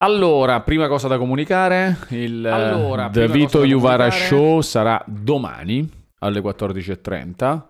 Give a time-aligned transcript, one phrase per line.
[0.00, 5.90] Allora, prima cosa da comunicare, il allora, The Vito Juvara Show sarà domani
[6.20, 7.62] alle 14.30,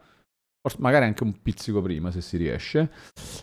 [0.77, 2.91] magari anche un pizzico prima se si riesce,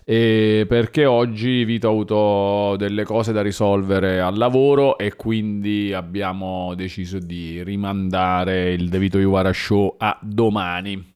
[0.04, 6.75] e perché oggi Vito ha avuto delle cose da risolvere al lavoro e quindi abbiamo
[6.75, 11.14] deciso di rimandare il The Vito Juvara Show a domani.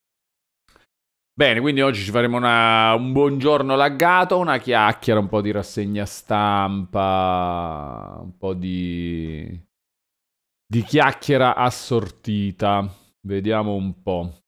[1.40, 6.06] Bene, quindi oggi ci faremo una, un buongiorno laggato, una chiacchiera, un po' di rassegna
[6.06, 7.00] stampa,
[8.22, 9.58] un po' di,
[10.68, 12.94] di chiacchiera assortita.
[13.22, 14.42] Vediamo un po'.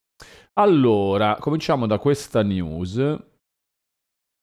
[0.56, 2.98] Allora, cominciamo da questa news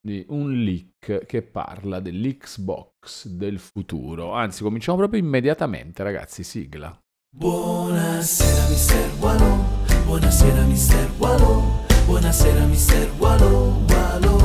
[0.01, 4.33] di un leak che parla dell'Xbox del futuro.
[4.33, 6.99] Anzi, cominciamo proprio immediatamente, ragazzi, sigla.
[7.29, 9.67] Buonasera, mister Wallo.
[10.03, 11.88] Buonasera, mister Wallo.
[12.09, 14.39] Buonasera mister Wallo, Wallo.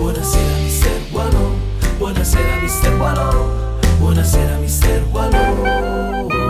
[0.00, 1.54] Buonasera mister Wallo,
[2.00, 3.30] buonasera mister Wallo,
[4.00, 6.41] buonasera mister Wallo.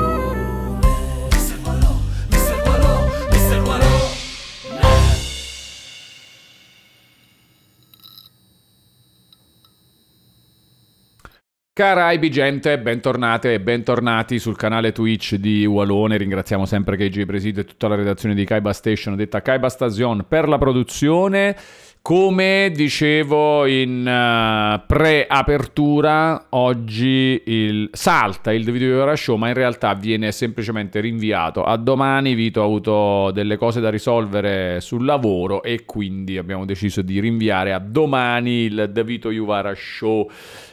[11.74, 16.18] Caraibi gente, bentornate e bentornati sul canale Twitch di Walone.
[16.18, 20.48] Ringraziamo sempre KG Presidio e tutta la redazione di Kaiba Station, detta Kaiba Station, per
[20.48, 21.56] la produzione.
[22.02, 27.90] Come dicevo in uh, pre-apertura, oggi il...
[27.92, 32.34] salta il video ora show, ma in realtà viene semplicemente rinviato a domani.
[32.34, 37.72] Vito ha avuto delle cose da risolvere sul lavoro e quindi abbiamo deciso di rinviare
[37.72, 39.30] a domani il The Vito
[39.76, 40.28] Show.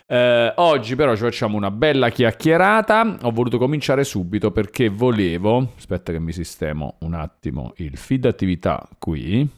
[0.08, 3.20] Eh, oggi però ci facciamo una bella chiacchierata.
[3.22, 5.74] Ho voluto cominciare subito perché volevo.
[5.78, 9.58] Aspetta che mi sistemo un attimo il feed attività qui.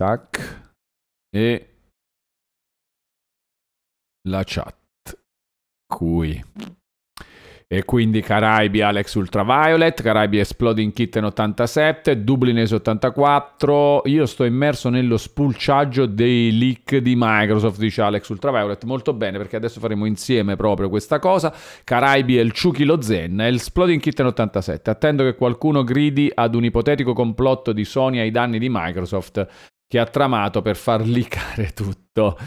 [0.00, 0.72] Tac.
[1.28, 1.74] E
[4.30, 4.74] la chat
[5.86, 6.42] qui.
[7.72, 14.02] E quindi Caraibi Alex Ultraviolet, Caraibi Exploding Kitten 87, Dublinese 84.
[14.06, 18.82] Io sto immerso nello spulciaggio dei leak di Microsoft, dice Alex Ultraviolet.
[18.84, 21.54] Molto bene, perché adesso faremo insieme proprio questa cosa.
[21.84, 24.90] Caraibi e il Chucky lo Zen Exploding Kitten 87.
[24.90, 29.98] Attendo che qualcuno gridi ad un ipotetico complotto di Sony ai danni di Microsoft che
[29.98, 32.38] ha tramato per far licare tutto.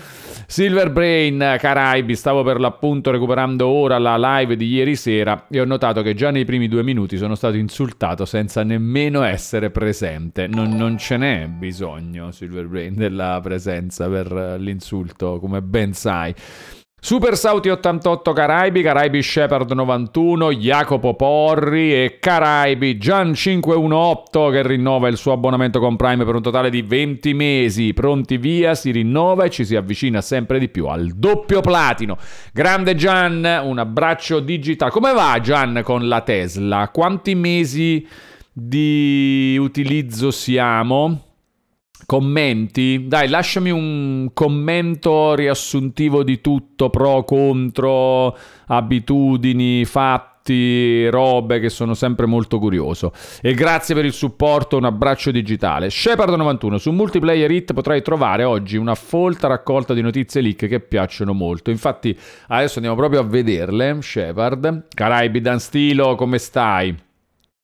[0.48, 5.66] Silver Brain, Caraibi, stavo per l'appunto recuperando ora la live di ieri sera e ho
[5.66, 10.48] notato che già nei primi due minuti sono stato insultato senza nemmeno essere presente.
[10.48, 16.34] Non, non ce n'è bisogno, Silver Brain, della presenza per l'insulto, come ben sai.
[17.06, 25.10] Super Sauti 88 Caraibi, Caraibi Shepard 91, Jacopo Porri e Caraibi Gian 518 che rinnova
[25.10, 27.92] il suo abbonamento con Prime per un totale di 20 mesi.
[27.92, 32.18] Pronti via, si rinnova e ci si avvicina sempre di più al doppio platino.
[32.54, 34.90] Grande Gian, un abbraccio digitale.
[34.90, 36.88] Come va Gian con la Tesla?
[36.88, 38.08] Quanti mesi
[38.54, 41.33] di utilizzo siamo?
[42.06, 43.06] Commenti?
[43.08, 48.38] Dai, lasciami un commento riassuntivo di tutto, pro, contro,
[48.68, 53.14] abitudini, fatti, robe che sono sempre molto curioso.
[53.42, 55.88] E grazie per il supporto, un abbraccio digitale.
[55.88, 61.34] Shepard91, su Multiplayer Hit potrai trovare oggi una folta raccolta di notizie leak che piacciono
[61.34, 61.70] molto.
[61.72, 63.98] Infatti adesso andiamo proprio a vederle.
[64.02, 67.12] Shepard, Caraibi Dan Stilo, come stai?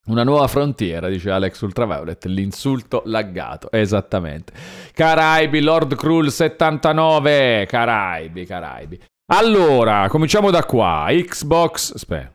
[0.10, 4.52] Una nuova frontiera, dice Alex Ultraviolet, l'insulto laggato, esattamente.
[4.92, 9.00] Caraibi, Lord Cruel 79, Caraibi, Caraibi.
[9.32, 12.34] Allora, cominciamo da qua, Xbox, aspetta,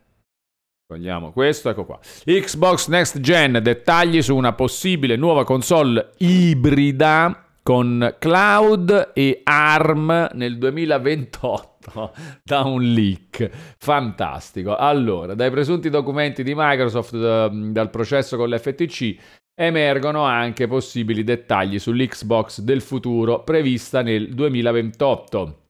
[0.86, 1.98] togliamo questo, ecco qua.
[2.24, 10.58] Xbox Next Gen, dettagli su una possibile nuova console ibrida con cloud e ARM nel
[10.58, 11.73] 2028
[12.42, 13.50] da un leak.
[13.78, 14.76] Fantastico.
[14.76, 19.16] Allora, dai presunti documenti di Microsoft da, dal processo con l'FTC
[19.56, 25.62] emergono anche possibili dettagli sull'Xbox del futuro prevista nel 2028.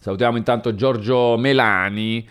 [0.00, 2.26] Salutiamo intanto Giorgio Melani,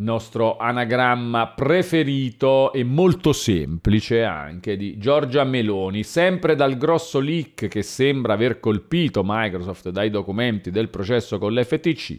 [0.00, 7.82] nostro anagramma preferito e molto semplice anche di Giorgia Meloni, sempre dal grosso leak che
[7.82, 12.18] sembra aver colpito Microsoft dai documenti del processo con l'FTC,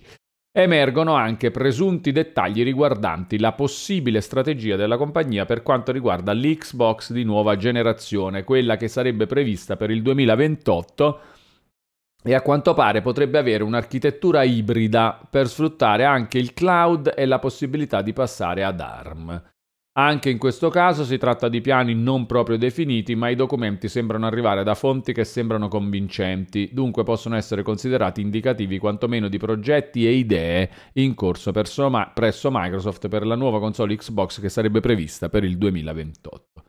[0.54, 7.24] Emergono anche presunti dettagli riguardanti la possibile strategia della compagnia per quanto riguarda l'Xbox di
[7.24, 11.20] nuova generazione, quella che sarebbe prevista per il 2028
[12.22, 17.40] e a quanto pare potrebbe avere un'architettura ibrida per sfruttare anche il cloud e la
[17.40, 19.42] possibilità di passare ad ARM.
[19.94, 24.26] Anche in questo caso si tratta di piani non proprio definiti, ma i documenti sembrano
[24.26, 30.12] arrivare da fonti che sembrano convincenti, dunque possono essere considerati indicativi quantomeno di progetti e
[30.12, 31.90] idee in corso presso
[32.50, 36.64] Microsoft per la nuova console Xbox che sarebbe prevista per il 2028.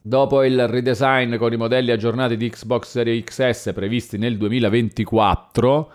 [0.00, 5.92] Dopo il redesign con i modelli aggiornati di Xbox Series XS previsti nel 2024,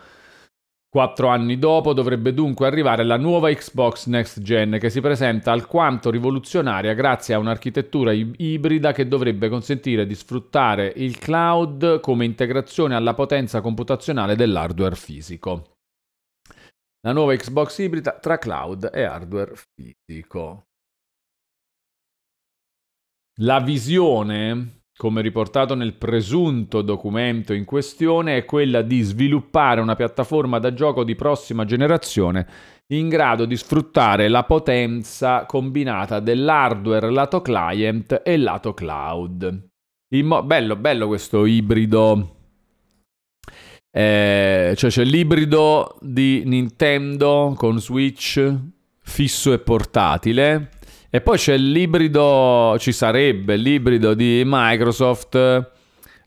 [0.94, 6.12] Quattro anni dopo dovrebbe dunque arrivare la nuova Xbox Next Gen che si presenta alquanto
[6.12, 13.16] rivoluzionaria grazie a un'architettura ibrida che dovrebbe consentire di sfruttare il cloud come integrazione alla
[13.16, 15.78] potenza computazionale dell'hardware fisico.
[17.02, 20.68] La nuova Xbox ibrida tra cloud e hardware fisico.
[23.40, 30.60] La visione come riportato nel presunto documento in questione, è quella di sviluppare una piattaforma
[30.60, 32.48] da gioco di prossima generazione
[32.88, 39.70] in grado di sfruttare la potenza combinata dell'hardware lato client e lato cloud.
[40.22, 42.36] Mo- bello, bello questo ibrido.
[43.90, 48.54] Eh, cioè c'è l'ibrido di Nintendo con Switch
[49.02, 50.70] fisso e portatile
[51.16, 55.70] e poi c'è l'ibrido, ci sarebbe l'ibrido di Microsoft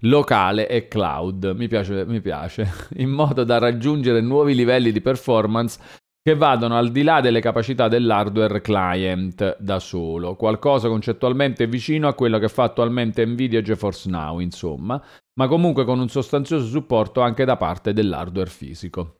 [0.02, 1.54] locale e cloud.
[1.56, 5.80] Mi piace, mi piace, in modo da raggiungere nuovi livelli di performance
[6.22, 12.14] che vadano al di là delle capacità dell'hardware client da solo, qualcosa concettualmente vicino a
[12.14, 15.02] quello che fa attualmente Nvidia GeForce Now, insomma,
[15.34, 19.16] ma comunque con un sostanzioso supporto anche da parte dell'hardware fisico.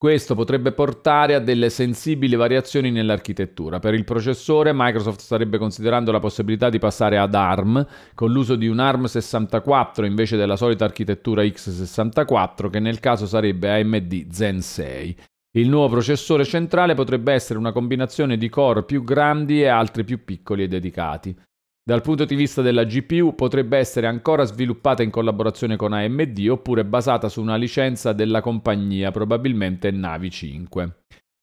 [0.00, 3.80] Questo potrebbe portare a delle sensibili variazioni nell'architettura.
[3.80, 8.66] Per il processore Microsoft starebbe considerando la possibilità di passare ad ARM con l'uso di
[8.66, 15.16] un ARM 64 invece della solita architettura x64 che nel caso sarebbe AMD Zen 6.
[15.58, 20.24] Il nuovo processore centrale potrebbe essere una combinazione di core più grandi e altri più
[20.24, 21.36] piccoli e dedicati.
[21.82, 26.84] Dal punto di vista della GPU potrebbe essere ancora sviluppata in collaborazione con AMD oppure
[26.84, 30.96] basata su una licenza della compagnia, probabilmente Navi 5.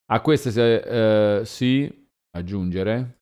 [0.10, 3.18] A queste eh, si aggiungere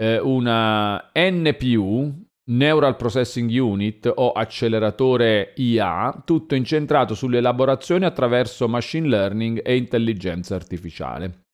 [0.00, 9.60] eh, una NPU, Neural Processing Unit o acceleratore IA, tutto incentrato sull'elaborazione attraverso machine learning
[9.62, 11.48] e intelligenza artificiale.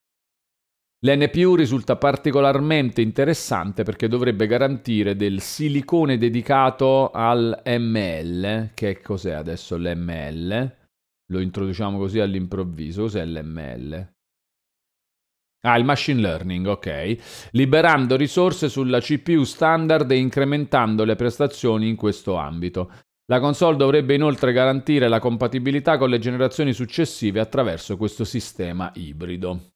[1.00, 8.70] L'NPU risulta particolarmente interessante perché dovrebbe garantire del silicone dedicato al ML.
[8.72, 10.76] Che cos'è adesso l'ML?
[11.26, 13.02] Lo introduciamo così all'improvviso.
[13.02, 14.14] Cos'è l'ML?
[15.66, 17.48] Ah, il machine learning, ok.
[17.50, 22.90] Liberando risorse sulla CPU standard e incrementando le prestazioni in questo ambito.
[23.26, 29.72] La console dovrebbe inoltre garantire la compatibilità con le generazioni successive attraverso questo sistema ibrido.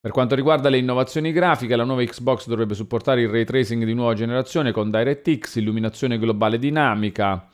[0.00, 3.94] Per quanto riguarda le innovazioni grafiche, la nuova Xbox dovrebbe supportare il ray tracing di
[3.94, 7.48] nuova generazione con DirectX, illuminazione globale dinamica,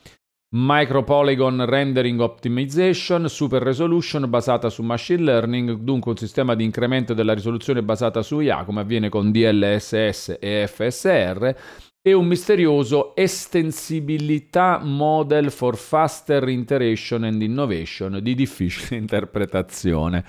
[0.56, 7.32] Micropolygon Rendering Optimization, Super Resolution basata su Machine Learning, dunque un sistema di incremento della
[7.32, 11.56] risoluzione basata su IA come avviene con DLSS e FSR
[12.06, 20.22] e un misterioso estensibilità model for faster iteration and innovation di difficile interpretazione.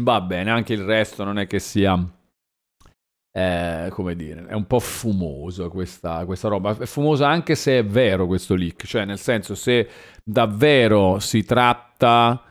[0.00, 2.04] Va bene, anche il resto non è che sia...
[3.32, 6.76] Eh, come dire, è un po' fumoso questa, questa roba.
[6.76, 9.88] È fumosa anche se è vero questo leak, cioè nel senso se
[10.24, 12.42] davvero si tratta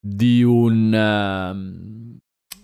[0.00, 2.18] di un,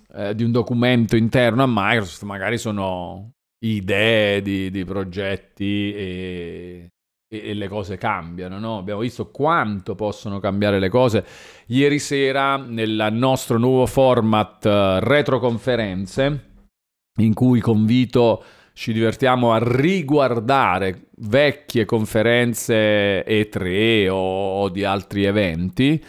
[0.09, 3.35] uh, eh, di un documento interno a Microsoft, magari sono
[3.65, 6.89] idee di, di progetti e,
[7.29, 8.59] e, e, le cose cambiano.
[8.59, 8.79] No?
[8.79, 11.25] Abbiamo visto quanto possono cambiare le cose.
[11.67, 16.51] Ieri sera nel nostro nuovo format uh, retroconferenze,
[17.19, 18.45] in cui convito
[18.75, 26.05] ci divertiamo a riguardare vecchie conferenze E3 o, o di altri eventi.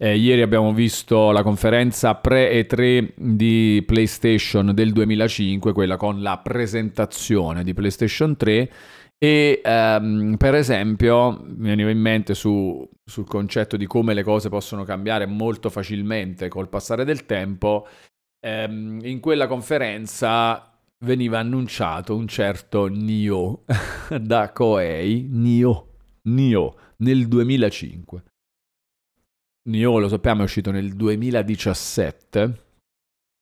[0.00, 7.64] Eh, ieri abbiamo visto la conferenza pre-E3 di PlayStation del 2005, quella con la presentazione
[7.64, 8.72] di PlayStation 3
[9.18, 14.48] e ehm, per esempio mi veniva in mente su, sul concetto di come le cose
[14.48, 17.88] possono cambiare molto facilmente col passare del tempo,
[18.38, 23.64] ehm, in quella conferenza veniva annunciato un certo Nio
[24.20, 28.22] da Koei, Nio, Nio nel 2005.
[29.68, 32.66] Nioh, lo sappiamo, è uscito nel 2017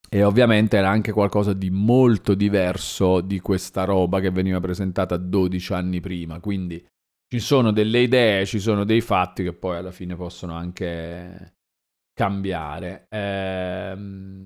[0.09, 5.73] e ovviamente era anche qualcosa di molto diverso di questa roba che veniva presentata 12
[5.73, 6.85] anni prima, quindi
[7.29, 11.55] ci sono delle idee, ci sono dei fatti che poi alla fine possono anche
[12.13, 13.07] cambiare.
[13.09, 14.45] Ehm...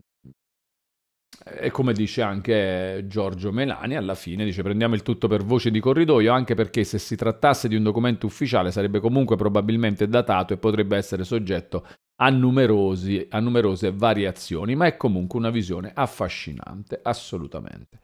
[1.44, 5.80] e come dice anche Giorgio Melani, alla fine dice prendiamo il tutto per voce di
[5.80, 10.58] corridoio, anche perché se si trattasse di un documento ufficiale sarebbe comunque probabilmente datato e
[10.58, 11.86] potrebbe essere soggetto
[12.22, 18.00] a, numerosi, a numerose variazioni, ma è comunque una visione affascinante, assolutamente.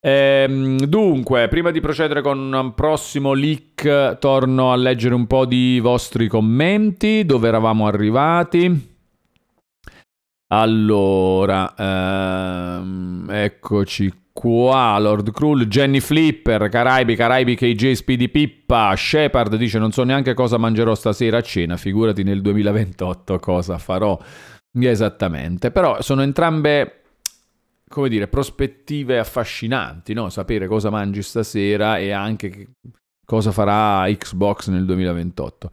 [0.00, 5.78] Ehm, dunque, prima di procedere con un prossimo leak, torno a leggere un po' di
[5.80, 8.91] vostri commenti, dove eravamo arrivati.
[10.54, 19.78] Allora, ehm, eccoci qua, Lord Krull, Jenny Flipper, Caraibi, Caraibi, KJ, Speedy Pippa, Shepard dice
[19.78, 24.18] non so neanche cosa mangerò stasera a cena, figurati nel 2028 cosa farò
[24.78, 25.70] esattamente.
[25.70, 27.02] Però sono entrambe
[27.88, 30.28] come dire, prospettive affascinanti, no?
[30.28, 32.72] Sapere cosa mangi stasera e anche
[33.24, 35.70] cosa farà Xbox nel 2028.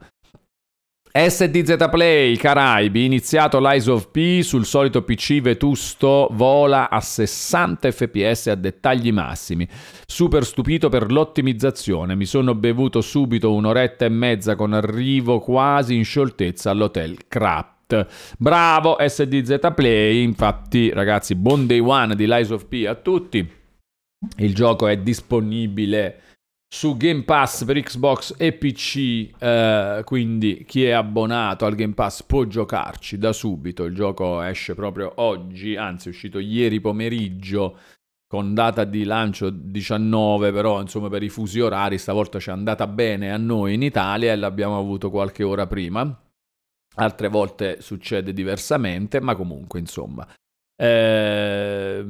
[1.12, 8.46] SDZ Play Caraibi, iniziato l'Eyes of P sul solito PC vetusto, vola a 60 fps
[8.46, 9.66] a dettagli massimi.
[10.06, 16.04] Super stupito per l'ottimizzazione, mi sono bevuto subito un'oretta e mezza con arrivo quasi in
[16.04, 18.06] scioltezza all'hotel Crap.
[18.38, 23.58] Bravo SDZ Play, infatti ragazzi, buon day one di Lies of P a tutti.
[24.36, 26.20] Il gioco è disponibile
[26.72, 32.22] su Game Pass per Xbox e PC, eh, quindi chi è abbonato al Game Pass
[32.22, 33.84] può giocarci da subito.
[33.84, 37.76] Il gioco esce proprio oggi, anzi è uscito ieri pomeriggio
[38.28, 42.86] con data di lancio 19, però insomma per i fusi orari stavolta ci è andata
[42.86, 46.16] bene a noi in Italia e l'abbiamo avuto qualche ora prima
[46.94, 50.26] altre volte succede diversamente, ma comunque insomma.
[50.82, 52.02] Eh,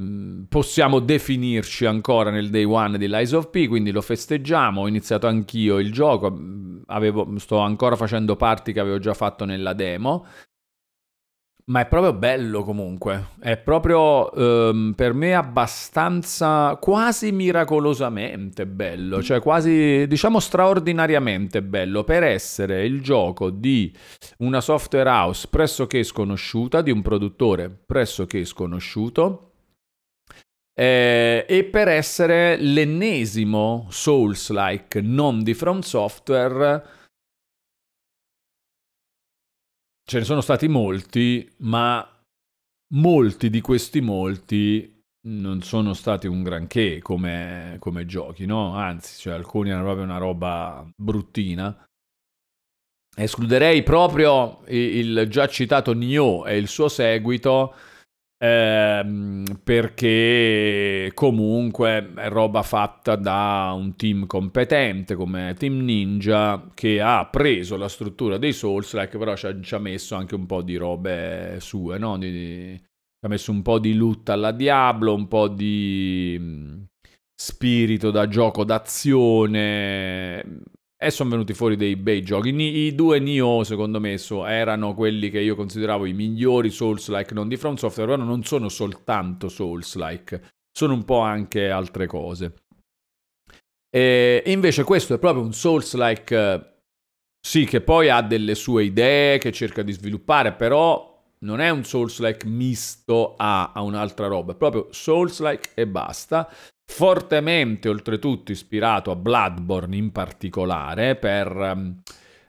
[0.49, 4.83] possiamo definirci ancora nel day one di Lies of P, quindi lo festeggiamo.
[4.83, 6.39] Ho iniziato anch'io il gioco,
[6.87, 10.25] avevo, sto ancora facendo parti che avevo già fatto nella demo.
[11.71, 19.39] Ma è proprio bello comunque, è proprio ehm, per me abbastanza, quasi miracolosamente bello, cioè
[19.41, 23.95] quasi diciamo straordinariamente bello per essere il gioco di
[24.39, 29.53] una software house pressoché sconosciuta, di un produttore pressoché sconosciuto
[30.75, 36.83] eh, e per essere l'ennesimo Souls-like non di From Software
[40.11, 42.05] ce ne sono stati molti, ma
[42.95, 48.75] molti di questi molti non sono stati un granché come, come giochi, no?
[48.75, 51.85] Anzi, cioè, alcuni erano proprio una roba bruttina.
[53.17, 57.73] Escluderei proprio il già citato Nioh e il suo seguito
[58.42, 67.26] Ehm, perché comunque è roba fatta da un team competente come Team Ninja che ha
[67.26, 70.76] preso la struttura dei Souls-like però ci ha, ci ha messo anche un po' di
[70.76, 72.16] robe sue, no?
[72.16, 72.82] Di, di,
[73.20, 76.82] ha messo un po' di loot alla Diablo, un po' di mm,
[77.35, 80.42] spirito da gioco d'azione
[81.02, 82.50] e sono venuti fuori dei bei giochi.
[82.50, 87.57] I due Nioh, secondo me, erano quelli che io consideravo i migliori Souls-like non di
[87.57, 92.52] From Software, però non sono soltanto Souls-like, sono un po' anche altre cose.
[93.88, 96.83] E invece questo è proprio un Souls-like,
[97.40, 101.83] sì, che poi ha delle sue idee, che cerca di sviluppare, però non è un
[101.83, 106.47] Souls-like misto a, a un'altra roba, è proprio Souls-like e basta
[106.90, 111.99] fortemente oltretutto ispirato a Bloodborne in particolare per um,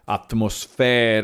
[0.06, 1.22] atmosfere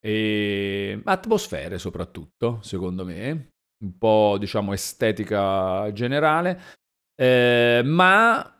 [0.00, 3.50] e atmosfere soprattutto, secondo me,
[3.82, 6.60] un po' diciamo estetica generale,
[7.14, 8.58] eh, ma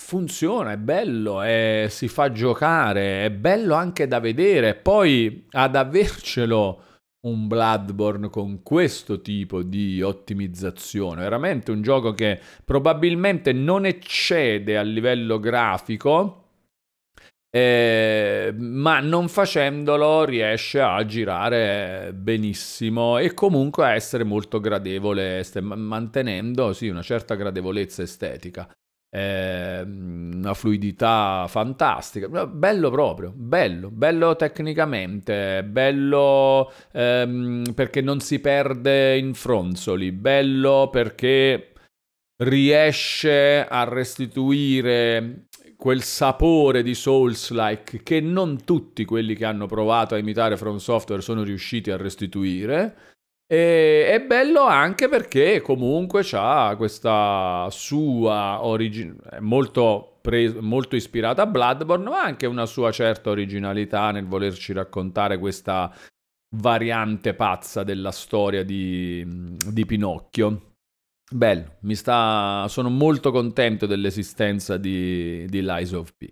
[0.00, 6.84] funziona, è bello, è, si fa giocare, è bello anche da vedere, poi ad avercelo
[7.20, 11.22] un Bloodborne con questo tipo di ottimizzazione.
[11.22, 16.44] Veramente un gioco che probabilmente non eccede a livello grafico,
[17.50, 26.72] eh, ma non facendolo riesce a girare benissimo e comunque a essere molto gradevole, mantenendo
[26.72, 28.68] sì, una certa gradevolezza estetica
[29.10, 39.16] eh, una fluidità fantastica, bello proprio, bello, bello tecnicamente, bello ehm, perché non si perde
[39.16, 41.72] in fronzoli, bello perché
[42.42, 45.46] riesce a restituire
[45.76, 51.22] quel sapore di Souls-like che non tutti quelli che hanno provato a imitare From Software
[51.22, 52.96] sono riusciti a restituire
[53.50, 61.46] e, è bello anche perché comunque ha questa sua origine, molto, pre- molto ispirata a
[61.46, 65.90] Bloodborne, ma anche una sua certa originalità nel volerci raccontare questa
[66.56, 69.26] variante pazza della storia di,
[69.66, 70.74] di Pinocchio.
[71.30, 76.30] Bello, sta, sono molto contento dell'esistenza di, di Lies of P.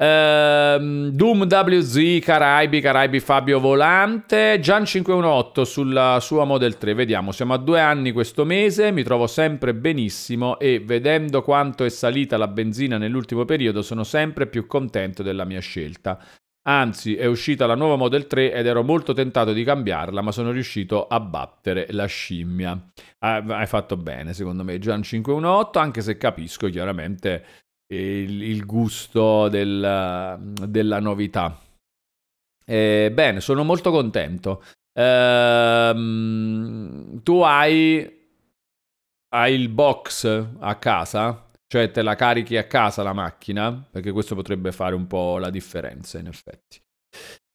[0.00, 7.52] Uh, Doom WZ Caraibi, Caraibi Fabio Volante, Gian 518 sulla sua Model 3, vediamo, siamo
[7.52, 12.48] a due anni questo mese, mi trovo sempre benissimo e vedendo quanto è salita la
[12.48, 16.18] benzina nell'ultimo periodo sono sempre più contento della mia scelta.
[16.62, 20.50] Anzi, è uscita la nuova Model 3 ed ero molto tentato di cambiarla, ma sono
[20.50, 22.90] riuscito a battere la scimmia.
[23.18, 27.44] Ah, hai fatto bene, secondo me, Gian 518, anche se capisco chiaramente
[27.94, 31.60] il, il gusto del, della novità.
[32.64, 34.62] Eh, bene, sono molto contento.
[34.92, 36.02] Ehm,
[37.22, 38.28] tu hai,
[39.34, 41.48] hai il box a casa?
[41.66, 43.72] Cioè te la carichi a casa la macchina?
[43.90, 46.80] Perché questo potrebbe fare un po' la differenza in effetti.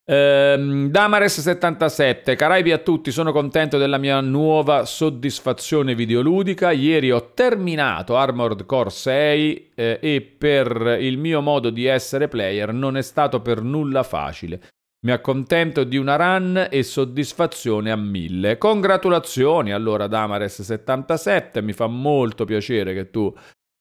[0.08, 6.72] Ehm, Damares 77, Caraibi a tutti, sono contento della mia nuova soddisfazione videoludica.
[6.72, 12.72] Ieri ho terminato Armored Core 6 eh, e per il mio modo di essere player
[12.72, 14.62] non è stato per nulla facile.
[15.06, 18.58] Mi accontento di una run e soddisfazione a mille.
[18.58, 23.34] Congratulazioni allora Damares 77, mi fa molto piacere che tu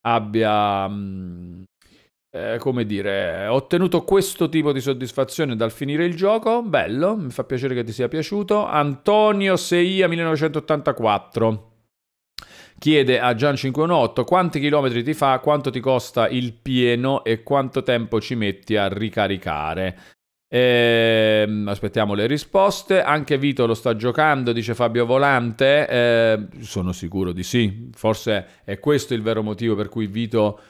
[0.07, 1.63] abbia mh, mm,
[2.35, 7.31] eh, come dire, ho ottenuto questo tipo di soddisfazione dal finire il gioco, bello, mi
[7.31, 8.67] fa piacere che ti sia piaciuto.
[8.67, 11.71] Antonio Seia 1984
[12.77, 18.21] chiede a Gian518 quanti chilometri ti fa, quanto ti costa il pieno e quanto tempo
[18.21, 19.97] ci metti a ricaricare.
[20.49, 23.01] Eh, aspettiamo le risposte.
[23.01, 25.89] Anche Vito lo sta giocando, dice Fabio Volante.
[25.89, 27.91] Eh, sono sicuro di sì.
[27.93, 30.61] Forse è questo il vero motivo per cui Vito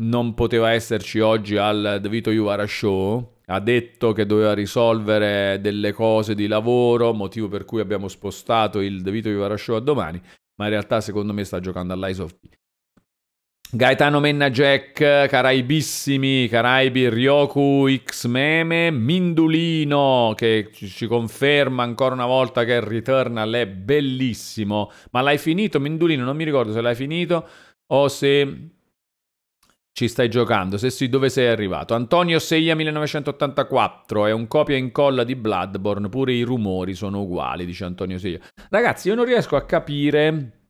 [0.00, 5.92] non poteva esserci oggi al The Vito Juvara Show, ha detto che doveva risolvere delle
[5.92, 10.20] cose di lavoro, motivo per cui abbiamo spostato il The Vito Juvara Show a domani,
[10.56, 12.48] ma in realtà secondo me sta giocando all'Ice of P.
[13.72, 22.64] Gaetano Menna Jack, Caraibissimi, Caraibi, Ryoku, X Meme, Mindulino che ci conferma ancora una volta
[22.64, 24.90] che il Returnal è bellissimo.
[25.12, 26.24] Ma l'hai finito Mindulino?
[26.24, 27.46] Non mi ricordo se l'hai finito
[27.86, 28.70] o se
[29.92, 30.78] ci stai giocando?
[30.78, 31.94] Se sì, dove sei arrivato?
[31.94, 37.66] Antonio Seia 1984 è un copia e incolla di Bloodborne, pure i rumori sono uguali,
[37.66, 38.40] dice Antonio Seia.
[38.70, 40.60] Ragazzi, io non riesco a capire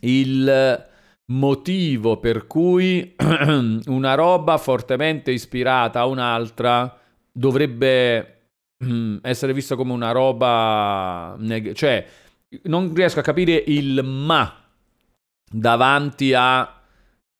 [0.00, 0.86] il
[1.26, 3.14] motivo per cui
[3.86, 6.96] una roba fortemente ispirata a un'altra
[7.32, 8.50] dovrebbe
[9.22, 12.06] essere vista come una roba neg- cioè
[12.64, 14.62] non riesco a capire il ma
[15.50, 16.80] davanti a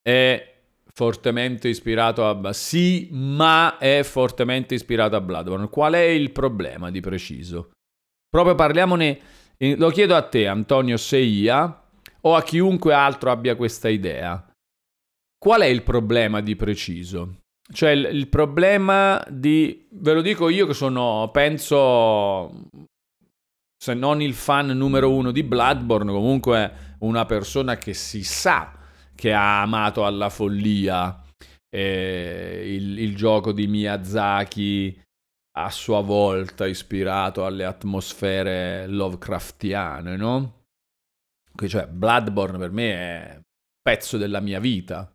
[0.01, 0.55] è
[0.97, 2.53] fortemente ispirato a...
[2.53, 5.69] Sì, ma è fortemente ispirato a Bloodborne.
[5.69, 7.69] Qual è il problema di preciso?
[8.27, 9.19] Proprio parliamone...
[9.59, 11.83] Lo chiedo a te, Antonio Seia,
[12.21, 14.43] o a chiunque altro abbia questa idea.
[15.37, 17.41] Qual è il problema di preciso?
[17.71, 19.87] Cioè il, il problema di...
[19.91, 22.69] Ve lo dico io che sono, penso,
[23.77, 28.73] se non il fan numero uno di Bloodborne, comunque una persona che si sa
[29.17, 31.23] che ha amato alla follia
[31.69, 35.01] eh, il, il gioco di Miyazaki
[35.57, 40.65] a sua volta ispirato alle atmosfere Lovecraftiane, no?
[41.67, 43.41] Cioè, Bloodborne per me è un
[43.81, 45.11] pezzo della mia vita.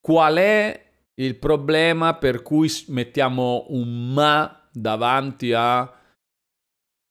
[0.00, 5.92] Qual è il problema per cui mettiamo un ma davanti a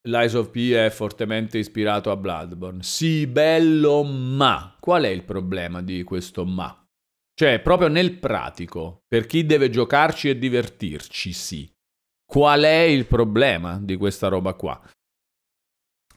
[0.10, 2.84] Lies of P è fortemente ispirato a Bloodborne.
[2.84, 6.76] Sì, bello, ma qual è il problema di questo ma?
[7.34, 11.72] Cioè, proprio nel pratico, per chi deve giocarci e divertirci, sì.
[12.26, 14.80] Qual è il problema di questa roba qua?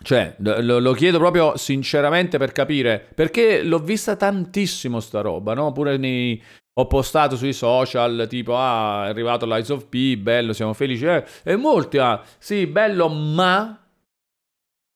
[0.02, 5.70] Cioè, lo, lo, chiedo proprio sinceramente per capire, perché l'ho vista tantissimo sta roba, no?
[5.70, 6.42] Pure nei,
[6.74, 11.05] ho postato sui social tipo ah è arrivato Lies of P, bello, siamo felici.
[11.05, 13.82] Eh, e molti ah, sì, bello, ma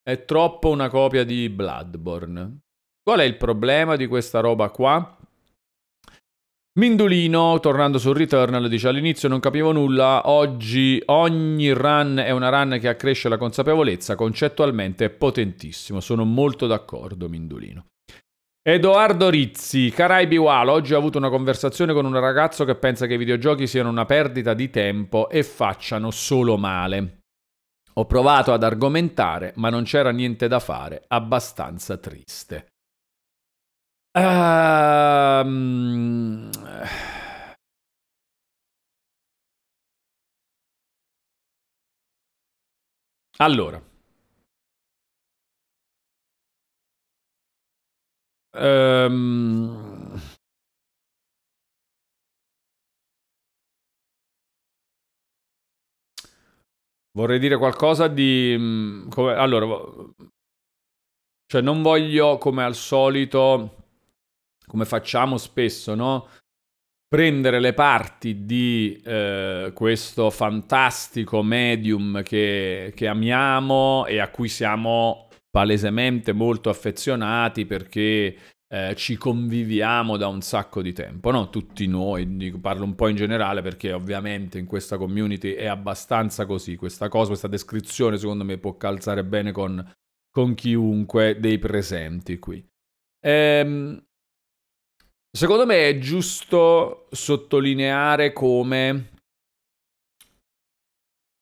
[0.09, 2.61] è troppo una copia di Bloodborne.
[3.03, 5.19] Qual è il problema di questa roba qua?
[6.79, 12.79] Mindulino, tornando sul Returnal, dice all'inizio non capivo nulla, oggi ogni run è una run
[12.79, 17.87] che accresce la consapevolezza, concettualmente è potentissimo, sono molto d'accordo Mindulino.
[18.63, 23.15] Edoardo Rizzi, Caraibi Walo, oggi ho avuto una conversazione con un ragazzo che pensa che
[23.15, 27.23] i videogiochi siano una perdita di tempo e facciano solo male.
[27.99, 32.67] Ho provato ad argomentare, ma non c'era niente da fare, abbastanza triste.
[34.15, 36.51] Um...
[43.39, 43.83] Allora.
[48.55, 49.96] Um,
[57.17, 58.55] vorrei dire qualcosa di...
[58.57, 59.67] Mm, come, allora,
[61.47, 63.87] cioè non voglio come al solito,
[64.67, 66.29] come facciamo spesso, no?
[67.09, 75.29] prendere le parti di eh, questo fantastico medium che, che amiamo e a cui siamo
[75.49, 78.37] palesemente molto affezionati perché
[78.69, 81.51] eh, ci conviviamo da un sacco di tempo, no?
[81.51, 86.47] Tutti noi, dico, parlo un po' in generale perché ovviamente in questa community è abbastanza
[86.47, 89.93] così, questa cosa, questa descrizione secondo me può calzare bene con,
[90.31, 92.65] con chiunque dei presenti qui.
[93.21, 94.07] Ehm,
[95.37, 99.11] Secondo me è giusto sottolineare come,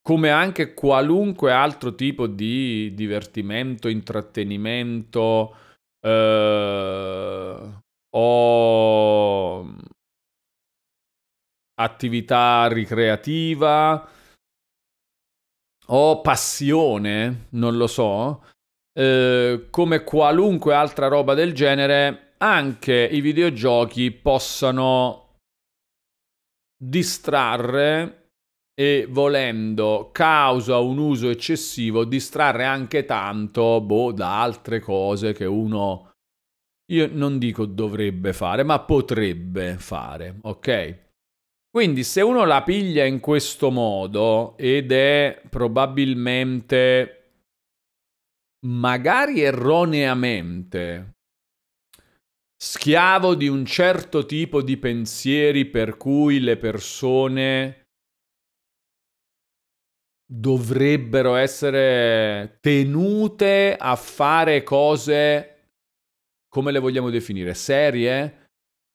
[0.02, 5.56] come anche qualunque altro tipo di divertimento, intrattenimento
[6.04, 7.72] eh,
[8.16, 9.74] o
[11.76, 14.08] attività ricreativa
[15.86, 18.44] o passione, non lo so,
[18.92, 25.36] eh, come qualunque altra roba del genere anche i videogiochi possano
[26.76, 28.23] distrarre
[28.74, 36.14] e volendo, causa un uso eccessivo, distrarre anche tanto boh, da altre cose che uno,
[36.92, 41.02] io non dico dovrebbe fare, ma potrebbe fare, ok?
[41.70, 47.30] Quindi se uno la piglia in questo modo ed è probabilmente,
[48.66, 51.14] magari erroneamente,
[52.56, 57.83] schiavo di un certo tipo di pensieri per cui le persone
[60.36, 65.68] dovrebbero essere tenute a fare cose,
[66.48, 68.48] come le vogliamo definire, serie,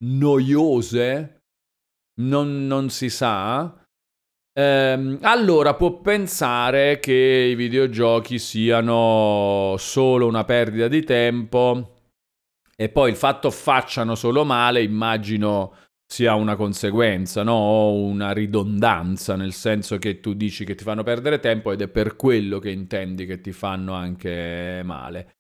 [0.04, 1.44] noiose,
[2.22, 3.82] non, non si sa,
[4.54, 11.96] ehm, allora può pensare che i videogiochi siano solo una perdita di tempo
[12.76, 15.74] e poi il fatto facciano solo male, immagino
[16.12, 17.54] sia una conseguenza, no?
[17.54, 21.88] O una ridondanza, nel senso che tu dici che ti fanno perdere tempo ed è
[21.88, 25.36] per quello che intendi che ti fanno anche male.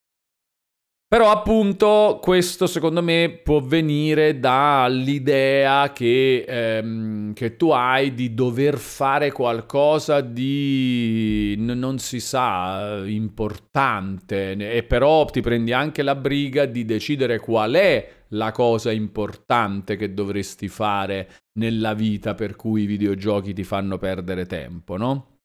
[1.07, 8.77] Però appunto questo secondo me può venire dall'idea che, ehm, che, tu hai di dover
[8.77, 16.65] fare qualcosa di n- non si sa importante e però ti prendi anche la briga
[16.65, 22.85] di decidere qual è la cosa importante che dovresti fare nella vita per cui i
[22.85, 25.37] videogiochi ti fanno perdere tempo, no?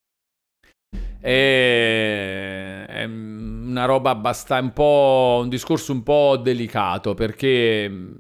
[1.21, 8.15] È una roba abbastanza, un po' un discorso un po' delicato perché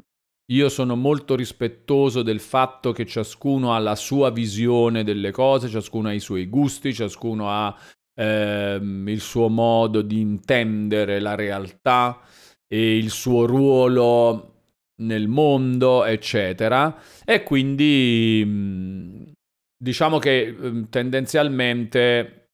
[0.53, 6.09] io sono molto rispettoso del fatto che ciascuno ha la sua visione delle cose, ciascuno
[6.09, 7.75] ha i suoi gusti, ciascuno ha
[8.15, 12.21] ehm, il suo modo di intendere la realtà
[12.67, 14.54] e il suo ruolo
[15.03, 16.97] nel mondo, eccetera.
[17.25, 19.33] E quindi
[19.77, 22.45] diciamo che tendenzialmente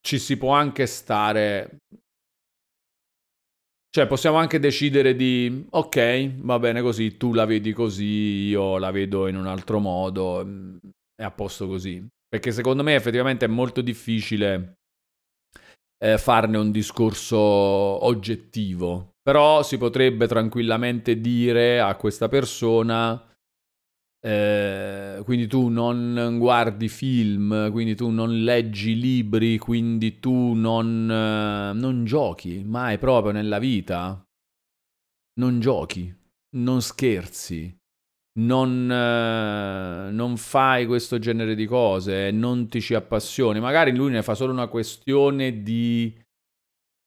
[0.00, 1.78] ci si può anche stare.
[3.94, 8.90] Cioè, possiamo anche decidere di, ok, va bene così, tu la vedi così, io la
[8.90, 10.76] vedo in un altro modo, mm,
[11.14, 12.04] è a posto così.
[12.26, 14.78] Perché secondo me effettivamente è molto difficile
[16.02, 19.11] eh, farne un discorso oggettivo.
[19.22, 23.32] Però si potrebbe tranquillamente dire a questa persona
[24.24, 31.72] eh, quindi tu non guardi film, quindi tu non leggi libri, quindi tu non, eh,
[31.76, 34.24] non giochi mai proprio nella vita.
[35.34, 36.14] Non giochi,
[36.56, 37.76] non scherzi,
[38.38, 43.58] non, eh, non fai questo genere di cose, non ti ci appassioni.
[43.58, 46.16] Magari lui ne fa solo una questione di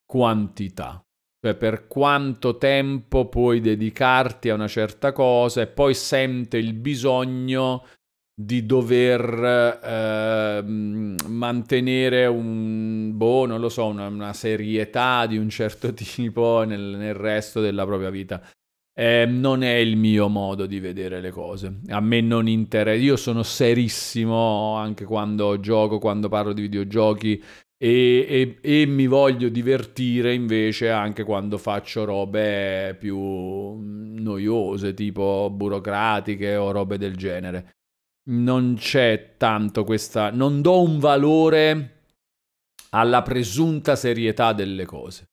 [0.04, 1.05] quantità.
[1.46, 7.86] Cioè per quanto tempo puoi dedicarti a una certa cosa e poi sente il bisogno
[8.34, 15.94] di dover eh, mantenere un, boh, non lo so, una, una, serietà di un certo
[15.94, 18.42] tipo nel, nel resto della propria vita.
[18.92, 21.78] Eh, non è il mio modo di vedere le cose.
[21.90, 23.00] A me non interessa.
[23.00, 27.40] Io sono serissimo anche quando gioco, quando parlo di videogiochi
[27.78, 36.56] e, e, e, mi voglio divertire invece anche quando faccio robe più noiose, tipo burocratiche
[36.56, 37.74] o robe del genere.
[38.28, 40.30] Non c'è tanto questa...
[40.30, 42.02] non do un valore
[42.90, 45.28] alla presunta serietà delle cose.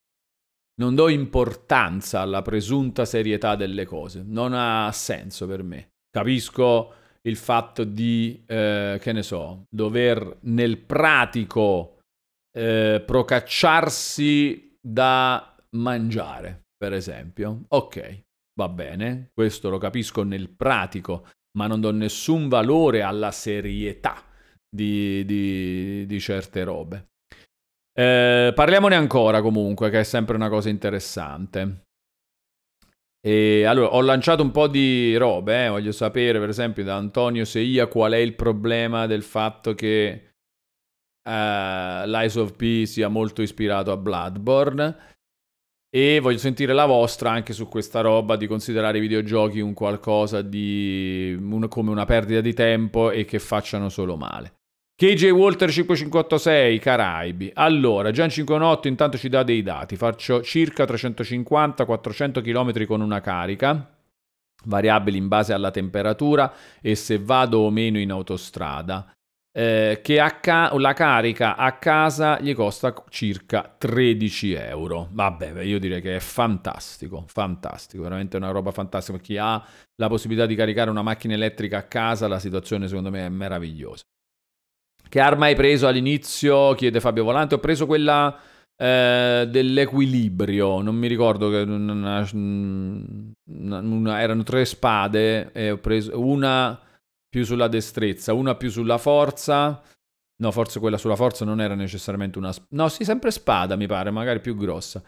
[0.75, 5.91] Non do importanza alla presunta serietà delle cose, non ha senso per me.
[6.09, 11.92] Capisco il fatto di, eh, che ne so, dover nel pratico
[12.55, 17.63] eh, procacciarsi da mangiare, per esempio.
[17.69, 18.23] Ok,
[18.59, 24.23] va bene, questo lo capisco nel pratico, ma non do nessun valore alla serietà
[24.69, 27.07] di, di, di certe robe.
[27.95, 31.81] Eh, parliamone ancora comunque, che è sempre una cosa interessante.
[33.25, 35.69] E allora, ho lanciato un po' di robe, eh.
[35.69, 40.32] voglio sapere per esempio da Antonio Seia qual è il problema del fatto che
[41.23, 44.95] uh, l'Eyes of P sia molto ispirato a Bloodborne
[45.95, 50.41] e voglio sentire la vostra anche su questa roba di considerare i videogiochi un qualcosa
[50.41, 54.53] di un, come una perdita di tempo e che facciano solo male.
[54.95, 57.51] KJ Walter 5586 Caraibi.
[57.53, 59.95] Allora, Gian 58 intanto ci dà dei dati.
[59.95, 63.95] Faccio circa 350-400 km con una carica,
[64.65, 69.13] variabili in base alla temperatura e se vado o meno in autostrada
[69.55, 75.07] eh, che ca- la carica a casa gli costa circa 13 euro.
[75.11, 79.19] Vabbè, io direi che è fantastico, fantastico, veramente una roba fantastica.
[79.19, 79.63] Chi ha
[79.95, 84.03] la possibilità di caricare una macchina elettrica a casa, la situazione secondo me è meravigliosa.
[85.07, 86.73] Che arma hai preso all'inizio?
[86.73, 87.53] chiede Fabio Volante.
[87.53, 88.35] Ho preso quella
[88.75, 96.19] eh, dell'equilibrio, non mi ricordo che una, una, una, erano tre spade e ho preso
[96.19, 96.79] una
[97.33, 99.81] più sulla destrezza, una più sulla forza.
[100.35, 102.53] No, forse quella sulla forza non era necessariamente una...
[102.69, 105.01] No, sì, sempre spada mi pare, magari più grossa.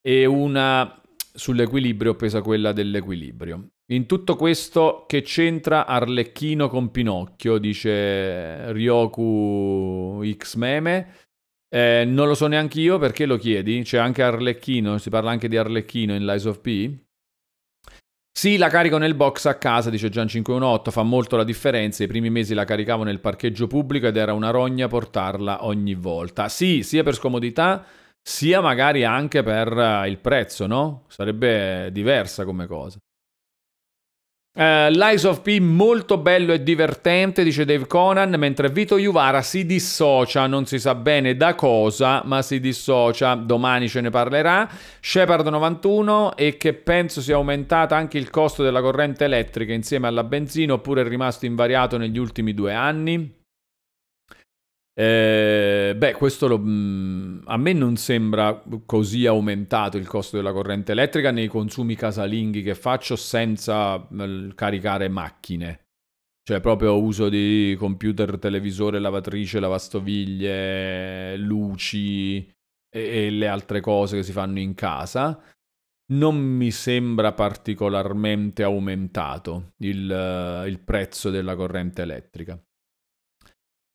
[0.00, 1.00] E una
[1.32, 3.68] sull'equilibrio, pesa quella dell'equilibrio.
[3.92, 11.14] In tutto questo che c'entra Arlecchino con Pinocchio, dice Ryoku X Meme.
[11.68, 13.82] Eh, non lo so neanche io perché lo chiedi.
[13.82, 17.06] C'è anche Arlecchino, si parla anche di Arlecchino in Lies of P.
[18.30, 22.04] Sì, la carico nel box a casa, dice Gian518, fa molto la differenza.
[22.04, 26.48] I primi mesi la caricavo nel parcheggio pubblico ed era una rogna portarla ogni volta.
[26.48, 27.84] Sì, sia per scomodità,
[28.22, 31.04] sia magari anche per eh, il prezzo, no?
[31.08, 32.98] Sarebbe diversa come cosa.
[34.58, 39.64] Uh, Lies of P molto bello e divertente, dice Dave Conan, mentre Vito Juvara si
[39.64, 44.68] dissocia, non si sa bene da cosa, ma si dissocia, domani ce ne parlerà.
[44.98, 50.24] Shepard 91 e che penso sia aumentata anche il costo della corrente elettrica insieme alla
[50.24, 53.37] benzina oppure è rimasto invariato negli ultimi due anni.
[54.98, 60.90] Eh, beh, questo lo, mm, a me non sembra così aumentato il costo della corrente
[60.90, 65.86] elettrica nei consumi casalinghi che faccio senza mm, caricare macchine.
[66.42, 72.38] Cioè proprio uso di computer, televisore, lavatrice, lavastoviglie, luci
[72.90, 75.40] e, e le altre cose che si fanno in casa.
[76.10, 82.60] Non mi sembra particolarmente aumentato il, il prezzo della corrente elettrica.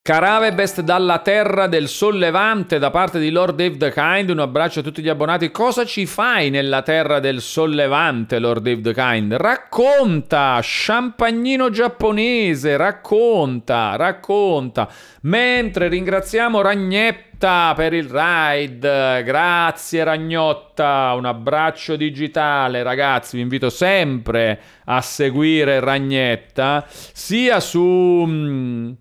[0.06, 4.32] Caravebest dalla terra del sollevante da parte di Lord Dave the Kind.
[4.32, 5.50] Un abbraccio a tutti gli abbonati.
[5.50, 9.34] Cosa ci fai nella terra del sollevante, Lord Dave the Kind?
[9.36, 14.89] Racconta, champagnino giapponese, racconta, racconta.
[15.22, 19.24] Mentre ringraziamo Ragnetta per il ride.
[19.24, 23.38] Grazie Ragnotta, un abbraccio digitale, ragazzi.
[23.38, 28.98] Vi invito sempre a seguire Ragnetta sia su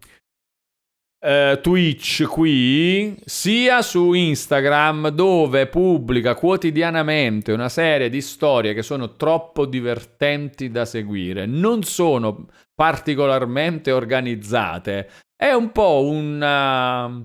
[1.25, 9.15] Uh, Twitch qui, sia su Instagram dove pubblica quotidianamente una serie di storie che sono
[9.15, 17.25] troppo divertenti da seguire, non sono particolarmente organizzate, è un po' un...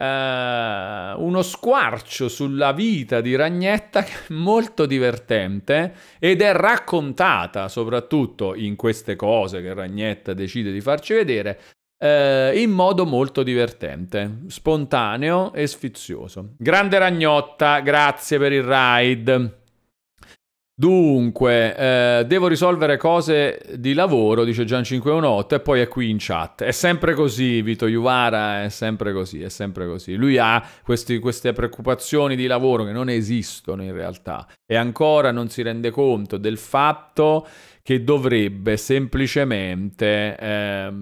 [0.00, 9.16] Uh, uno squarcio sulla vita di Ragnetta molto divertente ed è raccontata soprattutto in queste
[9.16, 11.58] cose che Ragnetta decide di farci vedere
[11.98, 16.54] eh, in modo molto divertente, spontaneo e sfizioso.
[16.56, 19.56] Grande Ragnotta, grazie per il ride.
[20.78, 26.62] Dunque, eh, devo risolvere cose di lavoro, dice Gian518, e poi è qui in chat.
[26.62, 30.14] È sempre così, Vito Juvara, è sempre così, è sempre così.
[30.14, 35.48] Lui ha questi, queste preoccupazioni di lavoro che non esistono in realtà e ancora non
[35.48, 37.44] si rende conto del fatto
[37.82, 40.92] che dovrebbe semplicemente eh,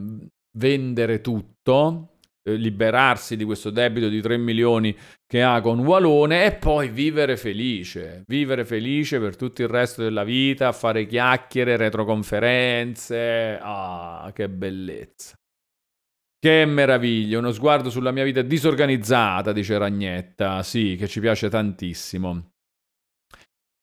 [0.57, 6.55] vendere tutto, eh, liberarsi di questo debito di 3 milioni che ha con Walone e
[6.55, 14.31] poi vivere felice, vivere felice per tutto il resto della vita, fare chiacchiere, retroconferenze, ah,
[14.33, 15.35] che bellezza.
[16.39, 20.63] Che meraviglia, uno sguardo sulla mia vita disorganizzata, dice Ragnetta.
[20.63, 22.56] Sì, che ci piace tantissimo.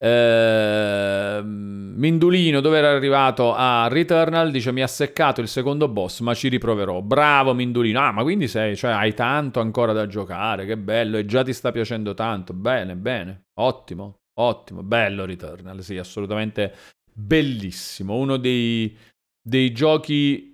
[0.03, 6.33] Eh, Mindulino, dove era arrivato a Returnal, dice mi ha seccato il secondo boss, ma
[6.33, 7.01] ci riproverò.
[7.01, 8.01] Bravo Mindulino.
[8.01, 11.53] Ah, ma quindi sei, cioè, hai tanto ancora da giocare, che bello, e già ti
[11.53, 12.53] sta piacendo tanto.
[12.53, 16.73] Bene, bene, ottimo, ottimo, bello Returnal, sì, assolutamente
[17.13, 18.17] bellissimo.
[18.17, 18.93] Uno dei,
[19.41, 20.52] dei giochi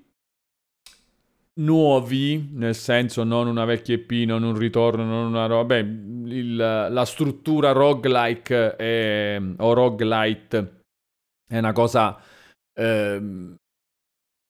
[1.60, 5.82] nuovi, nel senso non una vecchia EP, non un ritorno, non una roba.
[5.82, 10.82] Beh, il, la struttura roguelike è, o roguelite
[11.48, 12.19] è una cosa
[12.74, 13.56] eh,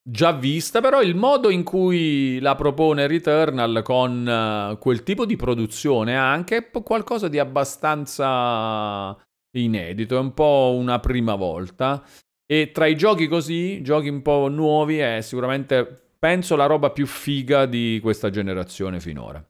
[0.01, 5.35] già vista, però il modo in cui la propone Returnal con uh, quel tipo di
[5.35, 9.17] produzione anche qualcosa di abbastanza
[9.55, 12.03] inedito, è un po' una prima volta.
[12.51, 17.07] E tra i giochi così, giochi un po' nuovi, è sicuramente penso la roba più
[17.07, 19.43] figa di questa generazione finora.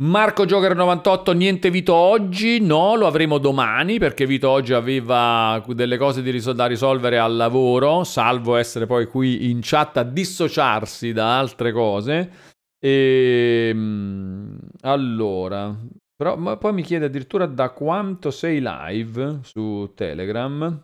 [0.00, 2.60] Marco Joker 98, niente Vito oggi?
[2.60, 6.22] No, lo avremo domani perché Vito oggi aveva delle cose
[6.54, 12.30] da risolvere al lavoro, salvo essere poi qui in chat a dissociarsi da altre cose.
[12.78, 15.76] E ehm, allora,
[16.14, 20.80] però poi mi chiede addirittura da quanto sei live su Telegram.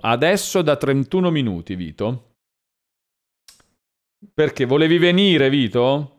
[0.00, 2.35] Adesso da 31 minuti, Vito.
[4.32, 6.12] Perché volevi venire, Vito?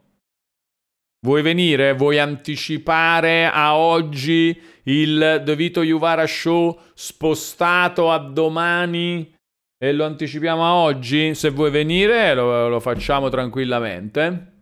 [1.25, 1.93] Vuoi venire?
[1.93, 9.35] Vuoi anticipare a oggi il The Vito Juvara Show spostato a domani
[9.77, 11.33] e lo anticipiamo a oggi?
[11.35, 14.53] Se vuoi venire lo, lo facciamo tranquillamente.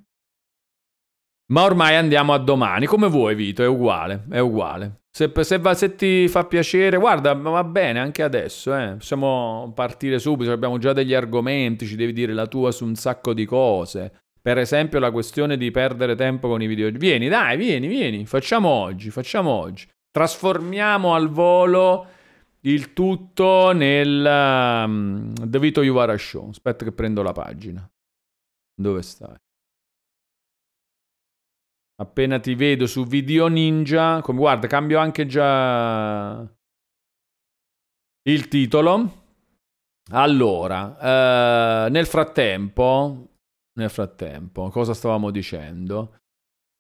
[1.52, 2.86] Ma ormai andiamo a domani.
[2.86, 3.62] Come vuoi, Vito?
[3.62, 5.04] È uguale, è uguale.
[5.16, 8.76] Se, se, va, se, ti fa piacere, guarda, va bene anche adesso.
[8.76, 8.96] Eh.
[8.98, 10.52] Possiamo partire subito.
[10.52, 11.86] Abbiamo già degli argomenti.
[11.86, 14.12] Ci devi dire la tua su un sacco di cose.
[14.42, 16.92] Per esempio, la questione di perdere tempo con i video.
[16.92, 18.26] Vieni, dai, vieni, vieni.
[18.26, 19.10] Facciamo oggi.
[19.10, 19.88] Facciamo oggi.
[20.12, 22.08] Trasformiamo al volo
[22.64, 26.50] il tutto nel um, The Vito Juvara Show.
[26.50, 27.90] Aspetta, che prendo la pagina.
[28.76, 29.38] Dove stai?
[31.98, 36.46] Appena ti vedo su Video Ninja, come, guarda, cambio anche già
[38.24, 39.24] il titolo.
[40.12, 43.30] Allora, eh, nel frattempo,
[43.80, 46.18] nel frattempo, cosa stavamo dicendo?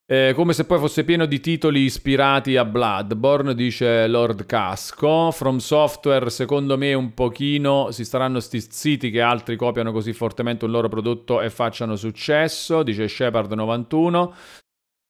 [0.08, 5.32] Eh, come se poi fosse pieno di titoli ispirati a Bloodborne, dice Lord Casco.
[5.32, 10.72] From Software, secondo me, un pochino si staranno stizziti che altri copiano così fortemente un
[10.72, 14.64] loro prodotto e facciano successo, dice Shepard91.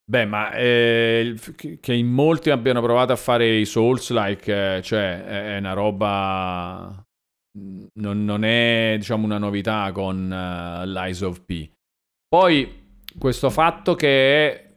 [0.08, 1.36] Beh, ma eh,
[1.80, 7.00] che in molti abbiano provato a fare i Souls-like, eh, cioè è una roba...
[7.58, 11.72] Non, non è, diciamo, una novità con uh, Lies of P.
[12.28, 14.74] Poi, questo fatto che è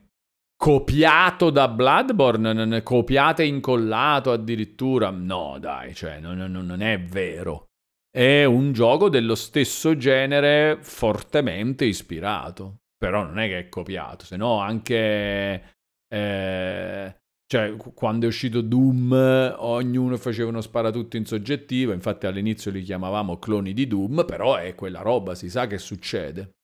[0.56, 7.66] copiato da Bloodborne, copiato e incollato addirittura, no dai, cioè, non, non, non è vero.
[8.08, 14.36] È un gioco dello stesso genere fortemente ispirato però non è che è copiato, se
[14.36, 15.76] no anche...
[16.08, 17.16] Eh,
[17.50, 23.38] cioè, quando è uscito Doom, ognuno faceva uno sparatutto in soggettivo, infatti all'inizio li chiamavamo
[23.38, 26.56] cloni di Doom, però è quella roba, si sa che succede.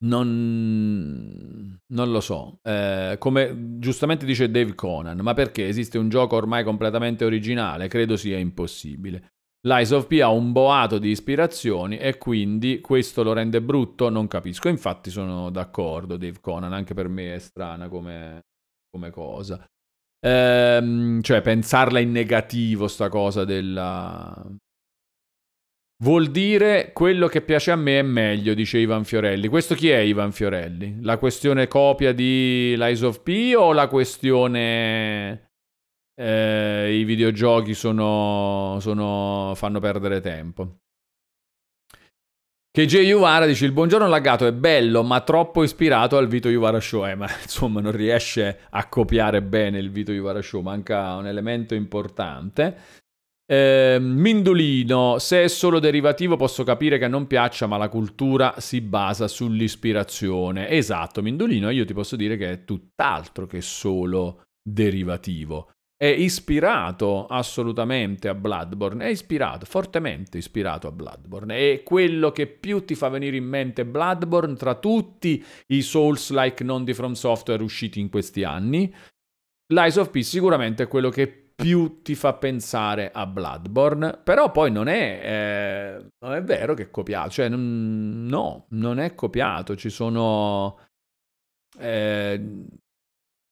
[0.00, 6.34] Non, non lo so, eh, come giustamente dice Dave Conan, ma perché esiste un gioco
[6.34, 7.86] ormai completamente originale?
[7.86, 9.34] Credo sia impossibile.
[9.68, 14.08] Lies of P ha un boato di ispirazioni e quindi questo lo rende brutto?
[14.08, 14.68] Non capisco.
[14.68, 18.40] Infatti sono d'accordo, Dave Conan, anche per me è strana come,
[18.90, 19.62] come cosa.
[20.20, 24.46] Ehm, cioè, pensarla in negativo, sta cosa della...
[26.00, 29.48] Vuol dire quello che piace a me è meglio, dice Ivan Fiorelli.
[29.48, 30.98] Questo chi è Ivan Fiorelli?
[31.02, 35.47] La questione copia di Lies of P o la questione
[36.18, 40.78] eh, i videogiochi sono, sono, fanno perdere tempo.
[42.70, 47.06] KJ Juvara dice il buongiorno laggato è bello ma troppo ispirato al Vito Juvara Show.
[47.06, 51.74] Eh, ma insomma non riesce a copiare bene il Vito Juvara Show manca un elemento
[51.74, 52.76] importante.
[53.50, 58.80] Eh, Mindolino se è solo derivativo posso capire che non piaccia ma la cultura si
[58.80, 60.68] basa sull'ispirazione.
[60.68, 68.28] Esatto Mindolino io ti posso dire che è tutt'altro che solo derivativo è ispirato assolutamente
[68.28, 73.36] a Bloodborne, è ispirato, fortemente ispirato a Bloodborne, è quello che più ti fa venire
[73.36, 78.94] in mente Bloodborne tra tutti i Souls-like non di From Software usciti in questi anni.
[79.72, 84.70] Lies of Peace sicuramente è quello che più ti fa pensare a Bloodborne, però poi
[84.70, 89.90] non è, eh, non è vero che è copiato, cioè no, non è copiato, ci
[89.90, 90.78] sono...
[91.76, 92.40] Eh,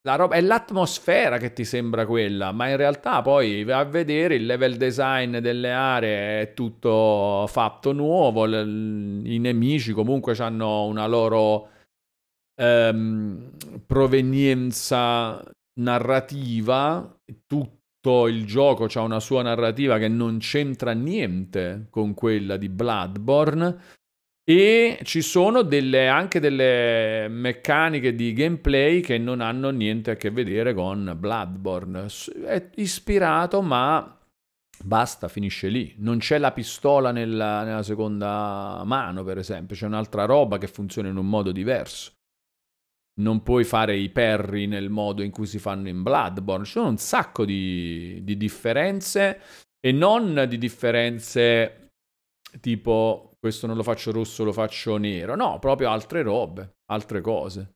[0.07, 4.37] la roba, è l'atmosfera che ti sembra quella, ma in realtà poi vai a vedere
[4.37, 11.71] il level design delle aree è tutto fatto nuovo, i nemici comunque hanno una loro
[12.55, 13.51] ehm,
[13.85, 15.43] provenienza
[15.81, 22.69] narrativa, tutto il gioco ha una sua narrativa che non c'entra niente con quella di
[22.69, 23.77] Bloodborne
[24.49, 30.31] e ci sono delle, anche delle meccaniche di gameplay che non hanno niente a che
[30.31, 32.07] vedere con Bloodborne.
[32.45, 34.17] È ispirato, ma
[34.85, 35.97] basta, finisce lì.
[35.99, 41.09] Non c'è la pistola nella, nella seconda mano, per esempio, c'è un'altra roba che funziona
[41.09, 42.13] in un modo diverso.
[43.19, 46.65] Non puoi fare i perri nel modo in cui si fanno in Bloodborne.
[46.65, 49.41] Ci sono un sacco di, di differenze
[49.81, 51.89] e non di differenze
[52.61, 55.37] tipo questo non lo faccio rosso, lo faccio nero.
[55.37, 57.75] No, proprio altre robe, altre cose.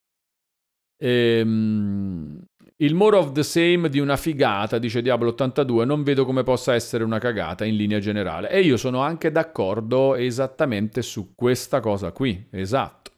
[1.00, 2.44] Ehm,
[2.78, 6.74] il more of the same di una figata, dice Diablo 82, non vedo come possa
[6.74, 8.50] essere una cagata in linea generale.
[8.50, 13.12] E io sono anche d'accordo esattamente su questa cosa qui, esatto.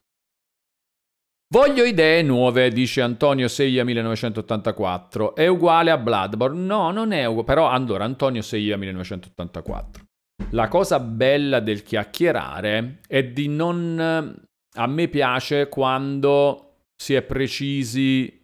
[1.52, 5.34] Voglio idee nuove, dice Antonio Seia 1984.
[5.34, 6.64] È uguale a Bloodborne?
[6.64, 7.46] No, non è uguale.
[7.46, 10.01] Però allora, Antonio Seia 1984.
[10.50, 14.48] La cosa bella del chiacchierare è di non...
[14.74, 18.40] A me piace quando si è precisi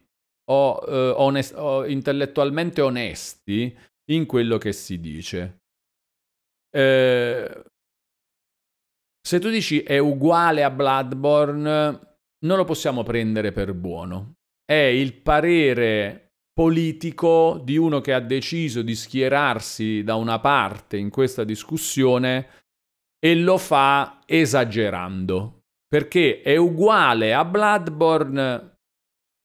[0.51, 3.75] o, eh, onest- o intellettualmente onesti
[4.11, 5.61] in quello che si dice.
[6.71, 7.63] Eh,
[9.21, 11.99] se tu dici è uguale a Bloodborne,
[12.45, 14.35] non lo possiamo prendere per buono.
[14.63, 16.28] È il parere
[16.59, 22.49] politico di uno che ha deciso di schierarsi da una parte in questa discussione
[23.17, 25.61] e lo fa esagerando.
[25.87, 28.73] Perché è uguale a Bloodborne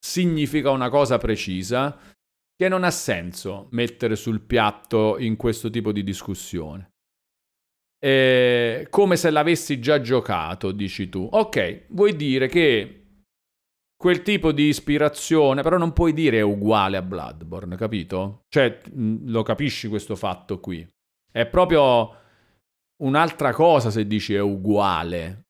[0.05, 1.97] significa una cosa precisa
[2.53, 6.95] che non ha senso mettere sul piatto in questo tipo di discussione.
[7.97, 11.29] È come se l'avessi già giocato, dici tu.
[11.31, 13.04] Ok, vuoi dire che
[14.05, 18.43] quel tipo di ispirazione, però non puoi dire è uguale a Bloodborne, capito?
[18.51, 20.87] Cioè, lo capisci questo fatto qui.
[21.33, 22.15] È proprio
[23.03, 25.47] un'altra cosa se dici è uguale.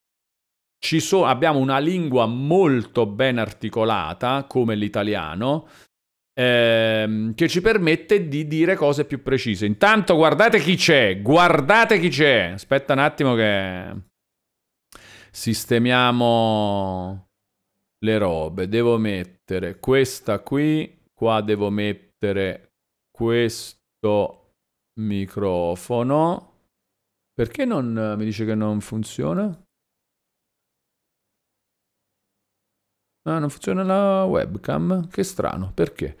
[0.79, 5.67] So- abbiamo una lingua molto ben articolata, come l'italiano,
[6.33, 9.65] ehm, che ci permette di dire cose più precise.
[9.65, 12.51] Intanto guardate chi c'è, guardate chi c'è.
[12.53, 13.93] Aspetta un attimo che
[15.29, 17.25] sistemiamo
[18.05, 18.69] le robe.
[18.69, 22.75] Devo mettere questa qui, qua devo mettere
[23.11, 24.53] questo
[24.99, 26.53] microfono.
[27.33, 29.45] Perché non mi dice che non funziona?
[33.27, 35.09] Ah, non funziona la webcam?
[35.09, 36.15] Che strano, perché?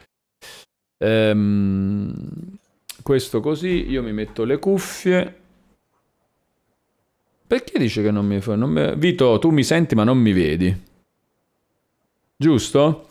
[0.97, 2.57] Ehm,
[3.03, 5.43] questo così, io mi metto le cuffie.
[7.47, 8.55] Perché dice che non mi fa?
[8.55, 8.95] Non mi...
[8.95, 10.93] Vito, tu mi senti ma non mi vedi
[12.37, 13.07] giusto?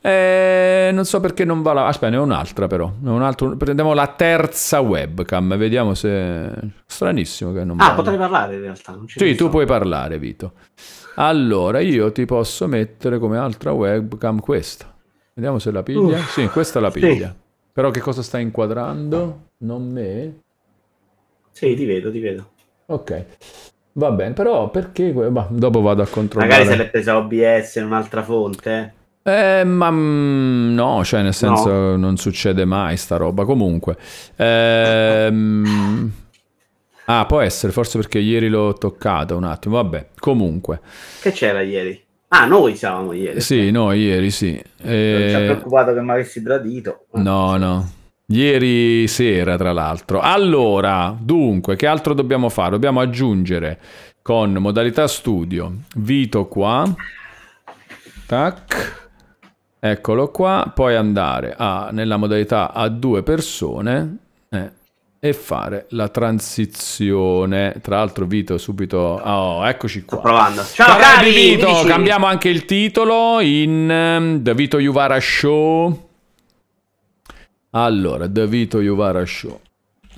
[0.00, 1.86] Eh, non so perché non va là.
[1.86, 2.92] Aspetta, ne ho un'altra però.
[3.02, 3.56] Un altro...
[3.56, 6.50] Prendiamo la terza webcam, vediamo se...
[6.86, 8.96] Stranissimo che non Ah, potrei parlare in realtà.
[9.06, 10.52] sì, tu puoi parlare, Vito.
[11.16, 14.94] Allora, io ti posso mettere come altra webcam questa.
[15.34, 16.18] Vediamo se la piglia.
[16.18, 17.28] Uff, sì, questa la piglia.
[17.28, 17.34] Sì.
[17.72, 19.48] Però che cosa sta inquadrando?
[19.58, 20.40] Non me?
[21.50, 22.50] Sì, ti vedo, ti vedo.
[22.86, 23.24] Ok.
[23.96, 25.10] Va bene, però perché...
[25.10, 26.50] Bah, dopo vado a controllare.
[26.50, 28.92] Magari se l'è presa OBS in un'altra fonte.
[29.22, 31.96] Eh, ma mm, no, cioè nel senso no.
[31.96, 33.44] non succede mai sta roba.
[33.44, 33.96] Comunque.
[34.36, 36.12] Ehm...
[37.08, 39.76] Ah, può essere, forse perché ieri l'ho toccata un attimo.
[39.76, 40.80] Vabbè, comunque.
[41.20, 42.02] Che c'era ieri?
[42.28, 43.40] Ah, noi siamo ieri.
[43.40, 44.60] Sì, no, ieri sì.
[44.82, 45.16] Eh...
[45.20, 47.06] Non ci ha preoccupato che mi avessi tradito.
[47.12, 47.90] No, no.
[48.28, 50.18] Ieri sera, tra l'altro.
[50.18, 52.70] Allora, dunque, che altro dobbiamo fare?
[52.70, 53.78] Dobbiamo aggiungere
[54.20, 56.92] con modalità studio Vito qua.
[58.26, 59.04] Tac.
[59.78, 60.72] Eccolo qua.
[60.74, 64.16] Poi andare a, nella modalità a due persone
[64.48, 64.70] eh,
[65.20, 67.76] e fare la transizione.
[67.80, 68.98] Tra l'altro, Vito subito.
[69.22, 70.18] Oh, eccoci qua.
[70.18, 70.64] Sto provando.
[70.64, 71.84] Ciao, cari Vito.
[71.86, 76.05] Cambiamo anche il titolo in um, The Vito Juvara Show.
[77.78, 79.60] Allora, The Vito Juvara Show.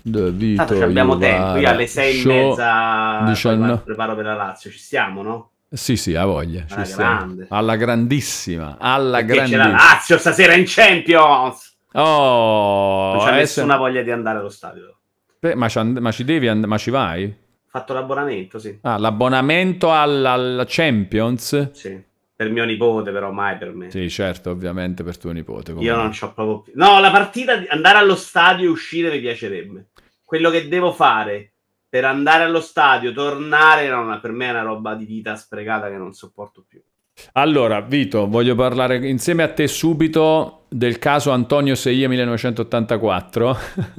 [0.01, 3.79] The Vito Tanto abbiamo Juvara tempo, io alle sei show, e mezza diciamo...
[3.79, 5.51] preparo per la Lazio, ci siamo, no?
[5.69, 6.65] Sì, sì, ha voglia.
[6.69, 7.47] Alla, grande.
[7.51, 9.65] alla grandissima, alla grandissima.
[9.65, 11.77] C'è la Lazio stasera in Champions!
[11.95, 14.97] Oh, non c'è nessuna voglia di andare allo stadio.
[15.41, 17.25] Beh, ma, ma, ci devi and- ma ci vai?
[17.25, 18.79] Ho fatto l'abbonamento, sì.
[18.83, 21.73] Ah, l'abbonamento alla Champions?
[21.73, 22.07] Sì.
[22.39, 23.91] Per mio nipote, però mai per me.
[23.91, 25.73] Sì, certo, ovviamente per tuo nipote.
[25.73, 26.73] Io non c'ho proprio più.
[26.77, 29.89] No, la partita, andare allo stadio e uscire mi piacerebbe.
[30.23, 31.55] Quello che devo fare
[31.89, 35.97] per andare allo stadio, tornare, no, per me è una roba di vita sprecata che
[35.97, 36.81] non sopporto più.
[37.33, 43.59] Allora, Vito, voglio parlare insieme a te subito del caso Antonio Seia 1984,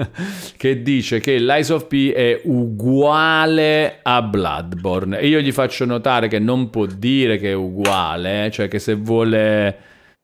[0.56, 5.20] che dice che l'Eyes of P è uguale a Bloodborne.
[5.20, 8.94] E io gli faccio notare che non può dire che è uguale, cioè che se
[8.94, 9.78] vuole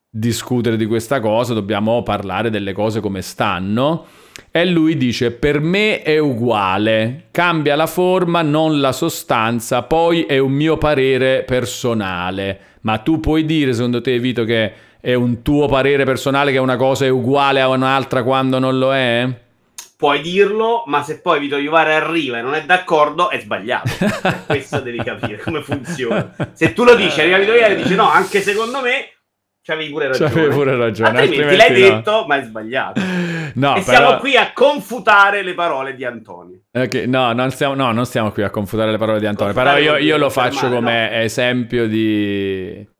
[0.10, 4.06] discutere di questa cosa dobbiamo parlare delle cose come stanno.
[4.52, 9.82] E lui dice: Per me è uguale, cambia la forma, non la sostanza.
[9.84, 12.60] Poi è un mio parere personale.
[12.82, 14.72] Ma tu puoi dire, secondo te, Vito, che
[15.06, 18.91] è un tuo parere personale che una cosa è uguale a un'altra quando non lo
[18.91, 19.30] è?
[19.95, 23.88] Puoi dirlo, ma se poi Vito Iuvare arriva e non è d'accordo, è sbagliato.
[24.47, 26.34] Questo devi capire come funziona.
[26.53, 29.12] Se tu lo dici, arriva Vito Iuvare e dice no, anche secondo me
[29.62, 30.30] C'avevi pure ragione.
[30.30, 31.20] C'avevi pure ragione.
[31.20, 31.95] Altrimenti, l'hai no.
[31.95, 33.01] detto, ma hai sbagliato.
[33.53, 33.97] No, e però...
[33.97, 36.62] siamo qui a confutare le parole di Antonio.
[36.72, 39.53] Okay, no, non stiamo, no, non stiamo qui a confutare le parole di Antonio.
[39.53, 41.16] Confutare però io, io lo faccio come no.
[41.18, 42.93] esempio di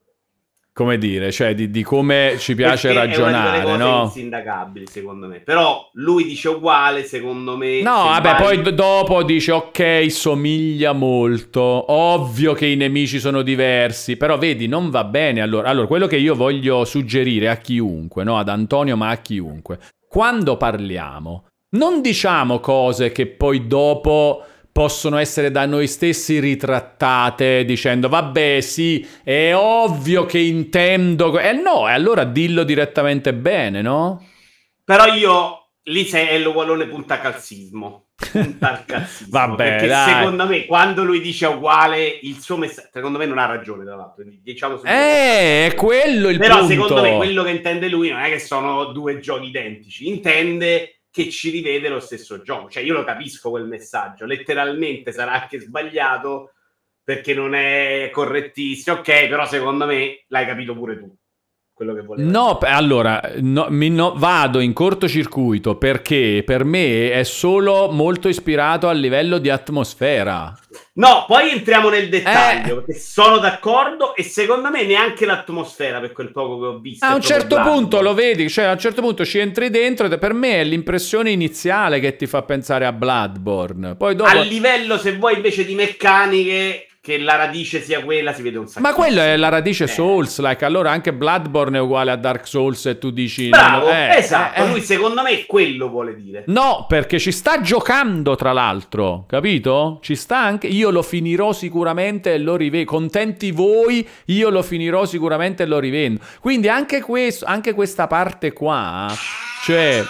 [0.76, 4.02] come dire, cioè di, di come ci piace Perché ragionare, è una no?
[4.04, 5.40] insindacabili, secondo me.
[5.40, 7.82] Però lui dice uguale, secondo me.
[7.82, 8.60] No, vabbè, vai...
[8.62, 11.62] poi dopo dice ok, somiglia molto.
[11.62, 15.70] Ovvio che i nemici sono diversi, però vedi, non va bene allora.
[15.70, 20.58] Allora, quello che io voglio suggerire a chiunque, no, ad Antonio, ma a chiunque, quando
[20.58, 21.46] parliamo,
[21.78, 24.44] non diciamo cose che poi dopo
[24.76, 31.54] possono essere da noi stessi ritrattate dicendo vabbè sì è ovvio che intendo e eh
[31.54, 34.22] no e allora dillo direttamente bene no?
[34.84, 40.14] però io lì sei è l'ugualone punta calzismo punta al calzismo vabbè perché dai.
[40.14, 43.96] secondo me quando lui dice uguale il suo messaggio secondo me non ha ragione tra
[43.96, 48.10] l'altro diciamo eh, è quello il però punto però secondo me quello che intende lui
[48.10, 52.70] non è che sono due giochi identici intende che ci rivede lo stesso gioco.
[52.70, 54.26] Cioè, io lo capisco quel messaggio.
[54.26, 56.56] Letteralmente sarà anche sbagliato
[57.02, 58.98] perché non è correttissimo.
[58.98, 61.16] Ok, però secondo me l'hai capito pure tu
[61.76, 62.30] quello che volevo.
[62.30, 68.88] No, allora, no, mi, no, vado in cortocircuito perché per me è solo molto ispirato
[68.88, 70.58] a livello di atmosfera.
[70.94, 72.76] No, poi entriamo nel dettaglio, eh.
[72.76, 77.06] perché sono d'accordo e secondo me neanche l'atmosfera per quel poco che ho visto.
[77.06, 80.18] A un certo punto lo vedi, cioè a un certo punto ci entri dentro e
[80.18, 83.98] per me è l'impressione iniziale che ti fa pensare a Bloodborne.
[83.98, 84.30] Poi dopo...
[84.30, 88.68] A livello, se vuoi, invece di meccaniche che la radice sia quella si vede un
[88.68, 88.82] sacco.
[88.82, 89.88] Ma quella è la radice eh.
[89.88, 94.16] Souls, like allora anche Bloodborne è uguale a Dark Souls e tu dici Bravo, eh,
[94.18, 96.46] esatto, eh, lui secondo me quello vuole dire.
[96.48, 100.00] No, perché ci sta giocando tra l'altro, capito?
[100.02, 102.90] Ci sta anche io lo finirò sicuramente e lo rivendo.
[102.90, 106.22] Contenti voi, io lo finirò sicuramente e lo rivendo.
[106.40, 109.14] Quindi anche questo anche questa parte qua,
[109.64, 110.04] cioè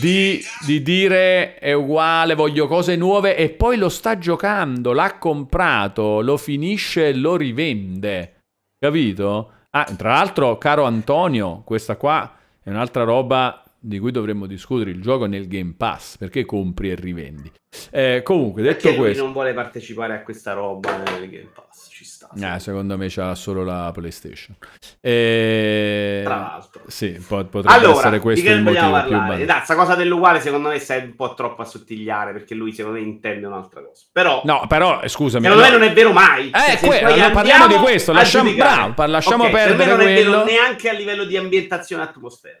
[0.00, 6.20] di, di, dire è uguale, voglio cose nuove e poi lo sta giocando, l'ha comprato,
[6.20, 8.42] lo finisce e lo rivende.
[8.78, 9.52] Capito?
[9.70, 15.02] Ah, tra l'altro, caro Antonio, questa qua è un'altra roba di cui dovremmo discutere il
[15.02, 17.52] gioco nel Game Pass, perché compri e rivendi.
[17.90, 19.22] Eh, comunque, detto perché questo...
[19.24, 21.88] non vuole partecipare a questa roba nel Game Pass,
[22.32, 22.54] sta.
[22.54, 24.56] Eh, secondo me c'ha solo la PlayStation.
[25.00, 26.22] E...
[26.24, 26.82] Tra l'altro.
[26.86, 29.08] Sì, potrebbe allora, essere questo il motivo parlare?
[29.08, 29.52] più bello.
[29.52, 33.04] questa cosa dell'uguale secondo me sei un po' troppo a sottigliare, perché lui secondo me
[33.04, 34.04] intende un'altra cosa.
[34.12, 34.42] Però...
[34.44, 35.44] No, però, scusami.
[35.44, 36.48] Secondo me non è vero mai.
[36.48, 40.44] Eh, cioè, que- allora, parliamo di questo, lasciamo, bravo, lasciamo okay, perdere non è vero
[40.44, 42.58] neanche a livello di ambientazione e atmosfera.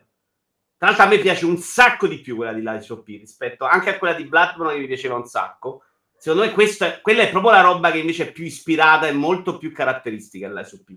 [0.76, 3.64] Tra l'altro a me piace un sacco di più quella di Lies of P rispetto
[3.64, 5.82] anche a quella di Bloodborne che mi piaceva un sacco.
[6.24, 9.58] Secondo me questa, quella è proprio la roba che invece è più ispirata e molto
[9.58, 10.96] più caratteristica dell'Lies of P.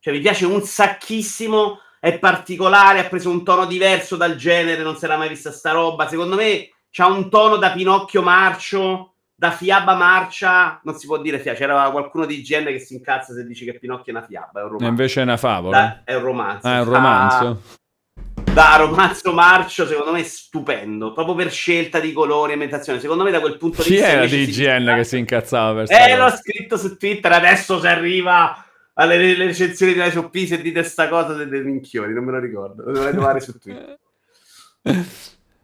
[0.00, 4.96] Cioè mi piace un sacchissimo, è particolare, ha preso un tono diverso dal genere, non
[4.96, 6.08] si era mai vista sta roba.
[6.08, 11.38] Secondo me c'ha un tono da Pinocchio marcio, da fiaba marcia, non si può dire
[11.38, 14.58] fiaba, c'era qualcuno di IGN che si incazza se dici che Pinocchio è una fiaba,
[14.58, 14.84] è un romanzo.
[14.84, 15.78] E invece è una favola.
[15.78, 16.66] Da, è un romanzo.
[16.66, 17.46] Ah, è un romanzo.
[17.46, 17.56] Ah,
[18.54, 23.00] da romanzo marcio, secondo me è stupendo, proprio per scelta di colori e ambientazione.
[23.00, 24.06] Secondo me da quel punto di vista...
[24.06, 27.86] Chi era di IGN che si incazzava per Eh, l'ho scritto su Twitter, adesso si
[27.88, 32.84] arriva alle recensioni di SOP, se dite sta cosa siete minchioni, non me lo ricordo,
[32.84, 33.98] lo dovrei trovare su Twitter.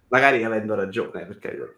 [0.09, 1.75] Magari avendo ragione, perché...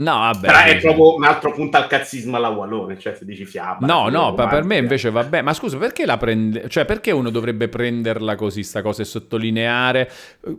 [0.00, 0.46] No, vabbè.
[0.46, 3.86] Però è proprio un altro punto al cazzismo alla Wallone, cioè se dici fiaba.
[3.86, 5.42] No, no, per, per me invece va bene.
[5.42, 6.68] Ma scusa, perché la prende...
[6.68, 10.10] Cioè, perché uno dovrebbe prenderla così, sta cosa, e sottolineare?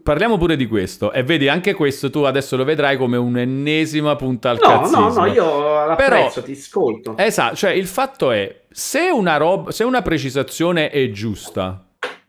[0.03, 1.11] Parliamo pure di questo.
[1.11, 5.07] E vedi, anche questo tu adesso lo vedrai come un'ennesima punta al no, cazzismo.
[5.07, 7.17] No, no, io l'apprezzo, Però, ti ascolto.
[7.17, 11.83] Esatto, cioè il fatto è, se una, roba, se una precisazione è giusta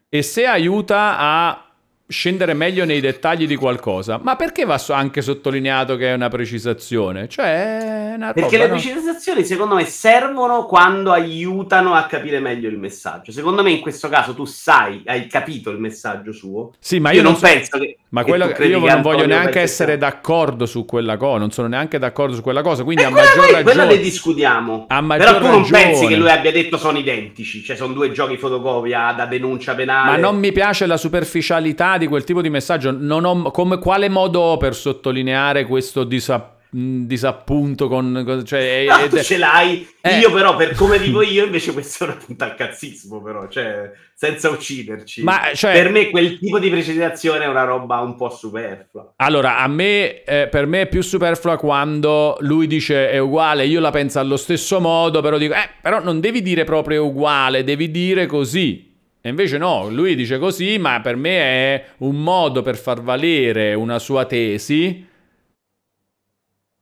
[0.08, 1.71] e se aiuta a
[2.12, 7.28] scendere meglio nei dettagli di qualcosa, ma perché va anche sottolineato che è una precisazione?
[7.28, 8.80] Cioè, è una perché roba, le no?
[8.80, 13.32] precisazioni secondo me servono quando aiutano a capire meglio il messaggio.
[13.32, 16.72] Secondo me in questo caso tu sai, hai capito il messaggio suo.
[16.78, 17.46] Sì, ma io, io non, non so...
[17.46, 21.50] penso che ma quello, che io non voglio neanche essere d'accordo su quella cosa, non
[21.50, 23.62] sono neanche d'accordo su quella cosa, quindi e a maggior noi, ragione...
[23.62, 24.84] Quella ne discutiamo.
[24.88, 25.82] A Però tu non ragione.
[25.82, 30.10] pensi che lui abbia detto sono identici, cioè sono due giochi fotocopia da denuncia penale.
[30.10, 34.10] Ma non mi piace la superficialità di quel tipo di messaggio, non ho, come, quale
[34.10, 36.60] modo ho per sottolineare questo disappunto?
[36.74, 39.20] Disappunto con, cioè, no, ed...
[39.20, 39.86] ce l'hai.
[40.00, 40.18] Eh.
[40.18, 43.92] io però per come vivo io invece questo è una punta al cazzismo però cioè
[44.14, 45.22] senza ucciderci.
[45.22, 45.74] Ma, cioè...
[45.74, 49.14] per me quel tipo di precisazione è una roba un po' superflua.
[49.16, 53.66] Allora a me eh, per me è più superflua quando lui dice è uguale.
[53.66, 57.64] Io la penso allo stesso modo però dico eh però non devi dire proprio uguale
[57.64, 58.90] devi dire così.
[59.20, 63.74] E invece no, lui dice così, ma per me è un modo per far valere
[63.74, 65.10] una sua tesi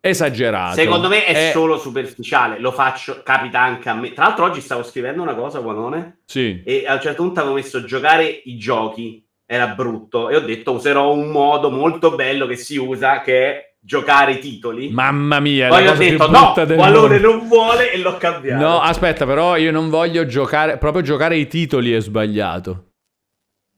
[0.00, 0.74] esagerato.
[0.74, 4.12] Secondo me è, è, solo superficiale, lo faccio, capita anche a me.
[4.12, 6.62] Tra l'altro oggi stavo scrivendo una cosa, Guanone, sì.
[6.64, 10.72] e a un certo punto avevo messo giocare i giochi, era brutto, e ho detto
[10.72, 14.90] userò un modo molto bello che si usa, che è giocare i titoli.
[14.90, 18.62] Mamma mia, poi ho detto no, Qualone non vuole e l'ho cambiato.
[18.62, 22.86] No, aspetta, però io non voglio giocare, proprio giocare i titoli è sbagliato.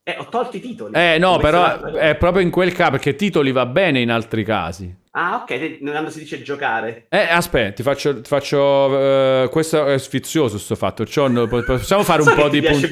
[0.04, 0.94] Eh, ho tolto i titoli.
[0.94, 5.01] Eh, no, però è proprio in quel caso, perché titoli va bene in altri casi.
[5.14, 7.06] Ah, ok, quando si dice giocare.
[7.10, 8.20] Eh, aspetta, ti faccio...
[8.22, 11.04] Ti faccio uh, questo è sfizioso, sto fatto.
[11.04, 12.88] Cioè, possiamo fare un so po' di punti...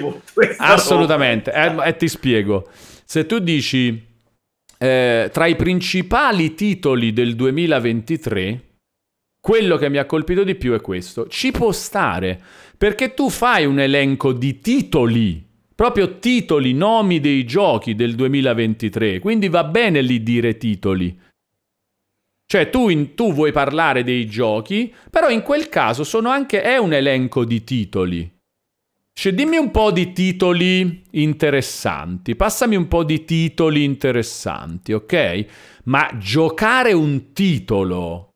[0.59, 2.69] Assolutamente, e eh, eh, ti spiego.
[3.05, 4.09] Se tu dici...
[4.83, 8.61] Eh, tra i principali titoli del 2023,
[9.39, 11.27] quello che mi ha colpito di più è questo.
[11.27, 12.41] Ci può stare,
[12.77, 15.49] perché tu fai un elenco di titoli
[15.81, 21.19] proprio titoli, nomi dei giochi del 2023, quindi va bene lì dire titoli.
[22.51, 26.93] Cioè tu, in, tu vuoi parlare dei giochi, però in quel caso anche, è un
[26.93, 28.29] elenco di titoli.
[29.13, 35.45] Cioè dimmi un po' di titoli interessanti, passami un po' di titoli interessanti, ok?
[35.85, 38.33] Ma giocare un titolo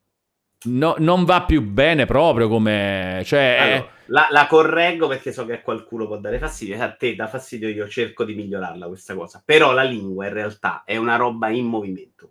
[0.67, 3.21] no, non va più bene proprio come...
[3.25, 7.15] Cioè, allora, la, la, correggo perché so che a qualcuno può dare fastidio, a te
[7.15, 9.41] dà fastidio, io cerco di migliorarla questa cosa.
[9.43, 12.29] Però la lingua in realtà è una roba in movimento.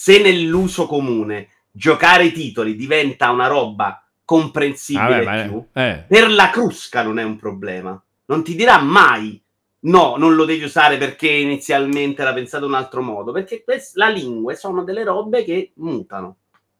[0.00, 6.04] Se nell'uso comune giocare i titoli diventa una roba comprensibile Vabbè, più, eh.
[6.08, 8.02] per la crusca non è un problema.
[8.24, 9.38] Non ti dirà mai
[9.80, 13.94] no, non lo devi usare perché inizialmente era pensato in un altro modo, perché quest-
[13.96, 16.36] la lingua sono delle robe che mutano.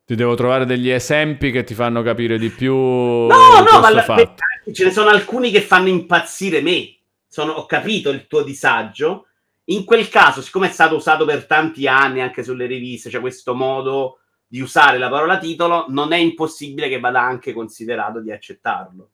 [0.07, 2.75] Ti devo trovare degli esempi che ti fanno capire di più.
[2.75, 3.27] No,
[3.71, 4.35] no, ma la,
[4.73, 6.97] ce ne sono alcuni che fanno impazzire me.
[7.29, 9.27] Sono, ho capito il tuo disagio.
[9.71, 13.21] In quel caso, siccome è stato usato per tanti anni anche sulle riviste, c'è cioè
[13.21, 18.33] questo modo di usare la parola titolo, non è impossibile che vada anche considerato di
[18.33, 19.11] accettarlo.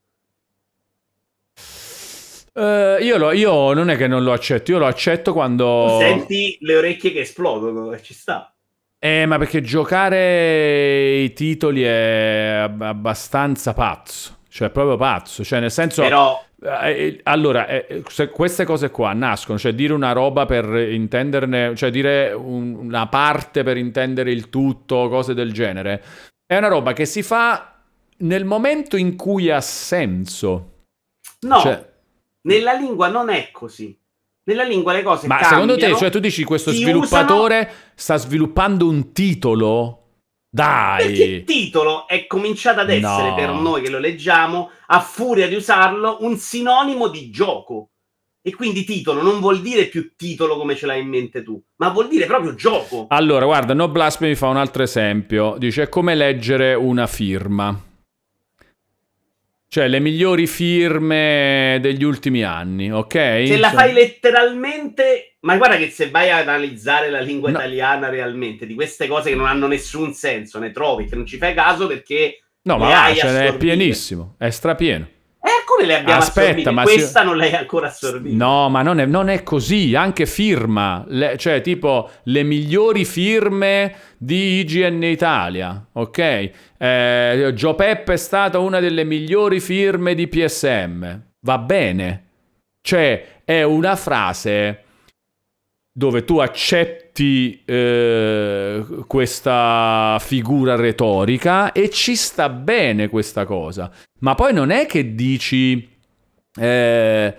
[2.54, 5.98] Uh, io, lo, io, non è che non lo accetto, io lo accetto quando.
[6.00, 8.50] Senti le orecchie che esplodono e ci sta.
[8.98, 14.38] Eh, ma perché giocare i titoli è abbastanza pazzo.
[14.48, 15.44] Cioè, proprio pazzo.
[15.44, 16.00] Cioè, nel senso.
[16.00, 16.42] Però.
[16.62, 21.90] Eh, eh allora, eh, queste cose qua nascono, cioè dire una roba per intenderne, cioè
[21.90, 26.02] dire un, una parte per intendere il tutto, cose del genere,
[26.46, 27.82] è una roba che si fa
[28.18, 30.84] nel momento in cui ha senso.
[31.40, 31.92] No, cioè,
[32.42, 33.98] nella lingua non è così.
[34.44, 35.72] Nella lingua le cose Ma cambiano.
[35.72, 37.74] secondo te, cioè tu dici questo sviluppatore usano...
[37.96, 40.05] sta sviluppando un titolo?
[40.48, 41.06] Dai!
[41.06, 43.34] Perché il titolo è cominciato ad essere no.
[43.34, 47.90] per noi che lo leggiamo, a furia di usarlo, un sinonimo di gioco.
[48.40, 51.88] E quindi titolo non vuol dire più titolo come ce l'hai in mente tu, ma
[51.88, 53.06] vuol dire proprio gioco.
[53.08, 55.56] Allora, guarda, No Blasphemy fa un altro esempio.
[55.58, 57.76] Dice, è come leggere una firma.
[59.68, 63.44] Cioè, le migliori firme degli ultimi anni, ok?
[63.46, 67.58] Se la fai letteralmente, ma guarda che se vai a analizzare la lingua no.
[67.58, 71.36] italiana realmente, di queste cose che non hanno nessun senso, ne trovi, che non ci
[71.36, 72.42] fai caso perché...
[72.62, 75.08] No, ma ce n'è pienissimo, è strapieno.
[75.46, 78.36] E alcune le abbiamo Aspetta, assorbite, ma questa se- non l'hai ancora assorbita.
[78.44, 83.94] No, ma non è, non è così, anche firma, le- cioè tipo le migliori firme
[84.18, 86.50] di IGN Italia, ok?
[86.76, 92.24] Eh, Gio Peppe è stata una delle migliori firme di PSM, va bene,
[92.80, 94.82] cioè è una frase
[95.96, 104.52] dove tu accetti eh, questa figura retorica e ci sta bene questa cosa, ma poi
[104.52, 105.88] non è che dici
[106.60, 107.34] eh,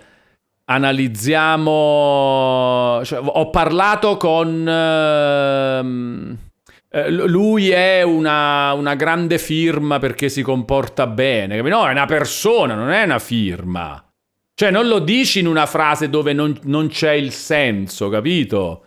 [0.64, 3.00] analizziamo.
[3.04, 4.68] cioè, ho parlato con.
[4.68, 6.36] ehm,
[6.90, 11.62] eh, lui è una, una grande firma perché si comporta bene.
[11.62, 14.02] No, è una persona, non è una firma.
[14.58, 18.84] Cioè, non lo dici in una frase dove non, non c'è il senso, capito?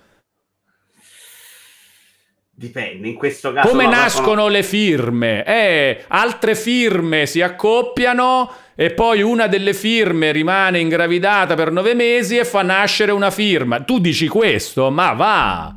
[2.54, 3.70] Dipende, in questo caso...
[3.70, 5.46] Come no, no, nascono le firme?
[5.46, 12.36] Eh, altre firme si accoppiano e poi una delle firme rimane ingravidata per nove mesi
[12.36, 13.80] e fa nascere una firma.
[13.80, 15.74] Tu dici questo, ma va!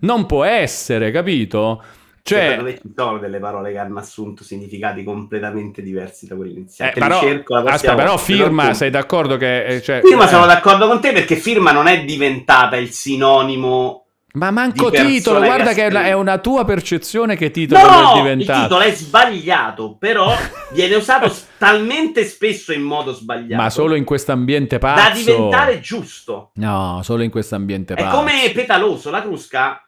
[0.00, 1.84] Non può essere, capito?
[2.28, 6.54] Secondo Cioè, me ci sono delle parole che hanno assunto significati completamente diversi da quelli
[6.54, 6.90] iniziali.
[6.90, 8.72] eh, però, cerco aspetta, però firma, racconto.
[8.74, 9.64] sei d'accordo che...
[9.64, 14.00] eh, cioè, Firma eh, sono d'accordo con te perché firma non è diventata il sinonimo...
[14.36, 18.22] Ma manco titolo, guarda che è una, è tua percezione che titolo è No, il
[18.22, 18.62] diventato.
[18.64, 20.30] titolo è sbagliato, però
[20.72, 25.22] viene usato talmente spesso in modo sbagliato Ma solo in questo ambiente da pazzo.
[25.22, 26.50] diventare giusto.
[26.56, 28.16] No, solo in questo ambiente È pazzo.
[28.16, 29.85] come petaloso, la Crusca,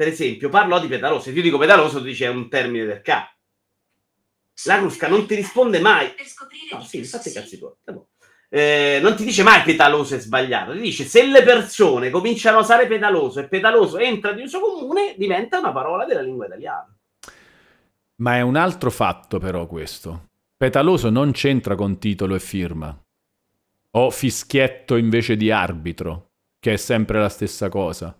[0.00, 1.24] per esempio, parlò di petaloso.
[1.24, 3.10] Se io dico petaloso, tu dici è un termine del K.
[4.64, 6.14] La Crusca non ti risponde mai.
[6.14, 7.74] Per scoprire No, sì, su cazzi tuoi.
[8.48, 12.60] Eh, non ti dice mai petaloso è sbagliato, ti dice se le persone cominciano a
[12.60, 16.96] usare petaloso e petaloso entra di uso comune, diventa una parola della lingua italiana.
[18.22, 20.28] Ma è un altro fatto però questo.
[20.56, 22.98] Petaloso non c'entra con titolo e firma.
[23.98, 28.18] O fischietto invece di arbitro, che è sempre la stessa cosa.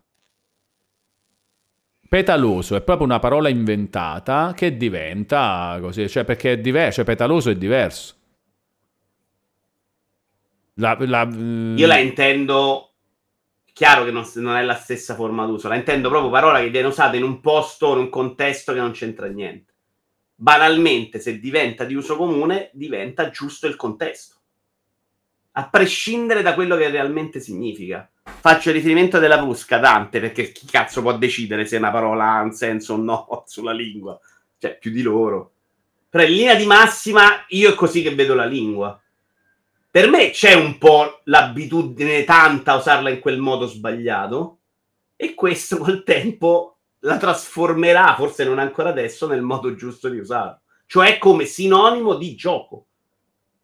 [2.11, 7.51] Petaloso è proprio una parola inventata che diventa così, cioè perché è diverso, cioè petaloso
[7.51, 8.17] è diverso.
[10.75, 11.29] La- la-
[11.77, 12.95] Io la intendo,
[13.73, 16.89] chiaro che non, non è la stessa forma d'uso, la intendo proprio parola che viene
[16.89, 19.73] usata in un posto, in un contesto che non c'entra niente.
[20.35, 24.40] Banalmente, se diventa di uso comune, diventa giusto il contesto.
[25.61, 28.09] A prescindere da quello che realmente significa.
[28.23, 32.53] Faccio riferimento della Prusca, Dante, perché chi cazzo può decidere se una parola ha un
[32.53, 34.19] senso o no sulla lingua?
[34.59, 35.53] Cioè, più di loro.
[36.09, 39.01] Però in linea di massima, io è così che vedo la lingua
[39.93, 44.59] per me c'è un po' l'abitudine tanta a usarla in quel modo sbagliato
[45.17, 50.61] e questo col tempo la trasformerà, forse non ancora adesso, nel modo giusto di usarlo.
[50.87, 52.87] Cioè come sinonimo di gioco.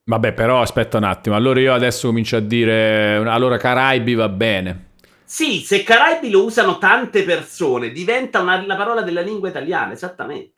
[0.08, 1.34] Vabbè, però aspetta un attimo.
[1.34, 3.16] Allora io adesso comincio a dire.
[3.16, 4.90] Allora, Caraibi va bene.
[5.24, 10.55] Sì, se Caraibi lo usano tante persone, diventa una, la parola della lingua italiana, esattamente.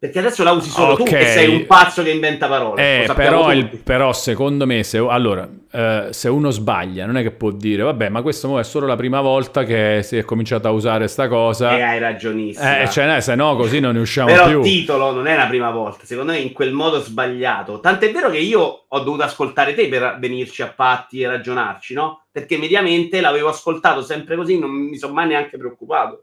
[0.00, 1.10] Perché adesso la usi solo tu Ok.
[1.10, 3.02] che sei un pazzo che inventa parole.
[3.04, 7.32] Eh, però, il- però secondo me, se, allora, eh, se uno sbaglia, non è che
[7.32, 10.70] può dire, vabbè, ma questo è solo la prima volta che si è cominciato a
[10.70, 11.76] usare sta cosa.
[11.76, 12.80] Eh, hai ragionissimo.
[12.80, 14.62] Eh, cioè, no, se no, così non ne usciamo Però più.
[14.62, 17.80] titolo non è la prima volta, secondo me in quel modo sbagliato.
[17.80, 22.22] Tant'è vero che io ho dovuto ascoltare te per venirci a patti e ragionarci, no?
[22.32, 26.22] Perché mediamente l'avevo ascoltato sempre così, non mi sono mai neanche preoccupato.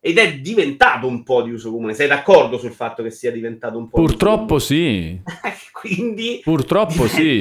[0.00, 1.94] Ed è diventato un po' di uso comune.
[1.94, 5.20] Sei d'accordo sul fatto che sia diventato un po' di uso Purtroppo sì.
[5.72, 7.40] Quindi Purtroppo sì.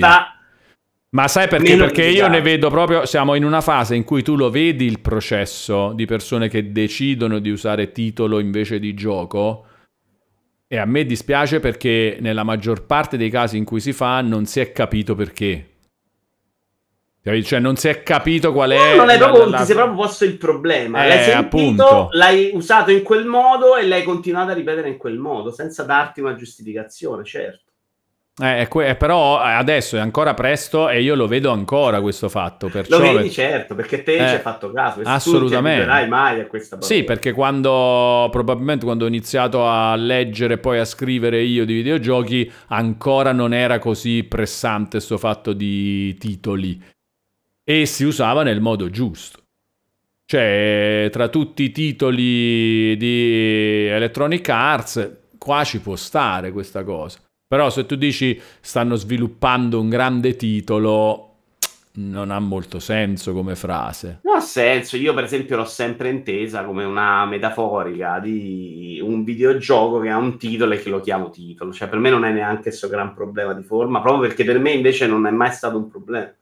[1.09, 1.77] Ma sai perché?
[1.77, 4.99] Perché io ne vedo proprio, siamo in una fase in cui tu lo vedi il
[4.99, 9.65] processo di persone che decidono di usare titolo invece di gioco
[10.67, 14.45] e a me dispiace perché nella maggior parte dei casi in cui si fa non
[14.45, 15.76] si è capito perché.
[17.43, 18.75] Cioè non si è capito qual è...
[18.91, 21.03] No, non la- proprio, la- ti sei proprio posto il problema.
[21.03, 22.09] Eh, l'hai sentito, appunto.
[22.11, 26.21] l'hai usato in quel modo e l'hai continuato a ripetere in quel modo, senza darti
[26.21, 27.61] una giustificazione, certo.
[28.39, 32.67] Eh, que- però adesso è ancora presto e io lo vedo ancora questo fatto.
[32.67, 35.01] Perciò Lo vedi, certo, perché te Eh, ci hai fatto caso.
[35.03, 35.85] assolutamente.
[35.87, 36.93] Non ti mai a questa parola.
[36.93, 41.73] Sì, perché quando probabilmente quando ho iniziato a leggere e poi a scrivere io di
[41.73, 46.79] videogiochi, ancora non era così pressante sto fatto di titoli
[47.69, 49.39] e si usava nel modo giusto.
[50.25, 57.19] Cioè, tra tutti i titoli di Electronic Arts, qua ci può stare questa cosa.
[57.45, 61.35] Però se tu dici stanno sviluppando un grande titolo,
[61.95, 64.19] non ha molto senso come frase.
[64.23, 64.95] Non ha senso.
[64.95, 70.37] Io, per esempio, l'ho sempre intesa come una metaforica di un videogioco che ha un
[70.37, 71.73] titolo e che lo chiamo titolo.
[71.73, 74.71] Cioè, per me non è neanche questo gran problema di forma, proprio perché per me
[74.71, 76.33] invece non è mai stato un problema.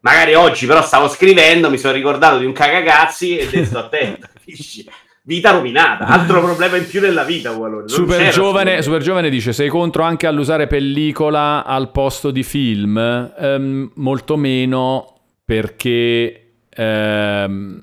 [0.00, 4.88] Magari oggi però stavo scrivendo, mi sono ricordato di un cagagazzi e detto attento, capisci?
[5.22, 7.52] Vita rovinata, altro problema in più nella vita.
[7.84, 13.32] Super giovane, super giovane, dice: Sei contro anche all'usare pellicola al posto di film?
[13.38, 17.80] Um, molto meno perché um,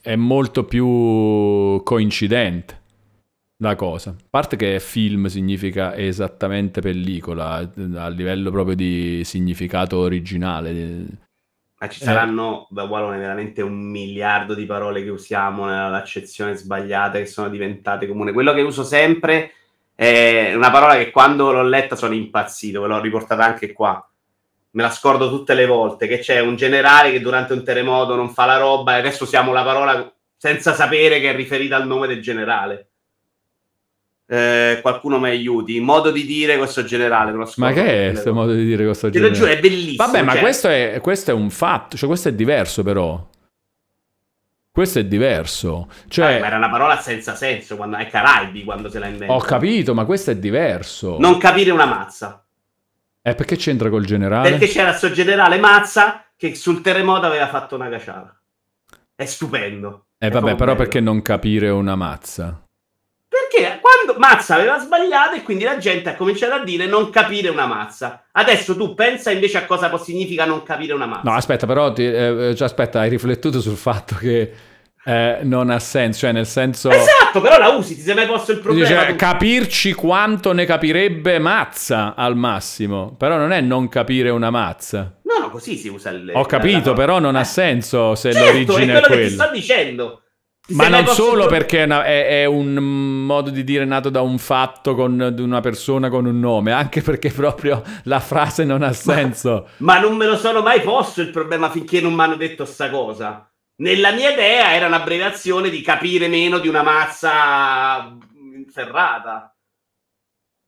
[0.00, 2.80] è molto più coincidente
[3.56, 4.10] la cosa.
[4.10, 11.26] A parte che film significa esattamente pellicola a livello proprio di significato originale.
[11.80, 12.80] Ma ci saranno, eh.
[12.82, 18.32] Wallone, veramente un miliardo di parole che usiamo nell'accezione sbagliata che sono diventate comune.
[18.32, 19.52] Quello che uso sempre
[19.94, 24.04] è una parola che quando l'ho letta sono impazzito, ve l'ho riportata anche qua.
[24.70, 28.30] Me la scordo tutte le volte, che c'è un generale che durante un terremoto non
[28.30, 32.06] fa la roba e adesso usiamo la parola senza sapere che è riferita al nome
[32.08, 32.87] del generale
[34.30, 35.74] eh, qualcuno mi aiuti.
[35.74, 37.32] Il modo di dire questo generale.
[37.56, 39.34] Ma che è questo modo di dire questo generale?
[39.34, 40.04] Giuro, è bellissimo.
[40.04, 40.40] Vabbè, ma cioè...
[40.40, 43.26] questo, è, questo, è, un fatto, cioè questo è diverso però.
[44.70, 45.88] Questo è diverso.
[46.08, 46.34] Cioè...
[46.34, 49.32] Ah, ma era una parola senza senso, quando è Caraibi quando se l'ha inventata.
[49.32, 51.16] Ho capito, ma questo è diverso.
[51.18, 52.44] Non capire una mazza.
[53.20, 54.50] E eh, perché c'entra col generale?
[54.50, 58.32] Perché c'era questo generale Mazza che sul terremoto aveva fatto una caciara.
[59.14, 60.06] È stupendo.
[60.18, 60.76] Eh vabbè, però bello.
[60.76, 62.62] perché non capire una mazza?
[63.28, 63.77] Perché
[64.08, 67.66] quando Mazza aveva sbagliato e quindi la gente ha cominciato a dire non capire una
[67.66, 68.24] mazza.
[68.32, 71.22] Adesso tu pensa invece a cosa significa non capire una mazza.
[71.24, 74.52] No, aspetta, però, ti, eh, cioè, aspetta, hai riflettuto sul fatto che
[75.04, 76.90] eh, non ha senso, cioè nel senso...
[76.90, 79.04] Esatto, però la usi, ti sei mai posto il problema.
[79.04, 85.18] Dice, capirci quanto ne capirebbe mazza al massimo, però non è non capire una mazza.
[85.22, 86.30] No, no, così si usa il...
[86.32, 87.40] Ho capito, però non eh.
[87.40, 89.22] ha senso se certo, l'origine è, quello è quello.
[89.22, 90.22] che ti sto dicendo.
[90.70, 95.30] Ma non solo perché è, è, un modo di dire nato da un fatto con
[95.32, 99.68] di una persona con un nome, anche perché proprio la frase non ha senso.
[99.78, 102.66] Ma, ma non me lo sono mai posto il problema finché non mi hanno detto
[102.66, 103.50] sta cosa.
[103.76, 108.16] Nella mia idea era un'abbreviazione di capire meno di una mazza
[108.70, 109.54] ferrata.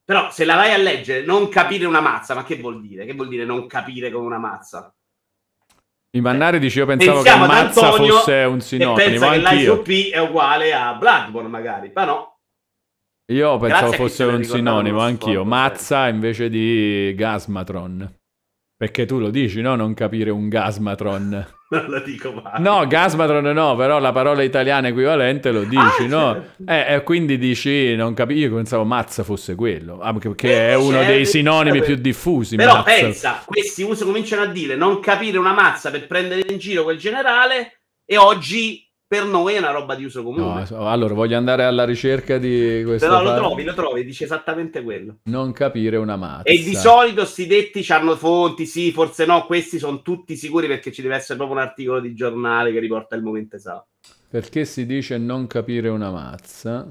[0.05, 3.05] Però se la vai a leggere, non capire una mazza, ma che vuol dire?
[3.05, 4.93] Che vuol dire non capire come una mazza?
[6.17, 8.99] In Mannari dice io pensavo Pensiamo che Mazza fosse un sinonimo.
[8.99, 12.39] E pensa che l'ISOP è uguale a Bloodborne magari, ma no.
[13.33, 15.45] Io pensavo fosse un sinonimo anch'io.
[15.45, 18.20] Mazza invece di Gasmatron.
[18.81, 19.77] Perché tu lo dici, no?
[19.77, 21.29] Non capire un Gasmatron.
[21.69, 22.63] non lo dico mai.
[22.63, 26.33] No, Gasmatron no, però la parola italiana equivalente lo dici, ah, no?
[26.33, 26.73] Certo.
[26.73, 30.93] Eh, e quindi dici, non capisco, io pensavo Mazza fosse quello, ah, eh, è uno
[30.93, 32.57] certo, dei sinonimi più diffusi.
[32.57, 32.91] Però mazza.
[32.91, 36.97] pensa, questi uso, cominciano a dire non capire una mazza per prendere in giro quel
[36.97, 40.65] generale e oggi per noi è una roba di uso comune.
[40.71, 43.09] No, allora voglio andare alla ricerca di questo.
[43.09, 45.17] Però lo trovi, lo trovi, dice esattamente quello.
[45.25, 46.45] Non capire una mazza.
[46.45, 50.93] E di solito sti detti hanno fonti, sì, forse no, questi sono tutti sicuri perché
[50.93, 53.89] ci deve essere proprio un articolo di giornale che riporta il momento esatto.
[54.29, 56.87] Perché si dice non capire una mazza?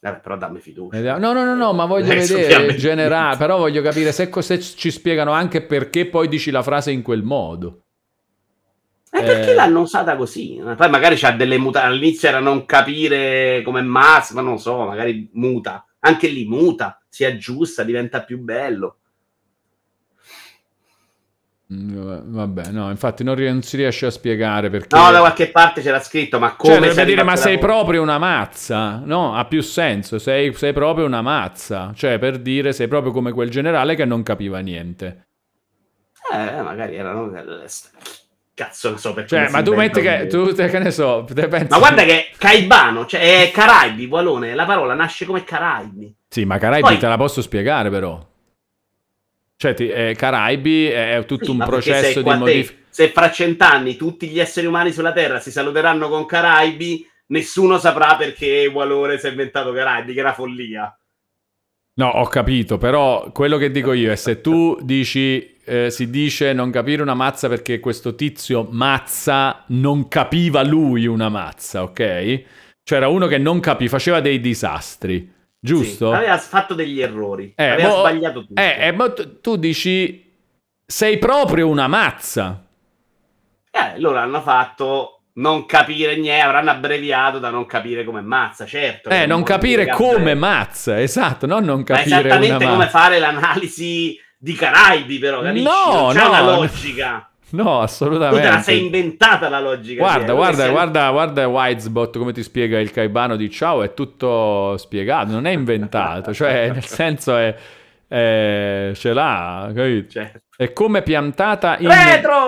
[0.00, 1.16] Eh, però dammi fiducia.
[1.16, 4.60] No, no, no, no, ma voglio Adesso vedere in generale, però voglio capire se, se
[4.60, 7.83] ci spiegano anche perché poi dici la frase in quel modo.
[9.16, 10.60] Eh, perché l'hanno usata così?
[10.76, 11.94] Poi magari c'ha delle mutazioni.
[11.94, 15.86] All'inizio era non capire come Mars, ma non so, magari muta.
[16.00, 18.96] Anche lì muta, si aggiusta, diventa più bello.
[21.72, 24.96] Mm, vabbè, no, infatti non, non, si riesce a spiegare perché.
[24.96, 26.92] No, da qualche parte c'era scritto, ma come.
[26.92, 29.00] Cioè, dire, ma sei proprio una mazza?
[29.04, 31.92] No, ha più senso, sei, sei proprio una mazza.
[31.94, 35.28] Cioè, per dire, sei proprio come quel generale che non capiva niente.
[36.32, 37.30] Eh, magari erano
[38.54, 39.36] Cazzo, ne so perché.
[39.36, 40.28] Cioè, ma tu metti che.
[40.28, 41.26] Tu, che ne so.
[41.34, 44.54] Ma guarda che Caibano, cioè è Caraibi, Walone.
[44.54, 46.14] La parola nasce come Caraibi.
[46.28, 46.98] Sì, ma Caraibi Poi...
[46.98, 48.24] te la posso spiegare, però.
[49.56, 52.82] Cioè, ti, eh, Caraibi è tutto sì, un processo di modifica.
[52.88, 58.14] Se fra cent'anni tutti gli esseri umani sulla Terra si saluteranno con Caraibi, nessuno saprà
[58.14, 60.96] perché Walone si è inventato Caraibi, che era follia.
[61.96, 66.52] No, ho capito, però quello che dico io è se tu dici, eh, si dice
[66.52, 72.42] non capire una mazza perché questo tizio mazza non capiva lui una mazza, ok?
[72.82, 76.10] Cioè era uno che non capiva, faceva dei disastri, giusto?
[76.10, 78.60] Sì, aveva fatto degli errori, eh, aveva mo, sbagliato tutto.
[78.60, 80.32] Eh, eh, tu dici,
[80.84, 82.66] sei proprio una mazza.
[83.70, 89.08] Eh, loro hanno fatto non capire niente, avranno abbreviato da non capire come mazza, certo.
[89.08, 94.52] Eh, non capire come mazza, esatto, non non capire Ma esattamente come fare l'analisi di
[94.52, 95.64] Caraibi, però, capisci?
[95.64, 97.28] No, c'è no, una logica.
[97.50, 98.42] No, assolutamente.
[98.42, 100.02] Tu te la sei inventata la logica.
[100.02, 100.70] Guarda, guarda, sei...
[100.70, 105.52] guarda, guarda Whitespot come ti spiega il Caibano di Ciao, è tutto spiegato, non è
[105.52, 107.54] inventato, cioè nel senso è,
[108.14, 110.10] è ce l'ha, capito?
[110.10, 110.40] Certo.
[110.56, 111.90] È come piantata in,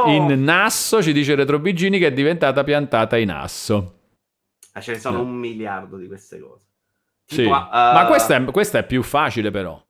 [0.06, 3.98] in, nasso, ci dice Retrobigini che è diventata piantata in asso.
[4.72, 5.22] Ah, ce ne sono no.
[5.24, 6.64] un miliardo di queste cose.
[7.24, 7.48] Tipo, sì.
[7.48, 7.52] uh...
[7.52, 9.82] Ma questa è, questa è più facile però.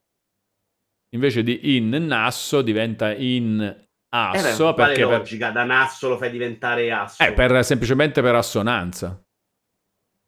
[1.11, 4.68] Invece di in nasso diventa in asso.
[4.68, 5.47] Eh beh, perché logica?
[5.47, 5.55] Per...
[5.55, 7.22] Da nasso lo fai diventare asso.
[7.22, 9.20] Eh, per, semplicemente per assonanza.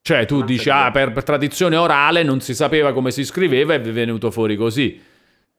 [0.03, 3.77] Cioè, tu dici, ah, per, per, tradizione orale non si sapeva come si scriveva e
[3.77, 5.17] è venuto fuori così.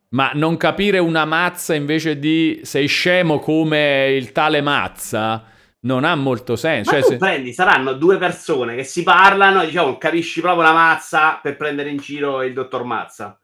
[0.09, 5.43] Ma non capire una mazza invece di sei scemo come il tale mazza
[5.81, 6.93] non ha molto senso.
[6.93, 7.17] Ma cioè, se...
[7.17, 11.89] prendi, saranno due persone che si parlano e diciamo, capisci proprio la mazza per prendere
[11.89, 13.39] in giro il dottor Mazza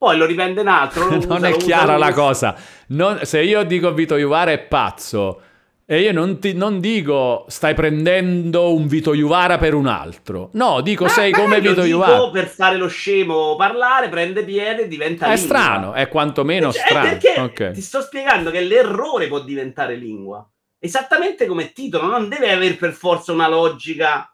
[0.00, 1.10] poi lo rivende un altro.
[1.12, 2.56] non usa, è chiara la cosa.
[2.88, 5.42] Non, se io dico Vito Iuvara è pazzo
[5.92, 10.50] e io non, ti, non, dico stai prendendo un Vito Iuvara per un altro.
[10.52, 12.30] No, dico ah, sei come Vito Iuvara.
[12.30, 15.44] per fare lo scemo parlare, prende piede e diventa È lingua.
[15.44, 17.08] strano, è quantomeno cioè, strano.
[17.08, 17.72] Perché okay.
[17.72, 20.48] ti sto spiegando che l'errore può diventare lingua.
[20.78, 24.32] Esattamente come titolo, non deve avere per forza una logica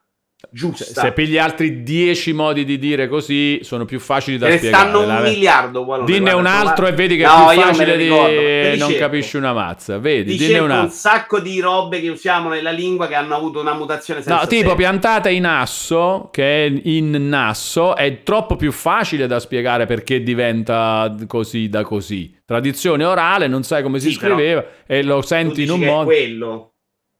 [0.51, 0.85] giusta.
[0.85, 4.89] Cioè, se pigli altri dieci modi di dire così, sono più facili da ne spiegare.
[4.89, 5.85] stanno un miliardo.
[5.85, 6.89] Guarda, Dinne guarda, un altro guarda.
[6.89, 9.99] e vedi che no, è più facile di non capisci una mazza.
[9.99, 13.75] Vedi, dinne un, un sacco di robe che usiamo nella lingua che hanno avuto una
[13.75, 14.77] mutazione senza No, tipo senso.
[14.77, 21.15] piantata in asso, che è in nasso, è troppo più facile da spiegare perché diventa
[21.27, 22.35] così da così.
[22.45, 26.05] Tradizione orale, non sai come si sì, scriveva e lo senti in un modo.
[26.05, 26.71] quello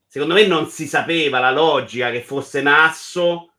[0.07, 3.51] secondo me non si sapeva la logica che fosse Nasso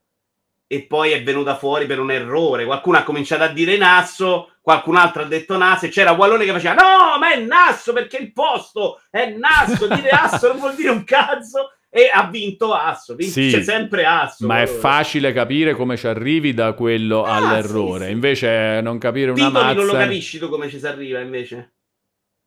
[0.71, 2.65] e poi è venuta fuori per un errore.
[2.65, 6.53] Qualcuno ha cominciato a dire Nasso, qualcun altro ha detto Nasso e c'era Wallone che
[6.53, 10.91] faceva no, ma è Nasso perché il posto è Nasso, dire Asso non vuol dire
[10.91, 14.47] un cazzo e ha vinto Asso, vince sì, sempre Asso.
[14.47, 14.71] Ma allora.
[14.71, 18.01] è facile capire come ci arrivi da quello ah, all'errore.
[18.01, 18.13] Sì, sì.
[18.13, 19.75] Invece non capire una Titoli mazza...
[19.75, 21.73] non lo capisci tu come ci si arriva invece?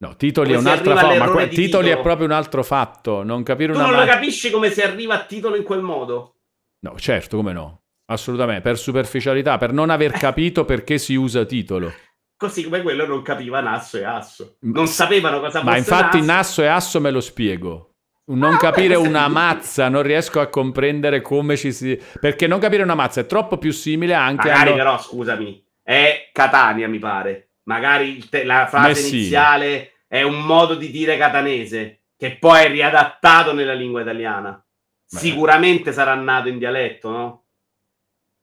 [0.02, 3.22] No, titoli è un'altra fa- ma que- titoli è proprio un altro fatto.
[3.22, 5.82] Non capire tu una non ma- lo capisci come si arriva a titolo in quel
[5.82, 6.38] modo?
[6.80, 7.84] No, certo, come no.
[8.06, 11.94] Assolutamente, per superficialità, per non aver capito perché si usa titolo.
[12.36, 14.58] Così come quello non capiva Nasso e Asso.
[14.62, 16.32] Non sapevano cosa fosse Ma infatti Nasso.
[16.32, 17.94] Nasso e Asso me lo spiego.
[18.32, 22.00] Non ah, capire una mazza, non riesco a comprendere come ci si...
[22.20, 24.58] Perché non capire una mazza è troppo più simile anche a...
[24.58, 27.51] Magari però, scusami, è Catania, mi pare.
[27.64, 29.18] Magari te- la frase Messina.
[29.18, 34.52] iniziale è un modo di dire catanese che poi è riadattato nella lingua italiana.
[34.52, 35.18] Beh.
[35.18, 37.44] Sicuramente sarà nato in dialetto, no?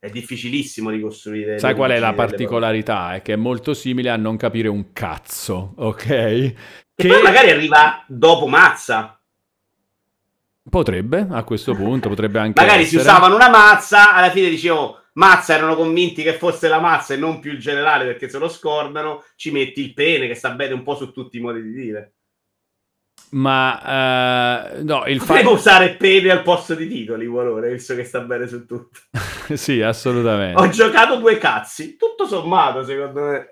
[0.00, 1.58] È difficilissimo ricostruire.
[1.58, 3.14] Sai qual è la particolarità?
[3.14, 6.04] È che è molto simile a non capire un cazzo, ok?
[6.06, 6.54] Che,
[6.94, 9.20] che poi magari arriva dopo mazza.
[10.68, 13.00] Potrebbe, a questo punto, potrebbe anche Magari essere.
[13.02, 17.16] si usavano una mazza, alla fine dicevo, mazza erano convinti che fosse la mazza e
[17.16, 20.74] non più il generale perché se lo scordano, ci metti il pene che sta bene
[20.74, 22.12] un po' su tutti i modi di dire.
[23.30, 25.52] Ma uh, no, il fatto...
[25.52, 29.00] usare pene al posto di titoli, valore, visto che sta bene su tutto.
[29.54, 30.58] sì, assolutamente.
[30.58, 33.50] Ho giocato due cazzi, tutto sommato, secondo me.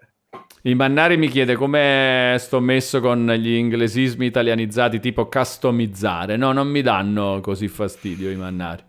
[0.62, 6.36] Il Mannari mi chiede come sto messo con gli inglesismi italianizzati tipo customizzare.
[6.36, 8.86] No, non mi danno così fastidio i Mannari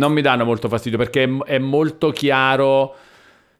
[0.00, 2.96] non mi danno molto fastidio perché è, è molto chiaro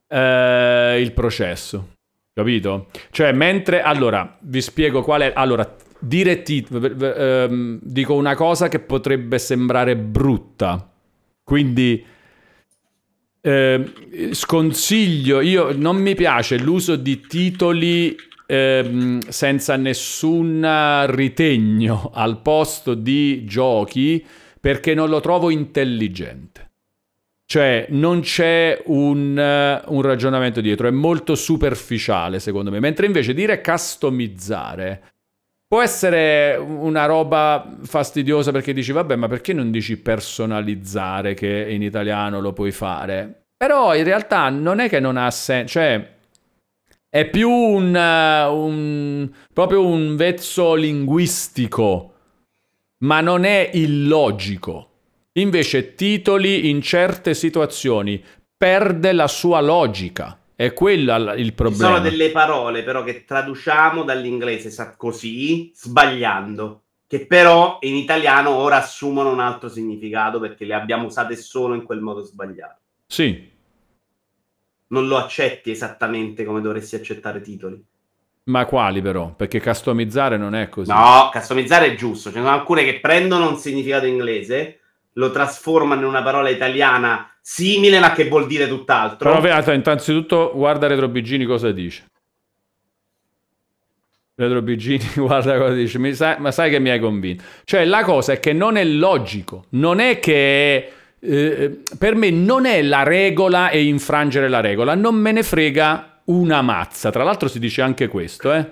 [0.08, 1.90] eh, il processo.
[2.32, 2.86] Capito?
[3.10, 3.82] Cioè, mentre...
[3.82, 5.32] Allora, vi spiego qual è...
[5.34, 7.14] Allora, dire titolo...
[7.14, 10.90] Ehm, dico una cosa che potrebbe sembrare brutta.
[11.44, 12.02] Quindi...
[13.42, 13.92] Eh,
[14.32, 18.14] sconsiglio, io non mi piace l'uso di titoli
[18.46, 24.24] eh, senza nessun ritegno al posto di giochi
[24.60, 26.68] perché non lo trovo intelligente.
[27.50, 33.34] Cioè non c'è un, uh, un, ragionamento dietro, è molto superficiale secondo me, mentre invece
[33.34, 35.02] dire customizzare
[35.66, 41.82] può essere una roba fastidiosa perché dici vabbè ma perché non dici personalizzare che in
[41.82, 43.46] italiano lo puoi fare?
[43.56, 46.08] Però in realtà non è che non ha senso, cioè
[47.08, 52.14] è più un, uh, un proprio un vezzo linguistico
[53.00, 54.86] ma non è illogico.
[55.32, 58.22] Invece titoli in certe situazioni
[58.56, 60.38] perde la sua logica.
[60.54, 61.84] È quello il problema.
[61.84, 68.76] Ci sono delle parole però che traduciamo dall'inglese così, sbagliando, che però in italiano ora
[68.76, 72.80] assumono un altro significato perché le abbiamo usate solo in quel modo sbagliato.
[73.06, 73.48] Sì.
[74.88, 77.82] Non lo accetti esattamente come dovresti accettare titoli.
[78.44, 79.32] Ma quali però?
[79.34, 80.90] Perché customizzare non è così.
[80.90, 82.30] No, customizzare è giusto.
[82.30, 84.80] Ce ne sono alcune che prendono un significato inglese,
[85.14, 89.30] lo trasformano in una parola italiana simile, ma che vuol dire tutt'altro.
[89.30, 92.04] Però aspetta, innanzitutto guarda Retro Bigini cosa dice.
[94.34, 96.14] Retro Bigini, guarda cosa dice.
[96.14, 97.44] Sa- ma sai che mi hai convinto.
[97.64, 99.66] Cioè, la cosa è che non è logico.
[99.70, 100.92] Non è che...
[101.20, 104.94] eh, per me non è la regola e infrangere la regola.
[104.94, 107.10] Non me ne frega una mazza.
[107.10, 108.68] Tra l'altro si dice anche questo, eh.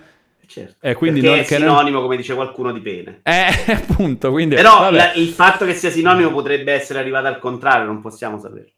[0.47, 0.77] Certo.
[0.81, 3.21] Eh, quindi non- è che non- sinonimo, come dice qualcuno, di pene.
[3.23, 4.55] Eh, appunto, quindi...
[4.55, 8.71] Però la- il fatto che sia sinonimo potrebbe essere arrivato al contrario, non possiamo saperlo.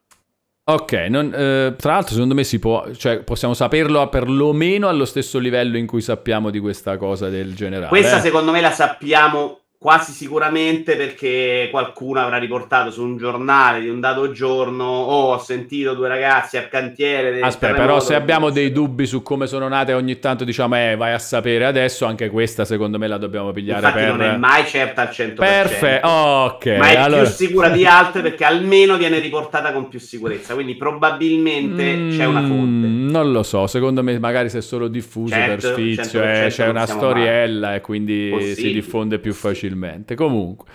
[0.64, 5.38] Ok, non- eh, tra l'altro secondo me si può, cioè possiamo saperlo perlomeno allo stesso
[5.38, 7.88] livello in cui sappiamo di questa cosa del generale.
[7.88, 8.20] Questa eh.
[8.20, 13.98] secondo me la sappiamo quasi sicuramente perché qualcuno avrà riportato su un giornale di un
[13.98, 19.06] dato giorno oh ho sentito due ragazzi al cantiere Aspetta, però se abbiamo dei dubbi
[19.06, 22.98] su come sono nate, ogni tanto diciamo, eh, vai a sapere adesso, anche questa secondo
[22.98, 24.16] me la dobbiamo pigliare infatti per...
[24.16, 26.66] non è mai certa al 100% Perfetto, ok.
[26.76, 27.22] ma è allora...
[27.22, 32.42] più sicura di altre perché almeno viene riportata con più sicurezza quindi probabilmente c'è una
[32.42, 36.20] fonte Mm, Non lo so, secondo me magari se è solo diffuso per Certo, sfizio,
[36.20, 39.69] 100% eh, c'è una storiella e quindi si Possibile, diffonde più possibile.
[39.74, 40.14] Facilmente.
[40.14, 40.66] Comunque,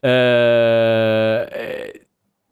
[0.00, 2.06] eh, eh,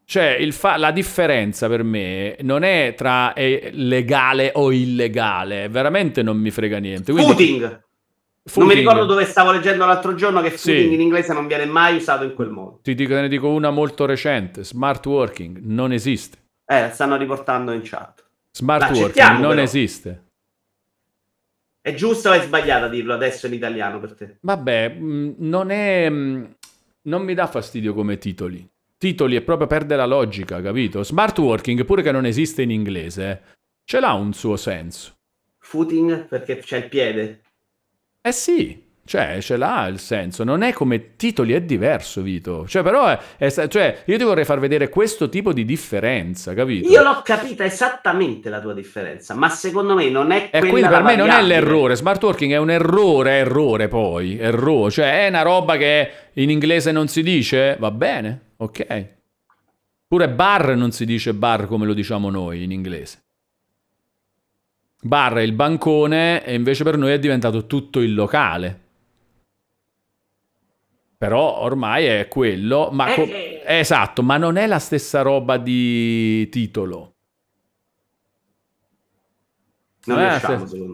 [0.05, 6.23] cioè il fa- la differenza per me non è tra eh, legale o illegale, veramente
[6.23, 7.11] non mi frega niente.
[7.11, 10.71] Quindi, footing non mi footing, ricordo dove stavo leggendo l'altro giorno che Sì.
[10.71, 13.49] footing in inglese non viene mai usato in quel modo Ti dico, te ne dico
[13.49, 16.37] una molto recente, smart working non esiste.
[16.65, 19.61] eh stanno riportando in chat Smart working non però.
[19.61, 20.23] esiste.
[21.89, 24.37] È giusto o è sbagliato dirlo adesso in italiano per te?
[24.41, 26.09] Vabbè, mh, non è.
[26.09, 26.55] mh,
[27.03, 28.67] Non mi dà fastidio come titoli.
[28.97, 31.03] Titoli è proprio perde la logica, capito?
[31.03, 33.41] Smart working, pure che non esiste in inglese,
[33.85, 35.13] ce l'ha un suo senso.
[35.57, 37.41] Footing perché c'è il piede.
[38.21, 40.43] Eh sì, cioè, ce l'ha il senso.
[40.43, 42.67] Non è come titoli, è diverso, Vito.
[42.67, 46.87] Cioè, però, è, è- cioè, io ti vorrei far vedere questo tipo di differenza, capito?
[46.87, 50.89] Io l'ho capita esattamente la tua differenza, ma secondo me non è E quella quindi
[50.89, 51.59] per me non è variabile.
[51.59, 56.51] l'errore, smart working è un errore, errore poi, errore, cioè è una roba che in
[56.51, 59.07] inglese non si dice, va bene, ok.
[60.07, 63.23] Pure bar non si dice bar come lo diciamo noi in inglese.
[65.01, 68.79] Bar è il bancone e invece per noi è diventato tutto il locale.
[71.19, 73.61] Però ormai è quello, ma Eh, co- eh.
[73.65, 77.15] esatto, ma non è la stessa roba di titolo.
[80.05, 80.71] Non Eh, riusciamo, sì.
[80.77, 80.93] secondo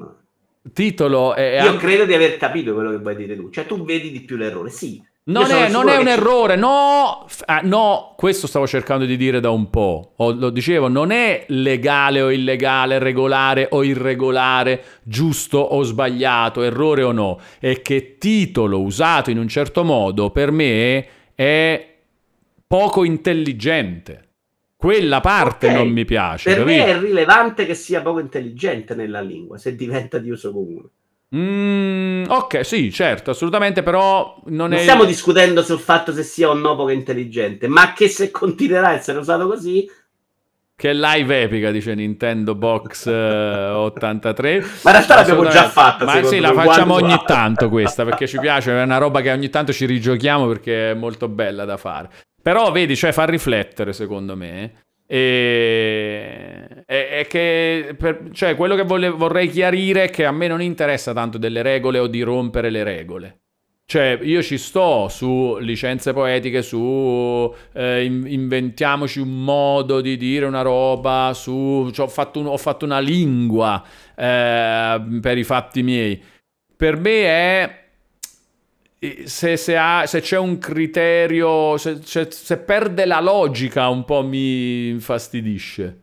[0.63, 0.71] me.
[0.73, 3.51] Titolo è, è Io anche- credo di aver capito quello che vuoi dire tu.
[3.51, 4.71] Cioè, tu vedi di più l'errore.
[4.71, 4.99] Sì.
[5.27, 9.49] Non è, non è un errore, no, ah, no, questo stavo cercando di dire da
[9.49, 10.13] un po'.
[10.17, 17.01] O- lo dicevo, non è legale o illegale, regolare o irregolare, giusto o sbagliato, errore
[17.01, 17.39] o no.
[17.59, 21.95] È che titolo usato in un certo modo per me è
[22.67, 24.27] poco intelligente.
[24.75, 25.73] Quella parte Ok.
[25.73, 26.53] non mi piace.
[26.53, 26.97] Per me capito?
[26.97, 30.89] è rilevante che sia poco intelligente nella lingua, se diventa di uso comune.
[31.35, 34.81] Mm, ok, sì, certo, assolutamente, però non, Non è...
[34.81, 38.93] stiamo discutendo sul fatto se sia o no poco intelligente, ma che se continuerà a
[38.93, 39.85] essere usato così,
[40.77, 44.59] Che live epica, dice Nintendo Box eh, 83.
[44.59, 48.39] Ma in realtà l'abbiamo già fatta, Ma sì, la facciamo ogni tanto questa, perché ci
[48.39, 52.09] piace, è una roba che ogni tanto ci rigiochiamo perché è molto bella da fare.
[52.41, 54.83] Però vedi, cioè fa riflettere secondo me.
[55.07, 60.61] E è, che per- cioè, quello che vole- vorrei chiarire è che a me non
[60.61, 63.39] interessa tanto delle regole o di rompere le regole.
[63.87, 70.45] Cioè, io ci sto su licenze poetiche, su eh, in- inventiamoci un modo di dire
[70.45, 73.83] una roba, su cioè, ho, fatto un- ho fatto una lingua
[74.15, 76.21] eh, per i fatti miei.
[76.75, 77.84] Per me è
[79.25, 84.89] se, se ha- se c'è un criterio, se, se- perde la logica un po' mi
[84.89, 86.01] infastidisce.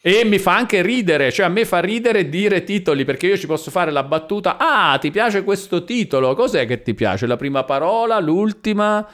[0.00, 3.46] E mi fa anche ridere, cioè a me fa ridere dire titoli perché io ci
[3.48, 7.26] posso fare la battuta, ah ti piace questo titolo, cos'è che ti piace?
[7.26, 9.06] La prima parola, l'ultima,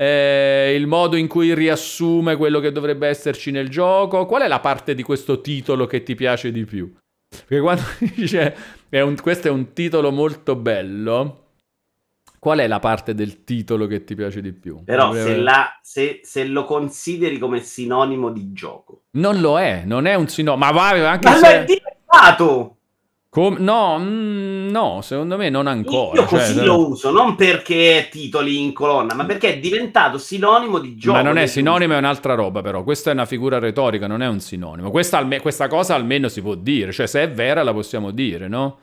[0.00, 4.60] Eh, il modo in cui riassume quello che dovrebbe esserci nel gioco, qual è la
[4.60, 6.92] parte di questo titolo che ti piace di più?
[7.28, 7.82] Perché quando
[8.14, 8.54] dice
[8.90, 11.47] un- questo è un titolo molto bello,
[12.38, 14.82] qual è la parte del titolo che ti piace di più?
[14.84, 19.02] però se, la- se- se lo consideri come sinonimo di gioco.
[19.12, 21.46] Non lo è, non è un sinonimo, ma va anche Ma lo se...
[21.60, 22.72] è diventato!
[23.30, 26.22] Com- no, mm, no, secondo me non ancora.
[26.22, 30.16] Io cioè, così se- lo uso, non perché titoli in colonna, ma perché è diventato
[30.16, 31.16] sinonimo di gioco.
[31.18, 32.82] Ma non è sinonimo, è un'altra roba, però.
[32.84, 34.90] Questa è una figura retorica, non è un sinonimo.
[34.90, 38.48] Questa, alme- questa cosa almeno si può dire, cioè se è vera la possiamo dire,
[38.48, 38.78] no?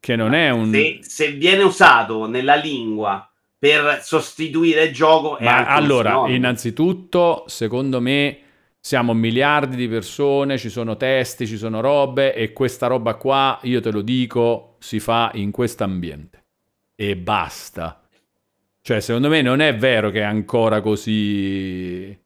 [0.00, 0.72] Che non è un...
[0.72, 5.36] Se, se viene usato nella lingua per sostituire il gioco...
[5.40, 8.38] Ma allora, innanzitutto, secondo me
[8.80, 13.82] siamo miliardi di persone, ci sono testi, ci sono robe e questa roba qua, io
[13.82, 16.44] te lo dico, si fa in questo ambiente.
[16.94, 18.02] E basta.
[18.80, 22.18] Cioè, secondo me non è vero che è ancora così...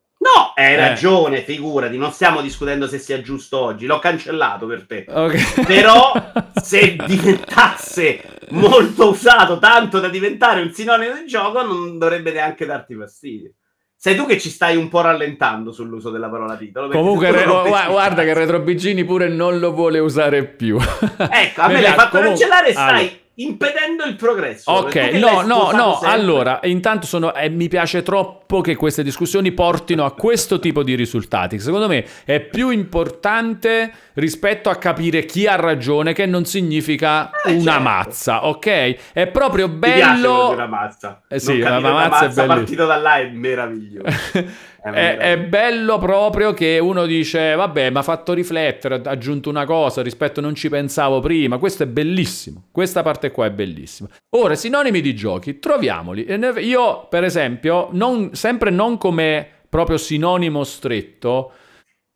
[0.55, 0.77] Hai eh.
[0.77, 5.05] ragione, figurati, non stiamo discutendo se sia giusto oggi, l'ho cancellato per te.
[5.09, 5.65] Okay.
[5.67, 6.13] Però
[6.63, 8.21] se diventasse
[8.51, 13.53] molto usato tanto da diventare un sinonimo del gioco, non dovrebbe neanche darti fastidio.
[13.97, 16.89] Sei tu che ci stai un po' rallentando sull'uso della parola titolo.
[16.89, 20.79] Comunque, re- guarda che Retro Bigini pure non lo vuole usare più.
[20.79, 22.47] Ecco, a me l'hai fatto comunque...
[22.47, 24.71] cancellare e stai allora impedendo il progresso.
[24.71, 25.93] Ok, no, no, no.
[25.95, 26.09] Sempre.
[26.09, 30.95] Allora, intanto sono, eh, mi piace troppo che queste discussioni portino a questo tipo di
[30.95, 31.59] risultati.
[31.59, 37.53] Secondo me è più importante rispetto a capire chi ha ragione, che non significa eh,
[37.53, 37.81] una certo.
[37.81, 39.13] mazza, ok?
[39.13, 40.51] È proprio bello.
[40.51, 41.23] Una mazza.
[41.29, 44.07] Eh sì, la mazza, mazza è partito da là è meraviglioso.
[44.93, 49.65] È, è, bello proprio che uno dice, vabbè, mi ha fatto riflettere, ha aggiunto una
[49.65, 51.57] cosa rispetto a non ci pensavo prima.
[51.57, 52.65] Questo è bellissimo.
[52.71, 54.11] Questa parte qua è bellissima.
[54.37, 56.27] Ora, sinonimi di giochi, troviamoli.
[56.59, 61.53] Io, per esempio, non, sempre non come proprio sinonimo stretto,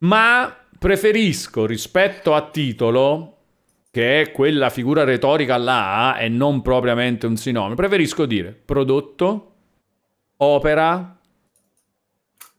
[0.00, 3.36] ma preferisco rispetto a titolo
[3.90, 9.54] che è quella figura retorica là e non propriamente un sinonimo, preferisco dire prodotto,
[10.36, 11.17] opera,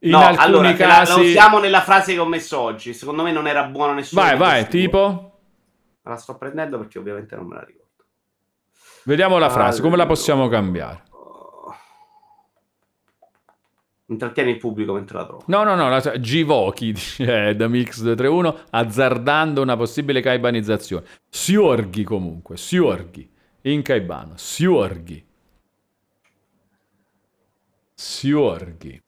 [0.02, 1.12] in no, allora, casi...
[1.12, 2.94] la, lo usiamo nella frase che ho messo oggi.
[2.94, 4.22] Secondo me non era buono nessuno.
[4.22, 5.40] Vai, vai, tipo?
[6.04, 7.88] La sto prendendo perché ovviamente non me la ricordo.
[9.04, 9.84] Vediamo la frase, allora...
[9.84, 11.04] come la possiamo cambiare?
[14.06, 15.44] Intrattieni il pubblico mentre la trovo.
[15.48, 21.06] No, no, no, la, Givochi, dice da Mix 231, azzardando una possibile caibanizzazione.
[21.30, 23.30] Siorghi comunque, Siorghi,
[23.64, 25.24] in caibano, Siorghi.
[27.94, 29.02] Siorghi.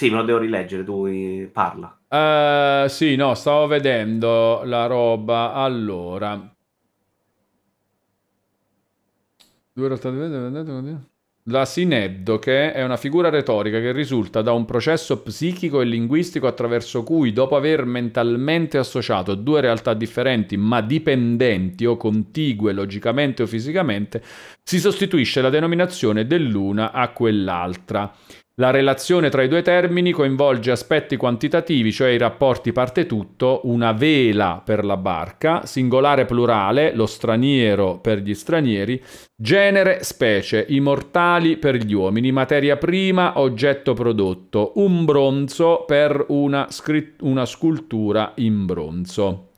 [0.00, 1.06] Sì, me lo devo rileggere, tu
[1.52, 1.94] parla.
[2.08, 5.52] Uh, sì, no, stavo vedendo la roba.
[5.52, 6.56] Allora.
[11.44, 17.02] La sineddoche è una figura retorica che risulta da un processo psichico e linguistico attraverso
[17.02, 24.22] cui, dopo aver mentalmente associato due realtà differenti ma dipendenti o contigue logicamente o fisicamente,
[24.62, 28.10] si sostituisce la denominazione dell'una a quell'altra.
[28.60, 33.92] La relazione tra i due termini coinvolge aspetti quantitativi, cioè i rapporti parte tutto, una
[33.92, 39.02] vela per la barca, singolare plurale, lo straniero per gli stranieri,
[39.34, 46.66] genere, specie, i mortali per gli uomini, materia prima, oggetto prodotto, un bronzo per una,
[46.68, 49.52] scritt- una scultura in bronzo.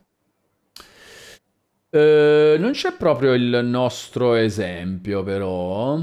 [1.91, 6.01] Uh, non c'è proprio il nostro esempio, però.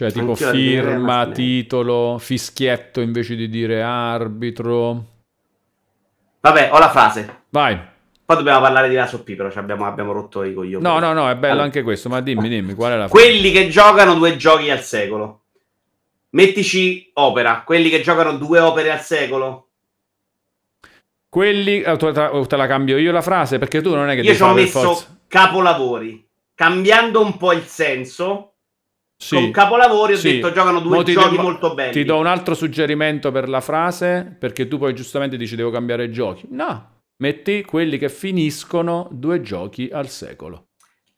[0.00, 5.04] Cioè tipo Anch'io firma, titolo, fischietto invece di dire arbitro.
[6.40, 7.42] Vabbè, ho la frase.
[7.50, 7.78] Vai.
[8.24, 10.82] Poi dobbiamo parlare di Lasso P, però abbiamo, abbiamo, rotto i coglioni.
[10.82, 11.66] No, no, no, è bello allora.
[11.66, 13.22] anche questo, ma dimmi, dimmi, qual è la frase?
[13.28, 15.42] Quelli che giocano due giochi al secolo.
[16.30, 19.68] Mettici opera, quelli che giocano due opere al secolo.
[21.28, 24.22] Quelli, eh, te la cambio io la frase, perché tu non è che...
[24.22, 25.20] Io ci ho messo forza...
[25.28, 28.50] capolavori, cambiando un po' il senso
[29.22, 29.34] sì.
[29.34, 30.32] Con capolavori ho sì.
[30.32, 31.92] detto giocano due giochi do, molto belli.
[31.92, 36.08] Ti do un altro suggerimento per la frase, perché tu poi giustamente dici devo cambiare
[36.08, 36.46] giochi.
[36.50, 40.68] No, metti quelli che finiscono due giochi al secolo.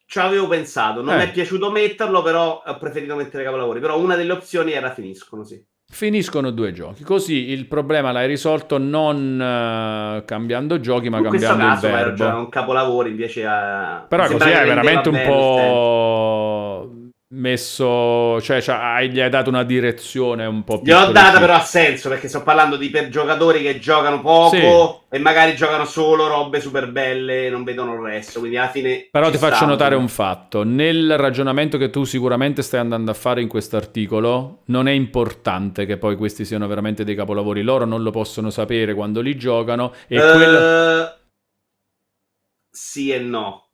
[0.04, 1.18] Ci avevo pensato, non eh.
[1.18, 3.78] mi è piaciuto metterlo, però ho preferito mettere capolavori.
[3.78, 5.64] Però una delle opzioni era finiscono, sì.
[5.88, 11.64] Finiscono due giochi, così il problema l'hai risolto non uh, cambiando giochi, ma In cambiando
[11.64, 12.24] caso, il verbo.
[12.24, 14.04] un capolavoro invece a...
[14.08, 17.01] Però così è veramente un po'
[17.32, 20.92] messo, cioè, cioè gli hai dato una direzione un po' più.
[20.92, 25.04] Gli ho data, però ha senso perché sto parlando di per giocatori che giocano poco
[25.08, 25.16] sì.
[25.16, 28.38] e magari giocano solo robe super belle e non vedono il resto.
[28.38, 29.08] Quindi alla fine.
[29.10, 33.40] Però ti faccio notare un fatto: nel ragionamento che tu sicuramente stai andando a fare
[33.40, 37.62] in questo articolo, non è importante che poi questi siano veramente dei capolavori.
[37.62, 39.92] Loro non lo possono sapere quando li giocano.
[40.06, 41.16] E uh, quello...
[42.70, 43.68] Sì e no.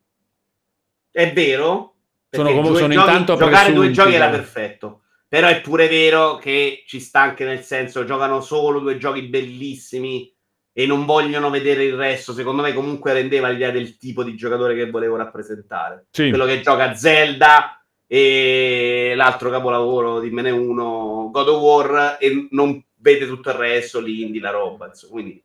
[1.10, 1.94] È vero,
[2.30, 5.02] sono, come, sono giochi, intanto giocare due giochi era perfetto.
[5.28, 10.32] Però è pure vero che ci sta anche nel senso giocano solo due giochi bellissimi
[10.72, 12.32] e non vogliono vedere il resto.
[12.32, 16.06] Secondo me comunque rendeva l'idea del tipo di giocatore che volevo rappresentare.
[16.10, 16.28] Sì.
[16.30, 23.26] Quello che gioca Zelda e l'altro capolavoro, dimmene uno, God of War e non vede
[23.26, 24.86] tutto il resto, l'indie, la roba.
[24.86, 25.12] Insomma.
[25.12, 25.44] Quindi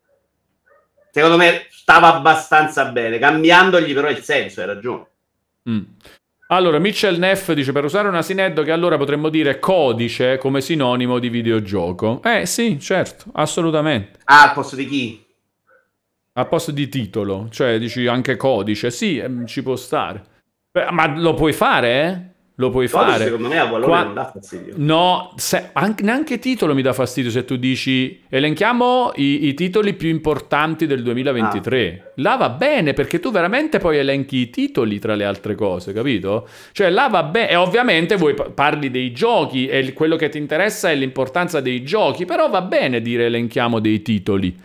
[1.12, 5.08] secondo me stava abbastanza bene, cambiandogli però il senso, hai ragione.
[5.70, 5.84] Mm.
[6.48, 11.18] Allora, Mitchell Neff dice per usare un asinetto che allora potremmo dire codice come sinonimo
[11.18, 12.22] di videogioco.
[12.24, 14.20] Eh sì, certo, assolutamente.
[14.26, 15.26] Ah, al posto di chi?
[16.34, 18.92] Al posto di titolo, cioè dici anche codice.
[18.92, 20.24] Sì, ehm, ci può stare.
[20.72, 22.33] Beh, ma lo puoi fare, eh?
[22.58, 23.24] Lo puoi Codice, fare.
[23.26, 24.74] Secondo me a Wallone Qua- non dà fastidio.
[24.78, 29.94] No, se- anche, neanche titolo mi dà fastidio se tu dici elenchiamo i, i titoli
[29.94, 32.12] più importanti del 2023.
[32.18, 36.48] Là va bene perché tu veramente poi elenchi i titoli tra le altre cose, capito?
[36.74, 40.38] Cioè là va bene e ovviamente voi pa- parli dei giochi e quello che ti
[40.38, 44.56] interessa è l'importanza dei giochi, però va bene dire elenchiamo dei titoli.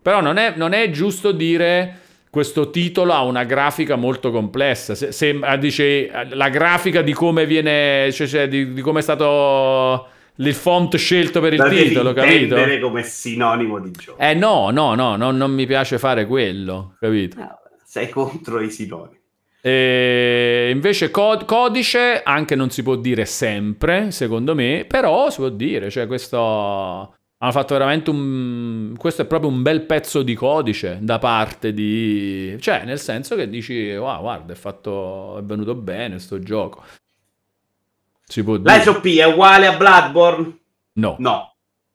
[0.00, 2.02] Però non è, non è giusto dire
[2.34, 4.96] questo titolo ha una grafica molto complessa.
[4.96, 9.02] Se, se ah, dice la grafica di come viene, cioè, cioè, di, di come è
[9.02, 12.56] stato il font scelto per il La titolo, capito?
[12.80, 14.18] come sinonimo di gioco.
[14.18, 17.38] Eh no, no, no, no, non mi piace fare quello, capito?
[17.40, 19.20] Ah, Sei contro i sinonimi.
[19.60, 25.50] E invece co- codice anche non si può dire sempre, secondo me, però si può
[25.50, 27.14] dire, cioè questo
[27.44, 32.56] hanno fatto veramente un questo è proprio un bel pezzo di codice da parte di
[32.58, 36.82] cioè nel senso che dici wow, guarda, è fatto è venuto bene sto gioco.
[38.26, 38.78] Si può dire.
[38.78, 40.58] L'SOP è uguale a Bloodborne?
[40.94, 41.54] No, No.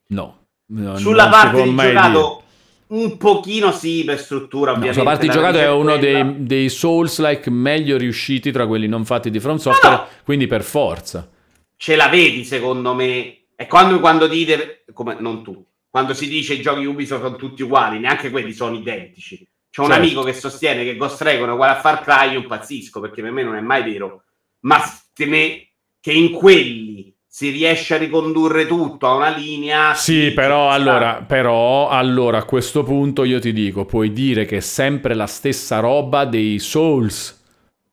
[0.09, 0.37] no.
[0.71, 2.43] No, Sulla parte di giocato
[2.89, 4.99] un pochino sì per struttura No, ovviamente.
[4.99, 9.31] sulla parte di giocato è uno dei, dei Souls-like meglio riusciti tra quelli non fatti
[9.31, 10.05] di From Software, no.
[10.23, 11.27] quindi per forza.
[11.75, 13.38] Ce la vedi secondo me.
[13.59, 17.61] È quando, quando dite, come non tu, quando si dice i giochi Ubisoft sono tutti
[17.61, 19.45] uguali, neanche quelli sono identici.
[19.69, 20.01] C'è un Certo.
[20.01, 23.31] amico che sostiene che Ghost Recon è uguale a Far Cry, io impazzisco perché per
[23.31, 24.23] me non è mai vero.
[24.61, 24.81] Ma
[25.13, 25.67] te ne-
[25.99, 29.93] che in quelli si riesce a ricondurre tutto a una linea.
[29.93, 34.61] Sì, però allora, però allora a questo punto io ti dico, puoi dire che è
[34.61, 37.43] sempre la stessa roba dei Souls,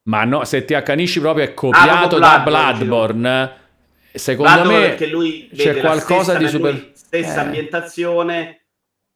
[0.05, 3.65] ma no, se ti accanisci proprio è copiato proprio da Bloodborne,
[4.19, 6.73] secondo Bloodborne me perché lui c'è qualcosa stessa, di super...
[6.73, 7.45] lui- stessa Eh.
[7.45, 8.61] ambientazione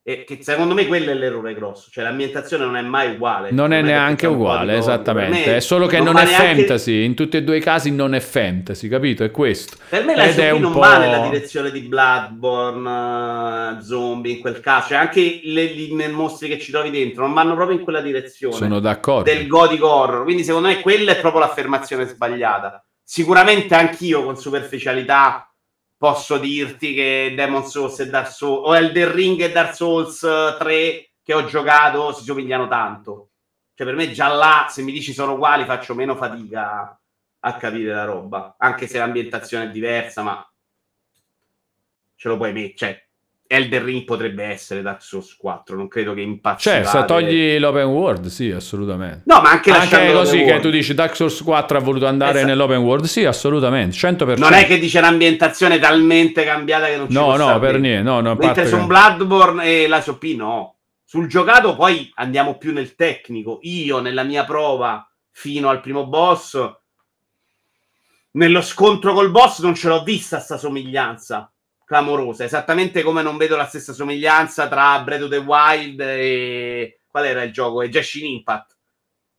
[0.03, 3.71] e che secondo me quello è l'errore grosso cioè l'ambientazione non è mai uguale Non
[3.73, 5.51] è perché neanche uguale, esattamente.
[5.51, 7.05] me È solo che non, va è neanche- fantasy.
[7.05, 9.25] In tutti e due i casi non è fantasy, capito?
[9.25, 9.77] È questo.
[9.91, 14.41] per me la è un non po'- va nella direzione di Bloodborne eh, zombie in
[14.41, 17.83] quel caso cioè anche le, i mostri che ci trovi dentro non vanno proprio in
[17.85, 19.31] quella direzione Sono d'accordo.
[19.31, 25.53] del gothic horror quindi secondo me quella è proprio l'affermazione sbagliata sicuramente anch'io con superficialità
[25.97, 30.55] posso dirti che Demon Souls e Dark Souls o Elden Ring e Dark Souls eh,
[30.57, 33.31] 3 che ho giocato si somigliano tanto.
[33.75, 36.97] Cioè per me già là se mi dici sono uguali faccio meno fatica
[37.41, 38.55] a capire la roba.
[38.57, 40.49] Anche se l'ambientazione è diversa ma
[42.15, 43.09] ce lo puoi mettere cioè
[43.53, 47.87] Elden Ring potrebbe essere Dark Souls 4 non credo che impazzirà Cioè, se togli l'open
[47.87, 49.23] world, sì, assolutamente.
[49.25, 52.07] no ma anche, Anche lasciando così l'open che tu dici Dark Souls 4 ha voluto
[52.07, 52.47] andare Esatto.
[52.47, 54.39] nell'open world, sì, assolutamente, 100%.
[54.39, 58.21] Non è che dice un'ambientazione talmente cambiata che non ci No, no, per niente, no,
[58.21, 60.77] no, Mentre parte su che- Bloodborne e la SOP no.
[61.05, 63.59] Sul giocato poi andiamo più nel tecnico.
[63.63, 66.57] Io nella mia prova fino al primo boss,
[68.33, 71.51] nello scontro col boss non ce l'ho vista sta somiglianza
[71.91, 72.45] clamorosa.
[72.45, 77.01] Esattamente come non vedo la stessa somiglianza tra Breath of the Wild e...
[77.11, 77.83] Qual era il gioco?
[77.83, 78.77] E Genshin Impact.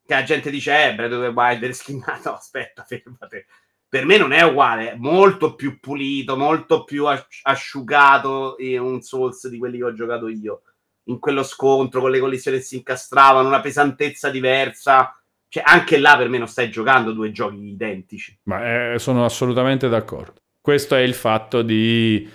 [0.06, 2.34] Che la gente dice, eh, Breath of the Wild è schinato.
[2.36, 3.46] Aspetta, fermate
[3.88, 9.50] per me non è uguale, molto più pulito, molto più asci- asciugato e un Souls
[9.50, 10.62] di quelli che ho giocato io.
[11.06, 15.14] In quello scontro con le collisioni che si incastravano, una pesantezza diversa.
[15.48, 18.40] Cioè, anche là per me non stai giocando due giochi identici.
[18.44, 20.42] Ma eh, sono assolutamente d'accordo.
[20.62, 22.30] Questo è il fatto di...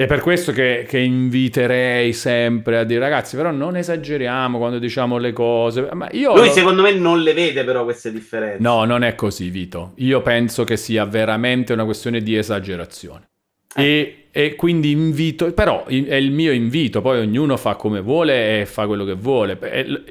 [0.00, 5.18] È per questo che, che inviterei sempre a dire, ragazzi, però non esageriamo quando diciamo
[5.18, 5.86] le cose.
[5.90, 8.62] Lui lo- secondo me non le vede però queste differenze.
[8.62, 9.92] No, non è così, Vito.
[9.96, 13.28] Io penso che sia veramente una questione di esagerazione.
[13.76, 18.64] E, e quindi invito, però è il mio invito, poi ognuno fa come vuole e
[18.64, 19.58] fa quello che vuole.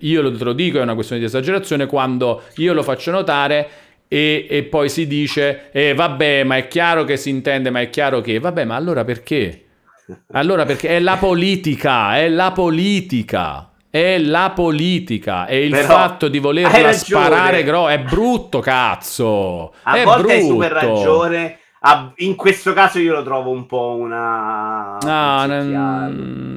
[0.02, 3.68] Io lo- te lo dico, è una questione di esagerazione quando io lo faccio notare
[4.07, 7.90] e, e poi si dice, eh, vabbè, ma è chiaro che si intende, ma è
[7.90, 9.64] chiaro che, vabbè, ma allora perché?
[10.31, 13.64] Allora perché è la politica, è la politica.
[13.91, 19.73] È la politica e il Però fatto di hai volerla sparare gro- è brutto, cazzo.
[19.81, 20.53] A è volte hai brutto.
[20.53, 21.60] super ragione.
[21.81, 24.98] A- in questo caso io lo trovo un po' una...
[25.02, 25.44] No,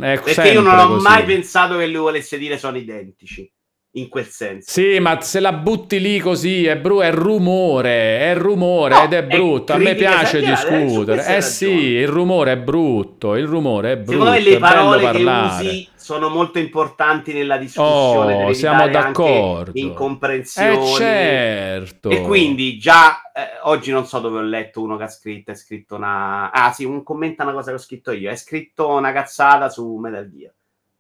[0.05, 1.03] è Perché io non ho così.
[1.03, 3.51] mai pensato che lui volesse dire sono identici.
[3.93, 4.71] In quel senso.
[4.71, 9.13] Sì, ma se la butti lì così è, bru- è rumore, è rumore no, ed
[9.13, 9.73] è brutto.
[9.73, 11.37] È A me piace discutere.
[11.37, 14.13] Eh sì, il rumore è brutto, il rumore è brutto.
[14.13, 18.45] Secondo me le parole che usi sono molto importanti nella discussione.
[18.45, 19.73] Oh, siamo d'accordo.
[19.75, 20.93] Incomprensioni.
[20.93, 22.09] Eh certo.
[22.09, 25.55] E quindi già eh, oggi non so dove ho letto uno che ha scritto, è
[25.55, 26.51] scritto una...
[26.51, 29.97] Ah sì, un commenta una cosa che ho scritto io, è scritto una cazzata su
[29.97, 30.53] Metal Gear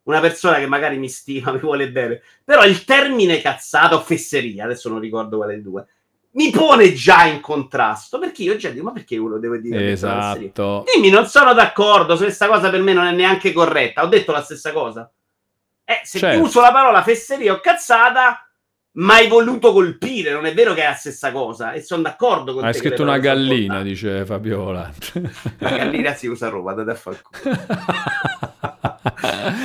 [0.04, 4.64] una persona che magari mi stima, mi vuole bene, però il termine cazzata o fesseria,
[4.64, 5.86] adesso non ricordo quale dei due,
[6.34, 10.84] mi pone già in contrasto perché io già dico ma perché uno deve dire esatto.
[10.92, 14.02] Dimmi non sono d'accordo se questa cosa per me non è neanche corretta.
[14.02, 15.10] Ho detto la stessa cosa.
[15.84, 16.42] Eh, se certo.
[16.42, 18.48] uso la parola fesseria o cazzata
[18.92, 20.32] mai voluto colpire.
[20.32, 23.18] Non è vero che è la stessa cosa e sono d'accordo con hai scritto una
[23.18, 24.90] gallina dice Fabiola.
[25.58, 27.20] La gallina si usa a Roma andate a far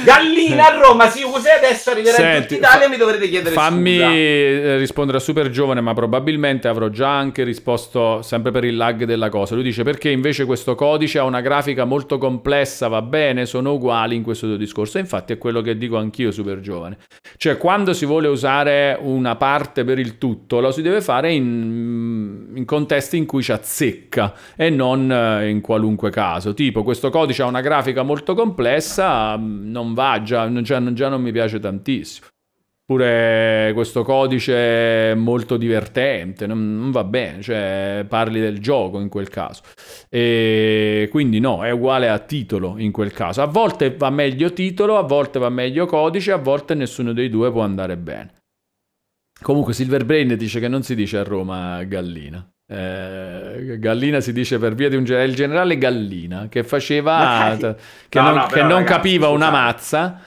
[0.04, 3.54] Gallina a Roma si usa e adesso arriverà Senti, in tutta Italia mi dovrete chiedere
[3.54, 4.12] fammi scusa.
[4.12, 9.04] Eh, rispondere a super giovane ma probabilmente avrò già anche risposto sempre per il lag
[9.04, 9.54] della cosa.
[9.54, 14.16] Lui dice perché invece questo codice ha una grafica molto complessa va bene sono uguali
[14.16, 14.98] in questo tuo discorso.
[14.98, 16.98] E infatti è quello che dico anch'io super giovane.
[17.38, 22.54] Cioè quando si vuole usare una parte per il tutto lo si deve fare in,
[22.56, 26.56] in contesti in cui ci azzecca e non eh, in qualunque caso.
[26.56, 31.32] Tipo questo codice ha una grafica molto complessa non va, già, già, già non mi
[31.32, 32.28] piace tantissimo.
[32.86, 39.28] Pure questo codice molto divertente, non, non, va bene, cioè parli del gioco in quel
[39.28, 39.64] caso.
[40.08, 43.42] E quindi no, è uguale a titolo in quel caso.
[43.42, 47.52] A volte va meglio titolo, a volte va meglio codice, a volte nessuno dei due
[47.52, 48.36] può andare bene.
[49.42, 52.50] Comunque Silver Brain dice che non si dice a Roma gallina.
[52.70, 58.20] Eh, Gallina si dice per via di un generale, il generale Gallina che faceva che,
[58.20, 60.22] no, non, no, che non ragazzi, capiva una mazza.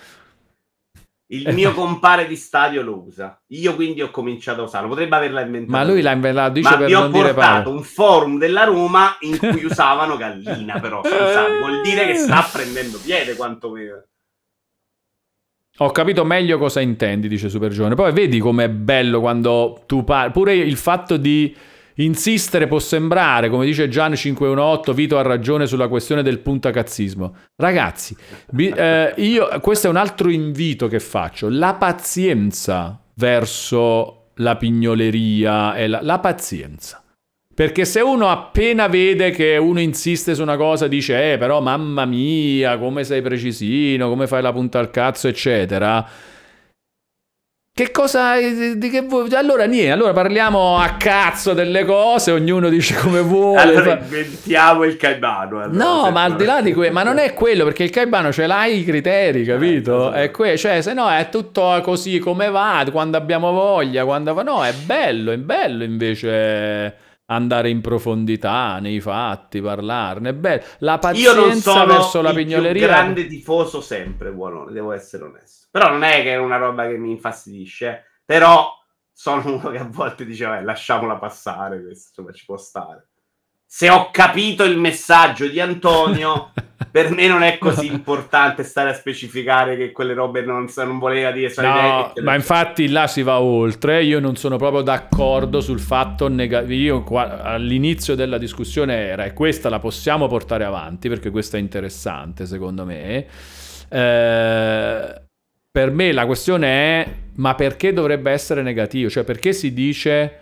[1.33, 3.41] Il mio compare di stadio lo usa.
[3.49, 4.89] Io quindi ho cominciato a usarlo.
[4.89, 5.71] Potrebbe averla inventato.
[5.71, 9.39] Ma lui l'ha inventato, dice Ma per vi ho portato un forum della Roma in
[9.39, 14.03] cui usavano Gallina, però scusate, vuol dire che sta prendendo piede quantomeno.
[15.77, 17.95] Ho capito meglio cosa intendi, dice Super Giovane.
[17.95, 20.33] Poi vedi com'è bello quando tu parli.
[20.33, 21.55] Pure il fatto di
[22.01, 27.35] Insistere può sembrare, come dice Gian 518, Vito ha ragione sulla questione del puntacazzismo.
[27.57, 28.17] Ragazzi,
[28.57, 35.89] eh, io, questo è un altro invito che faccio, la pazienza verso la pignoleria e
[35.89, 37.03] la, la pazienza.
[37.55, 42.07] Perché se uno appena vede che uno insiste su una cosa dice, eh però mamma
[42.07, 46.30] mia, come sei precisino, come fai la punta al cazzo, eccetera
[47.81, 48.37] che cosa.
[48.39, 49.33] Di che vuoi?
[49.35, 53.61] Allora, niente, allora parliamo a cazzo delle cose, ognuno dice come vuole.
[53.61, 55.61] Allora inventiamo il caibano.
[55.61, 58.33] Allora, no, ma al di là di quello, ma non è quello, perché il caibano
[58.33, 60.13] ce l'hai i criteri, capito?
[60.13, 64.35] Eh, è que- cioè, se no è tutto così come va, quando abbiamo voglia, quando
[64.35, 64.43] fa.
[64.43, 70.35] No, è bello, è bello invece andare in profondità nei fatti, parlarne.
[70.35, 72.83] Beh, la pazienza verso la pignoleria.
[72.83, 75.60] Io grande tifoso sempre, buono, devo essere onesto.
[75.71, 78.77] Però non è che è una roba che mi infastidisce, però
[79.13, 83.09] sono uno che a volte diceva eh, lasciamola passare, questo insomma ci può stare.
[83.67, 86.53] Se ho capito il messaggio di Antonio,
[86.91, 91.31] per me non è così importante stare a specificare che quelle robe non, non voleva
[91.31, 91.53] dire.
[91.59, 94.03] No, ma infatti là si va oltre.
[94.03, 97.05] Io non sono proprio d'accordo sul fatto negativo.
[97.15, 102.85] all'inizio della discussione era, e questa la possiamo portare avanti perché questa è interessante secondo
[102.85, 103.27] me.
[103.89, 105.29] Eh,
[105.71, 109.09] per me la questione è ma perché dovrebbe essere negativo?
[109.09, 110.39] Cioè perché si dice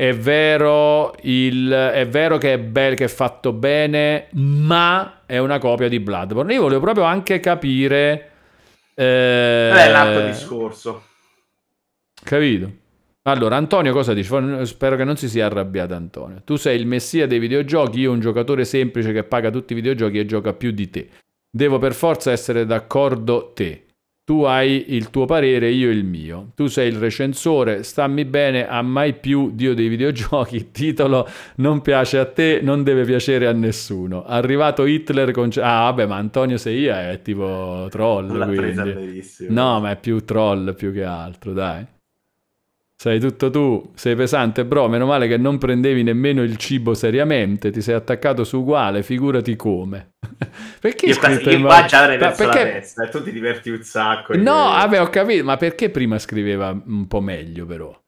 [0.00, 5.58] è vero, il, è vero che è, be- che è fatto bene, ma è una
[5.58, 6.54] copia di Bloodborne.
[6.54, 8.28] Io volevo proprio anche capire...
[8.94, 11.02] Eh, è l'altro discorso.
[12.22, 12.72] Capito?
[13.24, 14.64] Allora, Antonio cosa dice?
[14.64, 16.40] Spero che non si sia arrabbiato Antonio.
[16.44, 20.18] Tu sei il messia dei videogiochi, io un giocatore semplice che paga tutti i videogiochi
[20.18, 21.08] e gioca più di te.
[21.50, 23.84] Devo per forza essere d'accordo te
[24.30, 26.52] tu hai il tuo parere, io il mio.
[26.54, 32.16] Tu sei il recensore, stammi bene, a mai più Dio dei videogiochi, titolo non piace
[32.16, 34.24] a te, non deve piacere a nessuno.
[34.24, 35.50] Arrivato Hitler con...
[35.56, 39.20] Ah vabbè, ma Antonio Seia è tipo troll, L'ha quindi...
[39.48, 41.84] No, ma è più troll più che altro, dai.
[43.00, 44.86] Sei tutto tu, sei pesante, bro.
[44.86, 49.56] Meno male che non prendevi nemmeno il cibo seriamente, ti sei attaccato su uguale, figurati
[49.56, 50.16] come.
[50.78, 52.62] perché io, sta, io qua già avrei perso perché...
[52.62, 54.36] la testa e tu ti diverti un sacco.
[54.36, 54.76] No, che...
[54.76, 57.98] vabbè, ho capito, ma perché prima scriveva un po' meglio, però?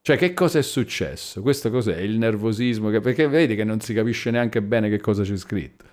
[0.00, 1.42] Cioè, che cosa è successo?
[1.42, 1.96] Questo cos'è?
[1.96, 2.90] Il nervosismo?
[2.90, 3.00] Che...
[3.00, 5.86] Perché vedi che non si capisce neanche bene che cosa c'è scritto.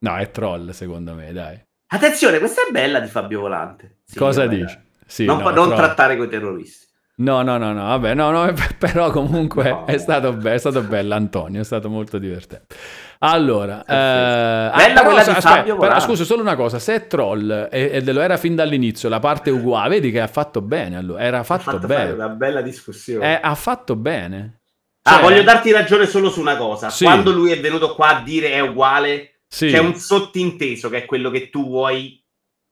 [0.00, 1.58] No, è troll, secondo me, dai.
[1.86, 4.00] Attenzione, questa è bella di Fabio Volante.
[4.04, 4.78] Sì, cosa dici?
[5.06, 6.92] Sì, non, no, non trattare con i terroristi.
[7.16, 9.84] No, no, no, no, vabbè, no, no, però comunque No.
[9.86, 12.74] è, stato be- è stato bello Antonio, è stato molto divertente.
[13.20, 17.06] Allora, eh, ah, Bella però, quella di aspetta, però scusa, solo una cosa, se è
[17.06, 21.22] troll e, lo era fin dall'inizio la parte uguale, vedi che ha fatto bene, allora,
[21.22, 23.36] era fatto, fatto bene, una bella discussione.
[23.36, 24.62] Eh, ha fatto bene.
[25.02, 26.90] ah, Cioè, voglio darti ragione solo su una cosa.
[26.90, 27.04] Sì.
[27.04, 31.04] Quando lui è venuto qua a dire è uguale, sì, c'è un sottinteso che è
[31.04, 32.22] quello che tu vuoi,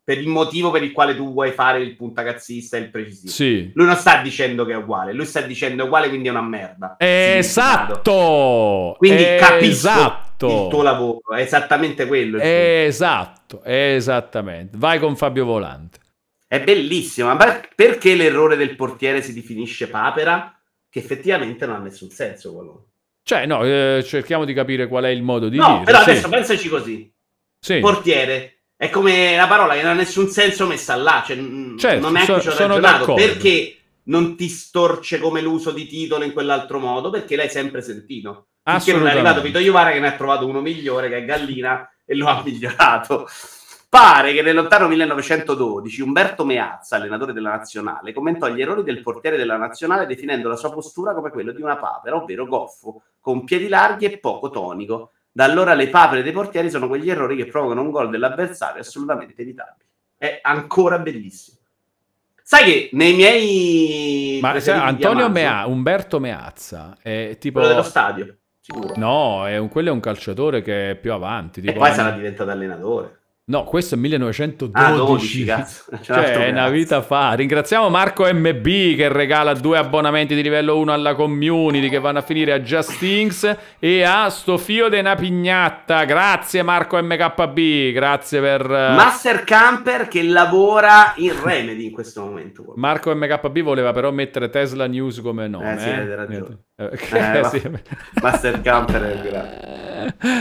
[0.05, 3.31] per il motivo per il quale tu vuoi fare il puntacazzista e il precisista.
[3.31, 3.71] sì.
[3.75, 6.43] Lui non sta dicendo che è uguale, lui sta dicendo è uguale, quindi è una
[6.43, 6.97] merda.
[6.99, 7.39] Significato.
[7.39, 8.95] Esatto!
[8.99, 10.47] Quindi capisco esatto.
[10.65, 12.39] il tuo lavoro, è esattamente quello.
[12.41, 14.77] Esatto, esattamente.
[14.77, 15.99] Vai con Fabio Volante.
[16.49, 20.55] È bellissimo, ma perché l'errore del portiere si definisce papera?
[20.91, 22.87] Che effettivamente non ha nessun senso quello.
[23.23, 25.85] Cioè, no, eh, cerchiamo di capire qual è il modo di No, dire.
[25.85, 26.11] però sì.
[26.11, 27.11] adesso pensaci così.
[27.59, 27.79] Sì.
[27.79, 32.01] Portiere è come una parola che non ha nessun senso messa là, cioè, mm, Certo,
[32.01, 33.15] non neanche so- ci ho sono ragionato.
[33.15, 33.77] Perché
[34.07, 37.09] non ti storce come l'uso di titolo in quell'altro modo?
[37.09, 38.49] Perché l'hai sempre sentito.
[38.65, 39.41] Finché non è arrivato.
[39.41, 43.29] Vito Iuvara che ne ha trovato uno migliore, che è Gallina, e lo ha migliorato.
[43.89, 49.37] Pare che nel lontano 1912 Umberto Meazza, allenatore della nazionale, commentò gli errori del portiere
[49.37, 53.69] della nazionale definendo la sua postura come quello di una papera, ovvero goffo, con piedi
[53.69, 55.13] larghi e poco tonico.
[55.35, 59.41] Da allora le papere dei portieri sono quegli errori che provocano un gol dell'avversario assolutamente
[59.41, 59.87] evitabili.
[60.19, 61.57] È ancora bellissimo.
[62.43, 67.61] Sai che nei miei Ma di Antonio Mea, Umberto Meazza è tipo...
[67.61, 68.93] quello dello stadio, sicuro.
[68.97, 71.61] No, è un- quello è un calciatore che è più avanti.
[71.61, 73.21] e tipo poi anni- sarà diventato allenatore.
[73.45, 74.73] No, questo è 1912.
[74.73, 75.85] Ah, 12, cazzo.
[76.01, 77.33] Cioè, una vita fa.
[77.33, 78.65] Ringraziamo Marco MB
[78.95, 83.57] che regala due abbonamenti di livello 1 alla community che vanno a finire a Justings
[83.81, 86.05] e a Stofio de Napignatta.
[86.05, 88.61] Grazie Marco MKB, grazie per...
[88.63, 92.73] eh, Master Camper che lavora in Remedy in questo momento.
[92.77, 95.75] Marco MKB voleva però mettere Tesla News come nome.
[95.75, 95.95] Eh, sì, eh.
[95.95, 96.59] avete ragione.
[96.91, 97.63] Eh, Eh, va- sì.
[98.21, 99.81] Master Camper è grande.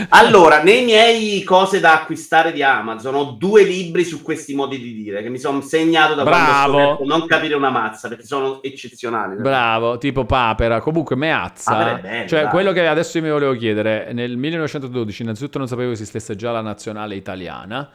[0.08, 4.92] Allora, nei miei cose da acquistare di Amazon ho due libri su questi modi di
[4.92, 6.72] dire che mi sono segnato da Bravo.
[6.72, 9.36] quando scoperto non capire una mazza perché sono eccezionali.
[9.36, 10.80] Bravo, tipo Papera.
[10.80, 15.22] Comunque Meazza, Papera è bello, cioè quello che adesso io mi volevo chiedere, nel 1912
[15.22, 17.88] innanzitutto non sapevo esistesse già la nazionale italiana,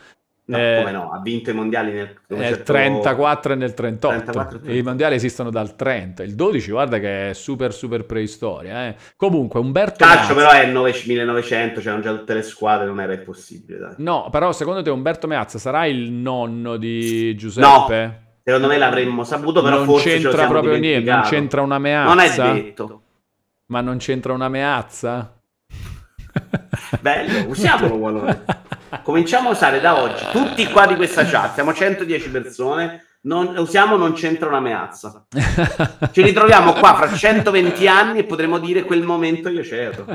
[0.50, 4.32] No, Eh, come no, ha vinto i mondiali nel, nel certo- 34 e nel 38.
[4.32, 6.24] 34 e I mondiali esistono dal 30.
[6.24, 8.88] Il 12, guarda che è super super preistoria.
[8.88, 8.96] eh.
[9.18, 13.02] Comunque Umberto Calcio Meazza- però è il 9 1900, c'erano già tutte le squadre, non
[13.02, 13.78] era impossibile.
[13.78, 13.94] Dai.
[13.98, 18.22] No, però secondo te Umberto Meazza sarà il nonno di Giuseppe?
[18.44, 22.08] Secondo me l'avremmo saputo, però non forse c'entra proprio niente, non c'entra una meazza.
[22.14, 23.02] Non è detto.
[23.66, 25.34] Ma non c'entra una meazza?
[27.02, 28.46] Bello, usiamolo Walone.
[29.04, 33.98] Cominciamo a usare da oggi, tutti qua di questa chat, siamo 110 persone, non, usiamo
[33.98, 35.26] non c'entra una meazza.
[36.12, 40.06] Ci ritroviamo qua fra 120 anni e potremo dire quel momento io c'ero.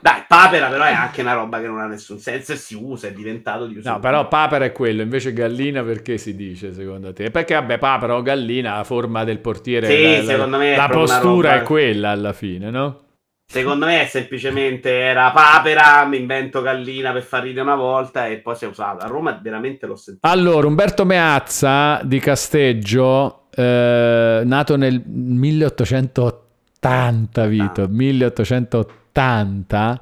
[0.00, 3.08] Dai, papera però è anche una roba che non ha nessun senso e si usa,
[3.08, 3.90] è diventato di uso.
[3.90, 7.30] No, però papera è quello, invece gallina perché si dice secondo te?
[7.30, 11.54] Perché vabbè, papera o gallina, la forma del portiere, Sì, la, la- la postura roba-
[11.54, 13.00] è quella alla fine, no?
[13.48, 18.38] Secondo me è semplicemente era papera, mi invento gallina per far ridere una volta e
[18.38, 19.04] poi si è usata.
[19.04, 20.26] A Roma veramente l'ho sentito.
[20.28, 30.00] Allora, Umberto Meazza di Casteggio, eh, nato nel 1880, Vito, 1880,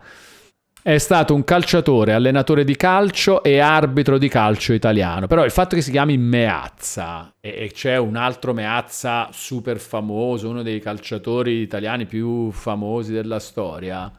[0.86, 5.26] è stato un calciatore, allenatore di calcio e arbitro di calcio italiano.
[5.26, 10.62] Però il fatto che si chiami Meazza e, c'è un altro Meazza super famoso, uno
[10.62, 14.12] dei calciatori italiani più famosi della storia,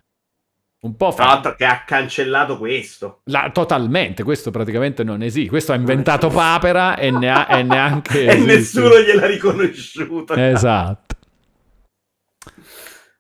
[0.85, 1.25] un po' Tra fa...
[1.25, 3.21] l'altro che ha cancellato questo.
[3.25, 5.49] La- totalmente, questo praticamente non esiste.
[5.49, 8.79] Questo ha inventato Papera e, ne ha- e neanche e esiste.
[8.81, 10.33] nessuno gliel'ha riconosciuto.
[10.33, 11.04] Esatto.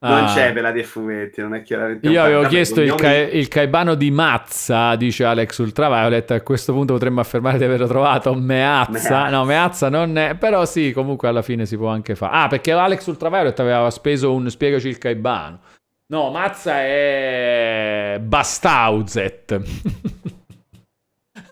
[0.07, 0.33] Non Ah.
[0.33, 2.07] c'è pelati e fumetti, non è chiaramente...
[2.07, 6.29] Io avevo chiesto il, ca- il caibano di Mazza, dice Alex Ultraviolet.
[6.31, 8.33] A questo punto potremmo affermare di averlo trovato.
[8.35, 9.29] Meazza, Meazza.
[9.29, 12.35] no, Meazza non è, però sì, comunque alla fine si può anche fare.
[12.35, 15.59] Ah, perché Alex Ultraviolet aveva speso un spiegaci il caibano.
[16.07, 19.61] No, Mazza è Bastauzet.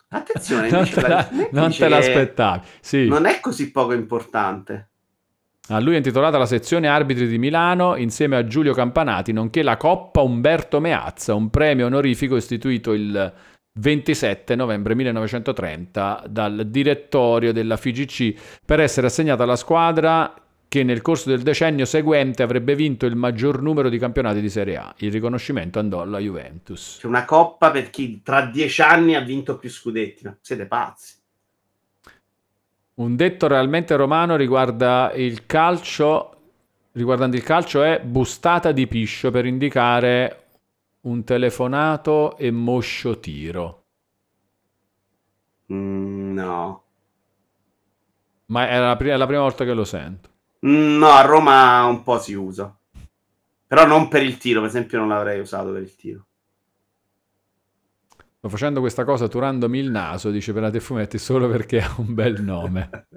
[0.10, 2.62] Attenzione, non te, la- non te l'aspettavi.
[2.82, 3.08] Sì.
[3.08, 4.90] Non è così poco importante.
[5.70, 9.78] A lui è intitolata la sezione arbitri di Milano insieme a Giulio Campanati, nonché la
[9.78, 13.34] Coppa Umberto Meazza, un premio onorifico istituito il
[13.80, 20.34] 27 novembre 1930 dal direttorio della FIGC per essere assegnata alla squadra
[20.68, 24.76] che nel corso del decennio seguente avrebbe vinto il maggior numero di campionati di Serie
[24.76, 24.94] A.
[24.98, 26.98] Il riconoscimento andò alla Juventus.
[27.00, 30.26] C'è una coppa per chi tra dieci anni ha vinto più scudetti.
[30.26, 31.14] Ma siete pazzi.
[32.96, 36.36] Un detto realmente romano riguarda il calcio,
[36.92, 40.44] riguardante il calcio è bustata di piscio per indicare
[41.02, 43.84] un telefonato e moscio tiro.
[45.74, 46.84] Mm, no.
[48.48, 50.30] Ma è la, prima, è la prima volta che lo sento.
[50.68, 52.78] Mm, no, a Roma un po' si usa.
[53.66, 56.26] Però non per il tiro, per esempio non l'avrei usato per il tiro.
[58.44, 62.44] Sto facendo questa cosa turandomi il naso, dice Pelate Fumetti, solo perché ha un bel
[62.44, 63.08] nome.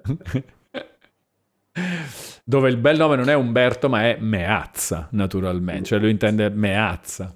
[2.45, 5.87] Dove il bel nome non è Umberto, ma è Meazza, naturalmente.
[5.87, 7.35] Cioè lui intende Meazza,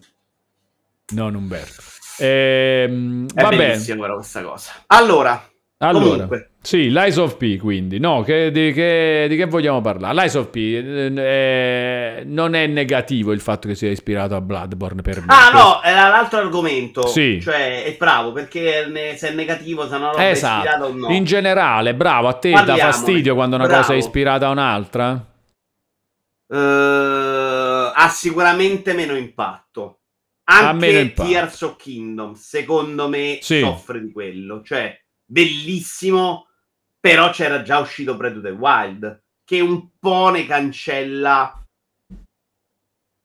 [1.14, 1.82] non Umberto.
[2.20, 4.14] Ehm, è va bellissima bene.
[4.14, 4.70] questa cosa.
[4.86, 6.49] Allora, allora, Comunque.
[6.62, 10.14] Sì, l'Eyes of P quindi, no, che, di, che, di, che, vogliamo parlare?
[10.14, 15.20] L'Eyes of P eh, non è negativo il fatto che sia ispirato a Bloodborne per
[15.20, 15.26] me.
[15.28, 17.40] Ah no, era l'altro argomento, sì.
[17.40, 20.66] cioè è bravo perché ne, se è negativo se una roba esatto.
[20.66, 21.08] è ispirata o no.
[21.14, 23.80] In generale, bravo, a te Parliamo, dà fastidio quando una bravo.
[23.80, 25.26] cosa è ispirata a un'altra?
[26.46, 26.56] Uh,
[27.94, 30.00] ha sicuramente meno impatto.
[30.44, 33.60] Anche Tears of Kingdom, secondo me, sì.
[33.60, 36.48] soffre di quello, cioè bellissimo,
[37.00, 41.54] però c'era già uscito Breath of the Wild, che un po' ne cancella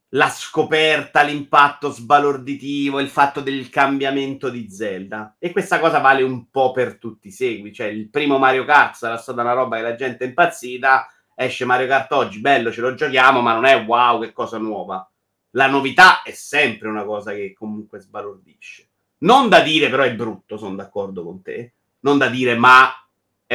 [0.10, 5.35] la scoperta, l'impatto sbalorditivo, il fatto del cambiamento di Zelda.
[5.38, 7.73] E questa cosa vale un po' per tutti i segui.
[7.73, 11.11] Cioè, il primo Mario Kart sarà stata una roba che la gente è impazzita.
[11.35, 15.07] Esce Mario Kart oggi, bello, ce lo giochiamo, ma non è wow, che cosa nuova.
[15.52, 18.88] La novità è sempre una cosa che comunque sbalordisce.
[19.19, 21.73] Non da dire, però è brutto, sono d'accordo con te
[22.06, 22.89] non da dire ma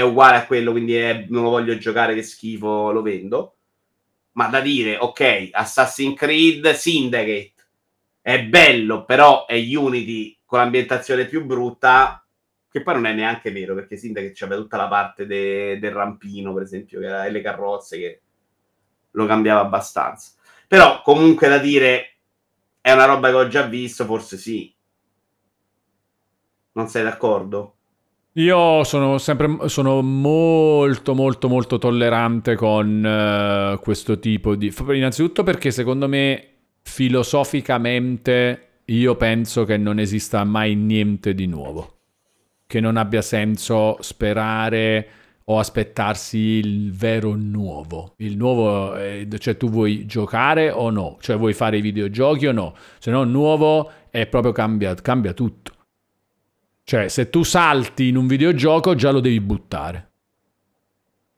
[0.00, 3.56] è uguale a quello, quindi è, non lo voglio giocare, che schifo, lo vendo,
[4.32, 7.52] ma da dire ok, Assassin's Creed Syndicate
[8.20, 12.24] è bello, però è Unity con l'ambientazione più brutta,
[12.70, 16.52] che poi non è neanche vero, perché Syndicate c'aveva tutta la parte de, del rampino,
[16.52, 18.20] per esempio, che era, e le carrozze, che
[19.12, 20.32] lo cambiava abbastanza.
[20.66, 22.16] Però comunque da dire
[22.80, 24.72] è una roba che ho già visto, forse sì.
[26.72, 27.74] Non sei d'accordo?
[28.34, 35.72] Io sono sempre sono molto molto molto tollerante con uh, questo tipo di innanzitutto perché
[35.72, 36.46] secondo me
[36.82, 41.96] filosoficamente io penso che non esista mai niente di nuovo.
[42.66, 45.08] Che non abbia senso sperare
[45.44, 48.14] o aspettarsi il vero nuovo.
[48.18, 51.16] Il nuovo, è, cioè tu vuoi giocare o no?
[51.20, 52.74] Cioè vuoi fare i videogiochi o no?
[52.98, 55.72] Se no nuovo è proprio cambia, cambia tutto.
[56.90, 60.10] Cioè, se tu salti in un videogioco, già lo devi buttare.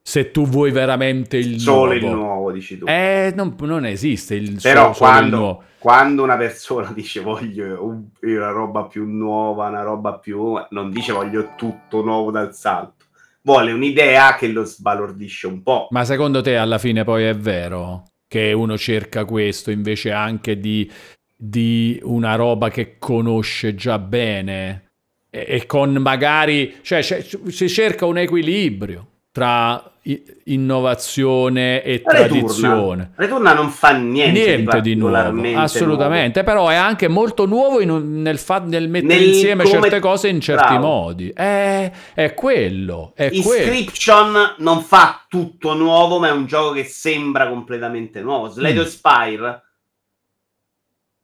[0.00, 2.06] Se tu vuoi veramente il solo nuovo.
[2.06, 2.86] il nuovo, dici tu.
[2.88, 8.48] Eh, non, non esiste il Però solo, quando, solo quando una persona dice voglio una
[8.48, 10.54] roba più nuova, una roba più...
[10.70, 13.04] non dice voglio tutto nuovo dal salto.
[13.42, 15.88] Vuole un'idea che lo sbalordisce un po'.
[15.90, 20.90] Ma secondo te alla fine poi è vero che uno cerca questo invece anche di,
[21.36, 24.86] di una roba che conosce già bene?
[25.34, 29.82] E, con magari, cioè si cerca un equilibrio tra
[30.44, 32.26] innovazione e Returna.
[32.26, 33.12] tradizione.
[33.14, 35.16] Returna non fa niente, niente di, di nuovo,
[35.54, 36.60] assolutamente, nuovo.
[36.60, 39.80] però è anche molto nuovo in, nel, fa, nel mettere nel insieme come...
[39.80, 40.86] certe cose in certi Bravo.
[40.86, 41.30] modi.
[41.30, 43.12] È, è quello.
[43.14, 44.54] È Inscription quello.
[44.58, 48.48] non fa tutto nuovo, ma è un gioco che sembra completamente nuovo.
[48.48, 48.84] Slade mm.
[48.84, 49.62] Spire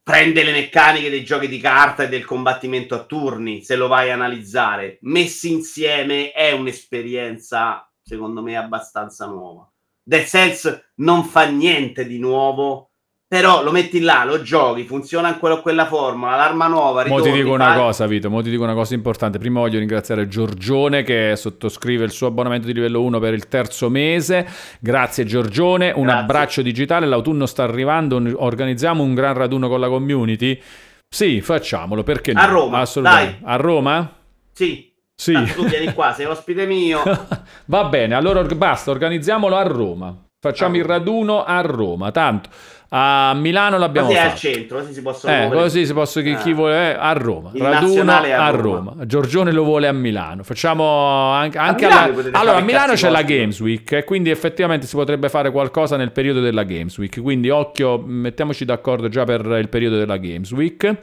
[0.09, 4.11] prende le meccaniche dei giochi di carta e del combattimento a turni, se lo vai
[4.11, 9.71] a analizzare, messi insieme è un'esperienza, secondo me, abbastanza nuova.
[10.03, 12.93] Dead Cells non fa niente di nuovo,
[13.29, 17.03] però lo metti là, lo giochi, funziona ancora quella formula, l'arma nuova.
[17.03, 19.37] Ritorni, mo ti dico una cosa, Vito, mo ti dico una cosa importante.
[19.37, 23.91] Prima voglio ringraziare Giorgione che sottoscrive il suo abbonamento di livello 1 per il terzo
[23.91, 24.49] mese.
[24.81, 26.21] Grazie Giorgione, un Grazie.
[26.23, 30.59] abbraccio digitale, l'autunno sta arrivando, organizziamo un gran raduno con la community.
[31.07, 32.41] Sì, facciamolo, perché no?
[32.41, 33.41] A Roma, Assolutamente.
[33.43, 33.53] Dai.
[33.53, 34.13] A Roma?
[34.55, 34.91] Sì.
[35.15, 35.35] Sì.
[35.53, 37.03] tu vieni qua, sei ospite mio.
[37.67, 40.17] Va bene, allora basta, organizziamolo a Roma.
[40.41, 42.49] Facciamo il raduno a Roma, tanto
[42.91, 44.33] a Milano l'abbiamo così fatto.
[44.33, 46.55] al centro, così si possono eh, così si possono chi, chi ah.
[46.55, 47.51] vuole eh, a Roma.
[47.53, 48.91] Il Raduno a Roma.
[48.93, 49.07] Roma.
[49.07, 50.43] Giorgione lo vuole a Milano.
[50.43, 52.31] Facciamo anche, anche a alla...
[52.33, 56.13] Allora, a Milano c'è la Games Week e quindi effettivamente si potrebbe fare qualcosa nel
[56.13, 57.21] periodo della Games Week.
[57.21, 60.97] Quindi occhio, mettiamoci d'accordo già per il periodo della Games Week.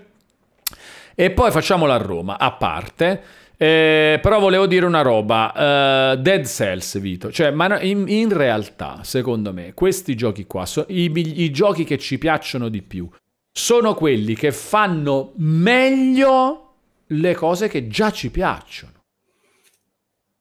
[1.14, 3.22] E poi facciamolo a Roma, a parte.
[3.58, 9.00] Eh, però volevo dire una roba, uh, Dead Cells, Vito, cioè, ma in, in, realtà,
[9.04, 11.12] secondo me, questi giochi qua, so, i,
[11.44, 13.10] i giochi che ci piacciono di più,
[13.52, 16.74] sono quelli che fanno meglio
[17.08, 18.92] le cose che già ci piacciono.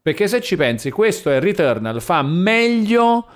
[0.02, 3.26] Perché se ci pensi, questo è Returnal, fa meglio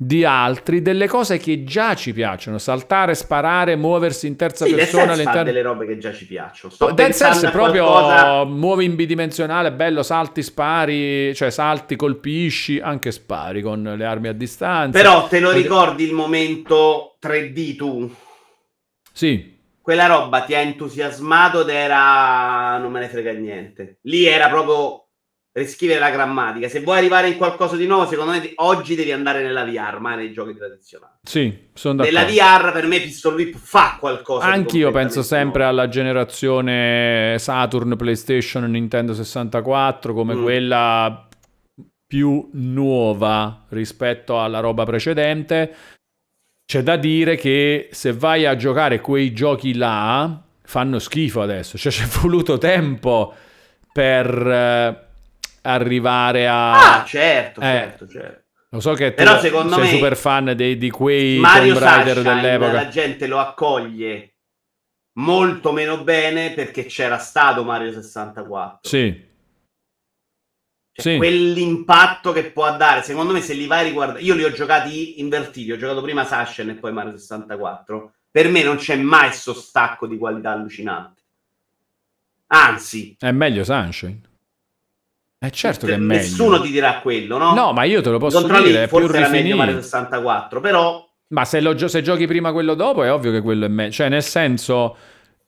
[0.00, 2.58] di altri delle cose che già ci piacciono.
[2.58, 6.72] Saltare, sparare, muoversi in terza sì, persona all'interno delle robe che già ci piacciono.
[6.72, 8.44] Sto Cells è proprio qualcosa...
[8.44, 14.32] muovi in bidimensionale bello, salti, spari cioè salti, colpisci, anche spari con le armi a
[14.32, 14.96] distanza.
[14.96, 18.14] Però te lo ricordi il momento 3D tu?
[19.12, 19.56] sì.
[19.88, 23.98] Quella roba ti ha entusiasmato ed era non me ne frega niente.
[24.02, 25.07] Lì era proprio
[25.58, 26.68] riscrivere la grammatica.
[26.68, 30.14] Se vuoi arrivare in qualcosa di nuovo, secondo me oggi devi andare nella VR, ma
[30.14, 31.12] nei giochi tradizionali.
[31.22, 32.18] Sì, sono d'accordo.
[32.18, 34.46] Nella VR per me Pistol Whip fa qualcosa.
[34.46, 35.78] Anch'io penso sempre nuovo.
[35.78, 40.42] alla generazione Saturn, PlayStation, Nintendo 64 come mm.
[40.42, 41.28] quella
[42.06, 45.74] più nuova rispetto alla roba precedente.
[46.64, 51.78] C'è da dire che se vai a giocare quei giochi là, fanno schifo adesso.
[51.78, 53.34] Cioè c'è voluto tempo
[53.90, 55.07] per eh,
[55.62, 56.98] arrivare a...
[57.00, 58.46] Ah, certo, eh, certo, certo.
[58.70, 61.84] Lo so che tu Però secondo sei me super fan dei, di quei Mario Tomb
[61.84, 62.72] Raider Sunshine, dell'epoca.
[62.72, 64.34] La gente lo accoglie
[65.14, 68.80] molto meno bene perché c'era stato Mario 64.
[68.82, 69.26] Sì.
[70.92, 71.16] Cioè, sì.
[71.16, 74.20] Quell'impatto che può dare, secondo me, se li vai a riguardare.
[74.20, 75.72] Io li ho giocati invertiti.
[75.72, 78.12] Ho giocato prima Sunshine e poi Mario 64.
[78.30, 81.22] Per me non c'è mai questo stacco di qualità allucinante.
[82.48, 84.20] Anzi, è meglio Sunshine.
[85.40, 86.20] Eh certo che è meglio.
[86.20, 87.54] Nessuno ti dirà quello, no?
[87.54, 90.60] No, ma io te lo posso Controlli, dire, è forse più era meglio Mario 64,
[90.60, 91.06] però...
[91.28, 93.92] Ma se, lo, se giochi prima quello dopo è ovvio che quello è meglio.
[93.92, 94.96] Cioè, nel senso,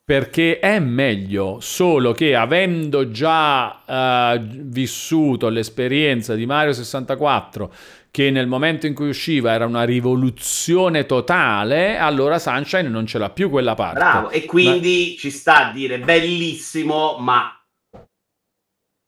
[0.05, 7.73] perché è meglio, solo che avendo già uh, vissuto l'esperienza di Mario 64,
[8.11, 13.31] che nel momento in cui usciva era una rivoluzione totale, allora Sunshine non ce l'ha
[13.31, 13.99] più quella parte.
[13.99, 15.21] Bravo, e quindi ma...
[15.21, 17.60] ci sta a dire bellissimo, ma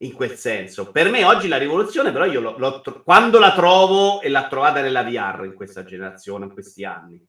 [0.03, 0.91] in quel senso.
[0.91, 4.81] Per me oggi la rivoluzione, però, io l'ho, l'ho, quando la trovo e l'ha trovata
[4.81, 7.24] nella VR in questa generazione, in questi anni.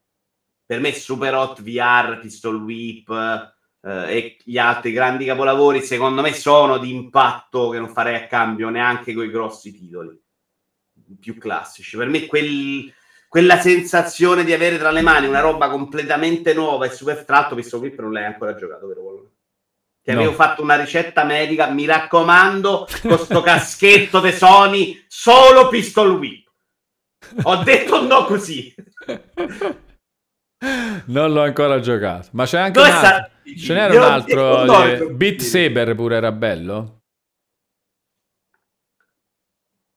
[0.66, 3.10] Per me Super Hot VR, Pistol Whip
[3.82, 8.28] eh, e gli altri grandi capolavori, secondo me, sono di impatto che non farei a
[8.28, 10.20] cambio neanche con i grossi titoli
[11.20, 11.98] più classici.
[11.98, 12.92] Per me quel,
[13.28, 17.24] quella sensazione di avere tra le mani una roba completamente nuova e super...
[17.24, 19.33] Tra l'altro Pistol Whip non l'hai ancora giocato, vero?
[20.04, 20.20] Che no.
[20.20, 26.46] avevo fatto una ricetta medica, mi raccomando, con sto caschetto de Sony, solo pistol whip.
[27.44, 28.74] Ho detto no così.
[31.06, 33.32] Non l'ho ancora giocato, ma c'è anche Dove un altro.
[33.58, 34.66] Ce n'era un altro.
[34.66, 37.02] No, Beat Saber pure era bello.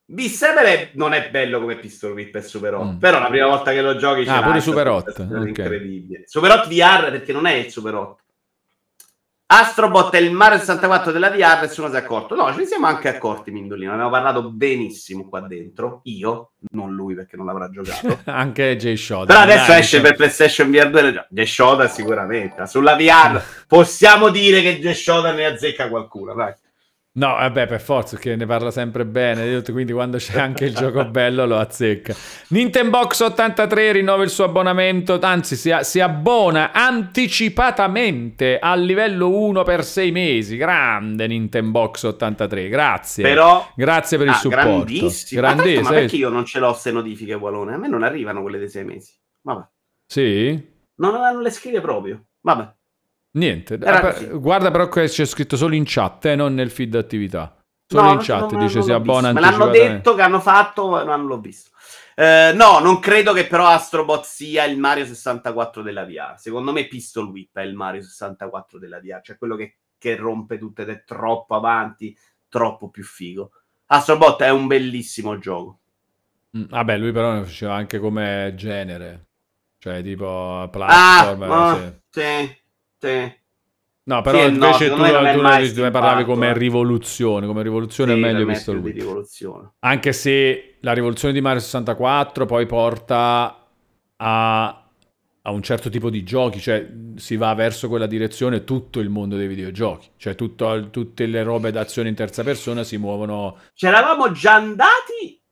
[0.04, 0.90] Beat Saber è...
[0.94, 2.98] non è bello come Pistol Whip e Super Hot, mm.
[2.98, 5.18] però la prima volta che lo giochi ah, pure Super Hot.
[5.18, 5.48] Okay.
[5.48, 6.22] incredibile.
[6.26, 8.24] Super Hot VR perché non è il Super Hot
[9.48, 12.34] Astrobot è il Mario 64 della VR, nessuno si è accorto.
[12.34, 13.92] No, ce ne siamo anche accorti, Mindolino.
[13.92, 16.00] Abbiamo parlato benissimo qua dentro.
[16.04, 18.18] Io, non lui perché non l'avrà giocato.
[18.28, 19.26] anche Jay Shoda.
[19.26, 21.26] Però adesso dai, esce per PlayStation VR 2.
[21.30, 22.66] Jay Shoda sicuramente.
[22.66, 26.34] Sulla VR possiamo dire che Jay Shoda ne azzecca qualcuno.
[26.34, 26.52] Dai.
[27.16, 31.02] No, vabbè, per forza, che ne parla sempre bene, quindi quando c'è anche il gioco
[31.08, 32.14] bello lo azzecca.
[32.48, 39.82] Nintendox 83 rinnova il suo abbonamento, anzi si, si, abbona anticipatamente al livello 1 per
[39.82, 40.58] 6 mesi.
[40.58, 43.22] Grande Nintendox 83, grazie.
[43.22, 44.68] Però, grazie per il ah, supporto.
[44.68, 45.40] Grandissimo.
[45.40, 45.82] Grandissimo.
[45.82, 47.72] Ma, ma perché io non ce l'ho queste notifiche, Walone?
[47.72, 49.12] A me non arrivano quelle dei 6 mesi.
[49.40, 49.66] Vabbè.
[50.06, 50.74] Sì?
[50.96, 52.26] Non, non le scrive proprio.
[52.42, 52.74] Vabbè.
[53.36, 53.76] Niente,
[54.38, 57.54] guarda però che c'è scritto solo in chat, eh, non nel feed attività.
[57.86, 60.88] Solo no, in chat non, dice non si abbona Me l'hanno detto che hanno fatto,
[60.88, 61.70] ma non l'ho visto.
[62.14, 66.34] Eh, no, non credo che però Astrobot sia il Mario 64 della VR.
[66.38, 70.56] Secondo me Pistol Whip è il Mario 64 della VR, cioè quello che, che rompe
[70.56, 72.16] tutte ed è troppo avanti,
[72.48, 73.50] troppo più figo.
[73.86, 75.78] Astrobot è un bellissimo gioco.
[76.56, 79.26] Mm, vabbè, lui però ne faceva anche come genere,
[79.78, 81.42] cioè tipo platform.
[81.42, 82.20] Ah, sì.
[82.20, 82.64] sì.
[82.98, 83.44] Sì.
[84.08, 86.52] No, però sì, invece no, tu, tu, ne parlavi come eh.
[86.52, 88.94] rivoluzione, come rivoluzione sì, è meglio visto lui.
[89.80, 93.66] Anche se la rivoluzione di Mario 64 poi porta
[94.14, 94.66] a,
[95.42, 99.36] a, un certo tipo di giochi, cioè si va verso quella direzione tutto il mondo
[99.36, 103.58] dei videogiochi, cioè tutto, tutte le robe d'azione in terza persona si muovono...
[103.74, 105.42] C'eravamo già andati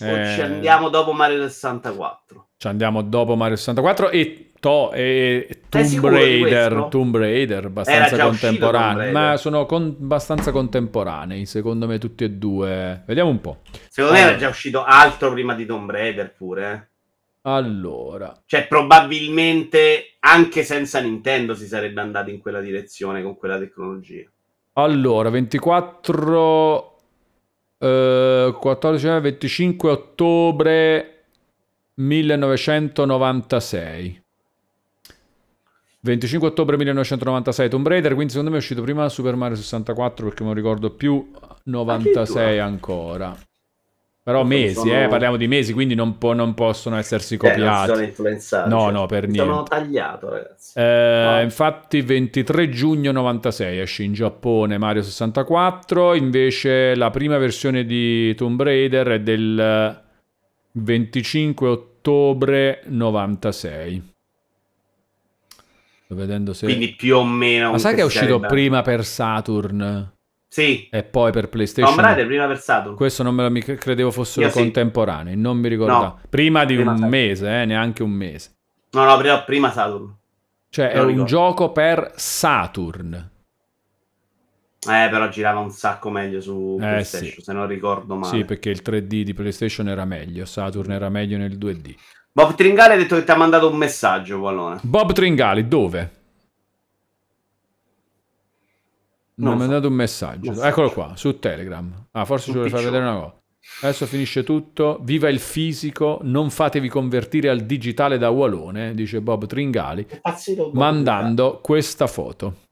[0.00, 0.12] eh...
[0.12, 2.48] o ci andiamo dopo Mario 64?
[2.64, 9.36] Ci andiamo dopo Mario 64 e To e Tomb Raider, Tomb Raider, abbastanza contemporanei, ma
[9.36, 13.02] sono con, abbastanza contemporanei, secondo me tutti e due.
[13.04, 13.58] Vediamo un po'.
[13.90, 14.28] Secondo allora.
[14.28, 16.72] me era già uscito altro prima di Tomb Raider pure.
[16.72, 16.88] Eh.
[17.42, 24.26] Allora, cioè probabilmente anche senza Nintendo si sarebbe andato in quella direzione con quella tecnologia.
[24.72, 26.96] Allora, 24
[27.76, 31.13] eh, 14 25 ottobre
[31.94, 34.22] 1996.
[36.00, 40.44] 25 ottobre 1996 Tomb Raider, quindi secondo me è uscito prima Super Mario 64 perché
[40.44, 41.30] non ricordo più
[41.64, 43.34] 96 ancora.
[44.22, 45.02] Però mesi, sono...
[45.02, 47.90] eh, parliamo di mesi, quindi non, po- non possono essersi copiati.
[47.90, 48.70] Eh, non influenzati.
[48.70, 49.50] No, cioè, no, per niente.
[49.50, 50.78] Sono tagliato, ragazzi.
[50.78, 51.40] Eh, no.
[51.42, 58.62] Infatti 23 giugno 96 esce in Giappone Mario 64, invece la prima versione di Tomb
[58.62, 60.02] Raider è del
[60.76, 64.12] 25 ottobre 96.
[66.04, 66.66] Sto vedendo se...
[66.66, 67.70] Quindi più o meno...
[67.70, 70.12] Ma sai che è uscito prima per Saturn?
[70.48, 70.88] Sì.
[70.90, 71.94] E poi per PlayStation.
[71.94, 72.96] Tomb Raider prima per Saturn.
[72.96, 75.40] Questo non me lo mi credevo fossero Io contemporanei, sì.
[75.40, 76.02] non mi ricordavo.
[76.02, 76.20] No.
[76.28, 77.16] Prima di prima un Saturn.
[77.16, 78.54] mese, eh, neanche un mese.
[78.90, 80.12] No, no, prima, prima Saturn.
[80.70, 83.30] Cioè, è un gioco per Saturn.
[84.86, 87.42] Eh, però girava un sacco meglio su eh, PlayStation, sì.
[87.42, 88.36] se non ricordo male.
[88.36, 91.94] Sì, perché il 3D di PlayStation era meglio, Saturn era meglio nel 2D.
[92.32, 94.80] Bob Tringali ha detto che ti ha mandato un messaggio, Pallone.
[94.82, 96.22] Bob Tringali, dove?
[99.36, 100.50] Non mi ha mandato un messaggio.
[100.50, 100.68] messaggio.
[100.68, 102.06] Eccolo qua, su Telegram.
[102.12, 103.42] Ah, forse ci vuole far vedere una cosa.
[103.82, 104.98] Adesso finisce tutto.
[105.02, 110.06] Viva il fisico, non fatevi convertire al digitale da Walone, dice Bob Tringali,
[110.72, 112.62] mandando questa foto.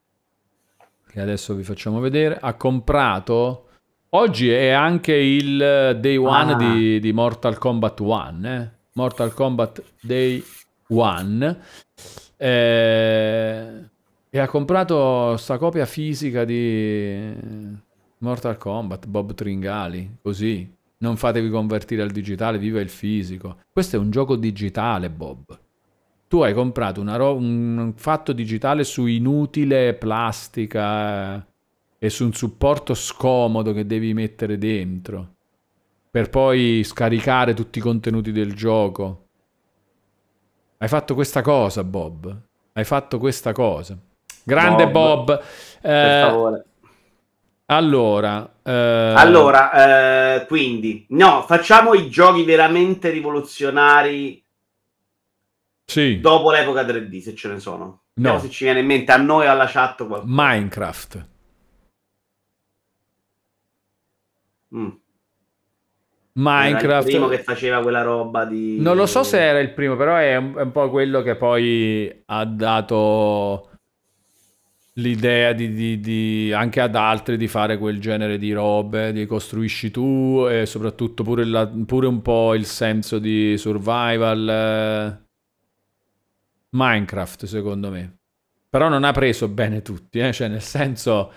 [1.13, 2.39] Che adesso vi facciamo vedere.
[2.41, 3.67] Ha comprato...
[4.15, 6.57] Oggi è anche il day one ah.
[6.57, 8.49] di, di, Mortal Kombat 1.
[8.49, 8.71] Eh?
[8.93, 10.43] Mortal Kombat Day
[10.89, 11.57] 1.
[12.37, 13.91] Eh
[14.35, 17.35] e ha comprato sta copia fisica di
[18.21, 20.75] Mortal Kombat, Bob Tringali, così.
[20.99, 23.59] Non fatevi convertire al digitale, viva il fisico.
[23.71, 25.61] Questo è un gioco digitale, Bob.
[26.33, 31.43] Tu hai comprato ro- un fatto digitale su inutile plastica eh,
[31.99, 35.35] e su un supporto scomodo che devi mettere dentro
[36.11, 39.27] per poi scaricare tutti i contenuti del gioco.
[40.79, 42.35] Hai fatto questa cosa, Bob.
[42.73, 43.99] Hai fatto questa cosa.
[44.43, 45.27] Grande Bob.
[45.27, 45.43] Bob.
[45.83, 46.65] Eh,
[47.67, 49.15] allora, eh...
[49.17, 54.42] allora eh, quindi, no, facciamo i giochi veramente rivoluzionari
[55.85, 56.21] sì.
[56.21, 58.03] dopo l'epoca 3D, se ce ne sono.
[58.15, 58.39] No.
[58.39, 60.25] se ci viene in mente a noi alla chat qualcosa.
[60.27, 61.29] Minecraft.
[64.75, 64.89] Mm.
[66.35, 66.85] Minecraft.
[66.85, 68.79] Era il primo che faceva quella roba di...
[68.81, 71.37] Non lo so se era il primo, però è un, è un po' quello che
[71.37, 73.69] poi ha dato
[74.95, 79.91] l'idea di, di, di, anche ad altri di fare quel genere di robe, di costruisci
[79.91, 85.21] tu e soprattutto pure, la, pure un po' il senso di survival.
[86.73, 88.19] Minecraft, secondo me.
[88.69, 90.33] Però non ha preso bene tutti, eh?
[90.33, 91.33] cioè nel senso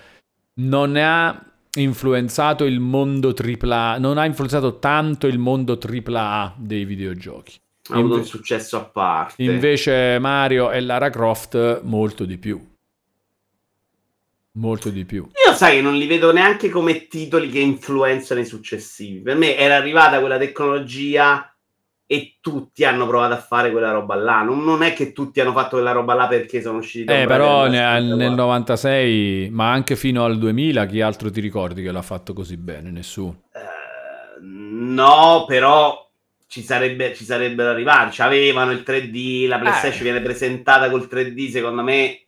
[0.56, 7.60] non ha influenzato il mondo AAA, non ha influenzato tanto il mondo AAA dei videogiochi.
[7.90, 9.44] Ha avuto un successo a parte.
[9.44, 12.74] Invece Mario e Lara Croft molto di più.
[14.54, 15.28] Molto di più.
[15.46, 19.20] Io sai che non li vedo neanche come titoli che influenzano i successivi.
[19.20, 21.55] Per me era arrivata quella tecnologia
[22.08, 24.42] e tutti hanno provato a fare quella roba là.
[24.42, 27.68] Non, non è che tutti hanno fatto quella roba là perché sono usciti Eh, però
[27.68, 32.34] nel, nel 96, ma anche fino al 2000, chi altro ti ricordi che l'ha fatto
[32.34, 32.92] così bene?
[32.92, 33.44] Nessuno.
[33.54, 36.08] Uh, no, però
[36.48, 38.22] ci, sarebbe, ci sarebbero arrivati.
[38.22, 40.04] Avevano il 3D, la PlayStation eh.
[40.04, 42.20] viene presentata col 3D, secondo me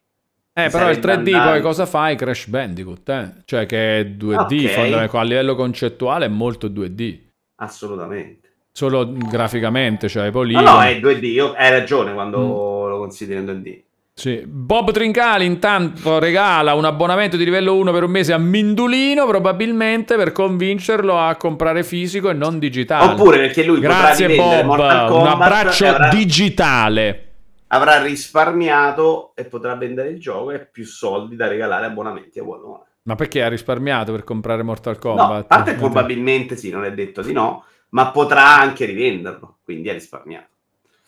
[0.57, 1.49] eh, però il 3D andato.
[1.51, 2.15] poi cosa fai?
[2.15, 3.33] Crash Bandicoot, eh?
[3.45, 5.07] Cioè che è 2D, okay.
[5.07, 7.19] a livello concettuale è molto 2D.
[7.57, 8.46] Assolutamente.
[8.77, 12.89] Solo graficamente, cioè poi No, no, è 2D, Io, hai ragione quando mm.
[12.89, 13.81] lo consideri in 2D.
[14.13, 14.43] Sì.
[14.45, 20.15] Bob Trincali intanto regala un abbonamento di livello 1 per un mese a Mindulino, probabilmente
[20.15, 23.13] per convincerlo a comprare fisico e non digitale.
[23.13, 26.09] Oppure perché lui Grazie Bob, un abbraccio avrà...
[26.09, 27.23] digitale
[27.69, 32.81] avrà risparmiato e potrà vendere il gioco e più soldi da regalare abbonamenti a One
[33.01, 35.27] Ma perché ha risparmiato per comprare Mortal Kombat?
[35.27, 39.89] No, a parte probabilmente sì, non è detto di no, ma potrà anche rivenderlo, quindi
[39.89, 40.49] ha risparmiato.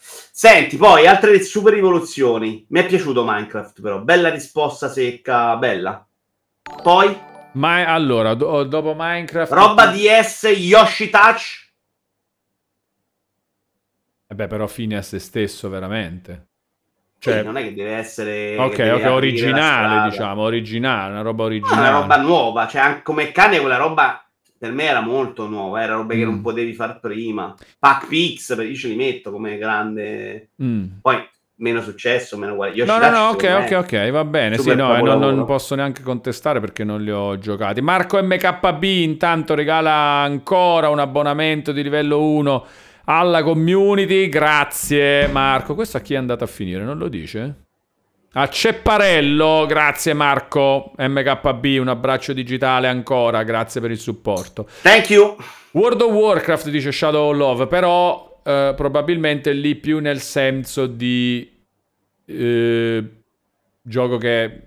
[0.01, 2.65] Senti, poi altre super rivoluzioni.
[2.69, 3.99] Mi è piaciuto Minecraft, però.
[3.99, 6.07] Bella risposta secca, bella.
[6.81, 7.17] Poi?
[7.53, 9.51] Ma allora, do- dopo Minecraft...
[9.51, 11.67] Roba DS Yoshi Touch?
[14.27, 16.47] E beh, però fine a se stesso, veramente.
[17.19, 21.81] Cioè, non è che deve essere ok, deve ok, originale, diciamo, originale, una roba originale.
[21.81, 24.28] No, una roba nuova, cioè come cane quella roba
[24.59, 26.17] per me era molto nuova, era roba mm.
[26.17, 26.41] che non mm.
[26.41, 27.55] potevi far prima.
[27.79, 30.49] Pac Pix, io ce li metto come grande.
[30.61, 30.85] Mm.
[31.01, 31.17] Poi
[31.59, 32.85] meno successo, meno qualità.
[32.85, 34.57] No, no, no, ok, ok, ok, va bene.
[34.57, 37.81] Sì, no, non, non, posso neanche contestare perché non li ho giocati.
[37.81, 42.65] Marco MKB intanto regala ancora un abbonamento di livello 1
[43.05, 44.27] alla community.
[44.27, 45.73] Grazie Marco.
[45.73, 46.83] Questo a chi è andato a finire?
[46.83, 47.67] Non lo dice?
[48.33, 50.93] A Cepparello, grazie Marco.
[50.95, 54.67] MKB, un abbraccio digitale ancora, grazie per il supporto.
[54.83, 55.35] Thank you.
[55.71, 61.51] World of Warcraft dice Shadow of Love, però eh, probabilmente lì più nel senso di
[62.25, 63.09] eh,
[63.81, 64.61] gioco che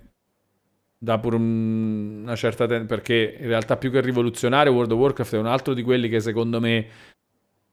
[0.99, 5.35] dà pure un, una certa ten- perché in realtà più che rivoluzionario World of Warcraft
[5.35, 6.87] è un altro di quelli che secondo me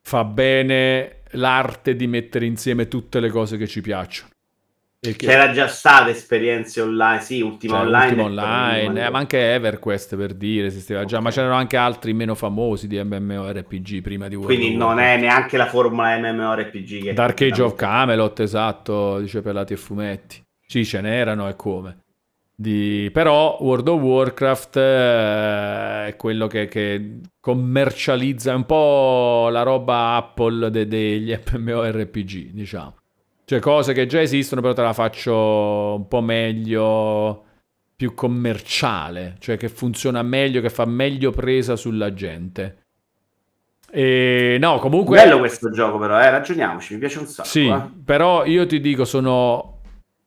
[0.02, 4.30] fa bene l'arte di mettere insieme tutte le cose che ci piacciono.
[5.01, 5.13] Che...
[5.13, 8.21] C'era già state esperienze online, sì, ultima cioè, online.
[8.21, 11.11] Ultima online eh, ma anche EverQuest per dire, esisteva okay.
[11.11, 15.15] già, ma c'erano anche altri meno famosi di MMORPG prima di World Quindi non è
[15.15, 17.03] neanche la formula MMORPG.
[17.03, 20.43] Che Dark Age of Camelot, esatto, dice Pelati e Fumetti.
[20.67, 22.03] Sì, ce n'erano e come.
[22.53, 23.09] Di...
[23.13, 30.69] Però World of Warcraft eh, è quello che, che, commercializza un po' la roba Apple
[30.69, 32.98] de- degli MMORPG, diciamo.
[33.49, 37.45] Cioè cose che già esistono, però te la faccio un po' meglio,
[37.95, 42.84] più commerciale, cioè che funziona meglio, che fa meglio presa sulla gente.
[43.89, 45.17] E no, comunque...
[45.17, 47.47] Bello questo gioco però, eh, ragioniamoci, mi piace un sacco.
[47.47, 47.81] Sì, eh.
[48.05, 49.80] però io ti dico, sono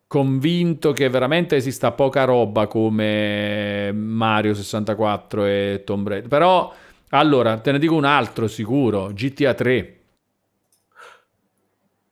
[0.08, 6.28] convinto che veramente esista poca roba come Mario 64 e Tomb Raider.
[6.28, 6.74] Però,
[7.10, 10.01] allora, te ne dico un altro sicuro, GTA 3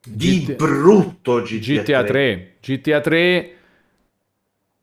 [0.05, 0.57] di GT...
[0.57, 2.57] brutto GTA, GTA 3.
[2.61, 3.55] GTA 3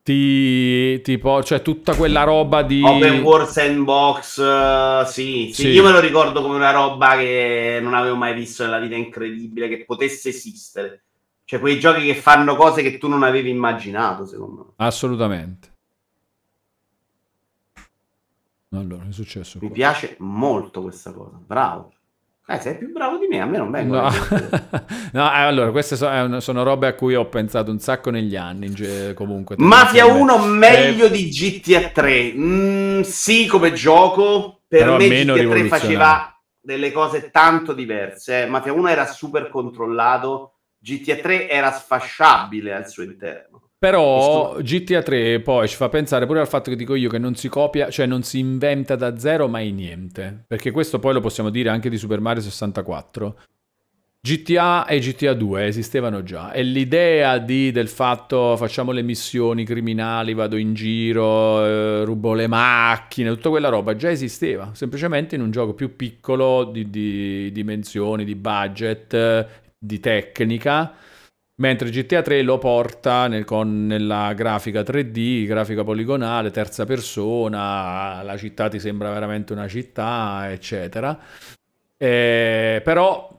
[0.08, 5.84] ti, tipo, cioè tutta quella roba di Open World Sandbox, uh, sì, sì, sì, io
[5.84, 9.84] me lo ricordo come una roba che non avevo mai visto nella vita incredibile, che
[9.84, 11.04] potesse esistere.
[11.44, 14.86] Cioè quei giochi che fanno cose che tu non avevi immaginato, secondo me.
[14.86, 15.76] Assolutamente.
[18.70, 19.60] Allora, è successo?
[19.62, 19.76] Mi qua.
[19.76, 21.92] piace molto questa cosa, bravo.
[22.50, 24.00] Eh, sei più bravo di me, a me non vengo.
[24.00, 24.10] No,
[25.12, 28.74] no eh, allora, queste sono, sono, robe a cui ho pensato un sacco negli anni,
[29.16, 29.56] comunque.
[29.58, 32.34] Mafia 1 meglio eh, di GTA 3.
[32.34, 38.44] Mm, sì, come gioco, per me GTA 3 faceva delle cose tanto diverse.
[38.44, 38.46] Eh.
[38.46, 43.67] Mafia 1 era super controllato, GTA 3 era sfasciabile al suo interno.
[43.80, 47.36] Però GTA 3 poi ci fa pensare pure al fatto che dico io che non
[47.36, 50.46] si copia, cioè non si inventa da zero mai niente.
[50.48, 53.40] Perché questo poi lo possiamo dire anche di Super Mario 64.
[54.20, 60.34] GTA e GTA 2 esistevano già e l'idea di, del fatto facciamo le missioni criminali,
[60.34, 65.52] vado in giro, eh, rubo le macchine, tutta quella roba già esisteva, semplicemente in un
[65.52, 69.48] gioco più piccolo di, di dimensioni, di budget,
[69.78, 70.94] di tecnica
[71.60, 78.38] Mentre GTA 3 lo porta nel, con, nella grafica 3D, grafica poligonale, terza persona, la
[78.38, 81.20] città ti sembra veramente una città, eccetera.
[81.98, 83.36] Eh, però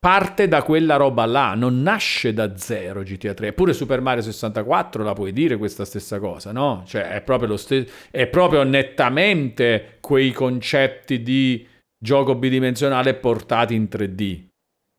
[0.00, 3.48] parte da quella roba là, non nasce da zero GTA 3.
[3.48, 6.82] Eppure Super Mario 64 la puoi dire questa stessa cosa, no?
[6.84, 11.64] Cioè è proprio, lo st- è proprio nettamente quei concetti di
[11.96, 14.46] gioco bidimensionale portati in 3D.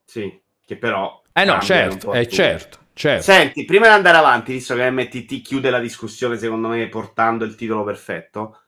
[0.06, 3.24] Sì, che però eh no, certo, eh, certo, certo.
[3.24, 7.56] Senti, prima di andare avanti, visto che MTT chiude la discussione, secondo me, portando il
[7.56, 8.60] titolo perfetto,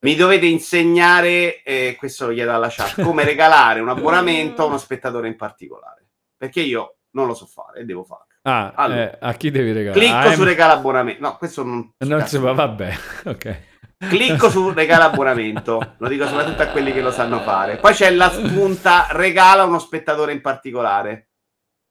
[0.00, 4.78] mi dovete insegnare, eh, questo lo chiedo alla chat, come regalare un abbonamento a uno
[4.78, 6.06] spettatore in particolare.
[6.36, 8.24] Perché io non lo so fare e devo fare.
[8.42, 10.00] Ah, allora, eh, a chi devi regalare?
[10.00, 11.20] Clicco ah, su regala abbonamento.
[11.20, 11.92] No, questo non...
[11.98, 12.94] Non si va, vabbè,
[13.26, 13.60] ok.
[14.08, 17.76] Clicco su regala abbonamento, lo dico soprattutto a quelli che lo sanno fare.
[17.76, 21.29] Poi c'è la spunta regala uno spettatore in particolare.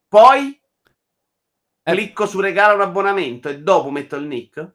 [0.09, 0.59] Poi
[1.83, 1.91] eh.
[1.91, 4.73] clicco su regala un abbonamento e dopo metto il nick?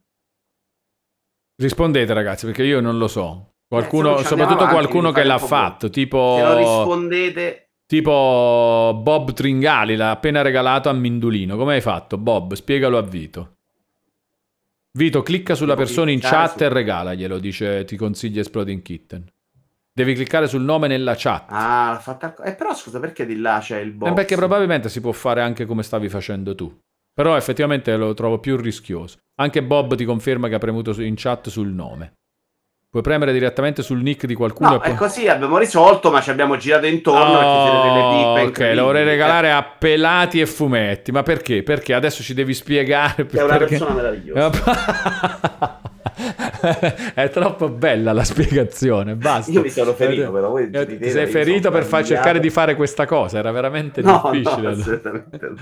[1.57, 3.55] Rispondete ragazzi perché io non lo so.
[3.67, 6.37] Qualcuno, eh, soprattutto qualcuno che l'ha fatto, tipo...
[6.37, 7.59] Se non rispondete...
[7.87, 11.57] Tipo Bob Tringali l'ha appena regalato a Mindulino.
[11.57, 12.55] Come hai fatto Bob?
[12.55, 13.57] Spiegalo a Vito.
[14.93, 16.63] Vito, clicca sulla persona in chat su...
[16.63, 19.34] e regalaglielo, dice ti consiglia Exploding Kitten.
[19.97, 21.45] Devi cliccare sul nome nella chat.
[21.51, 22.35] Ah, l'ha fatta.
[22.43, 24.11] Eh, però scusa, perché di là c'è il box?
[24.11, 26.77] Eh, perché probabilmente si può fare anche come stavi facendo tu.
[27.15, 29.19] Però effettivamente lo trovo più rischioso.
[29.41, 32.15] Anche Bob ti conferma che ha premuto in chat sul nome.
[32.91, 34.71] Puoi premere direttamente sul nick di qualcuno.
[34.71, 34.91] No, poi...
[34.91, 39.63] è così, abbiamo risolto, ma ci abbiamo girato intorno oh, Ok, lo vorrei regalare a
[39.63, 41.13] pelati e fumetti.
[41.13, 41.63] Ma perché?
[41.63, 43.29] Perché adesso ci devi spiegare.
[43.29, 45.74] È una persona meravigliosa.
[47.15, 49.15] è troppo bella la spiegazione.
[49.15, 49.51] Basta.
[49.51, 53.07] Io mi sono ferito, però voi ti sei ferito per far cercare di fare questa
[53.07, 53.39] cosa.
[53.39, 54.75] Era veramente no, difficile.
[54.75, 55.25] No,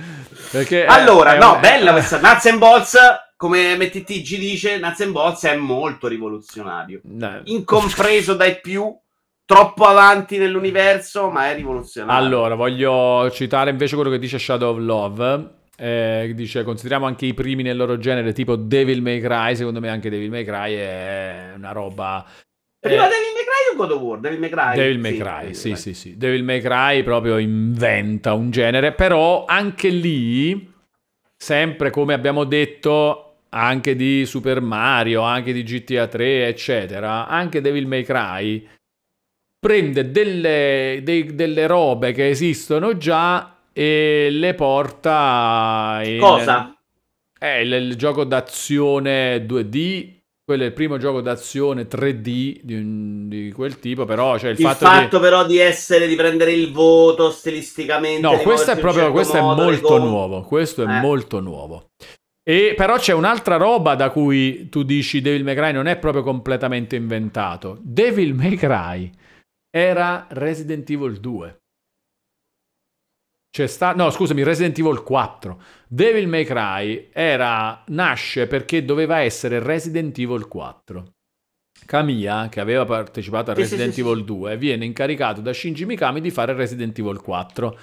[0.50, 2.96] Perché allora, è, no, è, bella questa Nuts and Bolts.
[3.36, 7.00] Come MTT ci dice, Nuts and Bolts è molto rivoluzionario.
[7.04, 7.40] No.
[7.44, 8.96] Incompreso dai più
[9.44, 12.24] troppo avanti nell'universo, ma è rivoluzionario.
[12.24, 15.60] Allora, voglio citare invece quello che dice Shadow of Love.
[15.76, 19.56] Eh, dice consideriamo anche i primi nel loro genere tipo Devil May Cry.
[19.56, 22.24] Secondo me anche Devil May Cry è una roba
[22.78, 24.20] prima eh, Devil May Cry o God of War?
[24.20, 24.74] Devil May Cry.
[24.74, 26.16] Devil May Cry sì, sì, sì, sì.
[26.16, 30.70] Devil May Cry proprio inventa un genere però anche lì
[31.36, 37.86] sempre come abbiamo detto anche di Super Mario anche di GTA 3 eccetera anche Devil
[37.86, 38.68] May Cry
[39.58, 46.18] prende delle, dei, delle robe che esistono già e le porta in...
[46.18, 46.76] Cosa?
[47.38, 53.52] È il, il gioco d'azione 2D quello è il primo gioco d'azione 3D di, di
[53.52, 55.22] quel tipo, però cioè il, il fatto, fatto di...
[55.22, 58.20] però di essere, di prendere il voto stilisticamente.
[58.20, 61.00] No, questo è proprio, certo questo modo, è molto nuovo, questo è eh.
[61.00, 61.90] molto nuovo.
[62.42, 66.24] E però c'è un'altra roba da cui tu dici Devil May Cry non è proprio
[66.24, 67.78] completamente inventato.
[67.80, 69.10] Devil May Cry
[69.70, 71.61] era Resident Evil 2.
[73.52, 73.92] C'è sta...
[73.92, 75.60] No, scusami, Resident Evil 4.
[75.86, 77.84] Devil May Cry era...
[77.88, 81.12] nasce perché doveva essere Resident Evil 4.
[81.84, 86.22] Kamiya, che aveva partecipato a Resident sì, Evil sì, 2, viene incaricato da Shinji Mikami
[86.22, 87.78] di fare Resident Evil 4.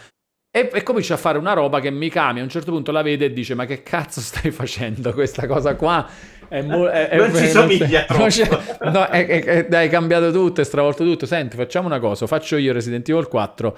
[0.50, 3.26] E, e, comincia a fare una roba che Mikami a un certo punto la vede
[3.26, 6.10] e dice: Ma che cazzo stai facendo questa cosa qua?
[6.48, 8.90] È mo- è, non ci somiglia non troppo.
[8.90, 11.28] no, hai cambiato tutto, hai stravolto tutto.
[11.28, 13.78] Senti, facciamo una cosa: faccio io Resident Evil 4.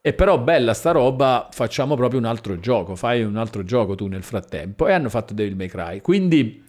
[0.00, 2.94] E però bella sta roba, facciamo proprio un altro gioco.
[2.94, 4.86] Fai un altro gioco tu nel frattempo.
[4.86, 6.00] E hanno fatto Devil May Cry.
[6.00, 6.62] Quindi,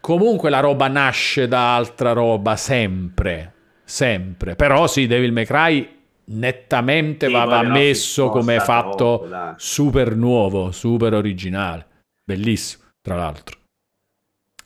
[0.00, 3.52] comunque, la roba nasce da altra roba sempre.
[3.84, 4.56] Sempre.
[4.56, 5.94] Però sì, Devil May Cry
[6.28, 11.86] nettamente sì, va, va messo come fatto troppo, super nuovo, super originale.
[12.24, 13.58] Bellissimo, tra l'altro.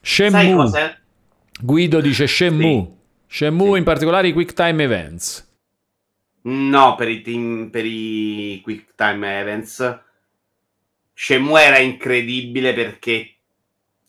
[0.01, 0.99] Shenmue.
[1.61, 2.81] Guido dice Shenmue.
[2.81, 2.99] Sì.
[3.27, 3.79] Shenmue sì.
[3.79, 5.49] in particolare i Quick Time Events.
[6.43, 10.01] No, per i, team, per i Quick Time Events.
[11.13, 13.35] Shenmue era incredibile perché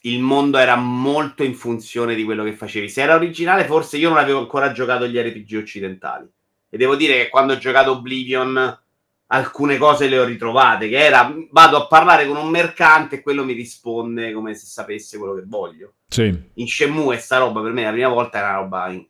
[0.03, 2.89] il mondo era molto in funzione di quello che facevi.
[2.89, 6.27] Se era originale, forse io non avevo ancora giocato gli RPG occidentali.
[6.69, 8.79] E devo dire che quando ho giocato Oblivion
[9.27, 13.43] alcune cose le ho ritrovate, che era vado a parlare con un mercante e quello
[13.43, 15.93] mi risponde come se sapesse quello che voglio.
[16.07, 16.49] Sì.
[16.55, 19.05] In Shenmue sta roba per me la prima volta era una roba in-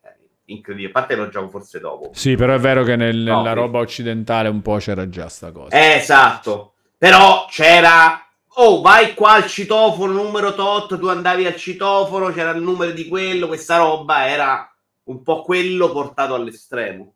[0.52, 2.12] incredibile, a parte lo gioco forse dopo.
[2.14, 5.52] Sì, però è vero che nel, no, nella roba occidentale un po' c'era già sta
[5.52, 5.96] cosa.
[5.96, 8.26] Esatto, però c'era...
[8.56, 13.08] Oh, vai qua al citofono numero tot, tu andavi al citofono, c'era il numero di
[13.08, 14.70] quello, questa roba era
[15.04, 17.14] un po' quello portato all'estremo.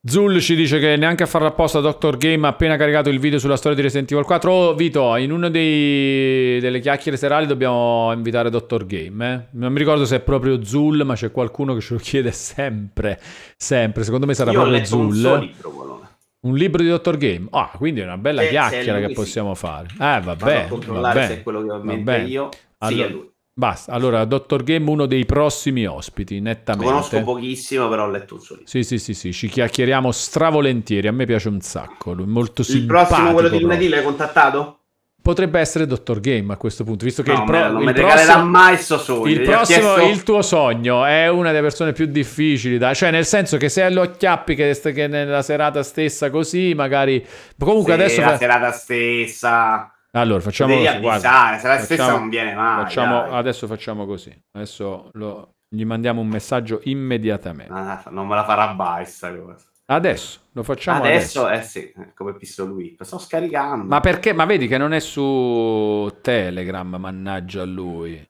[0.00, 2.16] Zul ci dice che neanche a farlo apposta Dr.
[2.18, 4.52] Game ha appena caricato il video sulla storia di Resident Evil 4.
[4.52, 8.86] Oh, Vito, in una delle chiacchiere serali dobbiamo invitare Dr.
[8.86, 9.34] Game.
[9.34, 9.46] Eh?
[9.58, 13.20] Non mi ricordo se è proprio Zul, ma c'è qualcuno che ce lo chiede sempre.
[13.56, 14.04] Sempre.
[14.04, 15.24] Secondo me sarà Io proprio Zul.
[15.24, 16.08] Un, libro,
[16.42, 17.16] un libro di Dr.
[17.16, 17.48] Game.
[17.50, 19.60] Ah, quindi è una bella se, chiacchiera se che possiamo sì.
[19.60, 19.88] fare.
[19.94, 20.68] Eh, vabbè.
[20.68, 22.48] Vado a se è quello che ho in mente io.
[22.78, 23.30] Allora, sì, lui.
[23.58, 26.92] Basta, allora Dottor Game uno dei prossimi ospiti, nettamente.
[26.92, 28.70] Conosco pochissimo, però ho letto un suo libro.
[28.70, 33.00] Sì, sì, sì, sì, ci chiacchieriamo stravolentieri, a me piace un sacco, lui molto simpatico.
[33.00, 34.78] Il prossimo, quello di lunedì, l'hai contattato?
[35.20, 38.44] Potrebbe essere Dottor Game a questo punto, visto che no, il, pro- non il prossimo,
[38.44, 39.28] mai sto sogno.
[39.28, 40.08] Il prossimo, chiesto...
[40.08, 42.94] il tuo sogno è una delle persone più difficili da...
[42.94, 47.26] Cioè, nel senso che se lo acchiappi che, che nella serata stessa così, magari...
[47.58, 48.20] Comunque sì, adesso...
[48.20, 48.36] la fa...
[48.36, 49.92] serata stessa...
[50.12, 51.00] Allora, facciamo così.
[51.00, 52.84] Guarda, se la stessa non viene mai.
[52.84, 54.36] Facciamo, adesso facciamo così.
[54.52, 57.72] Adesso lo, gli mandiamo un messaggio immediatamente.
[57.72, 59.64] Ah, non me la farà baissa cosa.
[59.90, 61.46] Adesso lo facciamo adesso.
[61.46, 63.02] Adesso, eh sì, come pistol whip.
[63.02, 63.84] Sto scaricando.
[63.84, 64.32] Ma perché?
[64.32, 68.22] Ma vedi che non è su Telegram, mannaggia lui.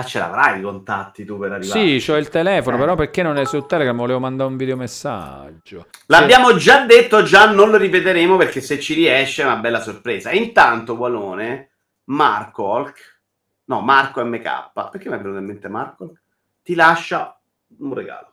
[0.00, 1.98] Ma ce l'avrai i contatti tu per arrivare?
[1.98, 2.78] Sì, ho il telefono, eh.
[2.78, 3.96] però perché non è su Telegram?
[3.96, 5.86] Volevo mandare un videomessaggio.
[6.06, 10.30] L'abbiamo già detto, già non lo ripeteremo perché se ci riesce è una bella sorpresa.
[10.30, 11.70] intanto, Walone,
[12.04, 13.20] Marco Hulk,
[13.64, 16.14] no, Marco MK, perché mi è venuto in mente Marco?
[16.62, 17.38] Ti lascia
[17.78, 18.32] un regalo.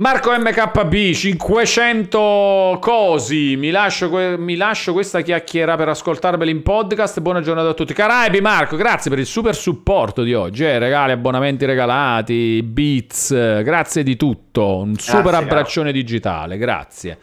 [0.00, 4.08] Marco MKB, 500 cosi, mi lascio,
[4.38, 7.94] mi lascio, questa chiacchiera per ascoltarveli in podcast, buona giornata a tutti.
[7.94, 13.32] Caraibi Marco, grazie per il super supporto di oggi, eh, regali, abbonamenti regalati, beats,
[13.64, 16.00] grazie di tutto, un super grazie, abbraccione caro.
[16.00, 17.18] digitale, grazie.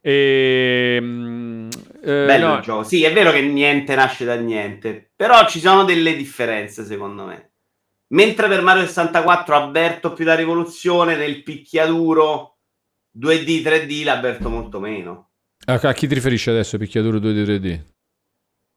[0.00, 1.68] E, ehm,
[2.02, 2.54] Eh, Bello no.
[2.56, 2.82] il gioco.
[2.84, 7.50] Sì, è vero che niente nasce da niente, però ci sono delle differenze secondo me.
[8.14, 12.58] Mentre per Mario 64 avverto più la rivoluzione nel picchiaduro
[13.18, 15.30] 2D, 3D, l'avverto molto meno.
[15.66, 17.80] A, chi ti riferisci adesso, picchiaduro 2D, 3D?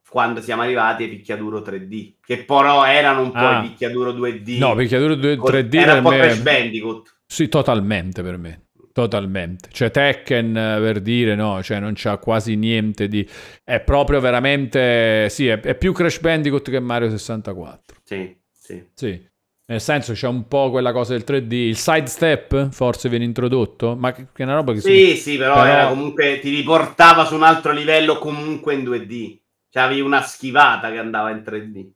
[0.10, 3.64] Quando siamo arrivati ai picchiaduro 3D, che però erano un po' ah.
[3.64, 4.58] i picchiaduro 2D.
[4.58, 6.18] No, picchiaduro 2, 3D era un po' me...
[6.18, 7.18] Crash Bandicoot.
[7.28, 8.70] Sì, totalmente per me.
[8.92, 9.70] Totalmente.
[9.72, 13.28] Cioè Tekken per dire no, cioè non c'ha quasi niente di...
[13.64, 15.30] È proprio veramente...
[15.30, 17.98] Sì, è, è più Crash Bandicoot che Mario 64.
[18.04, 18.36] Sì,
[18.68, 18.90] sì.
[18.94, 19.30] Sì.
[19.70, 21.54] Nel senso c'è un po' quella cosa del 3D.
[21.54, 24.82] Il sidestep forse viene introdotto, ma che è una roba che...
[24.82, 25.18] Sì, si...
[25.18, 25.90] sì, però, però...
[25.90, 29.40] Comunque ti riportava su un altro livello comunque in 2D.
[29.70, 31.90] Cioè avevi una schivata che andava in 3D.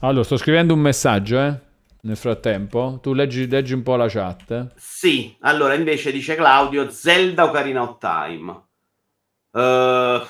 [0.00, 1.60] Allora, sto scrivendo un messaggio, eh?
[2.02, 2.98] nel frattempo?
[3.02, 4.74] Tu leggi, leggi, un po' la chat.
[4.76, 8.64] Sì, allora invece dice Claudio Zelda Ocarina of Time.
[9.50, 10.24] Uh,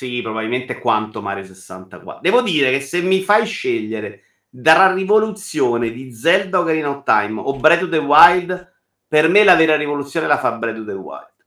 [0.00, 2.20] sì, probabilmente quanto Mario 64.
[2.22, 7.54] Devo dire che se mi fai scegliere dalla rivoluzione di Zelda Ocarina of Time o
[7.56, 11.46] Breath of the Wild, per me la vera rivoluzione la fa Breath of the Wild.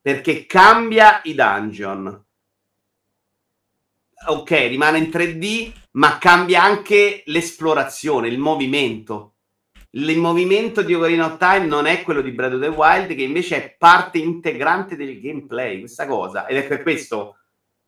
[0.00, 2.24] Perché cambia i dungeon.
[4.28, 9.34] Ok, rimane in 3D, ma cambia anche l'esplorazione, il movimento.
[9.90, 13.22] Il movimento di Ocarina of Time non è quello di Breath of the Wild, che
[13.22, 16.46] invece è parte integrante del gameplay, questa cosa.
[16.46, 17.38] Ed è per questo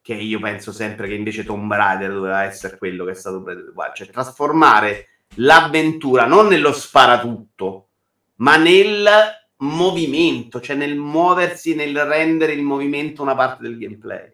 [0.06, 3.72] che io penso sempre che invece Tomb Raider doveva essere quello che è stato Breath
[3.74, 5.08] of cioè trasformare
[5.38, 7.88] l'avventura non nello sparatutto,
[8.36, 9.04] ma nel
[9.56, 14.32] movimento, cioè nel muoversi, nel rendere il movimento una parte del gameplay.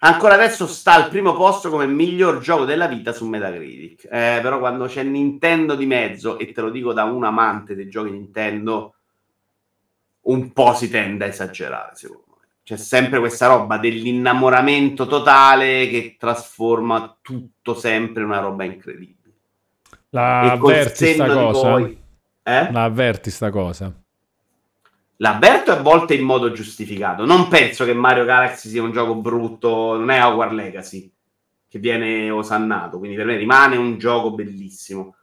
[0.00, 4.04] Ancora adesso sta al primo posto come miglior gioco della vita su Metacritic.
[4.10, 7.88] Eh, però quando c'è Nintendo di mezzo, e te lo dico da un amante dei
[7.88, 8.96] giochi Nintendo,
[10.22, 12.31] un po' si tende a esagerare, secondo me.
[12.64, 19.32] C'è sempre questa roba dell'innamoramento totale che trasforma tutto sempre in una roba incredibile.
[20.10, 21.70] La avverti sta cosa?
[21.70, 22.02] Poi,
[22.42, 22.72] eh?
[22.72, 23.92] La avverti sta cosa?
[25.16, 27.24] L'avverto a volte in modo giustificato.
[27.24, 31.12] Non penso che Mario Galaxy sia un gioco brutto, non è Hogwarts Legacy
[31.68, 35.14] che viene osannato, quindi per me rimane un gioco bellissimo.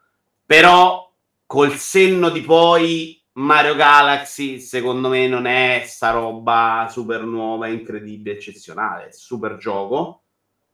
[0.46, 1.14] Però
[1.46, 8.36] col senno di poi Mario Galaxy secondo me non è sta roba super nuova, incredibile,
[8.36, 10.24] eccezionale, super gioco,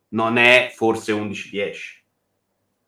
[0.08, 2.04] non è forse 11-10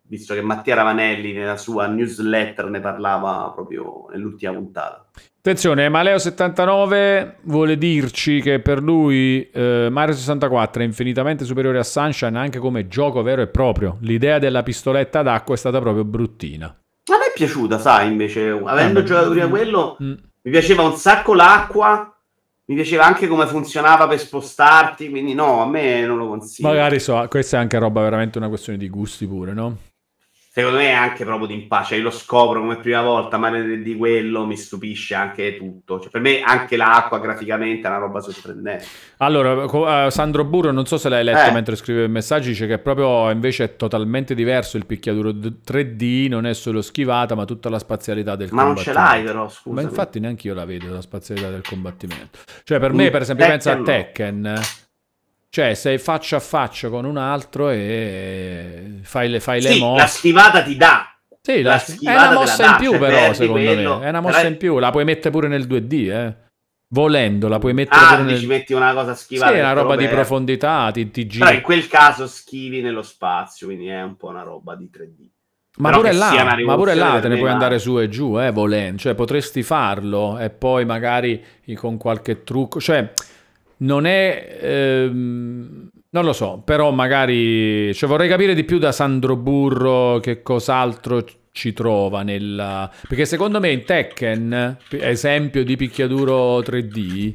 [0.08, 5.10] visto che Mattia Ravanelli nella sua newsletter ne parlava proprio nell'ultima puntata.
[5.38, 12.38] Attenzione, Maleo79 vuole dirci che per lui eh, Mario 64 è infinitamente superiore a Sunshine
[12.38, 13.98] anche come gioco vero e proprio.
[14.00, 16.74] L'idea della pistoletta d'acqua è stata proprio bruttina.
[17.44, 20.12] Piaciuta, sai, invece, avendo eh, giocato prima quello, mm.
[20.42, 22.12] mi piaceva un sacco l'acqua,
[22.66, 26.68] mi piaceva anche come funzionava per spostarti, quindi no, a me non lo consiglio.
[26.68, 29.76] Magari so, questa è anche roba veramente una questione di gusti pure, no?
[30.50, 31.94] Secondo me è anche proprio di impaccio.
[31.94, 36.00] Io lo scopro come prima volta, ma di quello mi stupisce anche tutto.
[36.00, 38.84] Cioè, per me anche l'acqua graficamente è una roba sorprendente.
[39.18, 41.52] Allora, uh, Sandro Burro, non so se l'hai letto eh.
[41.52, 46.46] mentre scrive i messaggi, dice che proprio invece è totalmente diverso il picchiaduro 3D, non
[46.46, 48.98] è solo schivata, ma tutta la spazialità del ma combattimento.
[49.00, 49.74] Ma non ce l'hai però, scusa.
[49.74, 52.38] Ma infatti neanche io la vedo, la spazialità del combattimento.
[52.64, 54.60] Cioè, per me, per esempio, pensa a Tekken...
[55.50, 60.00] Cioè, sei faccia a faccia con un altro e fai le, fai le sì, mosse.
[60.00, 61.18] La schivata ti dà.
[61.40, 63.98] Sì, la, è una mossa in più, però, secondo quello.
[63.98, 64.04] me.
[64.04, 64.78] È una mossa in più.
[64.78, 66.46] La puoi mettere pure nel 2D, eh.
[66.90, 68.46] Volendo, la puoi mettere ah, pure nel...
[68.46, 69.52] metti una cosa schivata.
[69.52, 71.44] Sì, è una roba di profondità, ti, ti giri.
[71.44, 75.28] Però in quel caso schivi nello spazio, quindi è un po' una roba di 3D.
[75.78, 78.98] Ma pure, là, ma pure là, te ne puoi andare su e giù, eh, volendo.
[78.98, 81.42] Cioè, potresti farlo e poi magari
[81.76, 82.80] con qualche trucco.
[82.80, 83.12] Cioè,
[83.78, 84.58] non è...
[84.60, 87.92] Ehm, non lo so, però magari...
[87.94, 92.90] Cioè vorrei capire di più da Sandro Burro che cos'altro ci trova nella...
[93.06, 97.34] Perché secondo me in Tekken, esempio di picchiaduro 3D,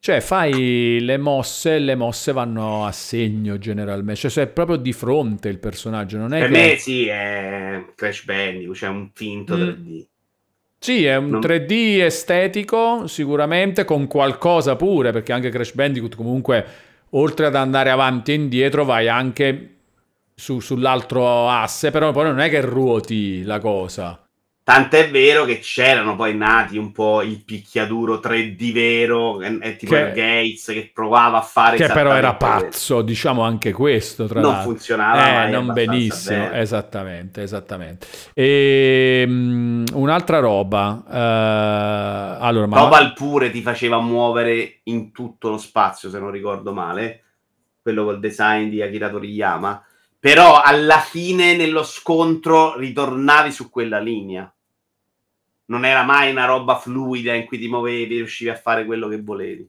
[0.00, 4.94] cioè fai le mosse e le mosse vanno a segno generalmente, cioè è proprio di
[4.94, 6.58] fronte il personaggio, non è Per che...
[6.58, 9.60] me sì, è Crash Bandicoot, cioè un finto mm.
[9.60, 10.06] 3D.
[10.82, 11.38] Sì, è un no.
[11.40, 16.64] 3D estetico, sicuramente, con qualcosa pure, perché anche Crash Bandicoot comunque,
[17.10, 19.74] oltre ad andare avanti e indietro, vai anche
[20.34, 24.24] su, sull'altro asse, però poi non è che ruoti la cosa.
[24.70, 30.12] Tant'è vero che c'erano poi nati un po' il picchiaduro 3D vero, è, tipo che,
[30.12, 31.76] Gates che provava a fare...
[31.76, 33.02] Che però era pazzo, questo.
[33.02, 34.70] diciamo anche questo, tra non l'altro.
[34.70, 35.48] funzionava.
[35.48, 36.60] Eh, non benissimo, bene.
[36.60, 38.06] esattamente, esattamente.
[38.32, 41.02] E, um, un'altra roba...
[41.04, 43.12] Uh, allora, ma...
[43.12, 47.24] pure ti faceva muovere in tutto lo spazio, se non ricordo male,
[47.82, 49.84] quello col design di Akira Toriyama,
[50.20, 54.48] però alla fine nello scontro ritornavi su quella linea
[55.70, 59.08] non era mai una roba fluida in cui ti muovevi e riuscivi a fare quello
[59.08, 59.68] che volevi.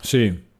[0.00, 0.52] Sì.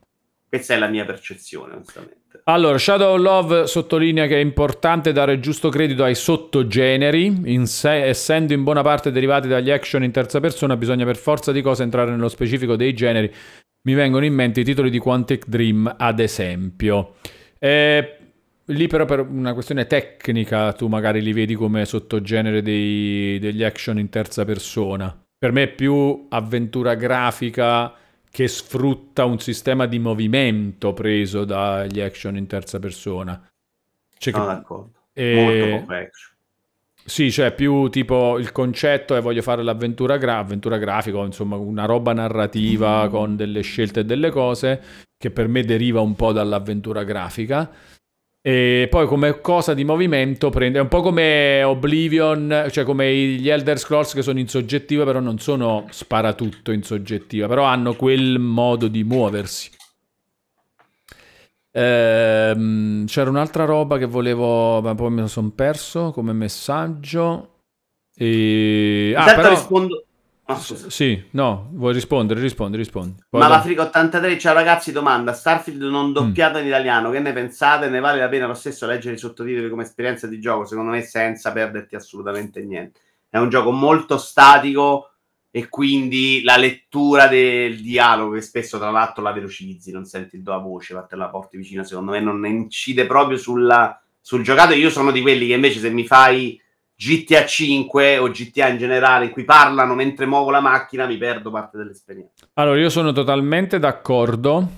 [0.48, 2.22] Questa è la mia percezione, onestamente.
[2.44, 8.52] Allora, Shadow Love sottolinea che è importante dare giusto credito ai sottogeneri, in sé, essendo
[8.52, 12.10] in buona parte derivati dagli action in terza persona, bisogna per forza di cose entrare
[12.10, 13.32] nello specifico dei generi.
[13.82, 17.16] Mi vengono in mente i titoli di Quantic Dream, ad esempio.
[17.58, 18.18] Eh,
[18.66, 23.98] Lì però per una questione tecnica tu magari li vedi come sottogenere dei, degli action
[23.98, 25.14] in terza persona.
[25.36, 27.92] Per me è più avventura grafica
[28.30, 33.48] che sfrutta un sistema di movimento preso dagli action in terza persona.
[34.16, 34.40] Cioè che...
[34.40, 34.92] d'accordo.
[35.12, 35.34] E...
[35.34, 36.28] Molto complesso.
[37.06, 41.84] Sì, cioè più tipo il concetto è voglio fare l'avventura gra- avventura grafica, insomma una
[41.84, 43.10] roba narrativa mm.
[43.10, 44.82] con delle scelte e delle cose
[45.18, 47.70] che per me deriva un po' dall'avventura grafica
[48.46, 53.48] e poi come cosa di movimento prende, è un po' come Oblivion, cioè come gli
[53.48, 58.38] Elder Scrolls che sono in soggettiva, però non sono sparatutto in soggettiva, però hanno quel
[58.38, 59.70] modo di muoversi.
[61.70, 67.60] Ehm, c'era un'altra roba che volevo, ma poi me lo sono perso come messaggio.
[68.14, 69.14] E...
[69.16, 69.48] Ah, però...
[69.48, 70.04] rispondo
[70.46, 72.38] Ah, sì, no, vuoi rispondere?
[72.38, 73.22] Rispondi, rispondi.
[73.30, 76.60] Poi Ma l'Africa 83, ciao ragazzi, domanda, Starfield non doppiato mm.
[76.60, 77.88] in italiano, che ne pensate?
[77.88, 80.66] Ne vale la pena lo stesso leggere i sottotitoli come esperienza di gioco?
[80.66, 83.00] Secondo me senza perderti assolutamente niente.
[83.30, 85.12] È un gioco molto statico
[85.50, 90.58] e quindi la lettura del dialogo, che spesso tra l'altro la velocizzi, non senti la
[90.58, 94.74] voce, te la porti vicino, secondo me non incide proprio sulla, sul giocato.
[94.74, 96.60] Io sono di quelli che invece se mi fai
[96.96, 101.50] GTA 5 o GTA in generale in cui parlano mentre muovo la macchina mi perdo
[101.50, 102.46] parte dell'esperienza.
[102.54, 104.68] Allora io sono totalmente d'accordo,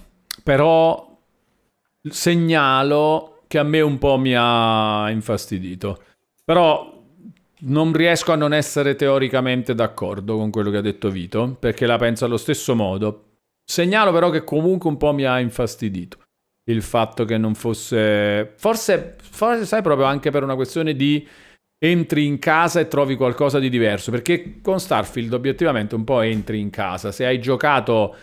[0.43, 1.18] però
[2.02, 6.02] segnalo che a me un po' mi ha infastidito.
[6.44, 6.94] Però
[7.59, 11.97] non riesco a non essere teoricamente d'accordo con quello che ha detto Vito, perché la
[11.97, 13.22] penso allo stesso modo.
[13.64, 16.18] Segnalo però che comunque un po' mi ha infastidito
[16.64, 18.52] il fatto che non fosse...
[18.56, 21.26] Forse, forse sai, proprio anche per una questione di
[21.78, 26.61] entri in casa e trovi qualcosa di diverso, perché con Starfield obiettivamente un po' entri
[26.61, 28.15] in casa, se hai giocato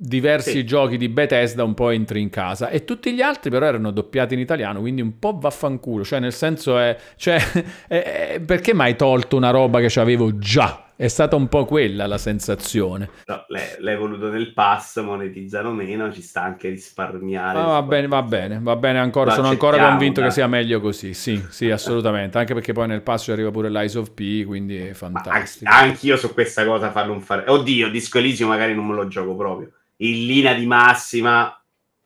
[0.00, 0.64] diversi sì.
[0.64, 2.68] giochi di Bethesda un po' entri in casa.
[2.68, 6.04] E tutti gli altri però erano doppiati in italiano quindi un po' vaffanculo.
[6.04, 7.36] Cioè nel senso è, cioè,
[7.88, 12.08] è, è perché mai tolto una roba che avevo già è stata un po' quella
[12.08, 13.08] la sensazione.
[13.26, 13.44] No,
[13.78, 17.56] l'hai, voluto nel pass, monetizzano meno, ci sta anche risparmiare.
[17.56, 19.30] Ah, va bene, va bene, va bene ancora.
[19.30, 20.28] Sono ancora convinto dai.
[20.28, 21.14] che sia meglio così.
[21.14, 22.38] Sì, sì, assolutamente.
[22.38, 25.70] Anche perché poi nel pass arriva pure l'Eyes of P, quindi è fantastico.
[25.70, 27.44] Anche io su questa cosa farlo un fare.
[27.46, 29.70] Oddio, Disco Elysium magari non me lo gioco proprio.
[29.98, 31.52] In linea di massima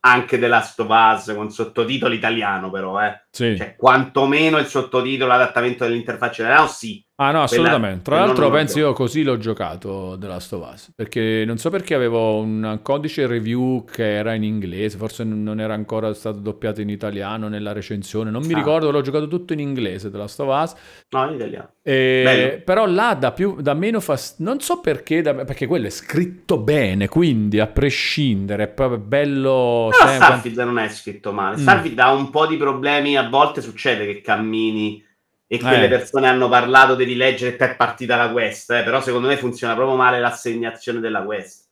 [0.05, 3.23] anche The Last of Us con sottotitolo italiano però eh.
[3.31, 3.57] sì.
[3.57, 8.79] cioè quantomeno il sottotitolo l'adattamento dell'interfaccia italiana sì ah no assolutamente Quella, tra l'altro penso
[8.79, 13.27] io così l'ho giocato The Last of Us perché non so perché avevo un codice
[13.27, 18.31] review che era in inglese forse non era ancora stato doppiato in italiano nella recensione
[18.31, 18.57] non mi ah.
[18.57, 20.75] ricordo l'ho giocato tutto in inglese The Last of Us
[21.11, 25.35] no in italiano e, però là da, più, da meno fastidio non so perché da,
[25.35, 30.27] perché quello è scritto bene quindi a prescindere è proprio bello però sempre...
[30.27, 31.57] Starfield non è scritto male.
[31.57, 31.61] Mm.
[31.61, 35.05] Starfield ha un po' di problemi, a volte succede che cammini
[35.53, 35.89] e quelle eh.
[35.89, 39.37] persone hanno parlato devi leggere e te è partita la quest, eh, però secondo me
[39.37, 41.69] funziona proprio male l'assegnazione della quest.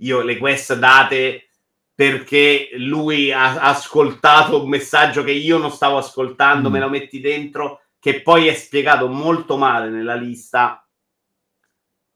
[0.00, 1.48] Io le quest date
[1.94, 6.72] perché lui ha ascoltato un messaggio che io non stavo ascoltando, mm.
[6.72, 10.84] me lo metti dentro, che poi è spiegato molto male nella lista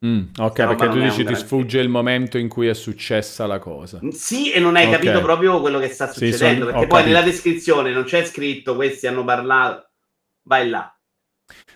[0.07, 3.99] Mm, ok, perché tu dici ti sfugge il momento in cui è successa la cosa.
[4.01, 4.95] Mm, sì, e non hai okay.
[4.95, 6.65] capito proprio quello che sta succedendo, sì, son...
[6.67, 7.07] perché poi capito.
[7.07, 9.91] nella descrizione non c'è scritto questi hanno parlato.
[10.43, 10.98] Vai là.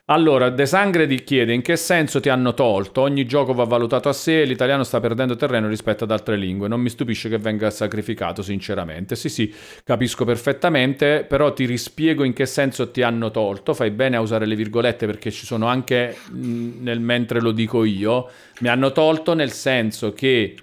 [0.07, 3.03] Allora, De Sangre ti chiede in che senso ti hanno tolto?
[3.03, 6.69] Ogni gioco va valutato a sé l'italiano sta perdendo terreno rispetto ad altre lingue.
[6.69, 9.15] Non mi stupisce che venga sacrificato, sinceramente.
[9.15, 9.55] Sì, sì,
[9.85, 13.75] capisco perfettamente, però ti rispiego in che senso ti hanno tolto.
[13.75, 18.29] Fai bene a usare le virgolette perché ci sono anche nel mentre lo dico io.
[18.59, 20.57] Mi hanno tolto nel senso che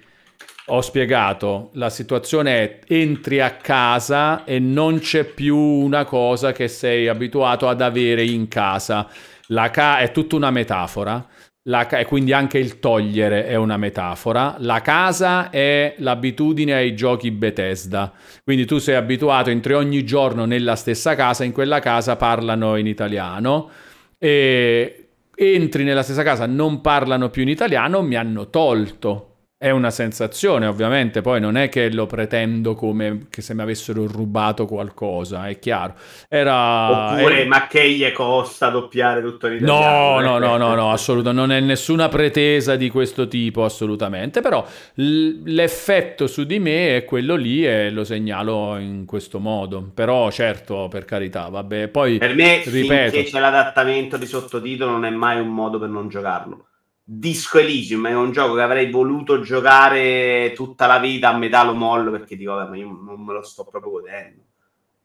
[0.72, 6.68] ho spiegato, la situazione è entri a casa e non c'è più una cosa che
[6.68, 9.08] sei abituato ad avere in casa
[9.48, 11.26] La ca- è tutta una metafora.
[11.64, 14.56] La ca- e quindi anche il togliere è una metafora.
[14.60, 18.12] La casa è l'abitudine ai giochi Bethesda.
[18.44, 22.86] Quindi tu sei abituato, entri ogni giorno nella stessa casa, in quella casa parlano in
[22.86, 23.70] italiano.
[24.18, 29.29] E entri nella stessa casa, non parlano più in italiano, mi hanno tolto
[29.62, 34.06] è una sensazione, ovviamente, poi non è che lo pretendo come che se mi avessero
[34.06, 35.96] rubato qualcosa, è chiaro.
[36.30, 37.12] Era...
[37.12, 37.44] Oppure, è...
[37.44, 40.18] ma che gli costa doppiare tutto l'italiano?
[40.18, 44.66] No, no, no, no, no, assolutamente, non è nessuna pretesa di questo tipo, assolutamente, però
[44.94, 49.90] l'effetto su di me è quello lì e lo segnalo in questo modo.
[49.92, 52.16] Però, certo, per carità, vabbè, poi...
[52.16, 53.10] Per me, ripeto...
[53.12, 56.64] finché c'è l'adattamento di sottotitolo non è mai un modo per non giocarlo
[57.12, 61.74] Disco Elysium è un gioco che avrei voluto giocare tutta la vita a metà lo
[61.74, 64.42] mollo perché dico, vabbè, ma io non me lo sto proprio godendo.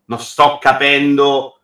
[0.06, 1.62] Non sto capendo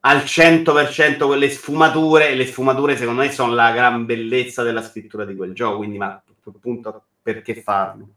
[0.00, 5.24] al 100% quelle sfumature e le sfumature secondo me sono la gran bellezza della scrittura
[5.24, 8.10] di quel gioco, quindi ma appunto perché farlo?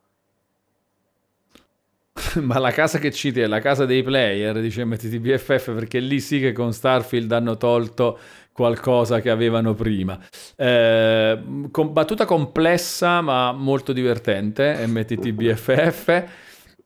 [2.41, 6.39] ma la casa che citi è la casa dei player, dice MTTBFF, perché lì sì
[6.39, 8.19] che con Starfield hanno tolto
[8.53, 10.19] qualcosa che avevano prima.
[10.55, 16.23] Eh, battuta complessa ma molto divertente, MTTBFF.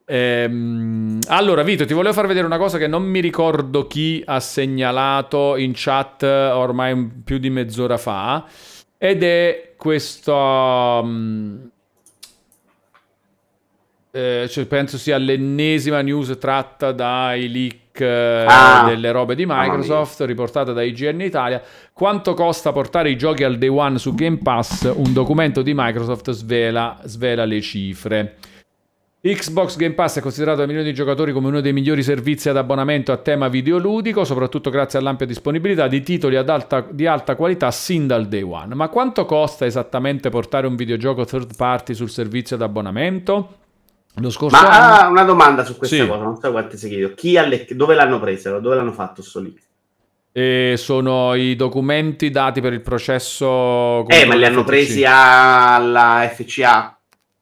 [0.06, 4.40] Ehm, allora, Vito, ti volevo far vedere una cosa che non mi ricordo chi ha
[4.40, 8.46] segnalato in chat ormai più di mezz'ora fa,
[8.98, 10.34] ed è questo...
[10.34, 11.70] Um,
[14.16, 20.22] eh, cioè penso sia l'ennesima news tratta dai leak eh, ah, delle robe di Microsoft
[20.22, 21.62] riportata da IGN Italia.
[21.92, 24.90] Quanto costa portare i giochi al day one su Game Pass?
[24.96, 28.36] Un documento di Microsoft svela, svela le cifre.
[29.20, 32.56] Xbox Game Pass è considerato da milioni di giocatori come uno dei migliori servizi ad
[32.56, 38.08] abbonamento a tema videoludico, soprattutto grazie all'ampia disponibilità di titoli alta, di alta qualità sin
[38.08, 38.76] dal day one.
[38.76, 43.64] Ma quanto costa esattamente portare un videogioco third party sul servizio ad abbonamento?
[44.18, 44.96] Lo scorso Ma anno...
[44.96, 46.08] ah, una domanda su questa sì.
[46.08, 47.14] cosa, non so quante si chiedo.
[47.14, 47.66] Chi alle...
[47.72, 48.60] Dove l'hanno preso?
[48.60, 49.58] Dove l'hanno fatto sto lì?
[50.32, 54.08] E sono i documenti dati per il processo.
[54.08, 56.98] Eh, ma li hanno presi alla FCA?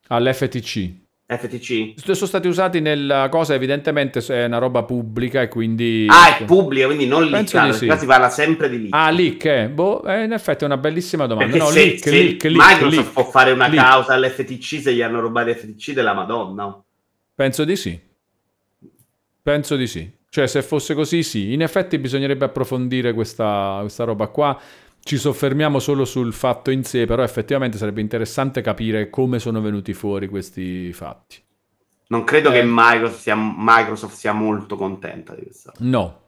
[0.07, 1.01] All'FTC.
[1.37, 1.93] FTC?
[1.95, 6.05] Sono stati usati nella cosa, evidentemente è una roba pubblica e quindi...
[6.09, 7.91] Ah, è pubblica, quindi non leak, sì.
[7.97, 8.93] si parla sempre di leak.
[8.93, 9.69] Ah, leak, eh?
[9.69, 11.51] Boh, eh, in effetti è una bellissima domanda.
[11.51, 15.01] Perché no, se, leak, se leak, Microsoft leak, può fare una causa all'FTC se gli
[15.01, 16.81] hanno rubato FTC della Madonna.
[17.35, 17.99] Penso di sì.
[19.41, 20.09] Penso di sì.
[20.29, 21.53] Cioè, se fosse così, sì.
[21.53, 24.59] In effetti bisognerebbe approfondire questa, questa roba qua
[25.03, 29.93] ci soffermiamo solo sul fatto in sé, però effettivamente sarebbe interessante capire come sono venuti
[29.93, 31.41] fuori questi fatti.
[32.07, 32.53] Non credo eh.
[32.53, 35.73] che Microsoft sia, Microsoft sia, molto contenta di questa.
[35.79, 36.21] No.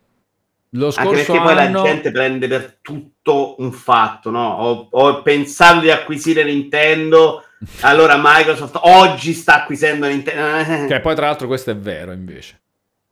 [0.72, 4.56] Lo scorso Anche perché poi la gente prende per tutto un fatto, no?
[4.56, 7.44] Ho, ho pensato di acquisire Nintendo,
[7.82, 10.88] allora Microsoft oggi sta acquisendo Nintendo.
[10.88, 12.60] Che poi tra l'altro questo è vero invece.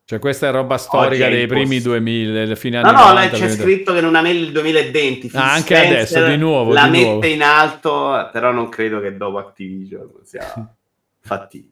[0.06, 3.94] Cioè, questa è roba storica dei primi 2000, fine anni No, no, 90, c'è vedo.
[3.94, 5.32] che non ha nel 2020.
[5.34, 6.74] Ah, anche Spencer adesso, di nuovo.
[6.74, 7.26] La di mette nuovo.
[7.26, 10.44] in alto, però non credo che dopo Activision sia
[11.22, 11.72] fattibile.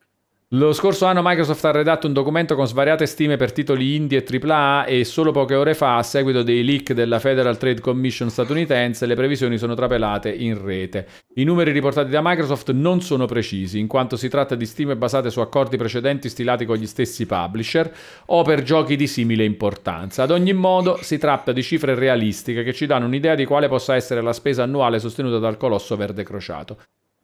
[0.54, 4.40] Lo scorso anno Microsoft ha redatto un documento con svariate stime per titoli indie e
[4.46, 9.06] AAA e solo poche ore fa, a seguito dei leak della Federal Trade Commission statunitense,
[9.06, 11.08] le previsioni sono trapelate in rete.
[11.36, 15.30] I numeri riportati da Microsoft non sono precisi, in quanto si tratta di stime basate
[15.30, 17.90] su accordi precedenti stilati con gli stessi publisher
[18.26, 20.24] o per giochi di simile importanza.
[20.24, 23.96] Ad ogni modo, si tratta di cifre realistiche che ci danno un'idea di quale possa
[23.96, 26.78] essere la spesa annuale sostenuta dal colosso verde crociato.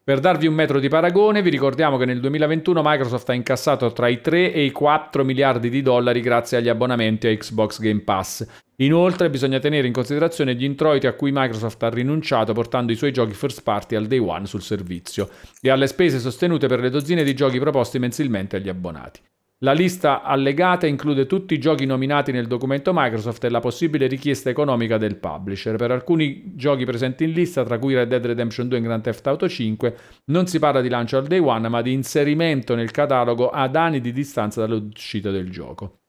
[0.07, 4.07] Per darvi un metro di paragone, vi ricordiamo che nel 2021 Microsoft ha incassato tra
[4.07, 8.47] i 3 e i 4 miliardi di dollari grazie agli abbonamenti a Xbox Game Pass.
[8.77, 13.11] Inoltre bisogna tenere in considerazione gli introiti a cui Microsoft ha rinunciato portando i suoi
[13.11, 15.27] giochi first party al day one sul servizio
[15.59, 19.19] e alle spese sostenute per le dozzine di giochi proposti mensilmente agli abbonati.
[19.61, 24.51] La lista allegata include tutti i giochi nominati nel documento Microsoft e la possibile richiesta
[24.51, 25.77] economica del publisher.
[25.77, 29.25] Per alcuni giochi presenti in lista, tra cui Red Dead Redemption 2 e Grand Theft
[29.25, 33.49] Auto 5, non si parla di lancio al day one, ma di inserimento nel catalogo
[33.49, 36.01] ad anni di distanza dall'uscita del gioco.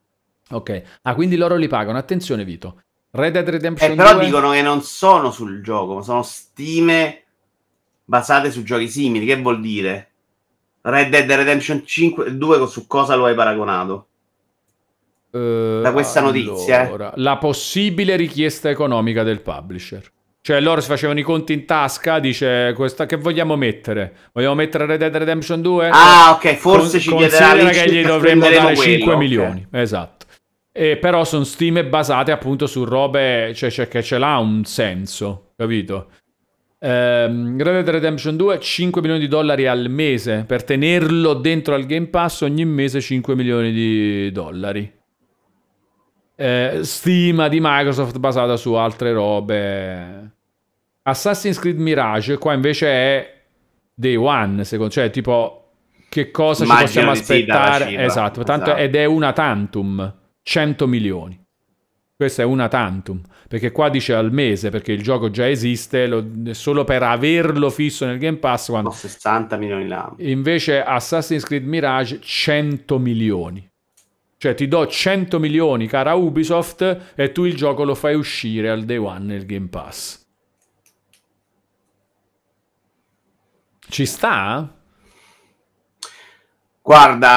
[0.50, 1.96] Ok, ah, quindi loro li pagano.
[1.96, 2.82] Attenzione, Vito.
[3.12, 4.26] Red Dead Redemption eh, però 2...
[4.26, 7.22] dicono che non sono sul gioco, ma sono stime
[8.04, 9.24] basate su giochi simili.
[9.24, 10.10] Che vuol dire?
[10.80, 14.06] Red Dead Redemption 5 2 su cosa lo hai paragonato?
[15.30, 16.86] Uh, da questa notizia.
[16.86, 17.20] Allora, eh?
[17.20, 20.10] La possibile richiesta economica del publisher.
[20.40, 24.14] Cioè loro si facevano i conti in tasca, dice questa che vogliamo mettere?
[24.32, 25.90] Vogliamo mettere Red Dead Redemption 2?
[25.92, 29.66] Ah, ok, forse Con, ci chiederà che gli dovremmo dare 5 quello, milioni.
[29.68, 29.82] Okay.
[29.82, 30.26] Esatto.
[30.72, 35.50] E però sono stime basate appunto su robe cioè, cioè che ce l'ha un senso,
[35.56, 36.06] capito?
[36.80, 40.44] Um, Red Dead Redemption 2 5 milioni di dollari al mese.
[40.46, 44.92] Per tenerlo dentro al Game Pass ogni mese 5 milioni di dollari.
[46.36, 50.30] Eh, stima di Microsoft basata su altre robe.
[51.02, 53.40] Assassin's Creed Mirage qua invece è
[53.94, 55.70] Day One secondo cioè tipo
[56.08, 58.04] che cosa Immagino ci possiamo aspettare?
[58.04, 61.46] esatto, tanto, esatto, ed è una tantum 100 milioni
[62.18, 66.26] questa è una tantum, perché qua dice al mese, perché il gioco già esiste, lo,
[66.50, 68.70] solo per averlo fisso nel Game Pass.
[68.70, 68.88] Quando...
[68.88, 70.12] No, 60 milioni là.
[70.16, 73.64] Invece Assassin's Creed Mirage 100 milioni.
[74.36, 78.82] Cioè ti do 100 milioni, cara Ubisoft, e tu il gioco lo fai uscire al
[78.82, 80.26] day one nel Game Pass.
[83.88, 84.76] Ci sta?
[86.82, 87.32] Guarda,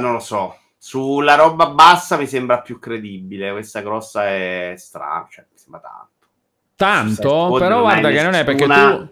[0.00, 0.56] non lo so.
[0.84, 6.26] Sulla roba bassa mi sembra più credibile, questa grossa è strana, cioè mi sembra tanto.
[6.74, 7.56] Tanto?
[7.56, 9.08] Però guarda che non è perché tu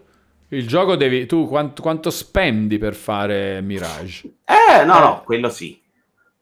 [0.48, 4.38] il gioco devi tu quanto, quanto, spendi per fare Mirage?
[4.44, 5.00] Eh, no, eh.
[5.00, 5.80] no, quello sì.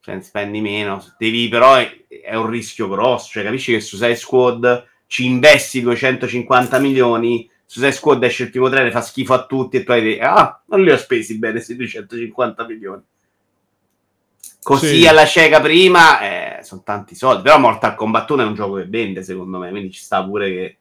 [0.01, 4.17] Cioè, spendi meno, devi però è, è, un rischio grosso, cioè capisci che su 6
[4.17, 9.45] Squad ci investi 250 milioni, su 6 Squad esce il primo trailer, fa schifo a
[9.45, 13.03] tutti e tu hai ah, non li ho spesi bene questi 250 milioni.
[14.69, 15.07] Così sì.
[15.07, 16.21] alla cieca prima
[16.59, 17.41] eh, sono tanti soldi.
[17.41, 19.71] Però Mortal Kombat 1 è un gioco che vende, secondo me.
[19.71, 20.77] Quindi ci sta pure che,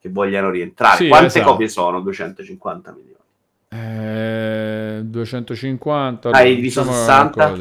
[0.00, 0.96] che vogliano rientrare.
[0.96, 1.50] Sì, Quante esatto.
[1.52, 2.00] copie sono?
[2.00, 3.14] 250 milioni.
[3.68, 6.30] Eh, 250.
[6.30, 7.56] Hai diviso 60?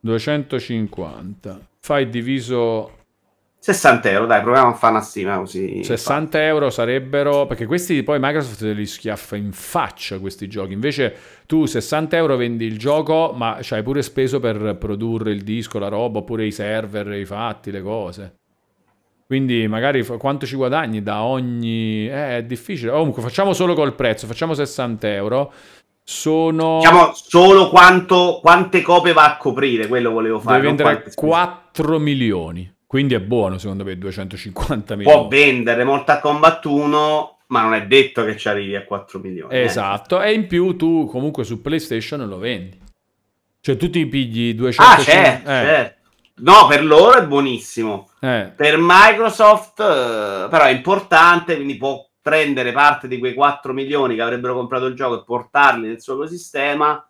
[0.00, 1.60] 250.
[1.78, 2.95] Fai diviso
[3.66, 5.82] 60 euro, dai, proviamo a fare una stima così.
[5.82, 10.72] 60 euro sarebbero, perché questi poi Microsoft li schiaffa in faccia questi giochi.
[10.72, 11.16] Invece
[11.46, 15.88] tu 60 euro vendi il gioco, ma c'hai pure speso per produrre il disco, la
[15.88, 18.34] roba, oppure i server, i fatti, le cose.
[19.26, 22.06] Quindi magari quanto ci guadagni da ogni...
[22.08, 22.92] Eh, è difficile.
[22.92, 25.52] Comunque facciamo solo col prezzo, facciamo 60 euro.
[26.04, 26.78] Sono...
[26.78, 30.60] Diciamo solo quanto, quante copie va a coprire, quello volevo fare.
[30.60, 32.74] Devi vendere 4 milioni.
[32.86, 35.18] Quindi è buono secondo me 250 milioni.
[35.18, 39.54] Può vendere Mortal Kombat 1, ma non è detto che ci arrivi a 4 milioni.
[39.54, 39.62] Eh.
[39.62, 40.30] Esatto, eh.
[40.30, 42.78] e in più tu comunque su PlayStation lo vendi.
[43.60, 45.52] Cioè tu ti pigli 200 Ah, certo, eh.
[45.52, 45.94] certo.
[46.38, 48.10] No, per loro è buonissimo.
[48.20, 48.52] Eh.
[48.54, 54.22] Per Microsoft eh, però è importante, quindi può prendere parte di quei 4 milioni che
[54.22, 57.08] avrebbero comprato il gioco e portarli nel suo ecosistema.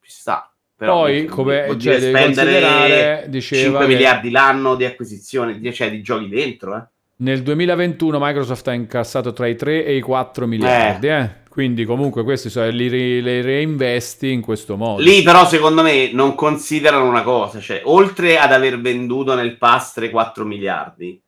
[0.00, 0.53] Ci sta.
[0.76, 3.92] Però Poi, come cioè, devi considerare, diceva 5 che...
[3.92, 6.86] miliardi l'anno di acquisizione, cioè di giochi dentro, eh.
[7.16, 11.20] Nel 2021 Microsoft ha incassato tra i 3 e i 4 miliardi, eh.
[11.20, 11.30] eh.
[11.48, 15.00] Quindi comunque questi sono, li, li, reinvesti in questo modo.
[15.00, 19.96] Lì però secondo me non considerano una cosa, cioè oltre ad aver venduto nel pass
[19.96, 21.22] 3-4 miliardi,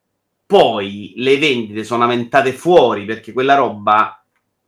[0.45, 4.21] poi le vendite sono aumentate fuori perché quella roba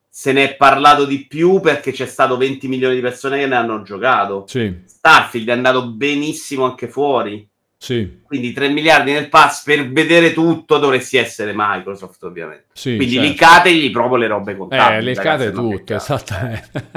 [0.09, 3.55] se ne è parlato di più perché c'è stato 20 milioni di persone che ne
[3.55, 4.45] hanno giocato.
[4.47, 4.81] Sì.
[4.85, 7.47] Starfield è andato benissimo anche fuori.
[7.77, 8.19] Sì.
[8.23, 12.65] Quindi 3 miliardi nel pass per vedere tutto dovresti essere Microsoft, ovviamente.
[12.73, 13.29] Sì, Quindi certo.
[13.29, 14.97] liccategli proprio le robe contabili.
[14.97, 16.89] Eh, liccate tutto, esattamente.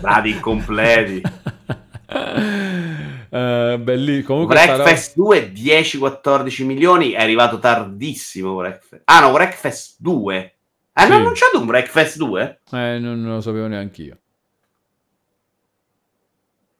[0.00, 1.22] Bravi incompleti.
[3.30, 4.22] Uh, belli.
[4.22, 5.22] Comunque Breakfast sarà...
[5.22, 9.02] 2 10-14 milioni è arrivato tardissimo Breakfast.
[9.04, 10.54] Ah no, Breakfast 2
[10.92, 11.20] hanno sì.
[11.20, 12.60] annunciato un Breakfast 2?
[12.72, 14.18] Eh, non, non lo sapevo neanche io.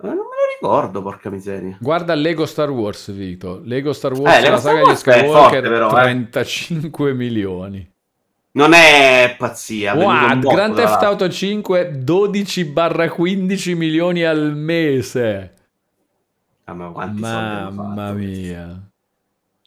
[0.03, 1.77] Eh, non me lo ricordo, porca miseria.
[1.81, 3.61] Guarda Lego Star Wars, Vito.
[3.65, 7.15] Lego Star Wars, eh, Lego la saga di Skywalker, però, 35 eh.
[7.15, 7.93] milioni.
[8.53, 9.95] Non è pazzia.
[9.95, 10.39] What?
[10.41, 15.55] Grand Theft Auto 5 12-15 milioni al mese.
[16.65, 18.90] Ah, ma Mamma mia.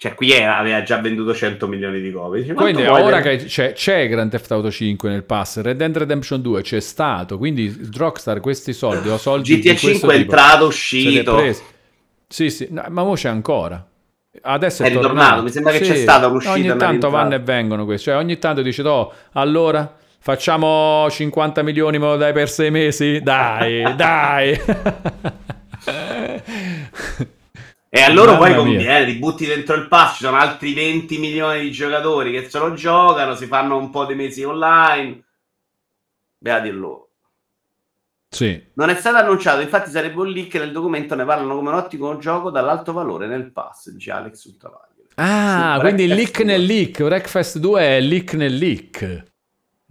[0.04, 2.42] Cioè, qui era, aveva già venduto 100 milioni di copie.
[2.42, 6.42] Dice, quindi ora che c'è, c'è, Grand Theft Auto 5 nel pass, Red Dead Redemption
[6.42, 11.42] 2 c'è stato, quindi Rockstar questi soldi o soldi GTA 5 è entrato, uscito.
[12.28, 13.88] Sì, sì, no, ma ora c'è ancora.
[14.42, 15.14] Adesso è, è ritornato.
[15.14, 15.44] ritornato.
[15.44, 15.92] mi sembra che sì.
[15.92, 16.54] c'è stata un'uscita.
[16.54, 21.98] Ogni tanto vanno e vengono questi, cioè ogni tanto dice, oh, allora facciamo 50 milioni
[21.98, 23.22] me lo dai per sei mesi?
[23.22, 24.60] Dai, dai.
[27.96, 31.62] E a loro poi conviene, ti butti dentro il pass, ci sono altri 20 milioni
[31.62, 35.24] di giocatori che se lo giocano, si fanno un po' di mesi online.
[36.40, 37.10] Beati loro.
[38.30, 38.60] Sì.
[38.74, 42.18] Non è stato annunciato, infatti sarebbe un leak nel documento, ne parlano come un ottimo
[42.18, 45.04] gioco dall'alto valore nel pass, dice Alex Ultravaglia.
[45.14, 49.24] Ah, quindi leak nel leak, Wreckfest 2 è leak nel leak.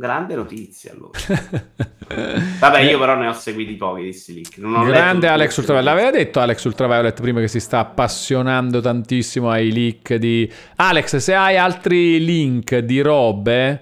[0.02, 1.12] Grande notizia allora.
[2.58, 4.84] Vabbè, io però ne ho seguiti pochi di leak.
[4.84, 5.94] Grande Alex Ultraviolet.
[5.94, 10.52] L'aveva detto Alex Ultraviolet prima che si sta appassionando tantissimo ai leak di...
[10.74, 13.80] Alex, se hai altri link di robe...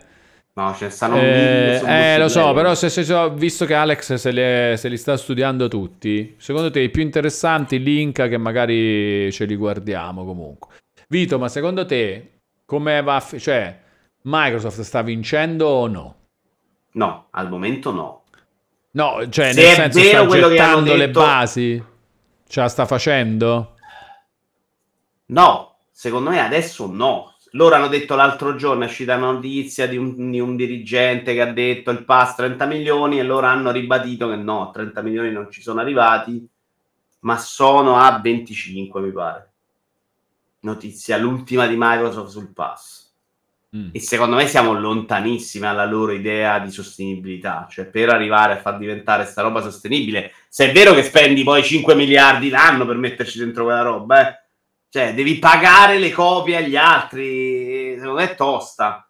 [0.53, 4.13] No, ce ne stanno eh, eh lo so, però se, se, se, visto che Alex
[4.13, 9.33] se li, se li, sta studiando tutti, secondo te i più interessanti link che magari
[9.33, 10.75] ce li guardiamo comunque.
[11.09, 13.25] Vito, ma secondo te come va...
[13.39, 13.89] Cioè,
[14.23, 16.15] Microsoft sta vincendo o no?
[16.93, 18.25] No, al momento no.
[18.93, 20.97] No, cioè Se nel senso sta gettando detto...
[20.97, 21.85] le basi?
[22.49, 23.77] Ce la sta facendo?
[25.27, 27.37] No, secondo me adesso no.
[27.53, 31.41] Loro hanno detto l'altro giorno, è uscita una notizia di un, di un, dirigente che
[31.41, 35.51] ha detto il pass 30 milioni e loro hanno ribadito che no, 30 milioni non
[35.51, 36.49] ci sono arrivati,
[37.21, 39.53] ma sono a 25 mi pare.
[40.61, 43.00] Notizia, l'ultima di Microsoft sul pass.
[43.77, 43.91] Mm.
[43.93, 48.77] E secondo me siamo lontanissimi alla loro idea di sostenibilità, cioè per arrivare a far
[48.79, 53.39] diventare sta roba sostenibile, se è vero che spendi poi 5 miliardi l'anno per metterci
[53.39, 54.41] dentro quella roba, eh?
[54.89, 59.05] cioè devi pagare le copie agli altri, secondo me è tosta.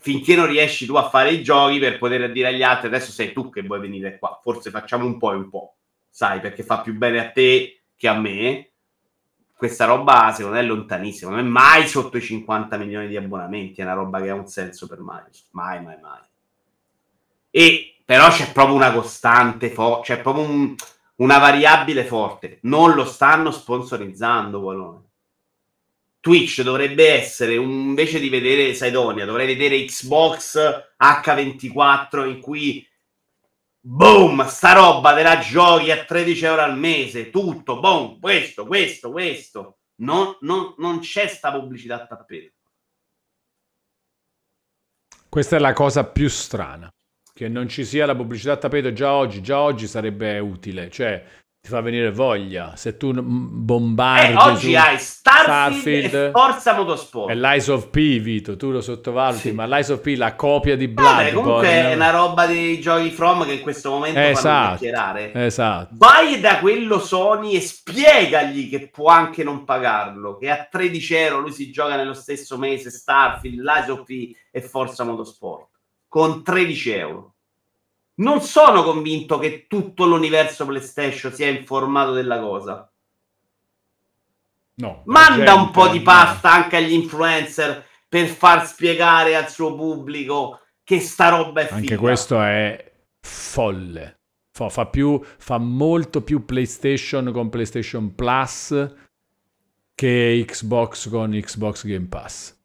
[0.00, 3.32] Finché non riesci tu a fare i giochi per poter dire agli altri adesso sei
[3.32, 5.76] tu che vuoi venire qua, forse facciamo un po' e un po',
[6.08, 8.67] sai, perché fa più bene a te che a me
[9.58, 13.80] questa roba secondo me è lontanissima, non è mai sotto i 50 milioni di abbonamenti,
[13.80, 16.20] è una roba che ha un senso per Microsoft, mai, mai, mai.
[17.50, 20.76] E però c'è proprio una costante, fo- c'è proprio un,
[21.16, 25.02] una variabile forte, non lo stanno sponsorizzando Walone.
[26.20, 30.56] Twitch dovrebbe essere, un, invece di vedere Sidonia, dovrei vedere Xbox
[30.96, 32.87] H24 in cui
[33.80, 39.10] boom, sta roba te la giochi a 13 euro al mese, tutto, boom, questo, questo,
[39.10, 39.78] questo.
[40.00, 42.54] Non, non, non c'è sta pubblicità a tappeto.
[45.28, 46.90] Questa è la cosa più strana,
[47.32, 51.22] che non ci sia la pubblicità a tappeto già oggi, già oggi sarebbe utile, cioè
[51.68, 52.72] ti fa venire voglia.
[52.76, 54.32] Se tu bombardi.
[54.32, 57.30] Eh, oggi hai Starfield, Starfield e Forza Motorsport.
[57.30, 58.56] È l'Eyes of P, Vito.
[58.56, 59.52] Tu lo sottovaluti, sì.
[59.52, 61.32] ma l'Eyes of P, la copia di Bloodborne.
[61.32, 65.32] comunque è una roba dei giochi From che in questo momento esatto, fanno chiacchierare.
[65.34, 65.88] Esatto.
[65.92, 70.38] Vai da quello Sony e spiegagli che può anche non pagarlo.
[70.38, 74.62] Che a 13 euro lui si gioca nello stesso mese Starfield, l'Eyes of P e
[74.62, 75.68] Forza Motorsport.
[76.08, 77.34] Con 13 euro
[78.18, 82.90] non sono convinto che tutto l'universo PlayStation sia informato della cosa.
[84.74, 90.60] No, Manda un po' di pasta anche agli influencer per far spiegare al suo pubblico
[90.84, 91.98] che sta roba è Anche figa.
[91.98, 94.20] questo è folle.
[94.50, 98.86] Fa, fa, più, fa molto più PlayStation con PlayStation Plus
[99.94, 102.57] che Xbox con Xbox Game Pass.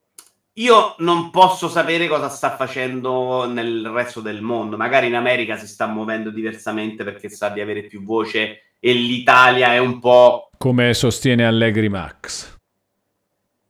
[0.58, 4.78] Io non posso sapere cosa sta facendo nel resto del mondo.
[4.78, 9.74] Magari in America si sta muovendo diversamente perché sa di avere più voce e l'Italia
[9.74, 10.50] è un po'...
[10.58, 12.56] Come sostiene Allegri Max.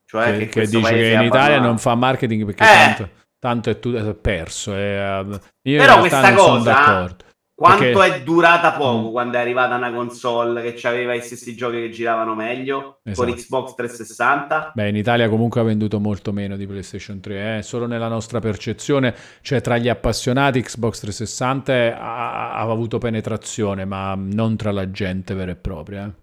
[0.05, 2.67] Cioè che, che, che dice che in Italia non fa marketing perché eh.
[2.67, 4.75] tanto, tanto, è, tutto, perso.
[4.75, 7.15] È, uh, io Però questa cosa
[7.63, 8.15] quanto Perché...
[8.15, 9.11] è durata poco mm.
[9.11, 13.25] quando è arrivata una console che aveva i stessi giochi che giravano meglio esatto.
[13.25, 14.71] con Xbox 360?
[14.75, 17.61] Beh, in Italia comunque ha venduto molto meno di PlayStation 3, eh?
[17.61, 24.13] solo nella nostra percezione, cioè tra gli appassionati Xbox 360 ha, ha avuto penetrazione, ma
[24.17, 26.05] non tra la gente vera e propria.
[26.05, 26.21] Eh?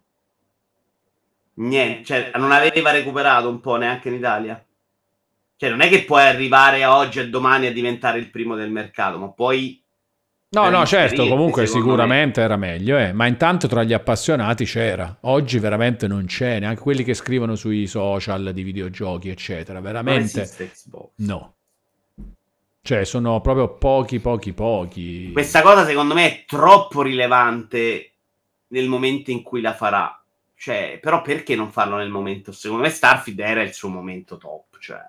[1.54, 4.62] Niente, cioè non aveva recuperato un po' neanche in Italia.
[5.56, 9.16] Cioè non è che puoi arrivare oggi e domani a diventare il primo del mercato,
[9.16, 9.82] ma poi
[10.52, 12.46] No, no, certo, comunque sicuramente me.
[12.46, 13.12] era meglio, eh.
[13.12, 15.18] ma intanto tra gli appassionati c'era.
[15.20, 19.80] Oggi veramente non c'è, neanche quelli che scrivono sui social di videogiochi, eccetera.
[19.80, 20.50] Veramente
[21.18, 21.54] no.
[22.82, 25.30] Cioè, sono proprio pochi, pochi, pochi.
[25.32, 28.14] Questa cosa secondo me è troppo rilevante
[28.68, 30.20] nel momento in cui la farà.
[30.56, 32.50] Cioè, però perché non farlo nel momento?
[32.50, 35.00] Secondo me Starfield era il suo momento top, cioè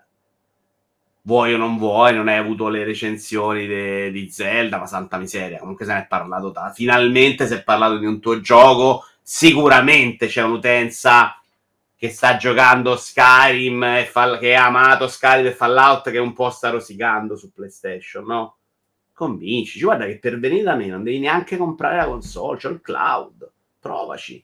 [1.24, 5.60] vuoi o non vuoi, non hai avuto le recensioni de- di Zelda, ma santa miseria,
[5.60, 6.72] comunque se ne è parlato da...
[6.74, 11.36] Finalmente si è parlato di un tuo gioco, sicuramente c'è un'utenza
[11.96, 16.50] che sta giocando Skyrim e fa- che ha amato Skyrim e Fallout che un po'
[16.50, 18.58] sta rosicando su PlayStation, no?
[19.14, 22.82] Convincici, guarda che per venire da me non devi neanche comprare la console, c'è il
[22.82, 24.44] cloud, provaci.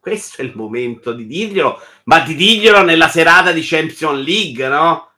[0.00, 5.12] Questo è il momento di dirglielo, ma di dirglielo nella serata di Champions League, no?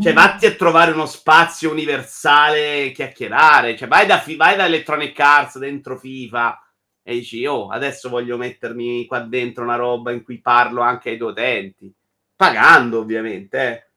[0.00, 3.76] Cioè, vatti a trovare uno spazio universale chiacchierare.
[3.76, 6.62] Cioè, vai da, vai da Electronic Arts dentro FIFA
[7.02, 11.18] e dici, oh, adesso voglio mettermi qua dentro una roba in cui parlo anche ai
[11.18, 11.92] tuoi utenti.
[12.36, 13.90] Pagando, ovviamente.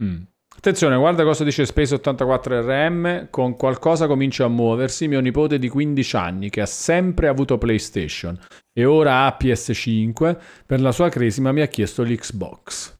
[0.00, 0.04] Eh.
[0.04, 0.22] Mm.
[0.56, 3.28] Attenzione, guarda cosa dice Space 84RM.
[3.30, 5.06] Con qualcosa comincia a muoversi.
[5.06, 8.38] Mio nipote di 15 anni che ha sempre avuto PlayStation
[8.72, 10.36] e ora ha PS5.
[10.66, 12.94] Per la sua cresima mi ha chiesto l'Xbox.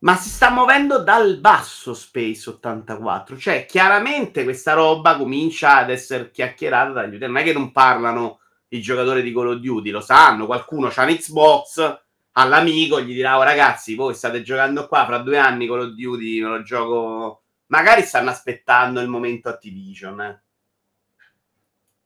[0.00, 3.36] Ma si sta muovendo dal basso Space 84.
[3.36, 7.26] Cioè, chiaramente questa roba comincia ad essere chiacchierata dagli utenti.
[7.26, 10.46] Non è che non parlano i giocatori di Call of Duty, lo sanno.
[10.46, 12.00] Qualcuno ha un Xbox
[12.38, 16.42] all'amico, gli dirà: oh, ragazzi, voi state giocando qua, fra due anni Call of Duty
[16.42, 17.42] me lo gioco.
[17.66, 20.20] Magari stanno aspettando il momento Activision.
[20.20, 20.42] Eh.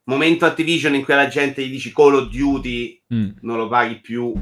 [0.04, 3.30] Momento Activision in cui la gente gli dice Call of Duty mm.
[3.42, 4.32] non lo paghi più.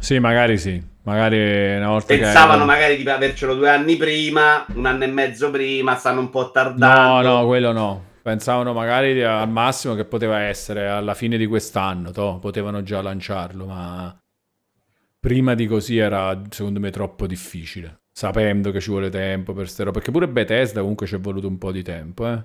[0.00, 0.92] Sì, magari sì.
[1.04, 2.64] Magari una volta Pensavano che...
[2.64, 6.86] magari di avercelo due anni prima, un anno e mezzo prima, stanno un po' tardando.
[6.86, 8.04] No, no, quello no.
[8.22, 13.66] Pensavano magari al massimo che poteva essere alla fine di quest'anno, toh, potevano già lanciarlo,
[13.66, 14.18] ma
[15.24, 19.84] prima di così era secondo me troppo difficile, sapendo che ci vuole tempo per ste
[19.84, 22.44] robe, perché pure Bethesda comunque ci è voluto un po' di tempo, eh.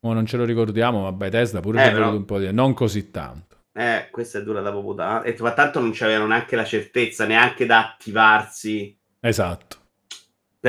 [0.00, 2.46] Ma non ce lo ricordiamo, ma Bethesda pure eh, ci è voluto un po' di
[2.46, 3.56] tempo, non così tanto.
[3.74, 5.20] Eh, questa è dura da poco da...
[5.20, 8.96] E ma tanto non c'avevano neanche la certezza, neanche da attivarsi.
[9.20, 9.84] Esatto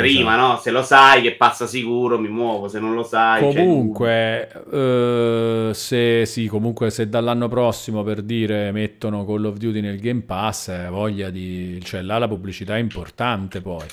[0.02, 0.48] prima, esatto.
[0.54, 0.60] no?
[0.60, 3.42] Se lo sai che passa sicuro, mi muovo, se non lo sai...
[3.42, 10.00] Comunque, uh, se, sì, comunque se dall'anno prossimo, per dire, mettono Call of Duty nel
[10.00, 11.80] Game Pass, eh, voglia di...
[11.84, 13.86] cioè là la pubblicità è importante poi.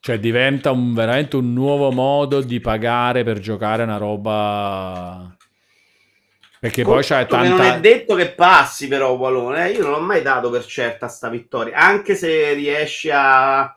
[0.00, 5.34] Cioè diventa un, veramente un nuovo modo di pagare per giocare una roba...
[6.58, 7.48] Perché poi c'è tanta...
[7.48, 9.72] Non è detto che passi però, Walone, eh?
[9.72, 13.76] io non l'ho mai dato per certa sta vittoria, anche se riesci a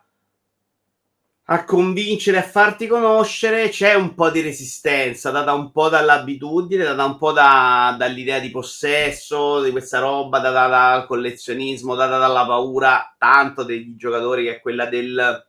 [1.52, 7.04] a convincere, a farti conoscere, c'è un po' di resistenza, data un po' dall'abitudine, data
[7.04, 13.16] un po' da, dall'idea di possesso, di questa roba, data dal collezionismo, data dalla paura
[13.18, 15.48] tanto degli giocatori che è quella del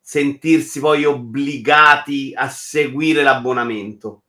[0.00, 4.22] sentirsi poi obbligati a seguire l'abbonamento.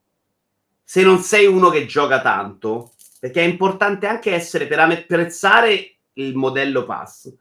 [0.84, 6.36] Se non sei uno che gioca tanto, perché è importante anche essere per apprezzare il
[6.36, 7.32] modello pass,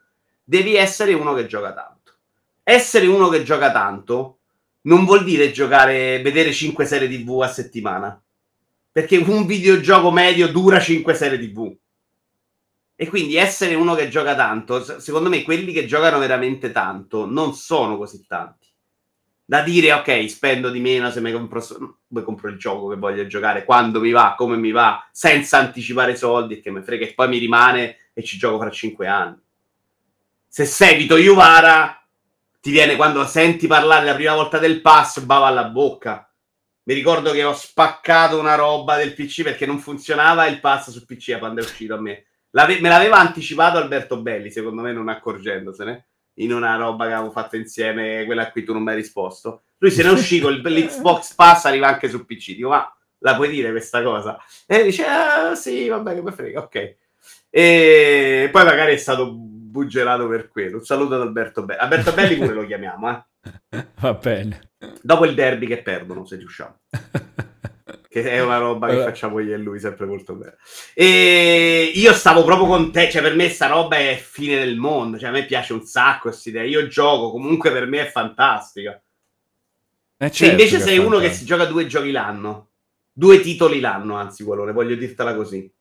[0.43, 1.97] devi essere uno che gioca tanto
[2.69, 4.39] essere uno che gioca tanto
[4.81, 8.21] non vuol dire giocare, vedere 5 serie TV a settimana.
[8.91, 11.73] Perché un videogioco medio dura 5 serie TV.
[12.93, 17.53] E quindi essere uno che gioca tanto, secondo me quelli che giocano veramente tanto non
[17.53, 18.67] sono così tanti.
[19.45, 21.63] Da dire, ok, spendo di meno se mi compro,
[22.07, 26.17] mi compro il gioco che voglio giocare, quando mi va, come mi va, senza anticipare
[26.17, 29.37] soldi e che mi frega, e poi mi rimane e ci gioco fra 5 anni.
[30.49, 31.97] Se seguito Iuvara,
[32.60, 36.30] ti viene quando senti parlare la prima volta del pass, bava alla bocca.
[36.84, 41.06] Mi ricordo che ho spaccato una roba del PC perché non funzionava il pass sul
[41.06, 42.26] PC quando è uscito a me.
[42.52, 47.32] L'ave- me l'aveva anticipato Alberto Belli, secondo me non accorgendosene, in una roba che avevo
[47.32, 49.64] fatto insieme, quella a cui tu non mi hai risposto.
[49.80, 52.56] Lui se ne uscì con l'Xbox Pass, arriva anche sul PC.
[52.56, 54.38] Dico, ma la puoi dire questa cosa?
[54.66, 56.95] E dice, ah, sì, vabbè, che mi frega, ok.
[57.50, 59.36] E poi magari è stato
[59.77, 60.77] buggerato per quello.
[60.77, 61.80] Un saluto ad Alberto Belli.
[61.80, 63.88] Alberto Belli pure lo chiamiamo, eh.
[63.99, 64.72] Va bene.
[65.01, 66.80] Dopo il derby che perdono, se riusciamo.
[68.09, 70.57] che è una roba che facciamo io e lui sempre molto bene.
[70.95, 75.19] E io stavo proprio con te, cioè per me sta roba è fine del mondo,
[75.19, 76.64] cioè a me piace un sacco questa idea.
[76.64, 78.99] Io gioco, comunque per me è fantastica.
[80.19, 82.72] Eh certo se invece sei uno che si gioca due giochi l'anno,
[83.14, 85.72] due titoli l'anno, anzi, quello, voglio dirtela così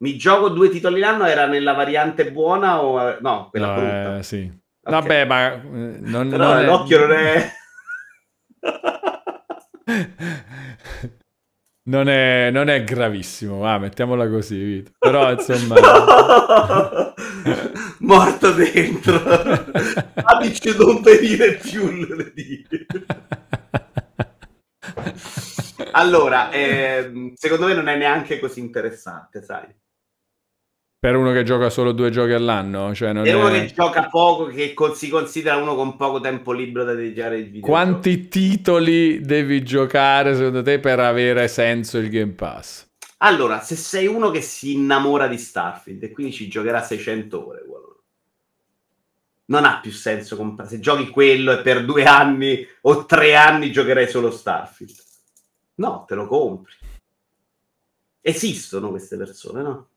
[0.00, 3.18] mi gioco due titoli l'anno, era nella variante buona o...
[3.20, 4.18] No, quella no, brutta.
[4.18, 4.50] Eh, sì.
[4.82, 5.00] Okay.
[5.00, 5.52] Vabbè, ma...
[5.52, 5.60] Eh,
[6.00, 7.06] non, Però non l'occhio è...
[7.06, 7.52] non è...
[11.84, 12.50] non, è...
[12.50, 14.92] non è gravissimo, ah, mettiamola così, Vito.
[14.98, 15.76] Però, insomma...
[18.00, 19.20] Morto dentro.
[20.14, 22.66] Amici non venire più lunedì.
[25.92, 29.66] allora, eh, secondo me non è neanche così interessante, sai?
[31.00, 32.94] Per uno che gioca solo due giochi all'anno?
[32.94, 33.34] Cioè non per è...
[33.34, 37.46] uno che gioca poco, che si considera uno con poco tempo libero da dedicare il
[37.46, 37.66] video.
[37.66, 42.86] Quanti titoli devi giocare secondo te per avere senso il Game Pass?
[43.22, 47.64] Allora, se sei uno che si innamora di Starfield e quindi ci giocherà 600 ore,
[49.46, 50.68] non ha più senso comprare.
[50.68, 54.94] Se giochi quello e per due anni o tre anni giocherai solo Starfield.
[55.76, 56.74] No, te lo compri.
[58.20, 59.88] Esistono queste persone, no?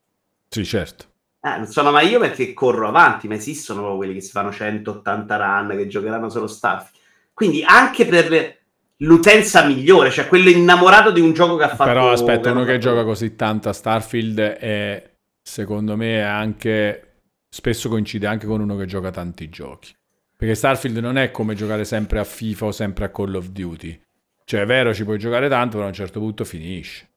[0.53, 1.05] Sì, certo.
[1.41, 5.35] Eh, non sono mai io perché corro avanti, ma esistono quelli che si fanno 180
[5.35, 6.95] run, che giocheranno solo Starfield.
[7.33, 8.57] Quindi anche per
[8.97, 11.89] l'utenza migliore, cioè quello innamorato di un gioco che ha fatto...
[11.89, 17.15] Però aspetta, uno che gioca così tanto a Starfield è, secondo me, anche...
[17.49, 19.91] spesso coincide anche con uno che gioca tanti giochi.
[20.37, 23.99] Perché Starfield non è come giocare sempre a FIFA o sempre a Call of Duty.
[24.45, 27.09] Cioè, è vero, ci puoi giocare tanto, però a un certo punto finisce.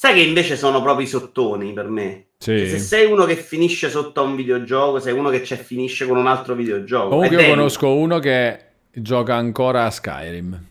[0.00, 2.26] Sai che invece sono proprio i sottoni per me.
[2.38, 2.56] Sì.
[2.56, 6.06] Cioè, se sei uno che finisce sotto a un videogioco, sei uno che c'è finisce
[6.06, 7.08] con un altro videogioco.
[7.08, 8.60] Comunque io conosco uno che
[8.92, 10.68] gioca ancora a Skyrim.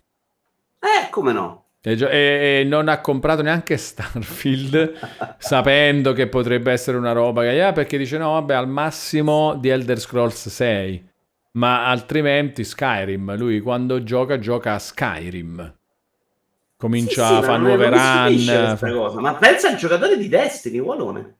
[0.79, 1.65] Eh, come no?
[1.81, 4.93] E, gio- e- e non ha comprato neanche Starfield,
[5.39, 7.61] sapendo che potrebbe essere una roba che...
[7.61, 11.09] ah, perché dice no, vabbè, al massimo di Elder Scrolls 6.
[11.57, 15.76] Ma altrimenti Skyrim, lui quando gioca, gioca a Skyrim.
[16.77, 19.21] Comincia Sì, sì, a fare nuove run.
[19.21, 21.35] Ma pensa al giocatore di Destiny, Walone.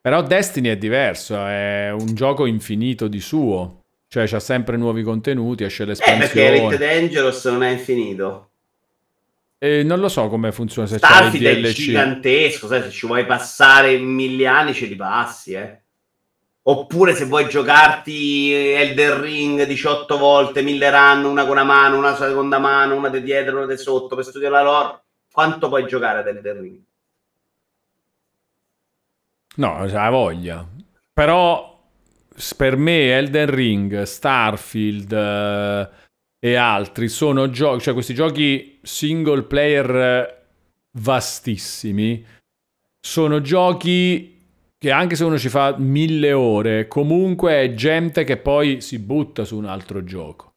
[0.00, 3.82] Però Destiny è diverso, è un gioco infinito di suo.
[4.08, 6.78] Cioè c'ha sempre nuovi contenuti, esce Eh, perché Elite l'espansione.
[6.78, 8.50] Dangerous non è infinito.
[9.58, 11.74] E non lo so come funziona se Starfield il è DLC.
[11.74, 15.80] gigantesco, sai, se ci vuoi passare mille anni ce li passi, eh.
[16.68, 22.16] Oppure se vuoi giocarti Elder Ring 18 volte, mille run, una con una mano, una
[22.16, 26.18] seconda mano, una di dietro, una di sotto, per studiare la lore, quanto puoi giocare
[26.18, 26.80] ad Elder Ring?
[29.56, 30.66] No, ha voglia.
[31.12, 31.88] Però
[32.56, 35.88] per me Elden Ring, Starfield eh,
[36.40, 40.42] e altri sono giochi, cioè questi giochi single player eh,
[40.98, 42.26] vastissimi,
[43.00, 44.35] sono giochi
[44.78, 49.44] che anche se uno ci fa mille ore, comunque è gente che poi si butta
[49.44, 50.54] su un altro gioco.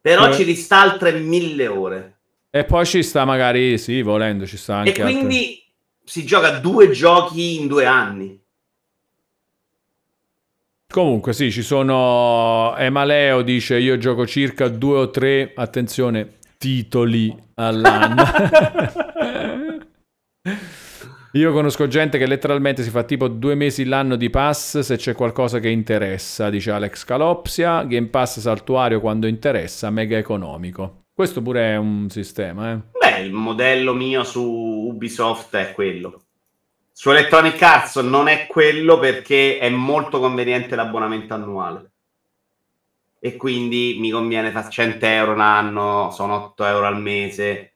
[0.00, 0.32] Però Eh.
[0.32, 2.18] ci rista altre mille ore.
[2.50, 5.62] E poi ci sta magari, sì, volendo, ci sta anche e altre- quindi
[6.02, 8.40] si gioca due giochi in due anni.
[10.90, 12.74] Comunque sì, ci sono...
[12.78, 18.24] Emaleo dice io gioco circa due o tre, attenzione, titoli all'anno.
[21.32, 25.14] io conosco gente che letteralmente si fa tipo due mesi l'anno di pass se c'è
[25.14, 27.82] qualcosa che interessa, dice Alex Calopsia.
[27.84, 31.04] Game Pass saltuario quando interessa, mega economico.
[31.12, 32.78] Questo pure è un sistema, eh.
[32.98, 36.22] Beh, il modello mio su Ubisoft è quello.
[36.92, 41.90] Su Electronic Arts non è quello perché è molto conveniente l'abbonamento annuale.
[43.20, 47.74] E quindi mi conviene fare 100 euro un anno, sono 8 euro al mese.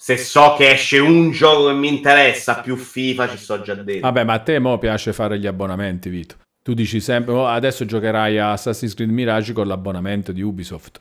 [0.00, 4.02] Se so che esce un gioco che mi interessa, più FIFA, ci sto già dentro.
[4.02, 6.36] Vabbè, ma a te mo piace fare gli abbonamenti, Vito.
[6.62, 11.00] Tu dici sempre, "Oh, adesso giocherai a Assassin's Creed Mirage con l'abbonamento di Ubisoft.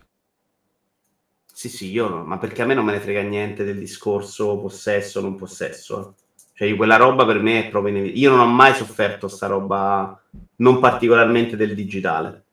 [1.54, 4.58] Sì, sì, io no, ma perché a me non me ne frega niente del discorso
[4.58, 6.00] possesso o non possesso.
[6.02, 6.42] eh.
[6.54, 8.26] Cioè, io quella roba per me è proprio inevitabile.
[8.26, 10.20] Io non ho mai sofferto sta roba,
[10.58, 12.46] non particolarmente del digitale.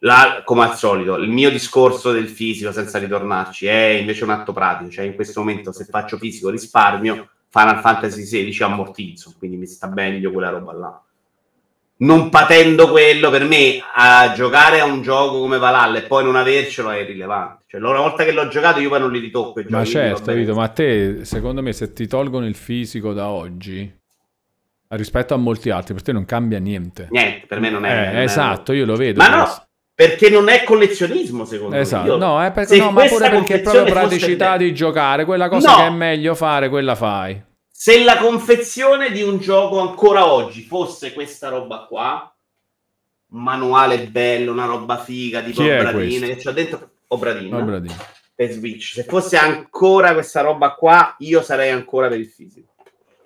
[0.00, 4.52] La- come al solito, il mio discorso del fisico, senza ritornarci, è invece un atto
[4.52, 4.90] pratico.
[4.90, 9.88] Cioè, in questo momento, se faccio fisico risparmio, Final Fantasy XVI ammortizzo, quindi mi sta
[9.88, 11.02] meglio quella roba là.
[12.00, 16.36] Non patendo quello, per me, a giocare a un gioco come Valhalla e poi non
[16.36, 17.64] avercelo è irrilevante.
[17.66, 19.60] Cioè, una volta che l'ho giocato, io poi non li ritocco.
[19.68, 20.32] Ma certo.
[20.32, 23.92] Vito, ma a te, secondo me, se ti tolgono il fisico da oggi,
[24.90, 27.08] rispetto a molti altri, per te non cambia niente.
[27.10, 27.90] Niente, per me non è.
[27.90, 29.20] Eh, non è- esatto, io lo vedo.
[29.20, 29.67] Ma no, questo.
[29.98, 32.18] Perché non è collezionismo, secondo Esatto, me.
[32.18, 35.70] No, è perché, se no, ma pure perché è proprio praticità di giocare, quella cosa
[35.72, 35.76] No.
[35.78, 37.42] che è meglio fare, quella fai.
[37.68, 42.32] Se la confezione di un gioco ancora oggi fosse questa roba qua,
[43.30, 47.94] manuale bello, una roba figa, tipo Chi Obradine, che c'ho dentro Obradine No, Bradino.
[48.36, 48.92] per Switch.
[48.92, 52.68] Se fosse ancora questa roba qua, io sarei ancora per il fisico.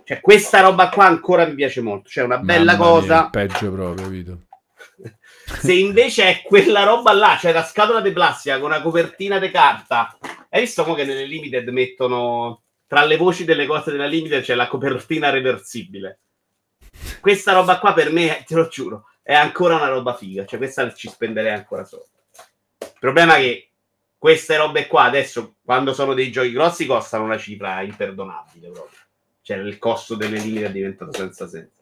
[0.05, 2.09] Cioè, questa roba qua ancora mi piace molto.
[2.09, 3.23] Cioè, una bella Mamma mia, cosa.
[3.25, 4.39] il peggio proprio, Vito.
[5.61, 9.51] Se invece è quella roba là, cioè la scatola di plastica con una copertina di
[9.51, 10.17] carta,
[10.49, 14.55] hai visto mo che nelle limited mettono tra le voci delle cose della limited c'è
[14.55, 16.19] la copertina reversibile.
[17.21, 20.93] Questa roba qua per me, te lo giuro, è ancora una roba figa, cioè questa
[20.93, 22.07] ci spenderei ancora solo.
[22.81, 23.71] Il problema è che
[24.19, 28.99] queste robe qua adesso, quando sono dei giochi grossi, costano una cifra imperdonabile proprio.
[29.41, 31.82] Cioè il costo delle limited è diventato senza senso.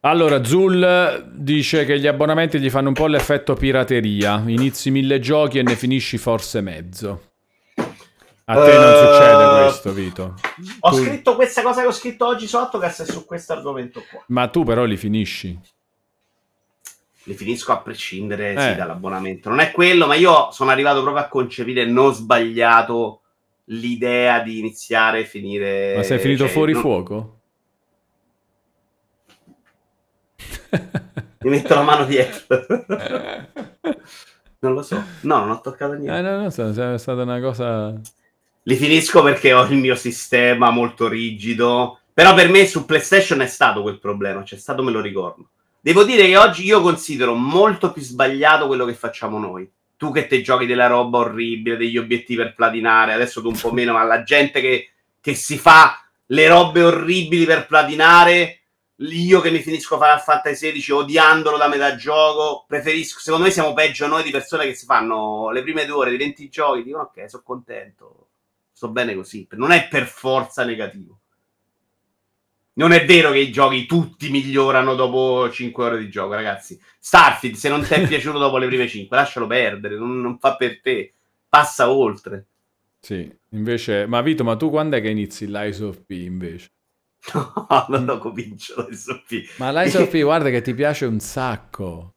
[0.00, 4.42] Allora, Zul dice che gli abbonamenti gli fanno un po' l'effetto pirateria.
[4.46, 7.22] Inizi mille giochi e ne finisci forse mezzo.
[8.48, 10.34] A te non Eh, succede questo, Vito.
[10.80, 14.04] Ho Tu- scritto questa cosa che ho scritto oggi su Autocast è su questo argomento
[14.08, 14.22] qua.
[14.28, 15.58] Ma tu però li finisci.
[17.24, 18.60] Li finisco a prescindere Eh.
[18.60, 19.48] sì, dall'abbonamento.
[19.48, 23.22] Non è quello, ma io sono arrivato proprio a concepire non sbagliato
[23.70, 25.96] l'idea di iniziare e finire.
[25.96, 27.35] Ma sei finito cioè, fuori non- fuoco?
[31.40, 32.66] Mi metto la mano dietro.
[34.60, 35.02] non lo so.
[35.22, 36.20] No, non ho toccato Eh, niente.
[36.22, 37.94] no, no, è è stata una cosa...
[38.62, 42.00] Li finisco perché ho il mio sistema molto rigido.
[42.12, 44.42] Però per me su PlayStation è stato quel problema.
[44.42, 45.50] C'è stato, me lo ricordo.
[45.80, 49.70] Devo dire che oggi io considero molto più sbagliato quello che facciamo noi.
[49.96, 53.72] Tu che te giochi della roba orribile, degli obiettivi per platinare, adesso tu un po'
[53.72, 58.62] meno, ma la gente che, che si fa le robe orribili per platinare,
[58.98, 63.74] io che mi finisco Final Fantasy 16 odiandolo da metà gioco, preferisco, secondo me siamo
[63.74, 67.04] peggio noi di persone che si fanno le prime due ore di 20 giochi, dicono
[67.04, 68.28] ok, sono contento,
[68.72, 71.18] sto bene così, non è per forza negativo.
[72.78, 76.78] Non è vero che i giochi tutti migliorano dopo 5 ore di gioco, ragazzi.
[76.98, 80.56] Starfield, se non ti è piaciuto dopo le prime 5, lascialo perdere, non, non fa
[80.56, 81.14] per te,
[81.48, 82.46] passa oltre.
[83.00, 86.70] Sì, invece, ma Vito, ma tu quando è che inizi l'Ice of P invece?
[87.68, 89.48] No, non lo comincio l'Ice of P.
[89.56, 92.12] Ma l'Ice of P, guarda che ti piace un sacco.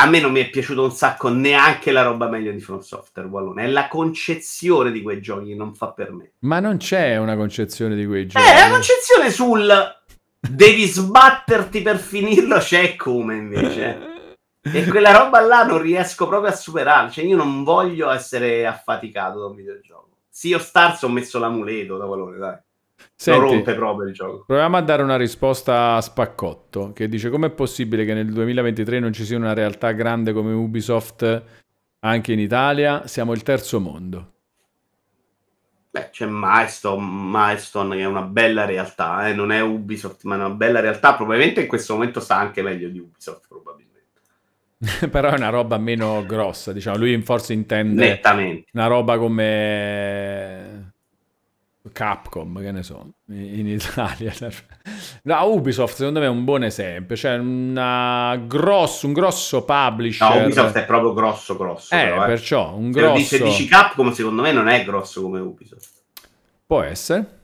[0.00, 3.28] A me non mi è piaciuto un sacco neanche la roba meglio di From Software,
[3.28, 3.64] Wallone.
[3.64, 6.34] È la concezione di quei giochi che non fa per me.
[6.40, 8.44] Ma non c'è una concezione di quei giochi.
[8.46, 9.96] Eh, la concezione sul
[10.38, 14.36] devi sbatterti per finirlo c'è come invece.
[14.62, 17.10] E quella roba là non riesco proprio a superare.
[17.10, 20.10] Cioè, io non voglio essere affaticato da un videogioco.
[20.28, 22.56] Sì, io Stars ho messo l'amuleto da valore, dai.
[23.14, 24.44] Senti, lo rompe proprio il gioco.
[24.46, 29.12] Proviamo a dare una risposta a Spaccotto, che dice com'è possibile che nel 2023 non
[29.12, 31.42] ci sia una realtà grande come Ubisoft
[32.00, 33.06] anche in Italia?
[33.06, 34.32] Siamo il terzo mondo.
[35.90, 39.32] Beh, c'è Milestone, Milestone che è una bella realtà, eh?
[39.32, 41.14] non è Ubisoft, ma è una bella realtà.
[41.14, 43.88] Probabilmente in questo momento sta anche meglio di Ubisoft, probabilmente.
[45.10, 46.98] Però è una roba meno grossa, diciamo.
[46.98, 48.68] Lui forse intende Nettamente.
[48.74, 50.87] una roba come
[51.92, 54.32] Capcom, che ne so, in Italia.
[55.22, 57.38] No, Ubisoft secondo me è un buon esempio, cioè
[58.46, 60.34] grosso, un grosso publisher.
[60.34, 61.94] No, Ubisoft è proprio grosso, grosso.
[61.94, 62.26] Eh, però, eh.
[62.26, 63.16] perciò un Se grosso...
[63.16, 65.90] dice, dici Capcom, secondo me non è grosso come Ubisoft.
[66.66, 67.36] Può essere.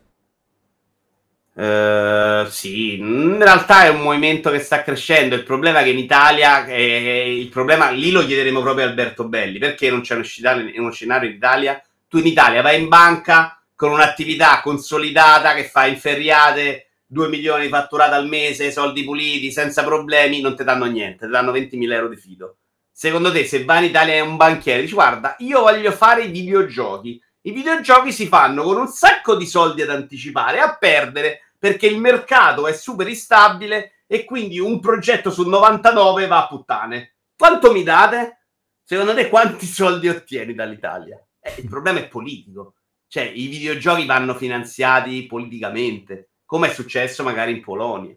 [1.57, 5.37] Uh, sì, in realtà è un movimento che sta crescendo.
[5.37, 9.29] Il problema è che in Italia, eh, il problema lì lo chiederemo proprio a Alberto
[9.29, 11.81] Belli perché non c'è uno scenario, uno scenario in Italia.
[12.09, 17.69] Tu in Italia vai in banca con un'attività consolidata che fa inferriate 2 milioni di
[17.69, 22.09] fatturate al mese, soldi puliti, senza problemi, non ti danno niente, ti danno 20.000 euro
[22.09, 22.57] di fido.
[22.91, 26.31] Secondo te, se vai in Italia e un banchiere, dici guarda, io voglio fare i
[26.31, 27.21] videogiochi.
[27.43, 31.99] I videogiochi si fanno con un sacco di soldi ad anticipare, a perdere, perché il
[31.99, 37.17] mercato è super instabile e quindi un progetto su 99 va a puttane.
[37.37, 38.45] Quanto mi date?
[38.85, 41.23] Secondo te quanti soldi ottieni dall'Italia?
[41.41, 42.74] Eh, il problema è politico.
[43.15, 48.13] Cioè, i videogiochi vanno finanziati politicamente, come è successo magari in Polonia.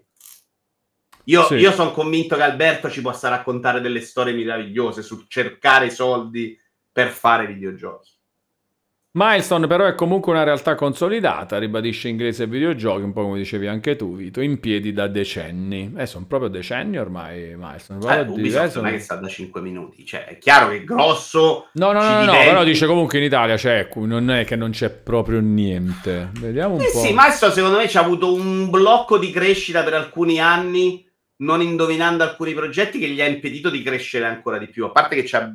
[1.26, 1.54] Io, Sì.
[1.54, 6.60] io sono convinto che Alberto ci possa raccontare delle storie meravigliose su cercare soldi
[6.92, 8.17] per fare videogiochi.
[9.12, 13.66] Milestone però è comunque una realtà consolidata, ribadisce inglese e videogiochi, un po' come dicevi
[13.66, 15.92] anche tu Vito, in piedi da decenni.
[15.98, 17.98] Eh, sono proprio decenni ormai Milestone.
[18.00, 20.84] Eh, Proprio Ubisoft diverso- non è che sta da 5 minuti, cioè è chiaro che
[20.84, 24.70] grosso No, no, no, no, però dice comunque in Italia c'è, non è che non
[24.70, 26.30] c'è proprio niente.
[26.40, 27.00] Vediamo un Eh po'.
[27.00, 31.04] sì, Maestro secondo me ci ha avuto un blocco di crescita per alcuni anni,
[31.38, 34.86] non indovinando alcuni progetti che gli ha impedito di crescere ancora di più.
[34.86, 35.52] A parte che c'ha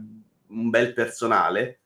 [0.49, 1.82] un bel personale,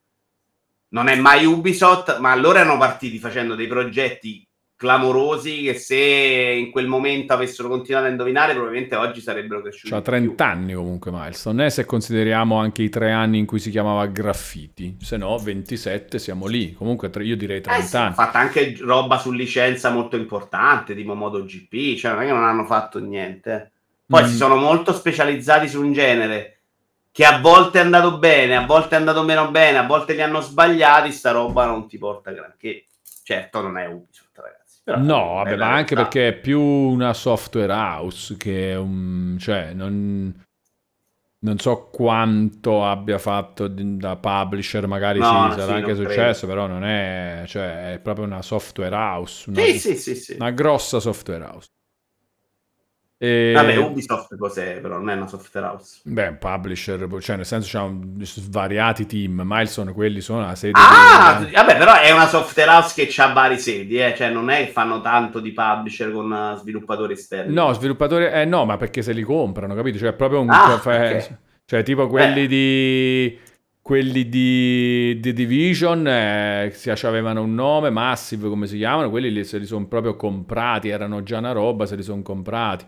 [0.88, 4.46] non è mai Ubisoft, ma loro erano partiti facendo dei progetti
[4.78, 9.92] clamorosi che se in quel momento avessero continuato a indovinare probabilmente oggi sarebbero cresciuti.
[9.92, 10.02] Più.
[10.02, 14.04] 30 anni comunque Milestone, eh, se consideriamo anche i tre anni in cui si chiamava
[14.06, 18.04] Graffiti, se no 27 siamo lì, comunque io direi 30 Eh sì, anni.
[18.06, 22.44] hanno fatto anche roba su licenza molto importante, tipo MotoGP, cioè non è che non
[22.44, 23.72] hanno fatto niente.
[24.06, 24.26] Poi Mm.
[24.26, 26.55] si sono molto specializzati su un genere
[27.16, 30.20] che a volte è andato bene, a volte è andato meno bene, a volte li
[30.20, 32.88] hanno sbagliati, sta roba non ti porta granché.
[33.22, 34.80] Certo non è Ubisoft, ragazzi.
[34.84, 39.38] però No, vabbè, ma anche perché è più una software house che un...
[39.40, 40.44] cioè non...
[41.38, 46.66] Non so quanto abbia fatto da publisher, magari No, sì, sarà sì, anche successo, però
[46.66, 50.34] non è, cioè, è proprio una software house, una, Sì, sì, sì, sì.
[50.34, 51.68] una grossa software house.
[53.18, 53.52] E...
[53.54, 56.00] Vabbè, Ubisoft cos'è, però non è una software house.
[56.04, 60.72] Beh, un publisher, cioè nel senso c'ha un- svariati team, Milestone quelli sono la sede
[60.78, 64.14] Ah, di- vabbè, però è una software house che ha vari sedi, eh?
[64.14, 67.54] cioè non è che fanno tanto di publisher con eh, sviluppatori esterni.
[67.54, 69.96] No, sviluppatori, eh no, ma perché se li comprano, capito?
[69.98, 70.50] Cioè proprio un...
[70.50, 71.36] Ah, cioè, ok.
[71.64, 72.46] cioè, tipo quelli Eh.
[72.48, 73.38] di...
[73.86, 79.58] Quelli di, di Division eh, avevano un nome, Massive come si chiamano, quelli li, se
[79.58, 82.84] li sono proprio comprati, erano già una roba, se li sono comprati.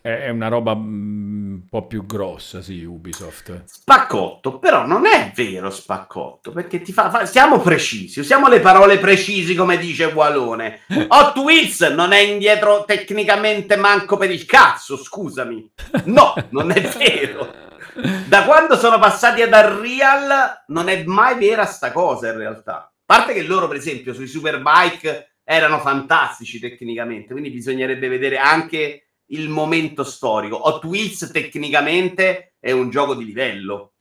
[0.00, 3.64] È, è una roba mm, un po' più grossa, sì, Ubisoft.
[3.64, 8.98] Spaccotto, però non è vero spaccotto, perché ti fa, fa siamo precisi, usiamo le parole
[8.98, 10.82] precisi come dice Walone.
[11.08, 15.72] Hot Wheels non è indietro tecnicamente manco per il cazzo, scusami.
[16.04, 17.70] No, non è vero.
[17.94, 22.76] Da quando sono passati ad Unreal non è mai vera sta cosa in realtà.
[22.76, 29.08] A parte che loro, per esempio, sui Superbike erano fantastici tecnicamente, quindi bisognerebbe vedere anche
[29.26, 30.66] il momento storico.
[30.66, 33.94] Hot Wheels tecnicamente è un gioco di livello.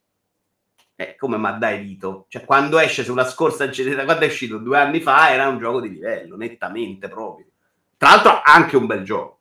[0.95, 2.27] Eh, come ma dai Vito?
[2.29, 5.81] Cioè, quando esce sulla scorsa generazione, quando è uscito due anni fa, era un gioco
[5.81, 7.47] di livello, nettamente proprio.
[7.97, 9.40] Tra l'altro, anche un bel gioco.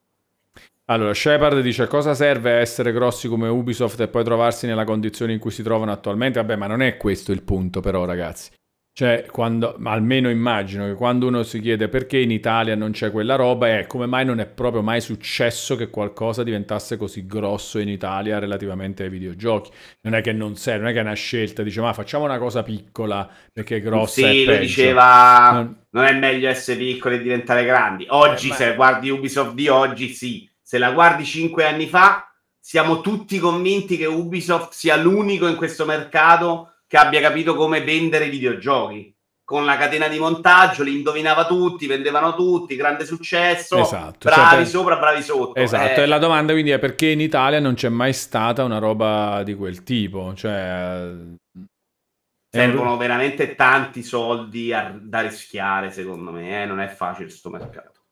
[0.90, 5.38] Allora, Shepard dice cosa serve essere grossi come Ubisoft e poi trovarsi nella condizione in
[5.38, 6.40] cui si trovano attualmente?
[6.40, 8.50] Vabbè, ma non è questo il punto però, ragazzi.
[8.92, 13.36] Cioè, quando, almeno immagino che quando uno si chiede perché in Italia non c'è quella
[13.36, 17.88] roba, è come mai non è proprio mai successo che qualcosa diventasse così grosso in
[17.88, 19.70] Italia relativamente ai videogiochi.
[20.02, 22.38] Non è che non serve, non è che è una scelta, dice ma facciamo una
[22.38, 25.76] cosa piccola perché è grossa sì, lo diceva, non...
[25.90, 26.04] non...
[26.04, 28.06] è meglio essere piccoli e diventare grandi.
[28.08, 28.54] Oggi, eh, ma...
[28.56, 30.49] se guardi Ubisoft di oggi, sì.
[30.70, 35.84] Se la guardi cinque anni fa, siamo tutti convinti che Ubisoft sia l'unico in questo
[35.84, 39.12] mercato che abbia capito come vendere i videogiochi.
[39.42, 44.64] Con la catena di montaggio li indovinava tutti, vendevano tutti, grande successo, esatto, bravi cioè,
[44.64, 45.58] sopra, bravi sotto.
[45.58, 46.04] Esatto, eh.
[46.04, 49.56] e la domanda quindi è perché in Italia non c'è mai stata una roba di
[49.56, 50.34] quel tipo?
[50.34, 51.10] Cioè...
[52.48, 56.64] Servono veramente tanti soldi a, da rischiare, secondo me, eh?
[56.64, 58.02] non è facile questo mercato.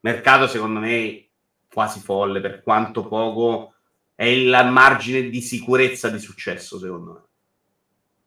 [0.00, 1.27] Mercato, secondo me,
[1.72, 3.74] quasi folle, per quanto poco
[4.14, 7.12] è il margine di sicurezza di successo, secondo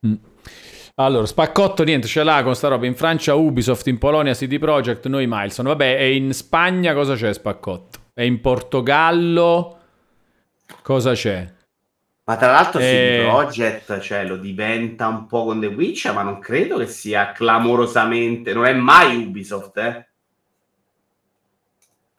[0.02, 0.10] me.
[0.10, 0.16] Mm.
[0.96, 2.86] Allora, spaccotto niente, ce l'ha con sta roba.
[2.86, 5.70] In Francia Ubisoft, in Polonia CD Projekt, noi Milestone.
[5.70, 8.00] Vabbè, e in Spagna cosa c'è spaccotto?
[8.14, 9.80] E in Portogallo
[10.82, 11.52] cosa c'è?
[12.24, 13.24] Ma tra l'altro e...
[13.24, 17.32] Eh, Projekt cioè, lo diventa un po' con The Witcher, ma non credo che sia
[17.32, 18.54] clamorosamente...
[18.54, 20.08] Non è mai Ubisoft, eh?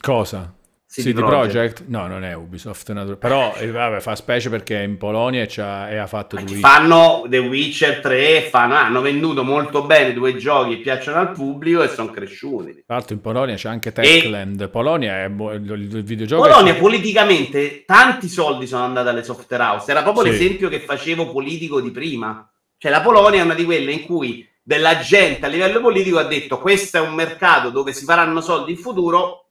[0.01, 0.53] Cosa?
[1.01, 1.85] CD, Projekt?
[1.87, 5.49] No, non è Ubisoft, natura- però eh, vabbè, fa specie perché è in Polonia e,
[5.95, 10.77] e ha fatto due Fanno The Witcher 3, fanno, hanno venduto molto bene due giochi
[10.77, 12.83] piacciono al pubblico e sono cresciuti.
[12.85, 14.61] Tra l'altro in Polonia c'è anche Techland.
[14.61, 14.69] E...
[14.69, 16.47] Polonia è il videogioco.
[16.47, 16.79] Polonia è...
[16.79, 19.91] politicamente tanti soldi sono andati alle software house.
[19.91, 20.31] Era proprio sì.
[20.31, 22.47] l'esempio che facevo politico di prima.
[22.77, 26.25] Cioè la Polonia è una di quelle in cui della gente a livello politico ha
[26.25, 29.42] detto questo è un mercato dove si faranno soldi in futuro